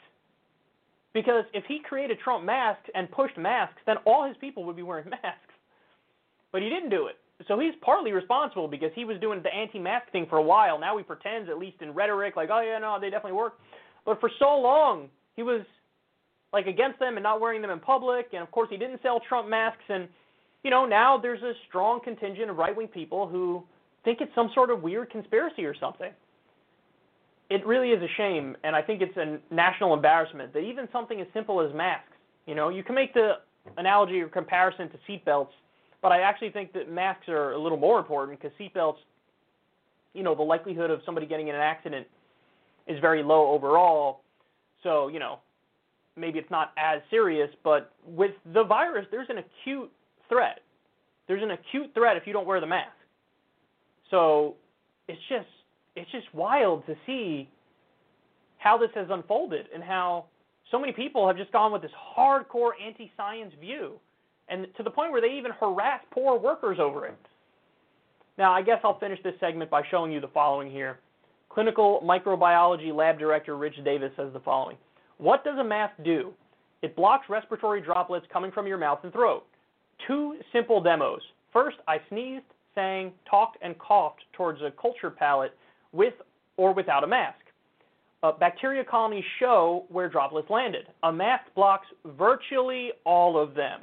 Because 1.14 1.44
if 1.54 1.64
he 1.68 1.80
created 1.88 2.18
Trump 2.24 2.44
masks 2.44 2.90
and 2.96 3.12
pushed 3.12 3.38
masks, 3.38 3.80
then 3.86 3.98
all 4.06 4.28
his 4.28 4.36
people 4.38 4.64
would 4.64 4.76
be 4.76 4.82
wearing 4.82 5.10
masks. 5.10 5.54
But 6.52 6.62
he 6.62 6.70
didn't 6.70 6.90
do 6.90 7.08
it. 7.08 7.16
So 7.48 7.60
he's 7.60 7.74
partly 7.82 8.12
responsible 8.12 8.68
because 8.68 8.92
he 8.96 9.06
was 9.06 9.20
doing 9.20 9.42
the 9.44 9.54
anti 9.54 9.80
mask 9.80 10.12
thing 10.12 10.26
for 10.30 10.38
a 10.38 10.42
while. 10.42 10.80
Now 10.80 10.98
he 10.98 11.04
pretends, 11.04 11.50
at 11.50 11.58
least 11.58 11.82
in 11.82 11.94
rhetoric, 11.94 12.36
like, 12.36 12.50
oh, 12.52 12.62
yeah, 12.62 12.80
no, 12.80 12.98
they 13.00 13.10
definitely 13.10 13.38
work. 13.38 13.54
But 14.06 14.20
for 14.20 14.30
so 14.40 14.58
long, 14.58 15.10
he 15.36 15.44
was 15.44 15.62
like 16.54 16.68
against 16.68 17.00
them 17.00 17.18
and 17.18 17.24
not 17.24 17.42
wearing 17.42 17.62
them 17.62 17.72
in 17.72 17.80
public. 17.80 18.28
And 18.34 18.42
of 18.42 18.52
course, 18.52 18.70
he 18.72 18.78
didn't 18.78 19.02
sell 19.02 19.20
Trump 19.28 19.50
masks. 19.50 19.84
And, 19.90 20.08
you 20.64 20.72
know, 20.72 20.86
now 20.86 21.18
there's 21.22 21.42
a 21.42 21.54
strong 21.68 22.00
contingent 22.04 22.50
of 22.50 22.58
right 22.58 22.76
wing 22.76 22.88
people 22.88 23.28
who 23.28 23.64
think 24.06 24.20
it's 24.22 24.34
some 24.36 24.50
sort 24.54 24.70
of 24.70 24.82
weird 24.82 25.10
conspiracy 25.10 25.66
or 25.66 25.76
something. 25.78 26.12
It 27.50 27.66
really 27.66 27.90
is 27.90 28.02
a 28.02 28.08
shame. 28.18 28.56
And 28.64 28.76
I 28.76 28.82
think 28.82 29.02
it's 29.02 29.18
a 29.18 29.40
national 29.54 29.94
embarrassment 29.94 30.54
that 30.54 30.60
even 30.60 30.88
something 30.92 31.20
as 31.22 31.28
simple 31.34 31.62
as 31.62 31.74
masks, 31.74 32.08
you 32.46 32.56
know, 32.56 32.70
you 32.70 32.84
can 32.84 32.96
make 32.96 33.14
the 33.14 33.34
analogy 33.78 34.20
or 34.22 34.28
comparison 34.28 34.90
to 34.90 34.98
seatbelts, 35.10 35.52
but 36.02 36.12
I 36.12 36.22
actually 36.22 36.50
think 36.50 36.74
that 36.74 36.92
masks 36.92 37.30
are 37.30 37.52
a 37.52 37.58
little 37.58 37.78
more 37.78 38.00
important 38.00 38.40
because 38.40 38.56
seatbelts, 38.60 38.98
you 40.14 40.24
know, 40.24 40.36
the 40.36 40.44
likelihood 40.44 40.92
of 40.92 41.02
somebody 41.06 41.26
getting 41.26 41.48
in 41.48 41.56
an 41.56 41.62
accident 41.62 42.08
is 42.88 43.00
very 43.00 43.24
low 43.24 43.52
overall. 43.52 44.22
So, 44.84 45.08
you 45.08 45.20
know, 45.20 45.40
maybe 46.16 46.40
it's 46.40 46.52
not 46.52 46.74
as 46.78 47.02
serious, 47.10 47.50
but 47.64 47.94
with 48.06 48.32
the 48.54 48.64
virus, 48.64 49.06
there's 49.12 49.30
an 49.30 49.38
acute 49.38 49.92
threat. 50.30 50.60
There's 51.28 51.42
an 51.42 51.52
acute 51.52 51.94
threat 51.94 52.18
if 52.18 52.28
you 52.28 52.34
don't 52.34 52.46
wear 52.46 52.60
the 52.60 52.68
mask. 52.68 52.92
So 54.12 54.56
it's 55.08 55.22
just 55.30 55.48
it's 55.96 56.10
just 56.12 56.34
wild 56.34 56.86
to 56.88 56.96
see 57.06 57.50
how 58.58 58.78
this 58.78 58.90
has 58.96 59.08
unfolded 59.10 59.68
and 59.74 59.84
how 59.84 60.26
so 60.72 60.80
many 60.80 60.94
people 60.94 61.28
have 61.28 61.38
just 61.38 61.52
gone 61.52 61.72
with 61.72 61.82
this 61.82 61.92
hardcore 62.18 62.72
anti-science 62.84 63.54
view, 63.60 63.94
and 64.50 64.68
to 64.78 64.84
the 64.84 64.90
point 64.90 65.12
where 65.12 65.22
they 65.22 65.38
even 65.38 65.52
harass 65.60 66.02
poor 66.12 66.40
workers 66.40 66.80
over 66.80 67.06
it. 67.06 67.18
Now, 68.38 68.52
I 68.52 68.62
guess 68.62 68.80
I'll 68.84 69.00
finish 69.00 69.20
this 69.24 69.36
segment 69.40 69.70
by 69.70 69.84
showing 69.92 70.12
you 70.12 70.20
the 70.20 70.30
following 70.30 70.72
here. 70.72 71.00
Clinical 71.50 72.02
microbiology 72.04 72.96
lab 72.96 73.20
director 73.20 73.56
Rich 73.58 73.76
Davis 73.86 74.12
says 74.18 74.34
the 74.34 74.40
following 74.40 74.78
What 75.18 75.44
does 75.44 75.60
a 75.60 75.64
mask 75.64 75.94
do? 76.04 76.34
It 76.82 76.96
blocks 76.96 77.30
respiratory 77.30 77.82
droplets 77.82 78.26
coming 78.34 78.52
from 78.52 78.66
your 78.66 78.78
mouth 78.78 79.00
and 79.04 79.14
throat. 79.14 79.44
Two 80.08 80.38
simple 80.52 80.82
demos. 80.82 81.22
First, 81.52 81.78
I 81.88 81.98
sneezed, 82.10 82.46
sang, 82.74 83.12
talked, 83.30 83.58
and 83.62 83.78
coughed 83.78 84.24
towards 84.34 84.62
a 84.62 84.74
culture 84.82 85.12
palette 85.12 85.56
with 85.94 86.14
or 86.58 86.74
without 86.74 87.04
a 87.04 87.08
mask. 87.08 87.38
Uh, 88.22 88.32
bacteria 88.32 88.84
colonies 88.84 89.24
show 89.40 89.86
where 89.90 90.10
droplets 90.10 90.50
landed. 90.50 90.88
A 91.04 91.12
mask 91.12 91.44
blocks 91.56 91.88
virtually 92.18 92.92
all 93.06 93.42
of 93.42 93.54
them. 93.54 93.82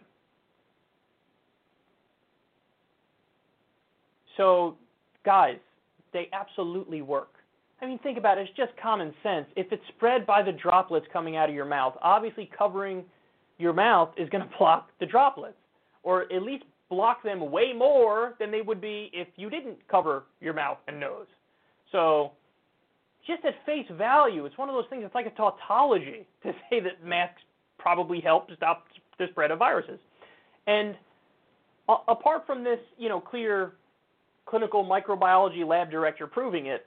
So, 4.37 4.77
guys, 5.25 5.57
they 6.13 6.31
absolutely 6.33 7.03
work. 7.03 7.35
I 7.83 7.87
mean, 7.87 7.99
think 7.99 8.19
about 8.19 8.39
it. 8.39 8.49
It's 8.49 8.57
just 8.57 8.73
common 8.83 9.13
sense. 9.23 9.47
If 9.57 9.73
it's 9.73 9.83
spread 9.97 10.27
by 10.27 10.43
the 10.43 10.53
droplets 10.53 11.07
coming 11.13 11.37
out 11.37 11.49
of 11.49 11.55
your 11.55 11.65
mouth, 11.65 11.95
obviously 12.03 12.51
covering 12.57 13.05
your 13.59 13.73
mouth 13.73 14.11
is 14.17 14.29
going 14.31 14.45
to 14.49 14.57
block 14.59 14.89
the 15.01 15.07
droplets, 15.07 15.57
or 16.03 16.23
at 16.33 16.43
least 16.43 16.65
block 16.89 17.23
them 17.23 17.51
way 17.51 17.73
more 17.75 18.35
than 18.41 18.51
they 18.51 18.63
would 18.63 18.81
be 18.81 19.11
if 19.13 19.29
you 19.37 19.51
didn't 19.51 19.77
cover 19.89 20.25
your 20.41 20.55
mouth 20.55 20.79
and 20.89 20.99
nose. 20.99 21.27
So, 21.93 22.33
just 23.27 23.45
at 23.45 23.55
face 23.67 23.87
value, 23.93 24.47
it's 24.47 24.57
one 24.57 24.69
of 24.69 24.75
those 24.75 24.87
things. 24.91 25.03
It's 25.05 25.15
like 25.15 25.27
a 25.27 25.31
tautology 25.31 26.27
to 26.43 26.53
say 26.69 26.81
that 26.81 27.05
masks 27.05 27.43
probably 27.79 28.21
help 28.21 28.51
stop 28.57 28.87
the 29.19 29.27
spread 29.31 29.51
of 29.51 29.59
viruses. 29.59 29.99
And 30.67 30.97
a- 31.89 32.13
apart 32.13 32.47
from 32.47 32.65
this, 32.65 32.79
you 32.99 33.09
know, 33.09 33.21
clear 33.21 33.73
clinical 34.47 34.85
microbiology 34.85 35.67
lab 35.67 35.91
director 35.91 36.27
proving 36.27 36.67
it, 36.67 36.87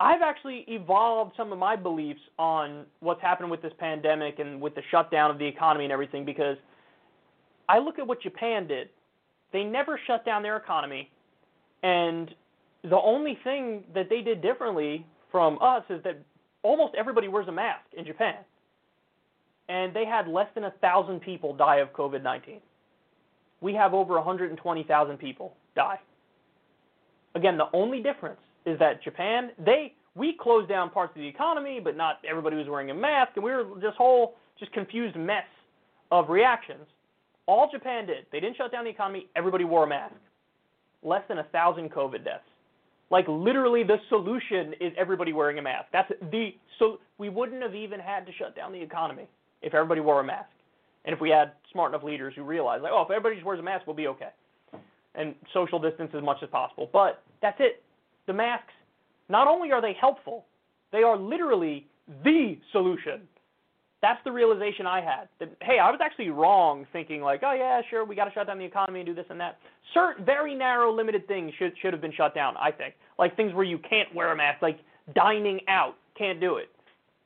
I've 0.00 0.22
actually 0.22 0.64
evolved 0.68 1.32
some 1.36 1.52
of 1.52 1.58
my 1.58 1.76
beliefs 1.76 2.20
on 2.38 2.84
what's 3.00 3.22
happened 3.22 3.50
with 3.50 3.62
this 3.62 3.72
pandemic 3.78 4.38
and 4.38 4.60
with 4.60 4.74
the 4.74 4.82
shutdown 4.90 5.30
of 5.30 5.38
the 5.38 5.46
economy 5.46 5.84
and 5.84 5.92
everything 5.92 6.24
because 6.24 6.56
I 7.68 7.78
look 7.78 7.98
at 7.98 8.06
what 8.06 8.20
Japan 8.20 8.66
did. 8.66 8.88
They 9.52 9.62
never 9.62 9.98
shut 10.06 10.24
down 10.24 10.42
their 10.42 10.56
economy, 10.56 11.10
and 11.82 12.34
the 12.88 13.00
only 13.00 13.38
thing 13.44 13.84
that 13.94 14.08
they 14.10 14.20
did 14.20 14.42
differently 14.42 15.06
from 15.30 15.58
us 15.60 15.82
is 15.88 16.02
that 16.04 16.18
almost 16.62 16.94
everybody 16.96 17.28
wears 17.28 17.48
a 17.48 17.52
mask 17.52 17.84
in 17.96 18.04
Japan. 18.04 18.36
And 19.68 19.94
they 19.94 20.04
had 20.04 20.28
less 20.28 20.48
than 20.54 20.64
a 20.64 20.70
thousand 20.82 21.20
people 21.20 21.54
die 21.54 21.76
of 21.76 21.92
COVID 21.92 22.22
19. 22.22 22.60
We 23.60 23.72
have 23.74 23.94
over 23.94 24.14
120,000 24.14 25.16
people 25.16 25.54
die. 25.74 25.98
Again, 27.34 27.56
the 27.56 27.68
only 27.72 28.02
difference 28.02 28.40
is 28.66 28.78
that 28.78 29.02
Japan, 29.02 29.50
they 29.64 29.94
we 30.14 30.36
closed 30.38 30.68
down 30.68 30.90
parts 30.90 31.12
of 31.16 31.22
the 31.22 31.26
economy, 31.26 31.80
but 31.82 31.96
not 31.96 32.20
everybody 32.28 32.56
was 32.56 32.66
wearing 32.68 32.90
a 32.90 32.94
mask, 32.94 33.32
and 33.34 33.44
we 33.44 33.50
were 33.50 33.64
this 33.80 33.94
whole 33.96 34.36
just 34.58 34.72
confused 34.72 35.16
mess 35.16 35.42
of 36.12 36.28
reactions. 36.28 36.86
All 37.46 37.68
Japan 37.72 38.06
did, 38.06 38.26
they 38.30 38.40
didn't 38.40 38.56
shut 38.56 38.70
down 38.70 38.84
the 38.84 38.90
economy, 38.90 39.28
everybody 39.34 39.64
wore 39.64 39.84
a 39.84 39.86
mask. 39.88 40.14
Less 41.02 41.22
than 41.28 41.38
a 41.38 41.44
thousand 41.44 41.90
COVID 41.90 42.24
deaths. 42.24 42.44
Like 43.14 43.28
literally 43.28 43.84
the 43.84 43.98
solution 44.08 44.74
is 44.80 44.92
everybody 44.98 45.32
wearing 45.32 45.60
a 45.60 45.62
mask. 45.62 45.86
That's 45.92 46.10
the 46.32 46.52
so 46.80 46.98
we 47.16 47.28
wouldn't 47.28 47.62
have 47.62 47.72
even 47.72 48.00
had 48.00 48.26
to 48.26 48.32
shut 48.32 48.56
down 48.56 48.72
the 48.72 48.82
economy 48.82 49.28
if 49.62 49.72
everybody 49.72 50.00
wore 50.00 50.18
a 50.18 50.24
mask. 50.24 50.48
And 51.04 51.14
if 51.14 51.20
we 51.20 51.30
had 51.30 51.52
smart 51.70 51.92
enough 51.92 52.02
leaders 52.02 52.34
who 52.34 52.42
realized 52.42 52.82
like, 52.82 52.90
oh, 52.92 53.02
if 53.02 53.10
everybody 53.12 53.36
just 53.36 53.46
wears 53.46 53.60
a 53.60 53.62
mask, 53.62 53.86
we'll 53.86 53.94
be 53.94 54.08
okay. 54.08 54.30
And 55.14 55.36
social 55.52 55.78
distance 55.78 56.10
as 56.12 56.24
much 56.24 56.38
as 56.42 56.48
possible. 56.48 56.90
But 56.92 57.22
that's 57.40 57.58
it. 57.60 57.84
The 58.26 58.32
masks 58.32 58.72
not 59.28 59.46
only 59.46 59.70
are 59.70 59.80
they 59.80 59.92
helpful, 59.92 60.46
they 60.90 61.04
are 61.04 61.16
literally 61.16 61.86
the 62.24 62.58
solution. 62.72 63.28
That's 64.04 64.22
the 64.22 64.32
realization 64.32 64.86
I 64.86 65.00
had. 65.00 65.28
That 65.40 65.56
hey, 65.62 65.78
I 65.78 65.90
was 65.90 65.98
actually 66.04 66.28
wrong 66.28 66.86
thinking 66.92 67.22
like, 67.22 67.40
oh 67.42 67.54
yeah, 67.54 67.80
sure, 67.88 68.04
we 68.04 68.14
got 68.14 68.26
to 68.26 68.32
shut 68.32 68.46
down 68.46 68.58
the 68.58 68.64
economy 68.66 69.00
and 69.00 69.06
do 69.06 69.14
this 69.14 69.24
and 69.30 69.40
that. 69.40 69.56
Certain 69.94 70.26
very 70.26 70.54
narrow, 70.54 70.92
limited 70.94 71.26
things 71.26 71.54
should 71.58 71.72
should 71.80 71.94
have 71.94 72.02
been 72.02 72.12
shut 72.12 72.34
down. 72.34 72.54
I 72.58 72.70
think, 72.70 72.96
like 73.18 73.34
things 73.34 73.54
where 73.54 73.64
you 73.64 73.78
can't 73.78 74.14
wear 74.14 74.30
a 74.30 74.36
mask, 74.36 74.60
like 74.60 74.78
dining 75.14 75.60
out, 75.68 75.94
can't 76.18 76.38
do 76.38 76.56
it 76.56 76.68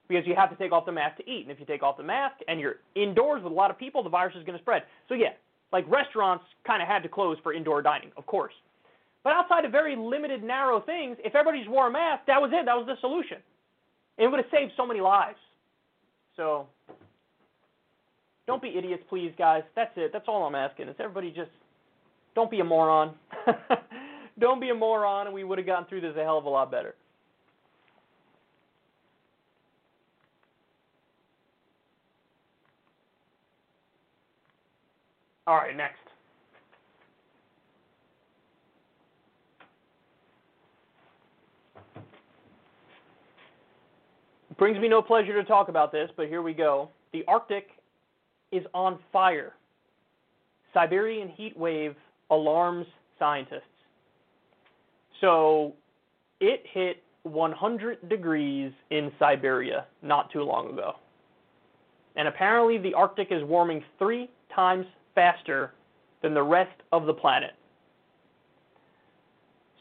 because 0.06 0.24
you 0.24 0.36
have 0.36 0.50
to 0.50 0.56
take 0.56 0.70
off 0.70 0.86
the 0.86 0.92
mask 0.92 1.16
to 1.16 1.28
eat. 1.28 1.42
And 1.42 1.50
if 1.50 1.58
you 1.58 1.66
take 1.66 1.82
off 1.82 1.96
the 1.96 2.04
mask 2.04 2.36
and 2.46 2.60
you're 2.60 2.76
indoors 2.94 3.42
with 3.42 3.52
a 3.52 3.56
lot 3.56 3.72
of 3.72 3.78
people, 3.78 4.04
the 4.04 4.08
virus 4.08 4.36
is 4.36 4.44
going 4.44 4.56
to 4.56 4.62
spread. 4.62 4.84
So 5.08 5.14
yeah, 5.14 5.34
like 5.72 5.84
restaurants 5.90 6.44
kind 6.64 6.80
of 6.80 6.86
had 6.86 7.02
to 7.02 7.08
close 7.08 7.38
for 7.42 7.52
indoor 7.52 7.82
dining, 7.82 8.12
of 8.16 8.24
course. 8.26 8.54
But 9.24 9.32
outside 9.32 9.64
of 9.64 9.72
very 9.72 9.96
limited, 9.96 10.44
narrow 10.44 10.80
things, 10.80 11.16
if 11.24 11.34
everybody 11.34 11.66
wore 11.68 11.88
a 11.88 11.90
mask, 11.90 12.22
that 12.28 12.40
was 12.40 12.52
it. 12.54 12.66
That 12.66 12.76
was 12.76 12.86
the 12.86 12.94
solution. 13.00 13.38
It 14.16 14.28
would 14.28 14.38
have 14.38 14.50
saved 14.52 14.72
so 14.76 14.86
many 14.86 15.00
lives. 15.00 15.38
So 16.38 16.68
don't 18.46 18.62
be 18.62 18.74
idiots, 18.78 19.02
please, 19.10 19.32
guys. 19.36 19.62
That's 19.76 19.92
it. 19.96 20.12
That's 20.12 20.24
all 20.28 20.44
I'm 20.44 20.54
asking. 20.54 20.88
Is 20.88 20.96
everybody 21.00 21.30
just 21.30 21.50
don't 22.34 22.50
be 22.50 22.60
a 22.60 22.64
moron. 22.64 23.14
don't 24.40 24.60
be 24.60 24.70
a 24.70 24.74
moron, 24.74 25.26
and 25.26 25.34
we 25.34 25.44
would 25.44 25.58
have 25.58 25.66
gotten 25.66 25.86
through 25.86 26.00
this 26.00 26.14
a 26.16 26.22
hell 26.22 26.38
of 26.38 26.44
a 26.44 26.48
lot 26.48 26.70
better. 26.70 26.94
All 35.46 35.56
right, 35.56 35.76
next. 35.76 36.07
Brings 44.58 44.78
me 44.78 44.88
no 44.88 45.00
pleasure 45.00 45.32
to 45.32 45.44
talk 45.44 45.68
about 45.68 45.92
this, 45.92 46.10
but 46.16 46.26
here 46.26 46.42
we 46.42 46.52
go. 46.52 46.90
The 47.12 47.24
Arctic 47.26 47.68
is 48.52 48.64
on 48.74 48.98
fire. 49.12 49.54
Siberian 50.74 51.28
heat 51.28 51.56
wave 51.56 51.94
alarms 52.30 52.86
scientists. 53.18 53.62
So 55.20 55.72
it 56.40 56.62
hit 56.72 57.02
100 57.22 58.08
degrees 58.08 58.72
in 58.90 59.10
Siberia 59.18 59.86
not 60.02 60.30
too 60.32 60.42
long 60.42 60.70
ago. 60.70 60.94
And 62.16 62.28
apparently 62.28 62.78
the 62.78 62.94
Arctic 62.94 63.28
is 63.30 63.42
warming 63.44 63.82
three 63.98 64.28
times 64.54 64.86
faster 65.14 65.72
than 66.22 66.34
the 66.34 66.42
rest 66.42 66.82
of 66.92 67.06
the 67.06 67.14
planet. 67.14 67.52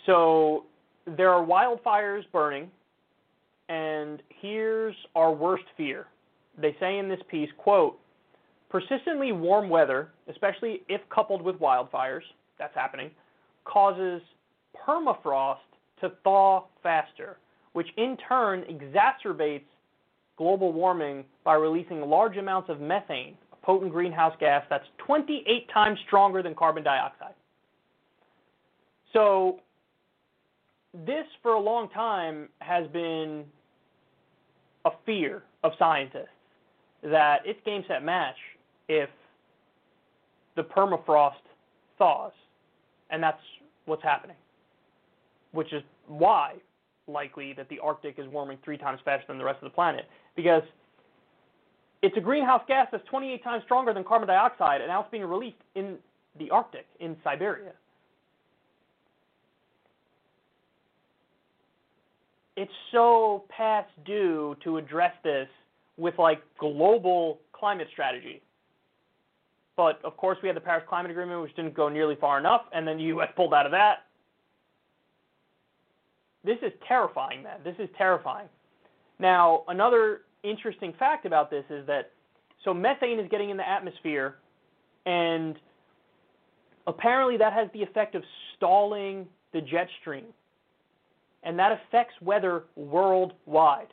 So 0.05 0.65
there 1.05 1.31
are 1.31 1.43
wildfires 1.43 2.23
burning 2.31 2.69
and 3.69 4.21
here's 4.41 4.95
our 5.15 5.31
worst 5.31 5.65
fear. 5.75 6.07
They 6.57 6.75
say 6.79 6.97
in 6.97 7.07
this 7.07 7.19
piece, 7.29 7.49
quote, 7.57 7.99
persistently 8.69 9.31
warm 9.31 9.69
weather, 9.69 10.09
especially 10.29 10.81
if 10.89 11.01
coupled 11.09 11.41
with 11.41 11.57
wildfires, 11.57 12.21
that's 12.57 12.75
happening, 12.75 13.11
causes 13.65 14.21
permafrost 14.87 15.57
to 16.01 16.11
thaw 16.23 16.63
faster, 16.81 17.37
which 17.73 17.87
in 17.97 18.17
turn 18.27 18.63
exacerbates 18.63 19.65
global 20.37 20.71
warming 20.71 21.23
by 21.43 21.55
releasing 21.55 22.01
large 22.01 22.37
amounts 22.37 22.69
of 22.69 22.79
methane, 22.79 23.35
a 23.51 23.65
potent 23.65 23.91
greenhouse 23.91 24.35
gas 24.39 24.63
that's 24.69 24.85
28 25.05 25.69
times 25.73 25.99
stronger 26.07 26.41
than 26.43 26.53
carbon 26.55 26.83
dioxide. 26.83 27.33
So, 29.13 29.59
this 31.05 31.25
for 31.41 31.53
a 31.53 31.59
long 31.59 31.89
time 31.89 32.49
has 32.59 32.87
been 32.87 33.45
a 34.87 34.91
fear 35.05 35.43
of 35.63 35.73
scientists 35.77 36.27
that 37.03 37.41
it's 37.45 37.59
game 37.65 37.83
set 37.87 38.03
match 38.03 38.35
if 38.87 39.09
the 40.55 40.63
permafrost 40.63 41.33
thaws, 41.97 42.31
and 43.09 43.21
that's 43.21 43.41
what's 43.85 44.03
happening. 44.03 44.35
Which 45.51 45.71
is 45.73 45.83
why 46.07 46.53
likely 47.07 47.53
that 47.53 47.69
the 47.69 47.79
Arctic 47.79 48.15
is 48.17 48.27
warming 48.27 48.57
three 48.63 48.77
times 48.77 48.99
faster 49.03 49.25
than 49.27 49.37
the 49.37 49.43
rest 49.43 49.57
of 49.61 49.69
the 49.69 49.75
planet 49.75 50.05
because 50.35 50.63
it's 52.01 52.15
a 52.17 52.21
greenhouse 52.21 52.61
gas 52.67 52.87
that's 52.91 53.07
28 53.09 53.43
times 53.43 53.63
stronger 53.65 53.93
than 53.93 54.03
carbon 54.03 54.27
dioxide, 54.27 54.81
and 54.81 54.89
now 54.89 55.01
it's 55.01 55.11
being 55.11 55.25
released 55.25 55.57
in 55.75 55.97
the 56.37 56.49
Arctic, 56.51 56.85
in 56.99 57.15
Siberia. 57.23 57.71
It's 62.57 62.71
so 62.91 63.45
past 63.55 63.89
due 64.03 64.57
to 64.63 64.77
address 64.77 65.13
this 65.23 65.47
with 65.95 66.15
like 66.17 66.41
global 66.59 67.39
climate 67.53 67.87
strategy. 67.93 68.41
But 69.77 70.03
of 70.03 70.17
course, 70.17 70.39
we 70.41 70.49
had 70.49 70.55
the 70.55 70.61
Paris 70.61 70.83
Climate 70.89 71.11
Agreement, 71.11 71.39
which 71.43 71.55
didn't 71.55 71.75
go 71.75 71.87
nearly 71.87 72.17
far 72.19 72.39
enough, 72.39 72.63
and 72.73 72.85
then 72.85 72.97
the 72.97 73.03
U.S. 73.03 73.29
pulled 73.35 73.53
out 73.53 73.67
of 73.67 73.71
that. 73.73 74.07
This 76.43 76.57
is 76.63 76.71
terrifying, 76.87 77.43
man. 77.43 77.59
This 77.63 77.75
is 77.77 77.89
terrifying. 77.95 78.47
Now, 79.19 79.63
another 79.67 80.21
interesting 80.43 80.93
fact 80.97 81.27
about 81.27 81.51
this 81.51 81.65
is 81.69 81.85
that 81.85 82.11
so 82.65 82.73
methane 82.73 83.19
is 83.19 83.27
getting 83.29 83.51
in 83.51 83.57
the 83.57 83.67
atmosphere, 83.67 84.37
and 85.05 85.55
apparently 86.87 87.37
that 87.37 87.53
has 87.53 87.67
the 87.73 87.83
effect 87.83 88.15
of 88.15 88.23
stalling 88.55 89.27
the 89.53 89.61
jet 89.61 89.87
stream 90.01 90.25
and 91.43 91.57
that 91.59 91.71
affects 91.71 92.13
weather 92.21 92.63
worldwide. 92.75 93.87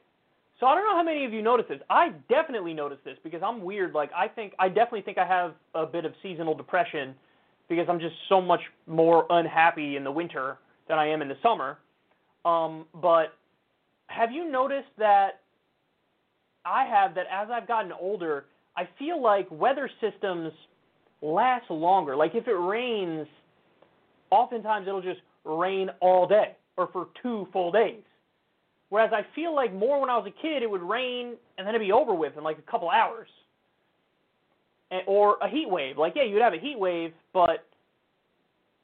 So 0.61 0.67
I 0.67 0.75
don't 0.75 0.85
know 0.85 0.97
how 0.97 1.03
many 1.03 1.25
of 1.25 1.33
you 1.33 1.43
notice 1.43 1.67
this. 1.69 1.81
I 1.91 2.11
definitely 2.29 2.75
notice 2.75 2.99
this 3.05 3.19
because 3.23 3.43
I'm 3.43 3.63
weird. 3.63 3.93
Like 3.93 4.11
I 4.17 4.29
think 4.29 4.55
I 4.59 4.69
definitely 4.69 5.03
think 5.03 5.19
I 5.19 5.27
have 5.27 5.55
a 5.75 5.85
bit 5.85 6.05
of 6.05 6.13
seasonal 6.23 6.55
depression 6.55 7.15
because 7.69 7.87
I'm 7.89 7.99
just 7.99 8.15
so 8.29 8.41
much 8.41 8.61
more 8.87 9.27
unhappy 9.31 9.97
in 9.97 10.05
the 10.05 10.13
winter 10.13 10.59
than 10.89 10.99
I 10.99 11.09
am 11.09 11.23
in 11.23 11.29
the 11.29 11.37
summer. 11.43 11.79
Um, 12.45 12.87
but 12.95 13.35
have 14.07 14.31
you 14.31 14.51
noticed 14.51 14.89
that 14.99 15.41
I 16.65 16.85
have 16.85 17.15
that 17.15 17.27
as 17.31 17.49
I've 17.51 17.67
gotten 17.67 17.93
older, 17.93 18.47
I 18.77 18.89
feel 18.99 19.21
like 19.21 19.49
weather 19.51 19.91
systems 20.01 20.53
last 21.21 21.71
longer. 21.71 22.17
Like 22.17 22.35
if 22.35 22.47
it 22.47 22.53
rains, 22.53 23.27
oftentimes 24.31 24.87
it'll 24.87 25.03
just 25.03 25.21
rain 25.45 25.91
all 26.01 26.27
day 26.27 26.57
or 26.77 26.89
for 26.93 27.09
two 27.23 27.47
full 27.53 27.71
days. 27.73 28.03
Whereas 28.89 29.11
I 29.13 29.27
feel 29.35 29.55
like 29.55 29.73
more 29.73 30.01
when 30.01 30.11
I 30.11 30.17
was 30.17 30.27
a 30.27 30.43
kid, 30.43 30.63
it 30.63 30.71
would 30.71 30.83
rain 30.83 31.35
and 31.59 31.67
then 31.67 31.75
it'd 31.75 31.87
be 31.87 31.93
over 31.93 32.15
with 32.15 32.37
in 32.37 32.45
like 32.45 32.59
a 32.59 32.71
couple 32.71 32.91
hours. 32.91 33.29
And, 34.91 35.03
or 35.07 35.37
a 35.43 35.49
heat 35.49 35.69
wave. 35.69 35.99
Like, 35.99 36.13
yeah, 36.15 36.25
you'd 36.25 36.43
have 36.43 36.53
a 36.53 36.59
heat 36.59 36.79
wave, 36.79 37.13
but 37.33 37.67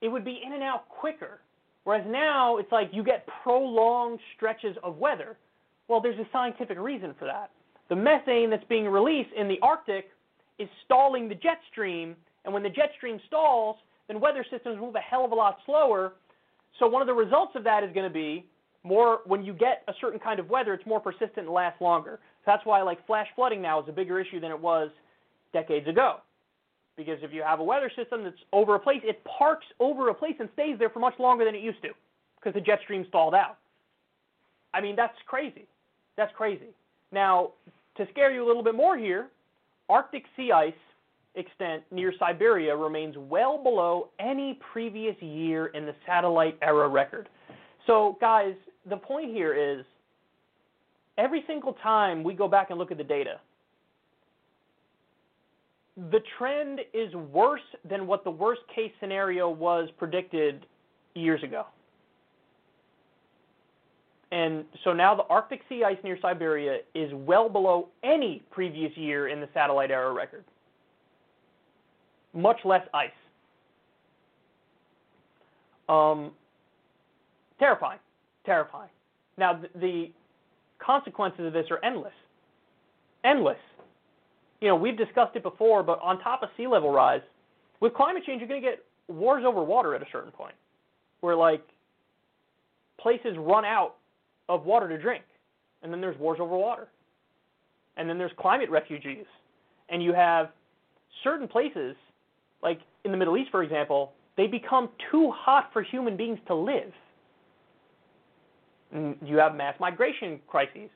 it 0.01 0.09
would 0.09 0.25
be 0.25 0.41
in 0.45 0.53
and 0.53 0.63
out 0.63 0.89
quicker. 0.89 1.41
Whereas 1.85 2.05
now 2.09 2.57
it's 2.59 2.73
like 2.73 2.91
you 2.93 3.05
get 3.05 3.27
prolonged 3.43 4.19
stretches 4.37 4.77
of 4.83 4.97
weather. 4.97 5.37
Well, 5.89 6.01
there's 6.01 6.19
a 6.19 6.27
scientific 6.33 6.79
reason 6.79 7.15
for 7.19 7.25
that. 7.27 7.51
The 7.89 7.97
methane 7.97 8.51
that's 8.51 8.65
being 8.69 8.87
released 8.87 9.31
in 9.37 9.49
the 9.49 9.59
Arctic 9.63 10.11
is 10.59 10.69
stalling 10.85 11.29
the 11.29 11.35
jet 11.35 11.59
stream, 11.71 12.15
and 12.45 12.55
when 12.55 12.63
the 12.63 12.69
jet 12.69 12.91
stream 12.97 13.19
stalls, 13.27 13.77
then 14.09 14.21
weather 14.21 14.45
systems 14.51 14.79
move 14.79 14.95
a 14.95 15.01
hell 15.01 15.25
of 15.25 15.33
a 15.33 15.35
lot 15.35 15.59
slower, 15.67 16.13
so 16.81 16.89
one 16.89 17.03
of 17.03 17.07
the 17.07 17.15
results 17.15 17.53
of 17.55 17.63
that 17.65 17.85
is 17.85 17.93
going 17.95 18.09
to 18.09 18.13
be 18.13 18.45
more 18.83 19.21
when 19.27 19.45
you 19.45 19.53
get 19.53 19.85
a 19.87 19.93
certain 20.01 20.19
kind 20.19 20.41
of 20.41 20.49
weather, 20.49 20.75
it's 20.75 20.87
more 20.87 20.99
persistent 20.99 21.39
and 21.39 21.51
lasts 21.51 21.81
longer. 21.81 22.19
So 22.45 22.45
that's 22.47 22.65
why 22.65 22.83
like 22.83 23.07
flash 23.07 23.29
flooding 23.37 23.63
now 23.63 23.81
is 23.81 23.89
a 23.89 23.93
bigger 23.93 24.19
issue 24.19 24.41
than 24.41 24.51
it 24.51 24.59
was 24.59 24.91
decades 25.53 25.87
ago. 25.87 26.17
Because 26.97 27.19
if 27.23 27.33
you 27.33 27.43
have 27.43 27.61
a 27.61 27.65
weather 27.65 27.91
system 27.95 28.25
that's 28.25 28.37
over 28.53 28.75
a 28.75 28.79
place, 28.79 29.01
it 29.05 29.23
parks 29.39 29.67
over 29.79 30.09
a 30.09 30.15
place 30.15 30.35
and 30.41 30.49
stays 30.55 30.77
there 30.79 30.91
for 30.91 30.99
much 30.99 31.15
longer 31.19 31.45
than 31.45 31.55
it 31.55 31.63
used 31.63 31.81
to 31.83 31.91
because 32.39 32.55
the 32.55 32.61
jet 32.61 32.81
stream 32.83 33.05
stalled 33.09 33.35
out. 33.35 33.59
I 34.73 34.81
mean, 34.81 34.97
that's 34.97 35.17
crazy. 35.27 35.67
That's 36.17 36.33
crazy. 36.37 36.75
Now, 37.13 37.51
to 37.97 38.07
scare 38.11 38.33
you 38.33 38.45
a 38.45 38.47
little 38.47 38.63
bit 38.63 38.75
more 38.75 38.97
here, 38.97 39.29
Arctic 39.89 40.25
sea 40.37 40.53
ice 40.53 40.73
extent 41.35 41.83
near 41.91 42.13
Siberia 42.19 42.77
remains 42.77 43.17
well 43.17 43.63
below 43.63 44.09
any 44.19 44.59
previous 44.73 45.17
year 45.21 45.67
in 45.69 45.87
the 45.87 45.95
satellite 46.07 46.59
era 46.63 46.89
record. 46.89 47.29
So, 47.87 48.17
guys, 48.21 48.55
the 48.89 48.97
point 48.97 49.31
here 49.31 49.55
is 49.55 49.85
every 51.19 51.45
single 51.47 51.75
time 51.83 52.23
we 52.23 52.35
go 52.35 52.49
back 52.49 52.71
and 52.71 52.79
look 52.79 52.91
at 52.91 52.99
the 52.99 53.05
data, 53.05 53.41
the 56.11 56.21
trend 56.39 56.81
is 56.95 57.13
worse 57.15 57.61
than 57.89 58.07
what 58.07 58.25
the 58.25 58.31
worst 58.31 58.63
case 58.75 58.93
scenario 59.01 59.51
was 59.51 59.89
predicted 59.99 60.67
years 61.15 61.43
ago. 61.43 61.67
And 64.33 64.65
so 64.85 64.93
now 64.93 65.15
the 65.15 65.25
Arctic 65.25 65.61
sea 65.69 65.83
ice 65.85 65.97
near 66.05 66.17
Siberia 66.23 66.79
is 66.95 67.11
well 67.13 67.49
below 67.49 67.89
any 68.05 68.43
previous 68.51 68.97
year 68.97 69.29
in 69.29 69.41
the 69.41 69.49
satellite 69.53 69.91
era 69.91 70.13
record. 70.13 70.45
Much 72.33 72.59
less 72.65 72.87
ice. 72.95 73.11
Um, 75.89 76.31
terrifying. 77.59 77.99
Terrifying. 78.47 78.91
Now, 79.37 79.61
the, 79.61 79.81
the 79.81 80.11
consequences 80.79 81.47
of 81.47 81.53
this 81.53 81.67
are 81.71 81.85
endless. 81.85 82.13
Endless. 83.25 83.59
You 84.61 84.69
know, 84.69 84.77
we've 84.77 84.97
discussed 84.97 85.37
it 85.37 85.43
before, 85.43 85.83
but 85.83 85.99
on 86.03 86.21
top 86.21 86.43
of 86.43 86.51
sea 86.57 86.67
level 86.67 86.91
rise, 86.91 87.23
with 87.81 87.95
climate 87.95 88.23
change, 88.27 88.41
you're 88.41 88.49
going 88.49 88.63
to 88.63 88.69
get 88.69 88.85
wars 89.09 89.45
over 89.47 89.63
water 89.63 89.95
at 89.95 90.03
a 90.03 90.07
certain 90.13 90.31
point, 90.31 90.55
where 91.21 91.35
like 91.35 91.63
places 93.01 93.37
run 93.39 93.65
out 93.65 93.97
of 94.49 94.65
water 94.65 94.89
to 94.89 94.99
drink, 94.99 95.25
and 95.83 95.93
then 95.93 96.01
there's 96.01 96.19
wars 96.19 96.39
over 96.41 96.57
water, 96.57 96.89
and 97.97 98.09
then 98.09 98.19
there's 98.19 98.33
climate 98.39 98.71
refugees, 98.71 99.25
and 99.89 100.03
you 100.03 100.13
have 100.13 100.51
certain 101.25 101.49
places, 101.49 101.97
like 102.63 102.81
in 103.05 103.11
the 103.11 103.17
Middle 103.17 103.37
East, 103.37 103.51
for 103.51 103.63
example, 103.63 104.13
they 104.37 104.47
become 104.47 104.89
too 105.11 105.31
hot 105.35 105.71
for 105.73 105.83
human 105.83 106.17
beings 106.17 106.39
to 106.47 106.55
live. 106.55 106.93
And 108.93 109.17
you 109.25 109.37
have 109.37 109.55
mass 109.55 109.75
migration 109.81 110.41
crises. 110.47 110.91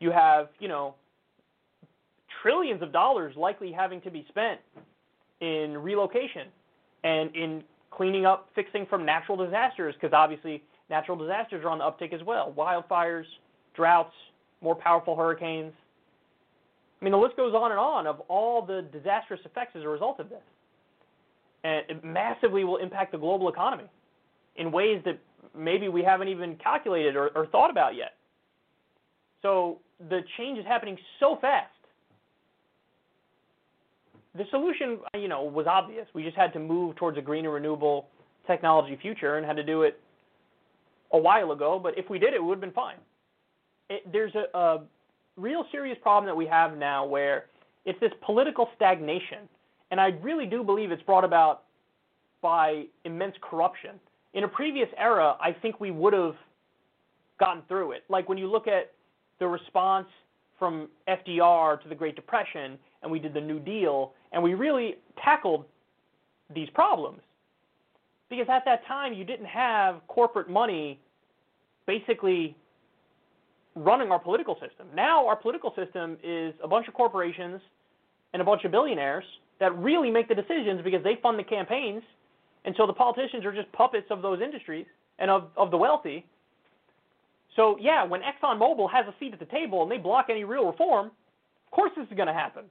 You 0.00 0.10
have, 0.10 0.48
you 0.58 0.68
know, 0.68 0.94
trillions 2.42 2.82
of 2.82 2.92
dollars 2.92 3.34
likely 3.36 3.72
having 3.72 4.00
to 4.02 4.10
be 4.10 4.24
spent 4.28 4.60
in 5.40 5.78
relocation 5.78 6.48
and 7.04 7.34
in 7.34 7.62
cleaning 7.90 8.26
up, 8.26 8.48
fixing 8.54 8.86
from 8.86 9.06
natural 9.06 9.36
disasters, 9.36 9.94
because 9.94 10.12
obviously 10.12 10.62
natural 10.90 11.16
disasters 11.16 11.64
are 11.64 11.70
on 11.70 11.78
the 11.78 11.84
uptick 11.84 12.12
as 12.12 12.22
well. 12.26 12.52
Wildfires, 12.56 13.24
droughts, 13.74 14.14
more 14.60 14.74
powerful 14.74 15.16
hurricanes. 15.16 15.72
I 17.00 17.04
mean, 17.04 17.12
the 17.12 17.18
list 17.18 17.36
goes 17.36 17.54
on 17.54 17.70
and 17.70 17.80
on 17.80 18.06
of 18.06 18.20
all 18.28 18.64
the 18.64 18.86
disastrous 18.92 19.40
effects 19.44 19.76
as 19.76 19.82
a 19.82 19.88
result 19.88 20.20
of 20.20 20.28
this. 20.28 20.42
And 21.66 21.82
it 21.88 22.04
massively 22.04 22.62
will 22.62 22.76
impact 22.76 23.10
the 23.10 23.18
global 23.18 23.48
economy 23.48 23.90
in 24.54 24.70
ways 24.70 25.02
that 25.04 25.18
maybe 25.56 25.88
we 25.88 26.00
haven't 26.02 26.28
even 26.28 26.54
calculated 26.62 27.16
or, 27.16 27.30
or 27.34 27.46
thought 27.46 27.70
about 27.70 27.96
yet. 27.96 28.12
So 29.42 29.80
the 30.08 30.20
change 30.36 30.60
is 30.60 30.64
happening 30.64 30.96
so 31.18 31.38
fast. 31.40 31.72
The 34.36 34.44
solution, 34.50 34.98
you 35.14 35.26
know, 35.26 35.42
was 35.42 35.66
obvious. 35.66 36.06
We 36.14 36.22
just 36.22 36.36
had 36.36 36.52
to 36.52 36.60
move 36.60 36.94
towards 36.94 37.18
a 37.18 37.22
greener, 37.22 37.50
renewable 37.50 38.06
technology 38.46 38.96
future 39.02 39.38
and 39.38 39.44
had 39.44 39.56
to 39.56 39.64
do 39.64 39.82
it 39.82 39.98
a 41.12 41.18
while 41.18 41.50
ago. 41.50 41.80
But 41.82 41.98
if 41.98 42.08
we 42.08 42.20
did 42.20 42.32
it, 42.32 42.36
it 42.36 42.44
would 42.44 42.54
have 42.54 42.60
been 42.60 42.70
fine. 42.70 42.98
It, 43.90 44.02
there's 44.12 44.34
a, 44.34 44.56
a 44.56 44.84
real 45.36 45.64
serious 45.72 45.98
problem 46.00 46.26
that 46.26 46.36
we 46.36 46.46
have 46.46 46.76
now 46.76 47.04
where 47.06 47.46
it's 47.84 47.98
this 47.98 48.12
political 48.24 48.68
stagnation. 48.76 49.48
And 49.90 50.00
I 50.00 50.08
really 50.22 50.46
do 50.46 50.62
believe 50.64 50.90
it's 50.90 51.02
brought 51.02 51.24
about 51.24 51.62
by 52.42 52.84
immense 53.04 53.34
corruption. 53.40 54.00
In 54.34 54.44
a 54.44 54.48
previous 54.48 54.88
era, 54.98 55.36
I 55.40 55.52
think 55.52 55.80
we 55.80 55.90
would 55.90 56.12
have 56.12 56.34
gotten 57.38 57.62
through 57.68 57.92
it. 57.92 58.04
Like 58.08 58.28
when 58.28 58.38
you 58.38 58.50
look 58.50 58.66
at 58.66 58.92
the 59.38 59.46
response 59.46 60.08
from 60.58 60.88
FDR 61.08 61.80
to 61.82 61.88
the 61.88 61.94
Great 61.94 62.16
Depression, 62.16 62.78
and 63.02 63.10
we 63.10 63.18
did 63.18 63.34
the 63.34 63.40
New 63.40 63.60
Deal, 63.60 64.12
and 64.32 64.42
we 64.42 64.54
really 64.54 64.96
tackled 65.22 65.64
these 66.54 66.68
problems. 66.70 67.20
Because 68.28 68.46
at 68.50 68.64
that 68.64 68.86
time, 68.86 69.12
you 69.12 69.24
didn't 69.24 69.46
have 69.46 70.00
corporate 70.08 70.48
money 70.48 70.98
basically 71.86 72.56
running 73.76 74.10
our 74.10 74.18
political 74.18 74.54
system. 74.54 74.88
Now, 74.94 75.26
our 75.26 75.36
political 75.36 75.72
system 75.76 76.16
is 76.24 76.54
a 76.62 76.68
bunch 76.68 76.88
of 76.88 76.94
corporations 76.94 77.60
and 78.32 78.42
a 78.42 78.44
bunch 78.44 78.64
of 78.64 78.72
billionaires 78.72 79.24
that 79.60 79.76
really 79.78 80.10
make 80.10 80.28
the 80.28 80.34
decisions 80.34 80.80
because 80.82 81.02
they 81.02 81.18
fund 81.22 81.38
the 81.38 81.44
campaigns. 81.44 82.02
And 82.64 82.74
so 82.76 82.86
the 82.86 82.92
politicians 82.92 83.44
are 83.44 83.52
just 83.52 83.70
puppets 83.72 84.06
of 84.10 84.22
those 84.22 84.40
industries 84.40 84.86
and 85.18 85.30
of, 85.30 85.48
of 85.56 85.70
the 85.70 85.76
wealthy. 85.76 86.26
So, 87.54 87.76
yeah, 87.80 88.04
when 88.04 88.20
ExxonMobil 88.20 88.90
has 88.92 89.06
a 89.06 89.14
seat 89.18 89.32
at 89.32 89.38
the 89.38 89.46
table 89.46 89.82
and 89.82 89.90
they 89.90 89.96
block 89.96 90.26
any 90.28 90.44
real 90.44 90.66
reform, 90.66 91.06
of 91.06 91.70
course 91.70 91.92
this 91.96 92.06
is 92.08 92.16
going 92.16 92.26
to 92.26 92.34
happen. 92.34 92.64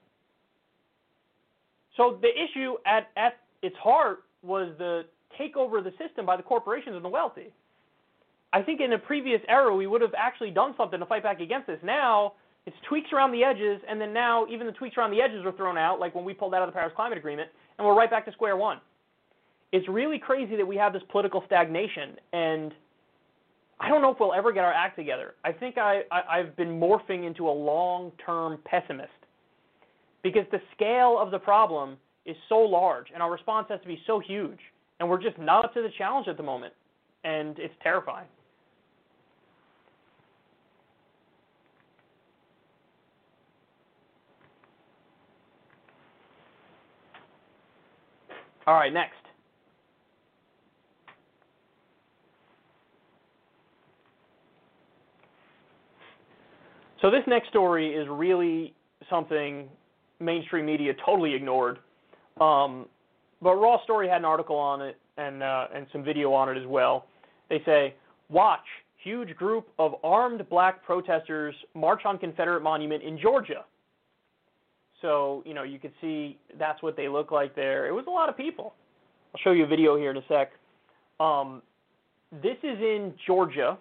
So 1.98 2.20
the 2.22 2.30
issue 2.30 2.76
at, 2.86 3.10
at 3.16 3.38
its 3.62 3.76
heart 3.78 4.24
was 4.44 4.74
the 4.78 5.06
takeover 5.40 5.78
of 5.80 5.86
the 5.86 5.94
system 5.98 6.26
by 6.26 6.38
the 6.38 6.44
corporations 6.44 6.95
and 6.95 7.03
the 7.03 7.10
wealthy. 7.10 7.52
I 8.53 8.62
think 8.62 8.80
in 8.80 8.94
a 8.94 8.99
previous 8.99 9.41
era 9.49 9.76
we 9.76 9.88
would 9.88 10.02
have 10.02 10.14
actually 10.18 10.52
done 10.52 10.76
something 10.78 10.99
to 10.99 11.06
fight 11.06 11.24
back 11.24 11.41
against 11.41 11.68
this. 11.68 11.80
Now 11.84 12.34
it's 12.65 12.75
tweaks 12.87 13.09
around 13.13 13.31
the 13.31 13.43
edges, 13.43 13.81
and 13.87 14.01
then 14.01 14.11
now 14.13 14.45
even 14.47 14.65
the 14.65 14.73
tweaks 14.73 14.97
around 14.97 15.11
the 15.11 15.21
edges 15.21 15.45
are 15.45 15.51
thrown 15.51 15.77
out, 15.77 15.99
like 15.99 16.15
when 16.15 16.25
we 16.25 16.33
pulled 16.33 16.53
out 16.53 16.63
of 16.63 16.67
the 16.67 16.73
Paris 16.73 16.93
Climate 16.95 17.17
Agreement, 17.17 17.49
and 17.77 17.85
we're 17.85 17.95
right 17.95 18.09
back 18.09 18.25
to 18.25 18.31
square 18.31 18.57
one. 18.57 18.79
It's 19.71 19.87
really 19.87 20.17
crazy 20.17 20.55
that 20.55 20.65
we 20.65 20.75
have 20.77 20.93
this 20.93 21.03
political 21.11 21.43
stagnation, 21.45 22.15
and 22.33 22.73
I 23.79 23.89
don't 23.89 24.01
know 24.01 24.11
if 24.11 24.19
we'll 24.19 24.33
ever 24.33 24.51
get 24.51 24.63
our 24.63 24.73
act 24.73 24.95
together. 24.95 25.35
I 25.43 25.51
think 25.51 25.77
I, 25.77 26.01
I, 26.11 26.39
I've 26.39 26.55
been 26.55 26.79
morphing 26.79 27.27
into 27.27 27.47
a 27.47 27.51
long-term 27.51 28.59
pessimist 28.65 29.09
because 30.23 30.45
the 30.51 30.61
scale 30.73 31.17
of 31.19 31.29
the 31.29 31.39
problem 31.39 31.97
is 32.25 32.35
so 32.49 32.57
large, 32.57 33.07
and 33.13 33.21
our 33.21 33.31
response 33.31 33.67
has 33.69 33.79
to 33.81 33.87
be 33.87 33.99
so 34.07 34.19
huge, 34.19 34.59
and 34.99 35.07
we're 35.07 35.21
just 35.21 35.37
not 35.37 35.65
up 35.65 35.73
to 35.75 35.81
the 35.81 35.91
challenge 35.97 36.27
at 36.27 36.37
the 36.37 36.43
moment, 36.43 36.73
and 37.23 37.59
it's 37.59 37.73
terrifying. 37.83 38.25
All 48.67 48.73
right, 48.73 48.91
next. 48.91 49.15
So 57.01 57.11
this 57.11 57.21
next 57.27 57.49
story 57.49 57.93
is 57.93 58.07
really 58.09 58.73
something 59.09 59.69
mainstream 60.19 60.65
media 60.65 60.93
totally 61.05 61.35
ignored. 61.35 61.77
Um, 62.41 62.87
but 63.41 63.55
Raw 63.55 63.83
Story 63.83 64.07
had 64.07 64.17
an 64.17 64.25
article 64.25 64.55
on 64.55 64.81
it 64.81 64.97
and 65.17 65.43
uh, 65.43 65.67
and 65.73 65.85
some 65.91 66.03
video 66.03 66.33
on 66.33 66.49
it 66.49 66.59
as 66.59 66.65
well. 66.65 67.05
They 67.49 67.61
say, 67.65 67.93
"Watch 68.29 68.65
huge 68.97 69.35
group 69.35 69.67
of 69.77 69.95
armed 70.03 70.49
black 70.49 70.83
protesters 70.83 71.53
march 71.75 72.01
on 72.05 72.17
Confederate 72.17 72.61
monument 72.61 73.03
in 73.03 73.19
Georgia." 73.19 73.65
So 75.01 75.43
you 75.45 75.53
know 75.53 75.63
you 75.63 75.80
can 75.80 75.91
see 76.01 76.38
that's 76.57 76.81
what 76.81 76.95
they 76.95 77.07
look 77.07 77.31
like 77.31 77.55
there. 77.55 77.88
It 77.88 77.91
was 77.91 78.05
a 78.07 78.11
lot 78.11 78.30
of 78.30 78.38
people. 78.38 78.73
I'll 79.34 79.41
show 79.41 79.51
you 79.51 79.65
a 79.65 79.67
video 79.67 79.97
here 79.97 80.11
in 80.11 80.17
a 80.17 80.23
sec. 80.27 80.51
Um, 81.19 81.61
this 82.31 82.57
is 82.63 82.80
in 82.80 83.13
Georgia 83.26 83.77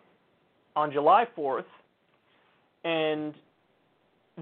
on 0.76 0.92
July 0.92 1.26
4th, 1.36 1.64
and 2.84 3.34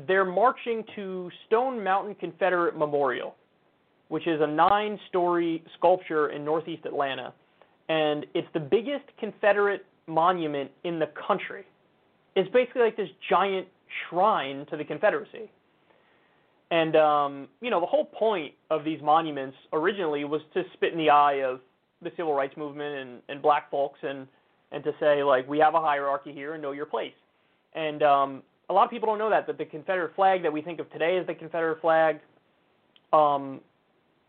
they're 0.06 0.24
marching 0.24 0.84
to 0.96 1.30
Stone 1.46 1.82
Mountain 1.82 2.14
Confederate 2.16 2.76
Memorial, 2.76 3.34
which 4.08 4.26
is 4.26 4.40
a 4.40 4.46
nine 4.46 4.98
story 5.08 5.62
sculpture 5.76 6.30
in 6.30 6.44
northeast 6.44 6.86
Atlanta. 6.86 7.32
And 7.88 8.26
it's 8.34 8.48
the 8.54 8.60
biggest 8.60 9.04
Confederate 9.18 9.84
monument 10.06 10.70
in 10.84 10.98
the 10.98 11.08
country. 11.26 11.64
It's 12.34 12.50
basically 12.52 12.82
like 12.82 12.96
this 12.96 13.10
giant 13.28 13.68
shrine 14.08 14.66
to 14.70 14.76
the 14.76 14.84
Confederacy. 14.84 15.50
And, 16.72 16.96
um, 16.96 17.48
you 17.60 17.68
know, 17.68 17.80
the 17.80 17.86
whole 17.86 18.06
point 18.06 18.54
of 18.70 18.82
these 18.82 18.98
monuments 19.02 19.58
originally 19.74 20.24
was 20.24 20.40
to 20.54 20.62
spit 20.72 20.92
in 20.92 20.98
the 20.98 21.10
eye 21.10 21.42
of 21.44 21.60
the 22.00 22.10
civil 22.16 22.32
rights 22.32 22.56
movement 22.56 22.96
and, 22.96 23.20
and 23.28 23.42
black 23.42 23.70
folks 23.70 23.98
and, 24.02 24.26
and 24.72 24.82
to 24.82 24.92
say, 24.98 25.22
like, 25.22 25.46
we 25.46 25.58
have 25.58 25.74
a 25.74 25.80
hierarchy 25.80 26.32
here 26.32 26.54
and 26.54 26.62
know 26.62 26.72
your 26.72 26.86
place. 26.86 27.12
And 27.74 28.02
um, 28.02 28.42
a 28.70 28.72
lot 28.72 28.84
of 28.84 28.90
people 28.90 29.06
don't 29.06 29.18
know 29.18 29.28
that, 29.28 29.46
that 29.48 29.58
the 29.58 29.66
Confederate 29.66 30.14
flag 30.16 30.42
that 30.44 30.50
we 30.50 30.62
think 30.62 30.80
of 30.80 30.90
today 30.90 31.18
as 31.18 31.26
the 31.26 31.34
Confederate 31.34 31.78
flag, 31.82 32.20
um, 33.12 33.60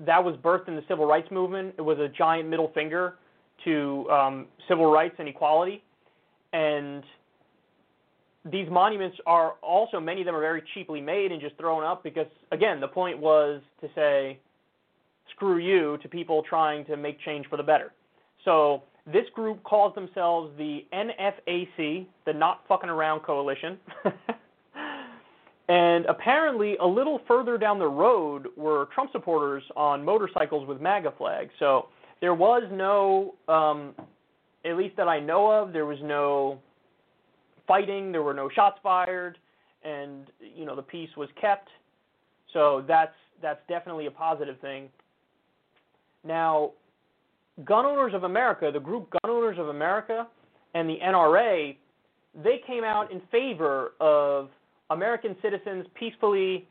that 0.02 0.22
was 0.22 0.36
birthed 0.44 0.68
in 0.68 0.76
the 0.76 0.84
civil 0.90 1.06
rights 1.06 1.32
movement. 1.32 1.76
It 1.78 1.82
was 1.82 1.98
a 2.00 2.10
giant 2.10 2.50
middle 2.50 2.74
finger 2.74 3.20
to 3.64 4.06
um, 4.12 4.48
civil 4.68 4.92
rights 4.92 5.16
and 5.18 5.30
equality. 5.30 5.82
And 6.52 7.06
these 8.52 8.70
monuments 8.70 9.18
are 9.26 9.54
also, 9.62 10.00
many 10.00 10.22
of 10.22 10.26
them 10.26 10.36
are 10.36 10.42
very 10.42 10.64
cheaply 10.74 11.00
made 11.00 11.32
and 11.32 11.42
just 11.42 11.58
thrown 11.58 11.84
up 11.84 12.04
because, 12.04 12.28
again, 12.52 12.80
the 12.82 12.88
point 12.88 13.18
was 13.18 13.62
to 13.82 13.90
say, 13.96 14.38
screw 15.32 15.58
you 15.58 15.98
to 16.02 16.10
people 16.10 16.44
trying 16.44 16.86
to 16.86 16.98
make 16.98 17.20
change 17.22 17.48
for 17.48 17.58
the 17.58 17.64
better. 17.64 17.94
So 18.44 18.84
This 19.06 19.26
group 19.34 19.62
calls 19.64 19.94
themselves 19.96 20.52
the 20.58 20.86
NFAC, 20.94 22.06
the 22.26 22.34
Not 22.34 22.62
Fucking 22.68 22.90
Around 22.90 23.22
Coalition. 23.22 23.78
and 25.68 26.06
apparently, 26.06 26.78
a 26.78 26.86
little 26.86 27.20
further 27.28 27.58
down 27.58 27.80
the 27.80 27.88
road 27.88 28.48
were 28.56 28.88
Trump 28.94 29.12
supporters 29.12 29.64
on 29.76 30.06
motorcycles 30.06 30.66
with 30.66 30.80
MAGA 30.80 31.14
flags. 31.18 31.52
So 31.60 31.88
there 32.22 32.34
was 32.34 32.64
no, 32.72 33.36
um, 33.50 33.94
at 34.64 34.78
least 34.78 34.96
that 34.96 35.10
I 35.10 35.20
know 35.20 35.52
of, 35.52 35.74
there 35.74 35.86
was 35.86 36.00
no 36.02 36.60
fighting, 37.68 38.12
there 38.12 38.24
were 38.24 38.34
no 38.34 38.50
shots 38.50 38.80
fired, 38.84 39.38
and 39.84 40.28
you 40.40 40.66
know 40.66 40.76
the 40.76 40.82
peace 40.82 41.10
was 41.18 41.30
kept. 41.40 41.70
So 42.54 42.84
that's 42.88 43.16
that's 43.42 43.62
definitely 43.68 44.06
a 44.06 44.12
positive 44.12 44.60
thing. 44.60 44.90
Now, 46.24 46.72
Gun 47.66 47.86
Owners 47.86 48.14
of 48.14 48.24
America, 48.24 48.70
the 48.72 48.80
group 48.80 49.10
Gun 49.12 49.32
Owners 49.32 49.58
of 49.60 49.70
America, 49.70 50.28
and 50.74 50.90
the 50.90 50.98
NRA, 51.04 51.76
they 52.44 52.62
came 52.66 52.84
out 52.84 53.12
in 53.12 53.22
favor 53.32 53.94
of 54.00 54.50
American 54.90 55.36
citizens 55.42 55.86
peacefully 55.94 56.68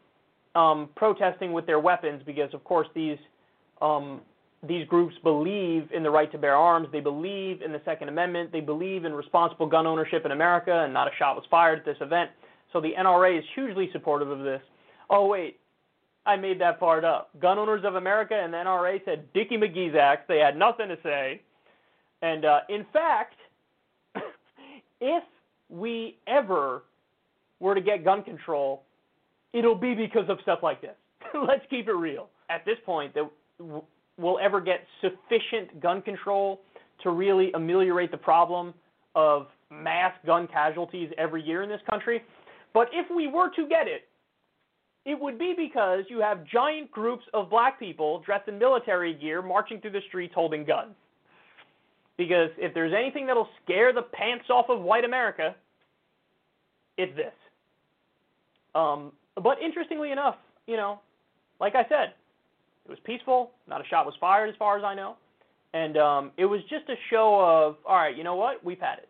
um, 0.55 0.89
protesting 0.97 1.53
with 1.53 1.67
their 1.67 1.81
weapons 1.81 2.23
because, 2.27 2.53
of 2.55 2.65
course, 2.65 2.89
these 2.95 3.19
um, 3.81 4.21
these 4.67 4.87
groups 4.87 5.15
believe 5.25 5.89
in 5.93 6.03
the 6.03 6.11
right 6.11 6.31
to 6.31 6.39
bear 6.39 6.55
arms. 6.55 6.89
They 6.93 7.01
believe 7.01 7.63
in 7.63 7.73
the 7.73 7.81
Second 7.85 8.09
Amendment. 8.09 8.53
They 8.53 8.61
believe 8.61 9.05
in 9.05 9.13
responsible 9.13 9.67
gun 9.67 9.87
ownership 9.87 10.25
in 10.25 10.31
America, 10.31 10.85
and 10.85 10.95
not 10.95 11.09
a 11.09 11.11
shot 11.19 11.35
was 11.35 11.45
fired 11.51 11.81
at 11.81 11.85
this 11.85 11.97
event. 12.01 12.31
So 12.73 12.81
the 12.81 12.93
NRA 12.99 13.39
is 13.39 13.45
hugely 13.55 13.91
supportive 13.93 14.31
of 14.31 14.41
this. 14.41 14.63
Oh 15.11 15.27
wait, 15.27 15.59
I 16.25 16.37
made 16.37 16.61
that 16.61 16.79
part 16.79 17.05
up. 17.05 17.31
Gun 17.41 17.59
Owners 17.59 17.85
of 17.85 17.97
America 17.97 18.35
and 18.35 18.53
the 18.53 18.59
NRA 18.59 19.05
said 19.05 19.33
Dickie 19.35 19.57
McGee's 19.57 19.97
act. 19.97 20.29
They 20.29 20.39
had 20.39 20.57
nothing 20.57 20.89
to 20.89 20.97
say. 21.03 21.43
And 22.23 22.45
uh, 22.45 22.61
in 22.69 22.87
fact, 22.93 23.35
if 25.01 25.25
we 25.69 26.19
ever 26.29 26.85
were 27.59 27.75
to 27.75 27.81
get 27.81 28.05
gun 28.05 28.23
control, 28.23 28.85
it'll 29.53 29.75
be 29.75 29.95
because 29.95 30.29
of 30.29 30.39
stuff 30.43 30.61
like 30.63 30.81
this. 30.81 30.97
Let's 31.35 31.65
keep 31.69 31.89
it 31.89 31.95
real. 31.95 32.29
At 32.49 32.65
this 32.65 32.79
point, 32.87 33.15
that 33.15 33.29
we'll 34.19 34.39
ever 34.39 34.61
get 34.61 34.81
sufficient 35.01 35.81
gun 35.81 36.03
control 36.03 36.61
to 37.03 37.11
really 37.11 37.51
ameliorate 37.55 38.11
the 38.11 38.17
problem 38.17 38.75
of 39.15 39.47
mass 39.71 40.13
gun 40.27 40.47
casualties 40.47 41.11
every 41.19 41.43
year 41.43 41.63
in 41.63 41.69
this 41.69 41.81
country. 41.89 42.23
But 42.75 42.89
if 42.93 43.07
we 43.15 43.27
were 43.27 43.51
to 43.57 43.69
get 43.69 43.87
it, 43.87 44.09
it 45.05 45.19
would 45.19 45.39
be 45.39 45.55
because 45.57 46.05
you 46.09 46.21
have 46.21 46.47
giant 46.47 46.91
groups 46.91 47.25
of 47.35 47.51
black 47.51 47.79
people 47.79 48.23
dressed 48.25 48.49
in 48.49 48.59
military 48.59 49.15
gear 49.15 49.43
marching 49.43 49.81
through 49.81 49.91
the 49.91 50.01
streets 50.09 50.33
holding 50.35 50.65
guns. 50.65 50.95
Because 52.17 52.51
if 52.57 52.73
there's 52.73 52.93
anything 52.97 53.27
that'll 53.27 53.49
scare 53.65 53.93
the 53.93 54.03
pants 54.03 54.45
off 54.49 54.67
of 54.69 54.81
white 54.81 55.05
America, 55.05 55.57
it's 56.99 57.15
this. 57.17 57.33
Um, 58.75 59.13
but 59.43 59.61
interestingly 59.65 60.13
enough, 60.13 60.37
you 60.67 60.77
know, 60.77 61.01
like 61.59 61.75
I 61.75 61.83
said, 61.89 62.15
it 62.85 62.91
was 62.91 62.99
peaceful. 63.05 63.53
Not 63.69 63.81
a 63.81 63.85
shot 63.89 64.07
was 64.07 64.15
fired, 64.21 64.49
as 64.49 64.57
far 64.59 64.79
as 64.79 64.85
I 64.85 64.95
know, 64.95 65.17
and 65.75 65.97
um, 65.97 66.31
it 66.37 66.47
was 66.47 66.61
just 66.63 66.89
a 66.89 66.97
show 67.11 67.41
of, 67.41 67.77
all 67.87 67.97
right, 67.97 68.17
you 68.17 68.25
know 68.25 68.37
what, 68.37 68.65
we've 68.65 68.81
had 68.81 68.99
it 68.99 69.09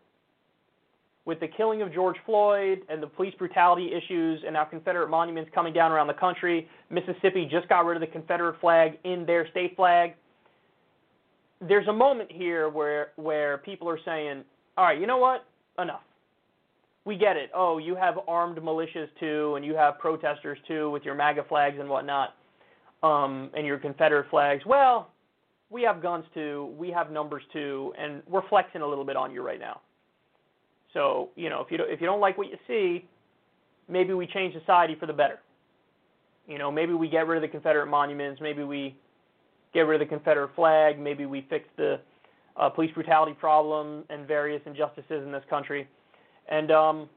with 1.25 1.39
the 1.39 1.47
killing 1.47 1.81
of 1.81 1.93
George 1.93 2.17
Floyd 2.25 2.81
and 2.89 3.01
the 3.01 3.07
police 3.07 3.33
brutality 3.35 3.91
issues 3.93 4.41
and 4.45 4.53
now 4.53 4.65
Confederate 4.65 5.09
monuments 5.09 5.49
coming 5.55 5.73
down 5.73 5.91
around 5.91 6.07
the 6.07 6.13
country, 6.13 6.67
Mississippi 6.89 7.47
just 7.49 7.67
got 7.69 7.85
rid 7.85 7.95
of 7.95 8.01
the 8.01 8.11
Confederate 8.11 8.59
flag 8.59 8.97
in 9.03 9.25
their 9.25 9.49
state 9.49 9.75
flag. 9.75 10.15
There's 11.65 11.87
a 11.87 11.93
moment 11.93 12.29
here 12.29 12.67
where 12.67 13.11
where 13.15 13.59
people 13.59 13.87
are 13.87 13.99
saying, 14.03 14.43
"All 14.77 14.83
right, 14.83 14.99
you 14.99 15.07
know 15.07 15.17
what? 15.17 15.45
Enough. 15.79 16.01
We 17.05 17.15
get 17.15 17.37
it. 17.37 17.51
Oh, 17.53 17.77
you 17.77 17.95
have 17.95 18.19
armed 18.27 18.57
militias 18.57 19.07
too, 19.17 19.55
and 19.55 19.65
you 19.65 19.73
have 19.75 19.97
protesters 19.97 20.57
too 20.67 20.89
with 20.91 21.03
your 21.03 21.15
MAGA 21.15 21.45
flags 21.47 21.77
and 21.79 21.87
whatnot, 21.87 22.35
um, 23.03 23.51
and 23.55 23.67
your 23.67 23.77
Confederate 23.77 24.29
flags. 24.29 24.63
Well, 24.65 25.09
we 25.69 25.83
have 25.83 26.01
guns 26.01 26.25
too. 26.33 26.73
We 26.77 26.89
have 26.89 27.11
numbers 27.11 27.43
too, 27.51 27.93
and 27.99 28.23
we're 28.27 28.47
flexing 28.49 28.81
a 28.81 28.87
little 28.87 29.05
bit 29.05 29.15
on 29.15 29.31
you 29.31 29.41
right 29.41 29.59
now." 29.59 29.81
So 30.93 31.29
you 31.35 31.49
know, 31.49 31.61
if 31.61 31.71
you 31.71 31.77
don't, 31.77 31.91
if 31.91 32.01
you 32.01 32.07
don't 32.07 32.21
like 32.21 32.37
what 32.37 32.47
you 32.47 32.57
see, 32.67 33.05
maybe 33.89 34.13
we 34.13 34.27
change 34.27 34.53
society 34.53 34.95
for 34.99 35.05
the 35.05 35.13
better. 35.13 35.39
You 36.47 36.57
know, 36.57 36.71
maybe 36.71 36.93
we 36.93 37.07
get 37.07 37.27
rid 37.27 37.37
of 37.37 37.41
the 37.41 37.51
Confederate 37.51 37.87
monuments. 37.87 38.41
Maybe 38.41 38.63
we 38.63 38.95
get 39.73 39.81
rid 39.81 40.01
of 40.01 40.07
the 40.07 40.13
Confederate 40.13 40.53
flag. 40.55 40.99
Maybe 40.99 41.25
we 41.25 41.45
fix 41.49 41.65
the 41.77 41.99
uh, 42.57 42.69
police 42.69 42.91
brutality 42.93 43.33
problem 43.33 44.03
and 44.09 44.27
various 44.27 44.61
injustices 44.65 45.23
in 45.23 45.31
this 45.31 45.43
country. 45.49 45.87
And 46.49 46.71
um, 46.71 47.09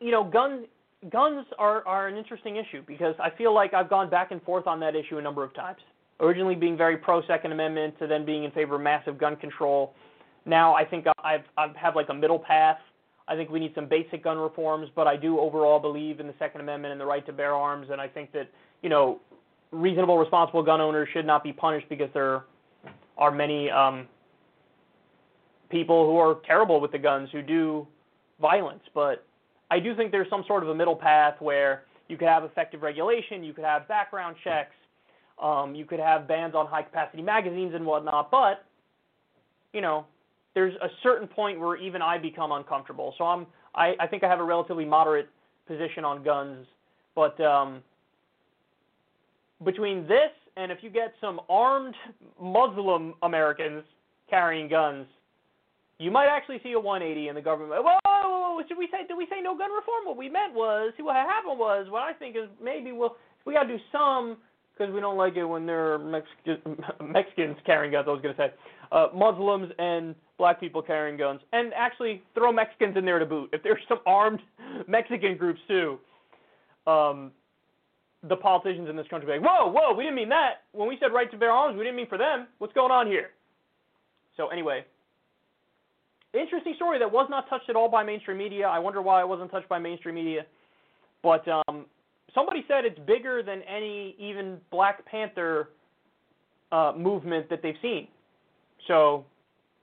you 0.00 0.10
know, 0.10 0.24
guns 0.24 0.66
guns 1.10 1.46
are 1.58 1.86
are 1.86 2.08
an 2.08 2.16
interesting 2.16 2.56
issue 2.56 2.82
because 2.86 3.14
I 3.22 3.30
feel 3.30 3.54
like 3.54 3.74
I've 3.74 3.90
gone 3.90 4.10
back 4.10 4.30
and 4.30 4.42
forth 4.42 4.66
on 4.66 4.80
that 4.80 4.94
issue 4.94 5.18
a 5.18 5.22
number 5.22 5.42
of 5.42 5.54
times. 5.54 5.78
Originally 6.20 6.54
being 6.54 6.76
very 6.76 6.96
pro 6.96 7.24
Second 7.26 7.52
Amendment 7.52 7.98
to 7.98 8.06
then 8.06 8.24
being 8.24 8.44
in 8.44 8.50
favor 8.52 8.76
of 8.76 8.80
massive 8.82 9.18
gun 9.18 9.36
control 9.36 9.94
now 10.44 10.74
I 10.74 10.84
think 10.84 11.06
I've 11.22 11.44
I've 11.56 11.74
have 11.76 11.96
like 11.96 12.08
a 12.08 12.14
middle 12.14 12.38
path. 12.38 12.78
I 13.28 13.36
think 13.36 13.50
we 13.50 13.60
need 13.60 13.72
some 13.74 13.86
basic 13.86 14.24
gun 14.24 14.36
reforms, 14.36 14.88
but 14.94 15.06
I 15.06 15.16
do 15.16 15.38
overall 15.38 15.78
believe 15.78 16.18
in 16.18 16.26
the 16.26 16.34
Second 16.38 16.60
Amendment 16.60 16.92
and 16.92 17.00
the 17.00 17.06
right 17.06 17.24
to 17.26 17.32
bear 17.32 17.54
arms, 17.54 17.88
and 17.90 18.00
I 18.00 18.08
think 18.08 18.32
that 18.32 18.48
you 18.82 18.88
know 18.88 19.20
reasonable, 19.70 20.18
responsible 20.18 20.62
gun 20.62 20.80
owners 20.80 21.08
should 21.12 21.26
not 21.26 21.44
be 21.44 21.52
punished 21.52 21.88
because 21.88 22.08
there 22.12 22.44
are 23.16 23.30
many 23.30 23.70
um, 23.70 24.06
people 25.70 26.06
who 26.06 26.18
are 26.18 26.38
terrible 26.46 26.80
with 26.80 26.92
the 26.92 26.98
guns 26.98 27.28
who 27.32 27.42
do 27.42 27.86
violence. 28.40 28.82
But 28.92 29.24
I 29.72 29.80
do 29.80 29.96
think 29.96 30.12
there's 30.12 30.28
some 30.28 30.44
sort 30.46 30.62
of 30.62 30.68
a 30.68 30.74
middle 30.74 30.94
path 30.94 31.36
where 31.40 31.84
you 32.08 32.18
could 32.18 32.28
have 32.28 32.44
effective 32.44 32.82
regulation, 32.82 33.42
you 33.42 33.54
could 33.54 33.64
have 33.64 33.88
background 33.88 34.36
checks, 34.44 34.74
um, 35.42 35.74
you 35.74 35.86
could 35.86 35.98
have 35.98 36.28
bans 36.28 36.54
on 36.54 36.66
high 36.66 36.82
capacity 36.82 37.22
magazines 37.22 37.72
and 37.74 37.86
whatnot, 37.86 38.30
but 38.30 38.66
you 39.72 39.80
know 39.80 40.04
there's 40.54 40.74
a 40.82 40.88
certain 41.02 41.26
point 41.26 41.58
where 41.58 41.76
even 41.76 42.02
I 42.02 42.18
become 42.18 42.52
uncomfortable. 42.52 43.14
So 43.16 43.24
I'm 43.24 43.46
I, 43.74 43.94
I 43.98 44.06
think 44.06 44.22
I 44.22 44.28
have 44.28 44.40
a 44.40 44.44
relatively 44.44 44.84
moderate 44.84 45.30
position 45.66 46.04
on 46.04 46.22
guns, 46.22 46.66
but 47.14 47.40
um, 47.40 47.82
between 49.64 50.06
this 50.06 50.32
and 50.58 50.70
if 50.70 50.82
you 50.82 50.90
get 50.90 51.14
some 51.18 51.40
armed 51.48 51.94
Muslim 52.38 53.14
Americans 53.22 53.84
carrying 54.28 54.68
guns, 54.68 55.06
you 56.02 56.10
might 56.10 56.26
actually 56.26 56.58
see 56.62 56.72
a 56.72 56.80
180 56.80 57.28
in 57.28 57.34
the 57.34 57.40
government. 57.40 57.82
Whoa, 57.84 58.60
should 58.68 58.78
we 58.78 58.88
say? 58.90 59.06
Did 59.06 59.16
we 59.16 59.26
say 59.30 59.40
no 59.42 59.56
gun 59.56 59.70
reform? 59.70 60.04
What 60.04 60.16
we 60.16 60.28
meant 60.28 60.54
was, 60.54 60.92
see 60.96 61.02
what 61.02 61.16
happened 61.16 61.58
was, 61.58 61.86
what 61.88 62.02
I 62.02 62.12
think 62.12 62.36
is 62.36 62.48
maybe 62.62 62.92
we'll 62.92 63.16
we 63.44 63.54
got 63.54 63.64
to 63.64 63.76
do 63.76 63.82
some 63.90 64.36
because 64.72 64.92
we 64.92 65.00
don't 65.00 65.16
like 65.16 65.36
it 65.36 65.44
when 65.44 65.66
there 65.66 65.94
are 65.94 65.98
Mexicans 67.00 67.56
carrying 67.64 67.92
guns. 67.92 68.06
I 68.08 68.10
was 68.10 68.22
to 68.22 68.34
say 68.36 68.52
uh, 68.90 69.08
Muslims 69.14 69.72
and 69.78 70.14
black 70.38 70.58
people 70.58 70.82
carrying 70.82 71.16
guns, 71.16 71.40
and 71.52 71.72
actually 71.74 72.22
throw 72.34 72.52
Mexicans 72.52 72.96
in 72.96 73.04
there 73.04 73.18
to 73.18 73.26
boot. 73.26 73.50
If 73.52 73.62
there's 73.62 73.82
some 73.88 74.00
armed 74.06 74.40
Mexican 74.88 75.36
groups 75.36 75.60
too, 75.68 75.98
um, 76.86 77.30
the 78.28 78.36
politicians 78.36 78.88
in 78.88 78.96
this 78.96 79.06
country 79.08 79.26
be 79.26 79.38
like, 79.38 79.48
whoa, 79.48 79.70
whoa, 79.70 79.94
we 79.94 80.04
didn't 80.04 80.16
mean 80.16 80.28
that. 80.30 80.62
When 80.72 80.88
we 80.88 80.96
said 81.00 81.12
right 81.12 81.30
to 81.30 81.36
bear 81.36 81.50
arms, 81.50 81.76
we 81.76 81.84
didn't 81.84 81.96
mean 81.96 82.08
for 82.08 82.18
them. 82.18 82.46
What's 82.58 82.72
going 82.72 82.90
on 82.90 83.06
here? 83.06 83.30
So 84.36 84.48
anyway, 84.48 84.84
interesting 86.34 86.74
story 86.76 86.98
that 86.98 87.10
was 87.10 87.26
not 87.30 87.48
touched 87.48 87.68
at 87.68 87.76
all 87.76 87.88
by 87.88 88.02
mainstream 88.02 88.38
media. 88.38 88.66
I 88.66 88.78
wonder 88.78 89.02
why 89.02 89.20
it 89.20 89.28
wasn't 89.28 89.50
touched 89.50 89.68
by 89.68 89.78
mainstream 89.78 90.14
media. 90.14 90.46
But 91.22 91.46
um, 91.48 91.86
somebody 92.34 92.64
said 92.68 92.84
it's 92.84 92.98
bigger 93.06 93.42
than 93.42 93.62
any 93.62 94.16
even 94.18 94.58
Black 94.70 95.04
Panther 95.06 95.70
uh, 96.70 96.92
movement 96.96 97.48
that 97.50 97.60
they've 97.62 97.76
seen. 97.82 98.08
So 98.88 99.24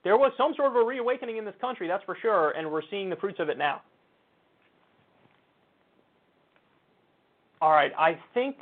there 0.03 0.17
was 0.17 0.31
some 0.37 0.53
sort 0.55 0.69
of 0.69 0.75
a 0.75 0.85
reawakening 0.85 1.37
in 1.37 1.45
this 1.45 1.55
country, 1.61 1.87
that's 1.87 2.03
for 2.03 2.17
sure, 2.21 2.51
and 2.51 2.69
we're 2.69 2.81
seeing 2.89 3.09
the 3.09 3.15
fruits 3.15 3.39
of 3.39 3.49
it 3.49 3.57
now. 3.57 3.81
All 7.61 7.71
right, 7.71 7.91
I 7.97 8.17
think 8.33 8.55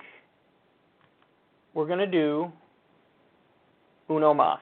we're 1.73 1.85
going 1.85 1.99
to 1.99 2.07
do 2.07 2.51
uno 4.09 4.34
más. 4.34 4.57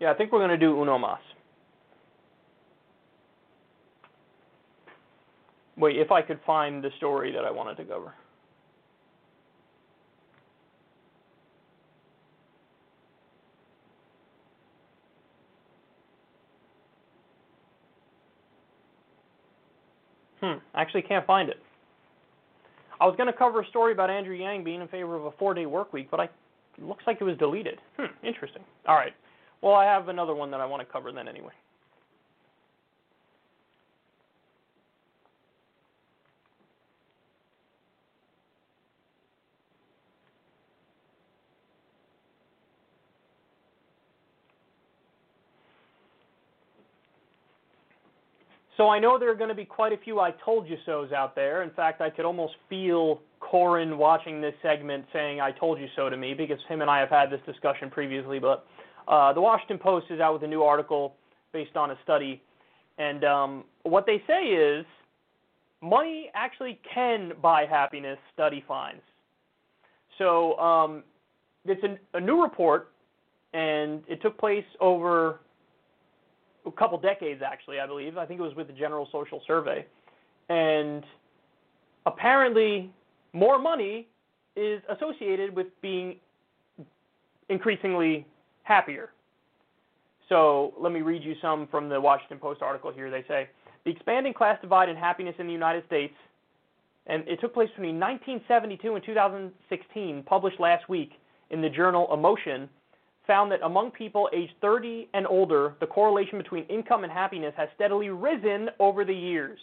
Yeah, 0.00 0.10
I 0.10 0.14
think 0.14 0.32
we're 0.32 0.40
going 0.40 0.50
to 0.50 0.58
do 0.58 0.80
uno 0.80 0.98
mas. 0.98 1.18
Wait, 5.76 5.96
if 5.96 6.10
I 6.10 6.22
could 6.22 6.40
find 6.46 6.82
the 6.82 6.90
story 6.96 7.32
that 7.32 7.44
I 7.44 7.50
wanted 7.50 7.76
to 7.76 7.84
cover. 7.84 8.14
Hmm, 20.40 20.58
I 20.74 20.82
actually 20.82 21.02
can't 21.02 21.26
find 21.26 21.48
it. 21.48 21.56
I 23.00 23.06
was 23.06 23.14
going 23.16 23.26
to 23.26 23.32
cover 23.36 23.60
a 23.60 23.66
story 23.66 23.92
about 23.92 24.10
Andrew 24.10 24.34
Yang 24.34 24.64
being 24.64 24.80
in 24.80 24.88
favor 24.88 25.16
of 25.16 25.24
a 25.26 25.30
four 25.32 25.54
day 25.54 25.66
work 25.66 25.92
week, 25.92 26.10
but 26.10 26.20
I 26.20 26.28
looks 26.78 27.04
like 27.06 27.18
it 27.20 27.24
was 27.24 27.36
deleted. 27.38 27.78
Hmm, 27.98 28.26
interesting. 28.26 28.62
All 28.86 28.96
right. 28.96 29.12
Well, 29.62 29.74
I 29.74 29.84
have 29.84 30.08
another 30.08 30.34
one 30.34 30.50
that 30.52 30.60
I 30.60 30.66
want 30.66 30.86
to 30.86 30.92
cover 30.92 31.10
then 31.12 31.28
anyway. 31.28 31.52
So 48.76 48.90
I 48.90 48.98
know 48.98 49.18
there 49.18 49.30
are 49.30 49.34
going 49.34 49.48
to 49.48 49.54
be 49.54 49.64
quite 49.64 49.92
a 49.92 49.96
few 49.96 50.20
I 50.20 50.32
told 50.44 50.68
you 50.68 50.76
so's 50.84 51.10
out 51.10 51.34
there. 51.34 51.62
In 51.62 51.70
fact, 51.70 52.02
I 52.02 52.10
could 52.10 52.26
almost 52.26 52.54
feel 52.68 53.20
Corin 53.40 53.96
watching 53.96 54.40
this 54.40 54.54
segment 54.62 55.06
saying 55.14 55.40
I 55.40 55.50
told 55.50 55.80
you 55.80 55.86
so 55.96 56.10
to 56.10 56.16
me 56.16 56.34
because 56.34 56.58
him 56.68 56.82
and 56.82 56.90
I 56.90 57.00
have 57.00 57.08
had 57.08 57.30
this 57.30 57.40
discussion 57.46 57.88
previously. 57.88 58.38
But 58.38 58.66
uh, 59.08 59.32
the 59.32 59.40
Washington 59.40 59.78
Post 59.78 60.06
is 60.10 60.20
out 60.20 60.32
with 60.32 60.42
a 60.42 60.46
new 60.46 60.62
article 60.62 61.14
based 61.52 61.76
on 61.76 61.90
a 61.90 61.98
study. 62.02 62.42
And 62.98 63.24
um, 63.24 63.64
what 63.82 64.06
they 64.06 64.22
say 64.26 64.46
is 64.46 64.84
money 65.80 66.30
actually 66.34 66.80
can 66.92 67.32
buy 67.42 67.66
happiness, 67.66 68.18
study 68.32 68.64
finds. 68.66 69.02
So 70.18 70.58
um, 70.58 71.04
it's 71.64 71.82
a, 71.84 72.16
a 72.16 72.20
new 72.20 72.42
report, 72.42 72.92
and 73.52 74.02
it 74.08 74.22
took 74.22 74.38
place 74.38 74.64
over 74.80 75.40
a 76.66 76.72
couple 76.72 76.98
decades 76.98 77.42
actually, 77.44 77.78
I 77.78 77.86
believe. 77.86 78.16
I 78.18 78.26
think 78.26 78.40
it 78.40 78.42
was 78.42 78.54
with 78.54 78.66
the 78.66 78.72
General 78.72 79.08
Social 79.12 79.40
Survey. 79.46 79.86
And 80.48 81.04
apparently 82.06 82.90
more 83.32 83.58
money 83.60 84.08
is 84.56 84.82
associated 84.88 85.54
with 85.54 85.66
being 85.82 86.16
increasingly 87.48 88.26
happier. 88.66 89.10
So 90.28 90.74
let 90.78 90.92
me 90.92 91.02
read 91.02 91.22
you 91.22 91.34
some 91.40 91.68
from 91.68 91.88
the 91.88 92.00
Washington 92.00 92.38
Post 92.38 92.62
article 92.62 92.92
here. 92.92 93.10
They 93.10 93.24
say 93.28 93.48
the 93.84 93.92
expanding 93.92 94.34
class 94.34 94.60
divide 94.60 94.88
in 94.88 94.96
happiness 94.96 95.36
in 95.38 95.46
the 95.46 95.52
United 95.52 95.86
States, 95.86 96.14
and 97.06 97.26
it 97.28 97.40
took 97.40 97.54
place 97.54 97.68
between 97.70 98.00
1972 98.00 98.94
and 98.96 99.04
2016, 99.04 100.22
published 100.24 100.58
last 100.58 100.88
week 100.88 101.12
in 101.50 101.62
the 101.62 101.68
journal 101.68 102.12
Emotion, 102.12 102.68
found 103.24 103.52
that 103.52 103.62
among 103.62 103.92
people 103.92 104.28
aged 104.34 104.54
30 104.60 105.08
and 105.14 105.26
older, 105.28 105.74
the 105.78 105.86
correlation 105.86 106.36
between 106.36 106.64
income 106.64 107.04
and 107.04 107.12
happiness 107.12 107.54
has 107.56 107.68
steadily 107.76 108.08
risen 108.08 108.68
over 108.80 109.04
the 109.04 109.14
years. 109.14 109.60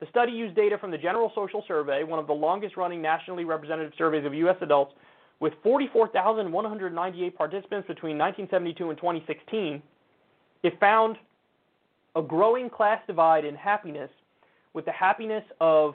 The 0.00 0.06
study 0.10 0.32
used 0.32 0.54
data 0.54 0.76
from 0.78 0.90
the 0.90 0.98
General 0.98 1.32
Social 1.34 1.64
Survey, 1.66 2.02
one 2.02 2.18
of 2.18 2.26
the 2.26 2.32
longest 2.32 2.76
running 2.76 3.00
nationally 3.00 3.44
representative 3.44 3.92
surveys 3.96 4.26
of 4.26 4.34
U.S. 4.34 4.56
adults, 4.60 4.92
with 5.42 5.52
44,198 5.64 7.36
participants 7.36 7.88
between 7.88 8.16
1972 8.16 8.90
and 8.90 8.96
2016. 8.96 9.82
It 10.62 10.78
found 10.78 11.16
a 12.14 12.22
growing 12.22 12.70
class 12.70 13.00
divide 13.08 13.44
in 13.44 13.56
happiness, 13.56 14.08
with 14.72 14.84
the 14.84 14.92
happiness 14.92 15.42
of 15.60 15.94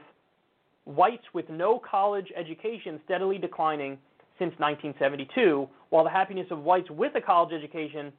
whites 0.84 1.24
with 1.34 1.50
no 1.50 1.80
college 1.80 2.28
education 2.36 3.00
steadily 3.06 3.38
declining 3.38 3.98
since 4.38 4.52
1972, 4.60 5.70
while 5.92 6.04
the 6.04 6.10
happiness 6.10 6.48
of 6.52 6.60
whites 6.60 6.90
with 6.92 7.16
a 7.16 7.22
college 7.22 7.54
education 7.54 8.12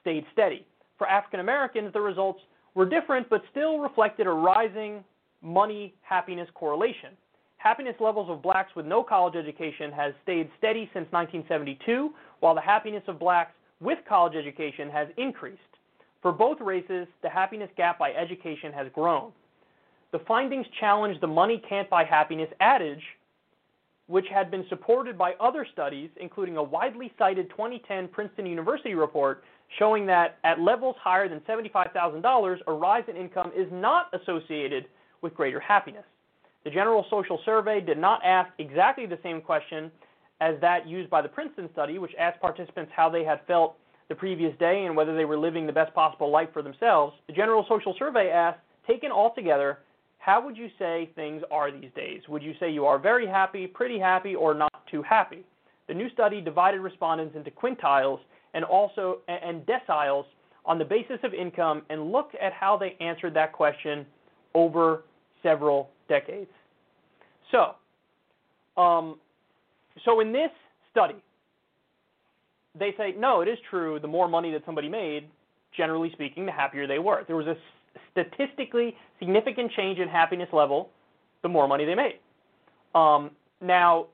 stayed 0.00 0.24
steady. 0.32 0.66
For 0.98 1.06
African 1.06 1.38
Americans, 1.38 1.92
the 1.92 2.00
results 2.00 2.40
were 2.74 2.88
different 2.88 3.30
but 3.30 3.42
still 3.52 3.78
reflected 3.78 4.26
a 4.26 4.30
rising 4.30 5.04
money 5.42 5.94
happiness 6.02 6.48
correlation. 6.54 7.10
Happiness 7.62 7.94
levels 8.00 8.28
of 8.28 8.42
blacks 8.42 8.74
with 8.74 8.86
no 8.86 9.04
college 9.04 9.36
education 9.36 9.92
has 9.92 10.12
stayed 10.24 10.50
steady 10.58 10.90
since 10.92 11.06
1972, 11.12 12.10
while 12.40 12.56
the 12.56 12.60
happiness 12.60 13.04
of 13.06 13.20
blacks 13.20 13.52
with 13.80 13.98
college 14.08 14.34
education 14.34 14.90
has 14.90 15.06
increased. 15.16 15.60
For 16.22 16.32
both 16.32 16.60
races, 16.60 17.06
the 17.22 17.28
happiness 17.28 17.70
gap 17.76 18.00
by 18.00 18.12
education 18.14 18.72
has 18.72 18.88
grown. 18.92 19.30
The 20.10 20.18
findings 20.26 20.66
challenge 20.80 21.20
the 21.20 21.28
money 21.28 21.62
can't 21.68 21.88
buy 21.88 22.02
happiness 22.04 22.48
adage 22.58 23.02
which 24.08 24.26
had 24.34 24.50
been 24.50 24.66
supported 24.68 25.16
by 25.16 25.32
other 25.40 25.64
studies, 25.72 26.10
including 26.20 26.56
a 26.56 26.62
widely 26.62 27.12
cited 27.16 27.48
2010 27.50 28.08
Princeton 28.08 28.44
University 28.44 28.94
report 28.94 29.44
showing 29.78 30.04
that 30.06 30.38
at 30.42 30.60
levels 30.60 30.96
higher 31.00 31.28
than 31.28 31.40
$75,000, 31.40 32.56
a 32.66 32.72
rise 32.72 33.04
in 33.08 33.16
income 33.16 33.52
is 33.56 33.68
not 33.70 34.12
associated 34.12 34.86
with 35.22 35.32
greater 35.34 35.60
happiness. 35.60 36.04
The 36.64 36.70
General 36.70 37.04
Social 37.10 37.40
Survey 37.44 37.80
did 37.80 37.98
not 37.98 38.20
ask 38.24 38.50
exactly 38.58 39.06
the 39.06 39.18
same 39.22 39.40
question 39.40 39.90
as 40.40 40.60
that 40.60 40.86
used 40.86 41.10
by 41.10 41.22
the 41.22 41.28
Princeton 41.28 41.68
study, 41.72 41.98
which 41.98 42.12
asked 42.18 42.40
participants 42.40 42.92
how 42.94 43.08
they 43.08 43.24
had 43.24 43.40
felt 43.46 43.76
the 44.08 44.14
previous 44.14 44.56
day 44.58 44.84
and 44.84 44.96
whether 44.96 45.16
they 45.16 45.24
were 45.24 45.38
living 45.38 45.66
the 45.66 45.72
best 45.72 45.94
possible 45.94 46.30
life 46.30 46.48
for 46.52 46.62
themselves. 46.62 47.14
The 47.26 47.32
General 47.32 47.64
Social 47.68 47.94
Survey 47.98 48.30
asked, 48.30 48.60
taken 48.86 49.10
all 49.10 49.34
together, 49.34 49.78
how 50.18 50.44
would 50.44 50.56
you 50.56 50.68
say 50.78 51.10
things 51.16 51.42
are 51.50 51.70
these 51.72 51.90
days? 51.96 52.20
Would 52.28 52.42
you 52.42 52.54
say 52.60 52.70
you 52.70 52.86
are 52.86 52.98
very 52.98 53.26
happy, 53.26 53.66
pretty 53.66 53.98
happy, 53.98 54.34
or 54.34 54.54
not 54.54 54.72
too 54.90 55.02
happy? 55.02 55.44
The 55.88 55.94
new 55.94 56.10
study 56.10 56.40
divided 56.40 56.80
respondents 56.80 57.34
into 57.34 57.50
quintiles 57.50 58.20
and 58.54 58.64
also 58.64 59.18
and 59.26 59.66
deciles 59.66 60.24
on 60.64 60.78
the 60.78 60.84
basis 60.84 61.18
of 61.24 61.34
income 61.34 61.82
and 61.90 62.12
looked 62.12 62.36
at 62.36 62.52
how 62.52 62.76
they 62.76 62.96
answered 63.00 63.34
that 63.34 63.52
question 63.52 64.06
over 64.54 65.02
several 65.42 65.90
decades. 66.12 66.50
So, 67.50 67.74
um, 68.80 69.18
so 70.04 70.20
in 70.20 70.32
this 70.32 70.50
study, 70.90 71.16
they 72.78 72.94
say 72.98 73.14
no, 73.18 73.40
it 73.40 73.48
is 73.48 73.58
true. 73.70 73.98
The 74.00 74.08
more 74.08 74.28
money 74.28 74.50
that 74.52 74.62
somebody 74.66 74.88
made, 74.88 75.28
generally 75.76 76.10
speaking, 76.12 76.44
the 76.46 76.52
happier 76.52 76.86
they 76.86 76.98
were. 76.98 77.24
There 77.26 77.36
was 77.36 77.46
a 77.46 77.56
statistically 78.10 78.94
significant 79.18 79.72
change 79.72 79.98
in 79.98 80.08
happiness 80.08 80.48
level 80.52 80.90
the 81.42 81.48
more 81.48 81.66
money 81.66 81.84
they 81.84 81.94
made. 81.94 82.18
Um, 82.94 83.30
now, 83.60 84.06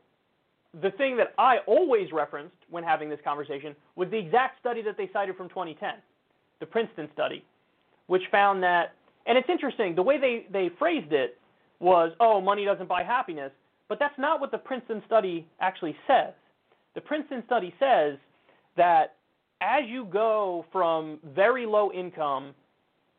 the 0.83 0.91
thing 0.93 1.17
that 1.17 1.35
I 1.39 1.59
always 1.67 2.13
referenced 2.13 2.57
when 2.71 2.85
having 2.85 3.09
this 3.09 3.19
conversation 3.25 3.75
was 3.97 4.09
the 4.11 4.19
exact 4.19 4.61
study 4.61 4.83
that 4.83 4.97
they 4.97 5.11
cited 5.13 5.37
from 5.37 5.49
2010, 5.49 5.95
the 6.61 6.67
Princeton 6.67 7.09
study, 7.13 7.45
which 8.07 8.23
found 8.31 8.63
that, 8.63 8.95
and 9.27 9.37
it's 9.37 9.49
interesting, 9.49 9.95
the 9.95 10.03
way 10.03 10.19
they, 10.19 10.47
they 10.53 10.71
phrased 10.79 11.13
it 11.13 11.39
was, 11.81 12.13
oh, 12.21 12.41
money 12.41 12.65
doesn't 12.65 12.89
buy 12.89 13.03
happiness, 13.03 13.53
but 13.89 13.99
that's 13.99 14.19
not 14.19 14.41
what 14.41 14.51
the 14.51 14.59
Princeton 14.59 15.03
study 15.07 15.47
actually 15.61 15.97
says. 16.07 16.33
The 16.95 17.01
Princeton 17.01 17.43
study 17.47 17.75
says 17.79 18.19
that 18.77 19.15
as 19.61 19.83
you 19.87 20.05
go 20.05 20.65
from 20.73 21.19
very 21.35 21.67
low 21.67 21.93
income 21.93 22.55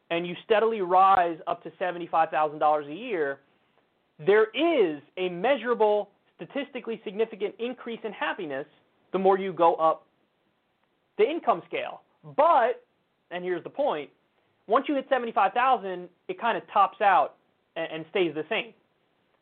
and 0.09 0.25
you 0.25 0.35
steadily 0.45 0.81
rise 0.81 1.37
up 1.47 1.63
to 1.63 1.71
$75,000 1.71 2.91
a 2.91 2.93
year, 2.93 3.39
there 4.25 4.47
is 4.53 5.01
a 5.17 5.29
measurable, 5.29 6.09
statistically 6.35 6.99
significant 7.03 7.55
increase 7.59 7.99
in 8.03 8.11
happiness 8.11 8.65
the 9.11 9.19
more 9.19 9.37
you 9.37 9.53
go 9.53 9.75
up 9.75 10.05
the 11.17 11.23
income 11.23 11.61
scale. 11.67 12.01
But, 12.35 12.83
and 13.31 13.43
here's 13.43 13.63
the 13.63 13.69
point, 13.69 14.09
once 14.67 14.85
you 14.87 14.95
hit 14.95 15.07
75,000, 15.09 16.07
it 16.27 16.39
kind 16.39 16.57
of 16.57 16.63
tops 16.71 17.01
out 17.01 17.35
and, 17.91 18.05
stays 18.09 18.33
the 18.35 18.43
same. 18.49 18.73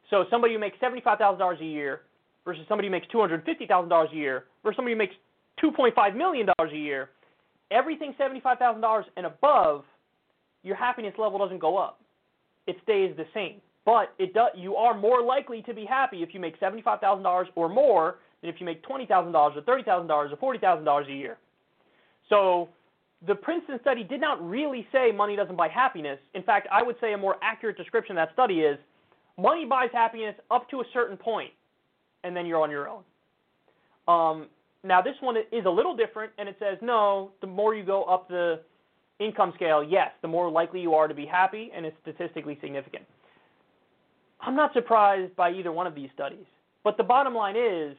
So 0.09 0.25
somebody 0.29 0.53
who 0.53 0.59
makes 0.59 0.77
$75,000 0.79 1.61
a 1.61 1.65
year 1.65 2.01
versus 2.45 2.65
somebody 2.69 2.87
who 2.87 2.91
makes 2.91 3.07
$250,000 3.07 4.11
a 4.11 4.15
year 4.15 4.45
versus 4.63 4.75
somebody 4.75 4.93
who 4.93 4.97
makes 4.97 5.15
$2.5 5.63 6.15
million 6.15 6.47
a 6.59 6.75
year, 6.75 7.09
everything 7.71 8.13
$75,000 8.19 9.03
and 9.15 9.25
above– 9.25 9.83
your 10.67 10.75
happiness 10.75 11.13
level 11.17 11.39
doesn't 11.39 11.59
go 11.59 11.77
up. 11.77 11.99
It 12.67 12.75
stays 12.83 13.15
the 13.15 13.25
same. 13.33 13.61
But 13.85 14.13
it 14.19 14.33
does, 14.33 14.51
you 14.55 14.75
are 14.75 14.93
more 14.97 15.23
likely 15.23 15.61
to 15.63 15.73
be 15.73 15.85
happy 15.85 16.21
if 16.21 16.33
you 16.33 16.39
make 16.39 16.59
$75,000 16.59 17.45
or 17.55 17.69
more 17.69 18.17
than 18.41 18.49
if 18.49 18.59
you 18.59 18.65
make 18.65 18.85
$20,000 18.85 19.33
or 19.33 19.61
$30,000 19.61 20.41
or 20.41 20.55
$40,000 20.55 21.07
a 21.07 21.13
year. 21.13 21.37
So 22.29 22.67
the 23.25 23.33
Princeton 23.33 23.79
study 23.81 24.03
did 24.03 24.21
not 24.21 24.47
really 24.47 24.87
say 24.91 25.11
money 25.11 25.35
doesn't 25.35 25.55
buy 25.55 25.67
happiness. 25.67 26.19
In 26.35 26.43
fact, 26.43 26.67
I 26.71 26.83
would 26.83 26.97
say 27.01 27.13
a 27.13 27.17
more 27.17 27.37
accurate 27.41 27.77
description 27.77 28.17
of 28.17 28.27
that 28.27 28.33
study 28.33 28.59
is 28.59 28.77
money 29.37 29.65
buys 29.65 29.89
happiness 29.91 30.35
up 30.51 30.69
to 30.69 30.81
a 30.81 30.83
certain 30.93 31.17
point, 31.17 31.51
and 32.23 32.35
then 32.35 32.45
you're 32.45 32.61
on 32.61 32.69
your 32.69 32.87
own. 32.87 33.03
Um, 34.07 34.47
now, 34.83 35.01
this 35.01 35.15
one 35.19 35.35
is 35.37 35.65
a 35.65 35.69
little 35.69 35.95
different, 35.95 36.31
and 36.37 36.47
it 36.47 36.55
says 36.59 36.77
no, 36.81 37.31
the 37.41 37.47
more 37.47 37.73
you 37.73 37.83
go 37.83 38.03
up 38.03 38.27
the 38.27 38.61
income 39.19 39.51
scale, 39.55 39.83
yes, 39.83 40.11
the 40.21 40.27
more 40.27 40.49
likely 40.49 40.79
you 40.79 40.93
are 40.93 41.07
to 41.07 41.15
be 41.15 41.25
happy, 41.25 41.71
and 41.75 41.85
it's 41.85 41.97
statistically 42.03 42.57
significant. 42.61 43.03
I'm 44.39 44.55
not 44.55 44.73
surprised 44.73 45.35
by 45.35 45.51
either 45.51 45.71
one 45.71 45.87
of 45.87 45.95
these 45.95 46.09
studies. 46.13 46.45
But 46.83 46.97
the 46.97 47.03
bottom 47.03 47.33
line 47.33 47.55
is 47.57 47.97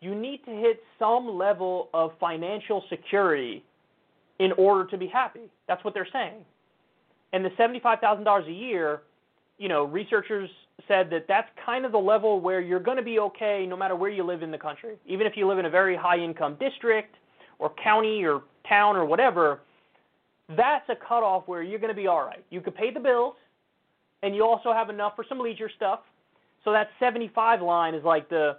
you 0.00 0.14
need 0.14 0.42
to 0.46 0.50
hit 0.50 0.80
some 0.98 1.36
level 1.36 1.90
of 1.92 2.12
financial 2.18 2.82
security 2.88 3.62
in 4.40 4.50
order 4.52 4.90
to 4.90 4.98
be 4.98 5.06
happy. 5.06 5.48
That's 5.68 5.84
what 5.84 5.94
they're 5.94 6.08
saying. 6.12 6.44
And 7.32 7.44
the 7.44 7.50
$75,000 7.50 8.48
a 8.48 8.52
year 8.52 9.02
you 9.60 9.68
know, 9.68 9.84
researchers 9.84 10.48
said 10.88 11.10
that 11.10 11.26
that's 11.28 11.48
kind 11.64 11.84
of 11.84 11.92
the 11.92 11.98
level 11.98 12.40
where 12.40 12.62
you're 12.62 12.80
going 12.80 12.96
to 12.96 13.02
be 13.02 13.18
okay 13.18 13.66
no 13.68 13.76
matter 13.76 13.94
where 13.94 14.08
you 14.08 14.24
live 14.24 14.42
in 14.42 14.50
the 14.50 14.58
country. 14.58 14.96
Even 15.06 15.26
if 15.26 15.34
you 15.36 15.46
live 15.46 15.58
in 15.58 15.66
a 15.66 15.70
very 15.70 15.94
high 15.94 16.16
income 16.16 16.56
district 16.58 17.14
or 17.58 17.70
county 17.84 18.24
or 18.24 18.42
town 18.66 18.96
or 18.96 19.04
whatever, 19.04 19.60
that's 20.56 20.88
a 20.88 20.96
cutoff 20.96 21.46
where 21.46 21.62
you're 21.62 21.78
going 21.78 21.94
to 21.94 22.00
be 22.00 22.06
all 22.06 22.24
right. 22.24 22.42
You 22.48 22.62
could 22.62 22.74
pay 22.74 22.90
the 22.90 23.00
bills, 23.00 23.34
and 24.22 24.34
you 24.34 24.44
also 24.44 24.72
have 24.72 24.88
enough 24.88 25.12
for 25.14 25.26
some 25.28 25.38
leisure 25.38 25.70
stuff. 25.76 26.00
So 26.64 26.72
that 26.72 26.88
75 26.98 27.60
line 27.60 27.94
is 27.94 28.02
like 28.02 28.30
the 28.30 28.56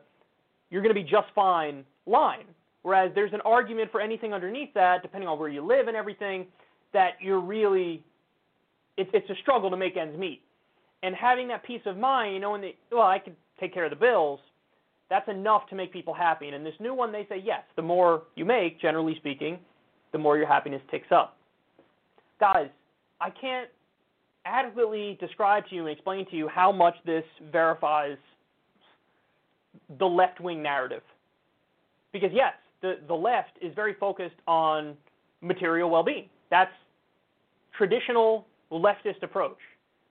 you're 0.69 0.83
going 0.83 0.93
to 0.95 1.01
be 1.01 1.07
just 1.09 1.27
fine 1.33 1.83
line. 2.05 2.45
Whereas 2.83 3.11
there's 3.13 3.33
an 3.33 3.41
argument 3.41 3.91
for 3.91 4.01
anything 4.01 4.33
underneath 4.33 4.73
that, 4.73 5.01
depending 5.01 5.27
on 5.27 5.37
where 5.37 5.49
you 5.49 5.65
live 5.65 5.87
and 5.87 5.95
everything, 5.95 6.47
that 6.93 7.11
you're 7.21 7.39
really 7.39 8.03
it's 8.97 9.09
it's 9.13 9.29
a 9.29 9.35
struggle 9.41 9.69
to 9.69 9.77
make 9.77 9.97
ends 9.97 10.17
meet. 10.17 10.41
And 11.03 11.15
having 11.15 11.47
that 11.47 11.63
peace 11.63 11.81
of 11.85 11.97
mind, 11.97 12.33
you 12.35 12.39
know, 12.39 12.59
well, 12.91 13.01
I 13.01 13.19
can 13.19 13.35
take 13.59 13.73
care 13.73 13.85
of 13.85 13.89
the 13.89 13.95
bills, 13.95 14.39
that's 15.09 15.27
enough 15.29 15.67
to 15.69 15.75
make 15.75 15.91
people 15.91 16.13
happy. 16.13 16.47
And 16.47 16.55
in 16.55 16.63
this 16.63 16.75
new 16.79 16.93
one, 16.93 17.11
they 17.11 17.25
say 17.27 17.41
yes, 17.43 17.63
the 17.75 17.81
more 17.81 18.23
you 18.35 18.45
make, 18.45 18.79
generally 18.79 19.15
speaking, 19.17 19.59
the 20.11 20.17
more 20.17 20.37
your 20.37 20.47
happiness 20.47 20.81
ticks 20.91 21.07
up. 21.11 21.37
Guys, 22.39 22.69
I 23.19 23.29
can't 23.29 23.69
adequately 24.45 25.17
describe 25.19 25.67
to 25.69 25.75
you 25.75 25.85
and 25.85 25.91
explain 25.91 26.25
to 26.29 26.35
you 26.35 26.47
how 26.47 26.71
much 26.71 26.95
this 27.05 27.23
verifies 27.51 28.17
the 29.99 30.05
left 30.05 30.39
wing 30.39 30.61
narrative. 30.61 31.03
Because, 32.11 32.31
yes, 32.33 32.53
the, 32.81 32.99
the 33.07 33.13
left 33.13 33.51
is 33.61 33.73
very 33.75 33.93
focused 33.93 34.35
on 34.47 34.95
material 35.41 35.89
well 35.89 36.03
being. 36.03 36.29
That's 36.49 36.71
traditional 37.77 38.45
leftist 38.71 39.23
approach. 39.23 39.57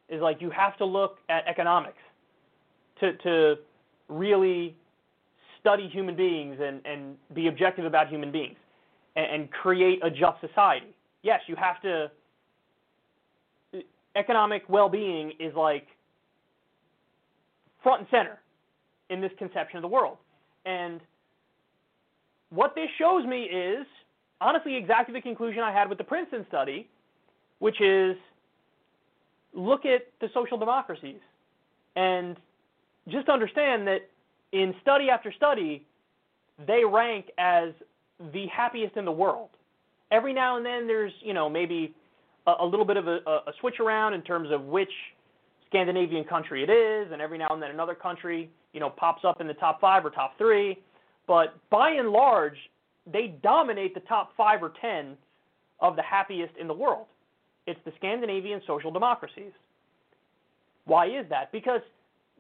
Is 0.09 0.21
like 0.21 0.41
you 0.41 0.51
have 0.51 0.77
to 0.79 0.85
look 0.85 1.19
at 1.29 1.47
economics 1.47 2.03
to, 2.99 3.17
to 3.19 3.55
really 4.09 4.75
study 5.61 5.89
human 5.89 6.17
beings 6.17 6.57
and, 6.61 6.81
and 6.85 7.17
be 7.35 7.47
objective 7.47 7.85
about 7.85 8.09
human 8.09 8.33
beings 8.33 8.57
and, 9.15 9.27
and 9.27 9.51
create 9.51 10.01
a 10.03 10.11
just 10.11 10.41
society. 10.41 10.95
Yes, 11.23 11.41
you 11.47 11.55
have 11.57 11.81
to 11.83 12.11
economic 14.17 14.63
well-being 14.69 15.33
is 15.39 15.55
like 15.55 15.87
front 17.83 18.01
and 18.01 18.09
center 18.11 18.39
in 19.09 19.21
this 19.21 19.31
conception 19.39 19.77
of 19.77 19.83
the 19.83 19.89
world. 19.89 20.17
And 20.67 21.01
what 22.51 22.75
this 22.75 22.89
shows 22.99 23.25
me 23.27 23.43
is 23.43 23.87
honestly 24.41 24.77
exactly 24.77 25.15
the 25.15 25.21
conclusion 25.21 25.63
I 25.63 25.73
had 25.73 25.89
with 25.89 25.99
the 25.99 26.05
Princeton 26.05 26.45
study, 26.49 26.89
which 27.59 27.81
is 27.81 28.17
look 29.55 29.85
at 29.85 30.03
the 30.21 30.29
social 30.35 30.59
democracies 30.59 31.21
and 31.97 32.37
just 33.09 33.29
understand 33.29 33.87
that 33.87 34.09
in 34.53 34.75
study 34.83 35.11
after 35.11 35.33
study, 35.33 35.87
they 36.67 36.83
rank 36.85 37.27
as 37.39 37.71
the 38.33 38.47
happiest 38.47 38.97
in 38.97 39.05
the 39.05 39.13
world. 39.13 39.49
Every 40.11 40.33
now 40.33 40.57
and 40.57 40.67
then 40.67 40.87
there's, 40.87 41.13
you 41.23 41.35
know, 41.35 41.49
maybe 41.49 41.95
a, 42.47 42.55
a 42.61 42.67
little 42.67 42.85
bit 42.85 42.97
of 42.97 43.07
a, 43.07 43.19
a 43.27 43.53
switch 43.61 43.81
around 43.81 44.15
in 44.15 44.23
terms 44.23 44.51
of 44.51 44.65
which 44.65 44.91
Scandinavian 45.69 46.25
country 46.25 46.65
it 46.65 46.71
is, 46.71 47.13
and 47.13 47.23
every 47.23 47.39
now 47.39 47.49
and 47.51 47.63
then 47.63 47.71
another 47.71 47.95
country, 47.95 48.51
you 48.73 48.81
know, 48.81 48.91
pops 48.91 49.25
up 49.25 49.41
in 49.41 49.47
the 49.47 49.55
top 49.55 49.81
five 49.81 50.05
or 50.05 50.11
top 50.11 50.37
three. 50.37 50.79
But 51.31 51.55
by 51.71 51.91
and 51.91 52.09
large, 52.11 52.57
they 53.07 53.29
dominate 53.41 53.95
the 53.95 54.01
top 54.01 54.37
five 54.37 54.65
or 54.65 54.73
ten 54.81 55.17
of 55.79 55.95
the 55.95 56.03
happiest 56.03 56.57
in 56.61 56.67
the 56.67 56.75
world. 56.75 57.07
It's 57.69 57.79
the 57.85 57.93
Scandinavian 57.99 58.61
social 58.67 58.91
democracies. 58.91 59.53
Why 60.87 61.07
is 61.07 61.25
that? 61.29 61.53
Because 61.53 61.83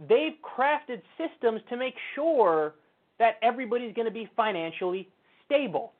they've 0.08 0.34
crafted 0.42 1.02
systems 1.16 1.60
to 1.68 1.76
make 1.76 1.94
sure 2.16 2.74
that 3.20 3.36
everybody's 3.42 3.94
going 3.94 4.08
to 4.08 4.12
be 4.12 4.28
financially 4.36 5.08
stable 5.46 5.92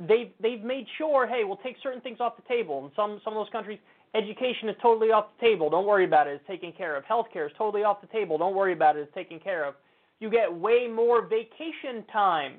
they've 0.00 0.30
they've 0.40 0.62
made 0.62 0.86
sure, 0.96 1.26
hey, 1.26 1.44
we'll 1.44 1.56
take 1.58 1.76
certain 1.82 2.00
things 2.00 2.18
off 2.20 2.36
the 2.36 2.42
table. 2.42 2.84
In 2.84 2.92
some 2.94 3.20
some 3.24 3.36
of 3.36 3.44
those 3.44 3.52
countries, 3.52 3.78
education 4.14 4.68
is 4.68 4.76
totally 4.80 5.10
off 5.10 5.26
the 5.38 5.46
table. 5.46 5.70
Don't 5.70 5.86
worry 5.86 6.04
about 6.04 6.26
it. 6.26 6.34
It's 6.34 6.46
taken 6.46 6.72
care 6.72 6.96
of. 6.96 7.04
Healthcare 7.04 7.46
is 7.46 7.52
totally 7.58 7.84
off 7.84 8.00
the 8.00 8.06
table. 8.08 8.38
Don't 8.38 8.54
worry 8.54 8.72
about 8.72 8.96
it. 8.96 9.00
It's 9.00 9.14
taken 9.14 9.40
care 9.40 9.64
of. 9.64 9.74
You 10.20 10.30
get 10.30 10.52
way 10.52 10.88
more 10.88 11.26
vacation 11.26 12.04
time. 12.12 12.56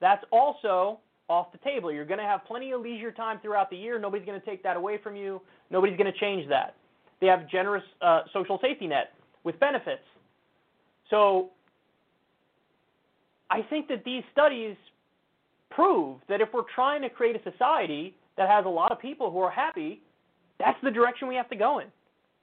That's 0.00 0.24
also 0.30 1.00
off 1.28 1.50
the 1.52 1.58
table. 1.58 1.90
You're 1.90 2.04
going 2.04 2.18
to 2.18 2.24
have 2.24 2.44
plenty 2.44 2.72
of 2.72 2.80
leisure 2.82 3.10
time 3.10 3.38
throughout 3.40 3.70
the 3.70 3.76
year. 3.76 3.98
Nobody's 3.98 4.26
going 4.26 4.38
to 4.38 4.46
take 4.46 4.62
that 4.62 4.76
away 4.76 4.98
from 5.02 5.16
you. 5.16 5.40
Nobody's 5.70 5.96
going 5.96 6.12
to 6.12 6.18
change 6.18 6.48
that. 6.48 6.76
They 7.20 7.26
have 7.26 7.48
generous 7.48 7.84
uh, 8.02 8.22
social 8.32 8.58
safety 8.60 8.86
net 8.86 9.14
with 9.44 9.58
benefits. 9.58 10.02
So 11.10 11.50
I 13.50 13.62
think 13.62 13.88
that 13.88 14.04
these 14.04 14.22
studies 14.32 14.76
prove 15.70 16.18
that 16.28 16.40
if 16.40 16.48
we're 16.52 16.62
trying 16.74 17.02
to 17.02 17.08
create 17.08 17.36
a 17.36 17.50
society 17.50 18.14
that 18.36 18.48
has 18.48 18.66
a 18.66 18.68
lot 18.68 18.92
of 18.92 18.98
people 19.00 19.30
who 19.30 19.38
are 19.40 19.50
happy, 19.50 20.00
that's 20.58 20.78
the 20.82 20.90
direction 20.90 21.28
we 21.28 21.34
have 21.34 21.48
to 21.50 21.56
go 21.56 21.78
in. 21.78 21.86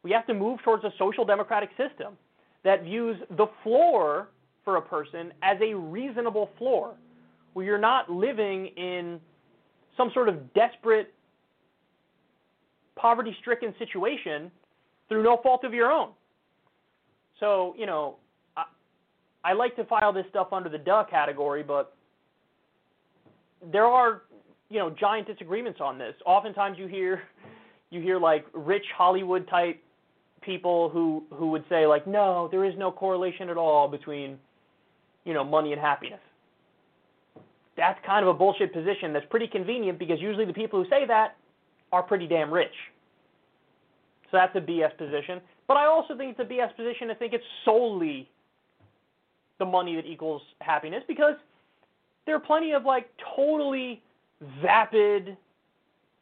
We 0.03 0.11
have 0.11 0.25
to 0.27 0.33
move 0.33 0.59
towards 0.63 0.83
a 0.83 0.91
social 0.97 1.25
democratic 1.25 1.69
system 1.77 2.17
that 2.63 2.83
views 2.83 3.17
the 3.37 3.47
floor 3.63 4.29
for 4.63 4.77
a 4.77 4.81
person 4.81 5.31
as 5.41 5.57
a 5.61 5.73
reasonable 5.73 6.49
floor, 6.57 6.95
where 7.53 7.65
you're 7.65 7.77
not 7.77 8.09
living 8.09 8.67
in 8.77 9.19
some 9.97 10.11
sort 10.13 10.29
of 10.29 10.53
desperate, 10.53 11.13
poverty 12.95 13.35
stricken 13.41 13.73
situation 13.77 14.51
through 15.09 15.23
no 15.23 15.39
fault 15.41 15.63
of 15.63 15.73
your 15.73 15.91
own. 15.91 16.11
So, 17.39 17.75
you 17.77 17.85
know, 17.85 18.17
I, 18.55 18.65
I 19.43 19.53
like 19.53 19.75
to 19.75 19.83
file 19.85 20.13
this 20.13 20.25
stuff 20.29 20.53
under 20.53 20.69
the 20.69 20.77
duh 20.77 21.03
category, 21.09 21.63
but 21.63 21.95
there 23.71 23.85
are 23.85 24.23
you 24.69 24.79
know 24.79 24.89
giant 24.89 25.27
disagreements 25.27 25.79
on 25.81 25.97
this. 25.97 26.15
Oftentimes 26.25 26.77
you 26.79 26.87
hear 26.87 27.23
you 27.89 28.01
hear 28.01 28.19
like 28.19 28.45
rich 28.53 28.85
Hollywood 28.97 29.47
type 29.49 29.81
people 30.41 30.89
who 30.89 31.23
who 31.33 31.51
would 31.51 31.65
say 31.69 31.85
like 31.85 32.07
no, 32.07 32.47
there 32.49 32.65
is 32.65 32.73
no 32.77 32.91
correlation 32.91 33.49
at 33.49 33.57
all 33.57 33.87
between 33.87 34.37
you 35.25 35.33
know 35.33 35.43
money 35.43 35.71
and 35.71 35.81
happiness. 35.81 36.19
That's 37.77 37.99
kind 38.05 38.23
of 38.25 38.35
a 38.35 38.37
bullshit 38.37 38.73
position 38.73 39.13
that's 39.13 39.25
pretty 39.29 39.47
convenient 39.47 39.97
because 39.97 40.19
usually 40.19 40.45
the 40.45 40.53
people 40.53 40.83
who 40.83 40.89
say 40.89 41.05
that 41.07 41.35
are 41.91 42.03
pretty 42.03 42.27
damn 42.27 42.51
rich. 42.51 42.73
So 44.29 44.37
that's 44.37 44.55
a 44.55 44.61
BS 44.61 44.97
position. 44.97 45.41
But 45.67 45.77
I 45.77 45.85
also 45.85 46.17
think 46.17 46.37
it's 46.37 46.39
a 46.39 46.53
BS 46.53 46.75
position 46.75 47.07
to 47.07 47.15
think 47.15 47.33
it's 47.33 47.43
solely 47.65 48.29
the 49.59 49.65
money 49.65 49.95
that 49.95 50.05
equals 50.05 50.41
happiness 50.59 51.03
because 51.07 51.35
there 52.25 52.35
are 52.35 52.39
plenty 52.39 52.71
of 52.71 52.83
like 52.83 53.09
totally 53.35 54.01
vapid, 54.61 55.37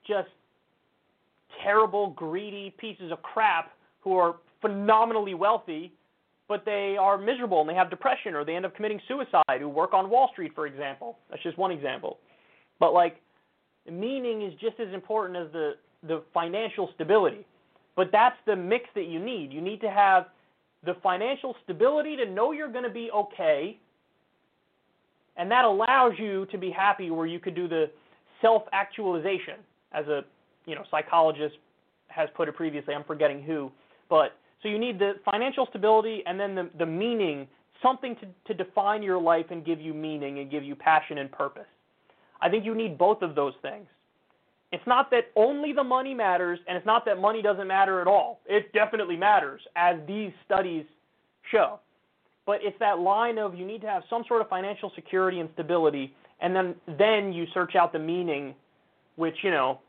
just 0.07 0.29
terrible, 1.63 2.11
greedy 2.11 2.73
pieces 2.77 3.11
of 3.11 3.21
crap 3.21 3.71
who 4.01 4.15
are 4.15 4.35
phenomenally 4.61 5.33
wealthy, 5.33 5.93
but 6.49 6.65
they 6.65 6.97
are 6.99 7.17
miserable 7.17 7.61
and 7.61 7.69
they 7.69 7.73
have 7.73 7.89
depression 7.89 8.33
or 8.33 8.43
they 8.43 8.55
end 8.55 8.65
up 8.65 8.75
committing 8.75 8.99
suicide 9.07 9.59
who 9.59 9.69
work 9.69 9.93
on 9.93 10.09
Wall 10.09 10.29
Street, 10.33 10.51
for 10.53 10.67
example. 10.67 11.17
That's 11.29 11.41
just 11.41 11.57
one 11.57 11.71
example. 11.71 12.17
But 12.79 12.93
like 12.93 13.21
meaning 13.89 14.41
is 14.41 14.53
just 14.59 14.79
as 14.79 14.93
important 14.93 15.37
as 15.37 15.51
the 15.53 15.73
the 16.05 16.23
financial 16.33 16.89
stability. 16.95 17.45
But 17.95 18.09
that's 18.11 18.37
the 18.45 18.55
mix 18.55 18.85
that 18.95 19.05
you 19.05 19.23
need. 19.23 19.53
You 19.53 19.61
need 19.61 19.79
to 19.81 19.89
have 19.89 20.27
the 20.85 20.95
financial 21.03 21.55
stability 21.63 22.15
to 22.17 22.25
know 22.25 22.51
you're 22.51 22.71
going 22.71 22.85
to 22.85 22.89
be 22.89 23.09
okay 23.11 23.77
and 25.39 25.49
that 25.49 25.63
allows 25.63 26.13
you 26.17 26.45
to 26.47 26.57
be 26.57 26.69
happy 26.69 27.09
where 27.09 27.25
you 27.25 27.39
could 27.39 27.55
do 27.55 27.67
the 27.67 27.89
self-actualization, 28.41 29.55
as 29.93 30.05
a 30.07 30.23
you 30.65 30.75
know 30.75 30.83
psychologist 30.91 31.55
has 32.09 32.29
put 32.35 32.47
it 32.47 32.55
previously. 32.55 32.93
I'm 32.93 33.05
forgetting 33.05 33.41
who, 33.41 33.71
but 34.09 34.35
so 34.61 34.69
you 34.69 34.77
need 34.77 34.99
the 34.99 35.13
financial 35.25 35.65
stability 35.67 36.23
and 36.25 36.39
then 36.39 36.55
the 36.55 36.69
the 36.77 36.85
meaning, 36.85 37.47
something 37.81 38.15
to 38.17 38.27
to 38.45 38.63
define 38.63 39.03
your 39.03 39.21
life 39.21 39.47
and 39.51 39.65
give 39.65 39.79
you 39.79 39.93
meaning 39.93 40.39
and 40.39 40.51
give 40.51 40.63
you 40.63 40.75
passion 40.75 41.17
and 41.19 41.31
purpose. 41.31 41.67
I 42.41 42.49
think 42.49 42.65
you 42.65 42.75
need 42.75 42.97
both 42.97 43.21
of 43.21 43.35
those 43.35 43.53
things. 43.61 43.87
It's 44.71 44.85
not 44.85 45.09
that 45.11 45.31
only 45.35 45.73
the 45.73 45.83
money 45.83 46.13
matters, 46.13 46.59
and 46.67 46.77
it's 46.77 46.85
not 46.85 47.03
that 47.05 47.19
money 47.19 47.41
doesn't 47.41 47.67
matter 47.67 48.01
at 48.01 48.07
all. 48.07 48.39
It 48.45 48.71
definitely 48.71 49.17
matters, 49.17 49.61
as 49.75 49.97
these 50.07 50.31
studies 50.45 50.85
show 51.51 51.79
but 52.49 52.61
it's 52.63 52.79
that 52.79 52.97
line 52.97 53.37
of 53.37 53.53
you 53.53 53.63
need 53.63 53.79
to 53.79 53.85
have 53.85 54.01
some 54.09 54.23
sort 54.27 54.41
of 54.41 54.49
financial 54.49 54.91
security 54.95 55.39
and 55.39 55.49
stability, 55.53 56.15
and 56.41 56.55
then 56.55 56.73
then 56.97 57.31
you 57.31 57.45
search 57.53 57.75
out 57.75 57.93
the 57.93 57.99
meaning, 57.99 58.55
which 59.17 59.35
you 59.43 59.51
know 59.51 59.79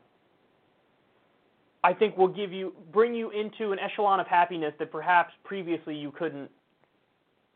I 1.83 1.93
think 1.93 2.17
will 2.17 2.27
give 2.27 2.51
you 2.51 2.73
bring 2.93 3.15
you 3.15 3.31
into 3.31 3.71
an 3.71 3.79
echelon 3.79 4.19
of 4.19 4.27
happiness 4.27 4.73
that 4.79 4.91
perhaps 4.91 5.33
previously 5.43 5.95
you 5.95 6.11
couldn't 6.11 6.49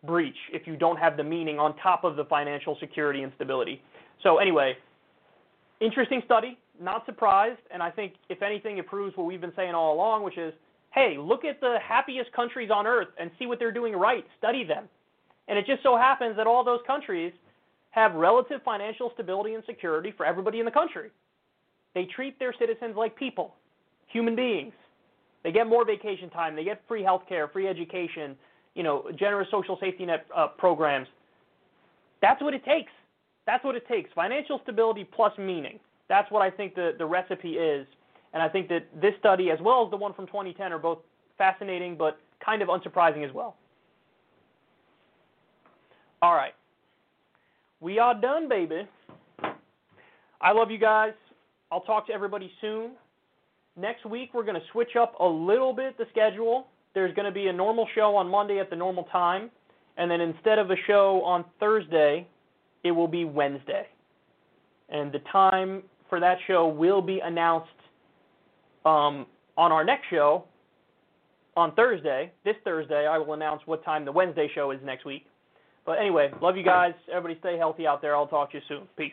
breach 0.06 0.38
if 0.52 0.68
you 0.68 0.76
don't 0.76 0.98
have 0.98 1.18
the 1.18 1.24
meaning 1.24 1.60
on 1.60 1.76
top 1.78 2.04
of 2.04 2.16
the 2.16 2.26
financial 2.26 2.78
security 2.80 3.24
and 3.24 3.32
stability. 3.36 3.82
So 4.24 4.38
anyway, 4.38 4.76
interesting 5.80 6.22
study, 6.26 6.58
not 6.80 7.06
surprised, 7.06 7.60
and 7.72 7.82
I 7.82 7.92
think 7.92 8.14
if 8.30 8.42
anything 8.42 8.78
it 8.78 8.88
proves 8.88 9.16
what 9.18 9.26
we've 9.26 9.42
been 9.42 9.54
saying 9.56 9.74
all 9.74 9.94
along, 9.94 10.24
which 10.24 10.38
is 10.38 10.54
hey, 10.96 11.18
look 11.20 11.44
at 11.44 11.60
the 11.60 11.78
happiest 11.86 12.32
countries 12.32 12.72
on 12.74 12.88
earth 12.88 13.10
and 13.20 13.30
see 13.38 13.46
what 13.46 13.60
they're 13.60 13.72
doing 13.72 13.94
right. 13.94 14.26
Study 14.38 14.64
them. 14.64 14.86
And 15.50 15.60
it 15.60 15.66
just 15.68 15.84
so 15.84 15.98
happens 15.98 16.38
that 16.38 16.48
all 16.48 16.64
those 16.64 16.80
countries 16.88 17.34
have 17.92 18.14
relative 18.14 18.62
financial 18.64 19.12
stability 19.14 19.54
and 19.54 19.64
security 19.66 20.14
for 20.16 20.26
everybody 20.26 20.60
in 20.60 20.66
the 20.66 20.72
country. 20.72 21.12
They 21.94 22.06
treat 22.06 22.40
their 22.40 22.54
citizens 22.58 22.96
like 22.96 23.16
people, 23.16 23.56
human 24.16 24.34
beings. 24.34 24.72
They 25.44 25.52
get 25.52 25.68
more 25.68 25.86
vacation 25.86 26.30
time, 26.30 26.56
they 26.56 26.64
get 26.64 26.82
free 26.88 27.04
health 27.04 27.24
care, 27.28 27.50
free 27.50 27.68
education, 27.68 28.38
you 28.74 28.82
know, 28.82 29.04
generous 29.20 29.50
social 29.52 29.78
safety 29.82 30.06
net 30.06 30.26
uh, 30.34 30.48
programs. 30.58 31.08
That's 32.22 32.42
what 32.42 32.54
it 32.54 32.64
takes. 32.64 32.94
That's 33.46 33.64
what 33.66 33.76
it 33.76 33.86
takes. 33.90 34.10
Financial 34.16 34.62
stability 34.64 35.04
plus 35.04 35.38
meaning. 35.38 35.80
That's 36.08 36.32
what 36.32 36.42
I 36.42 36.50
think 36.50 36.76
the, 36.76 36.94
the 36.98 37.06
recipe 37.06 37.56
is. 37.58 37.86
And 38.34 38.42
I 38.42 38.48
think 38.48 38.70
that 38.70 38.86
this 39.02 39.14
study, 39.20 39.52
as 39.52 39.60
well 39.62 39.84
as 39.84 39.92
the 39.92 39.98
one 39.98 40.14
from 40.14 40.28
2010, 40.28 40.72
are 40.72 40.80
both 40.80 41.00
fascinating 41.38 41.98
but 41.98 42.18
kind 42.44 42.62
of 42.62 42.70
unsurprising 42.70 43.28
as 43.28 43.34
well. 43.34 43.58
All 46.22 46.36
right. 46.36 46.54
We 47.82 48.00
are 48.00 48.20
done, 48.20 48.48
baby. 48.48 48.88
I 50.42 50.54
love 50.54 50.72
you 50.72 50.78
guys. 50.78 51.14
I'll 51.70 51.82
talk 51.82 52.08
to 52.08 52.14
everybody 52.14 52.50
soon. 52.62 52.92
Next 53.78 54.06
week, 54.06 54.30
we're 54.34 54.44
going 54.44 54.56
to 54.56 54.68
switch 54.72 54.96
up 55.00 55.20
a 55.20 55.26
little 55.26 55.74
bit 55.74 55.98
the 55.98 56.06
schedule. 56.12 56.68
There's 56.94 57.14
going 57.14 57.26
to 57.26 57.32
be 57.32 57.48
a 57.48 57.54
normal 57.54 57.88
show 57.94 58.16
on 58.16 58.30
Monday 58.30 58.60
at 58.60 58.70
the 58.70 58.76
normal 58.76 59.04
time. 59.06 59.52
And 59.98 60.10
then 60.10 60.22
instead 60.22 60.60
of 60.60 60.72
a 60.72 60.76
show 60.88 61.22
on 61.24 61.46
Thursday, 61.60 62.28
it 62.84 62.92
will 62.92 63.08
be 63.08 63.26
Wednesday. 63.26 63.88
And 64.90 65.12
the 65.12 65.20
time 65.32 65.84
for 66.10 66.20
that 66.20 66.38
show 66.48 66.68
will 66.68 67.02
be 67.02 67.20
announced 67.20 67.70
um, 68.86 69.26
on 69.58 69.72
our 69.72 69.84
next 69.84 70.06
show 70.10 70.46
on 71.58 71.74
Thursday. 71.76 72.32
This 72.44 72.56
Thursday, 72.64 73.08
I 73.08 73.18
will 73.18 73.34
announce 73.34 73.62
what 73.66 73.84
time 73.84 74.06
the 74.06 74.12
Wednesday 74.12 74.50
show 74.54 74.72
is 74.72 74.80
next 74.84 75.06
week. 75.06 75.26
But 75.86 75.94
anyway, 76.00 76.32
love 76.42 76.58
you 76.58 76.64
guys. 76.64 76.94
Everybody 77.12 77.40
stay 77.40 77.58
healthy 77.58 77.88
out 77.88 78.02
there. 78.02 78.16
I'll 78.16 78.28
talk 78.28 78.52
to 78.52 78.58
you 78.58 78.64
soon. 78.68 78.88
Peace. 78.98 79.12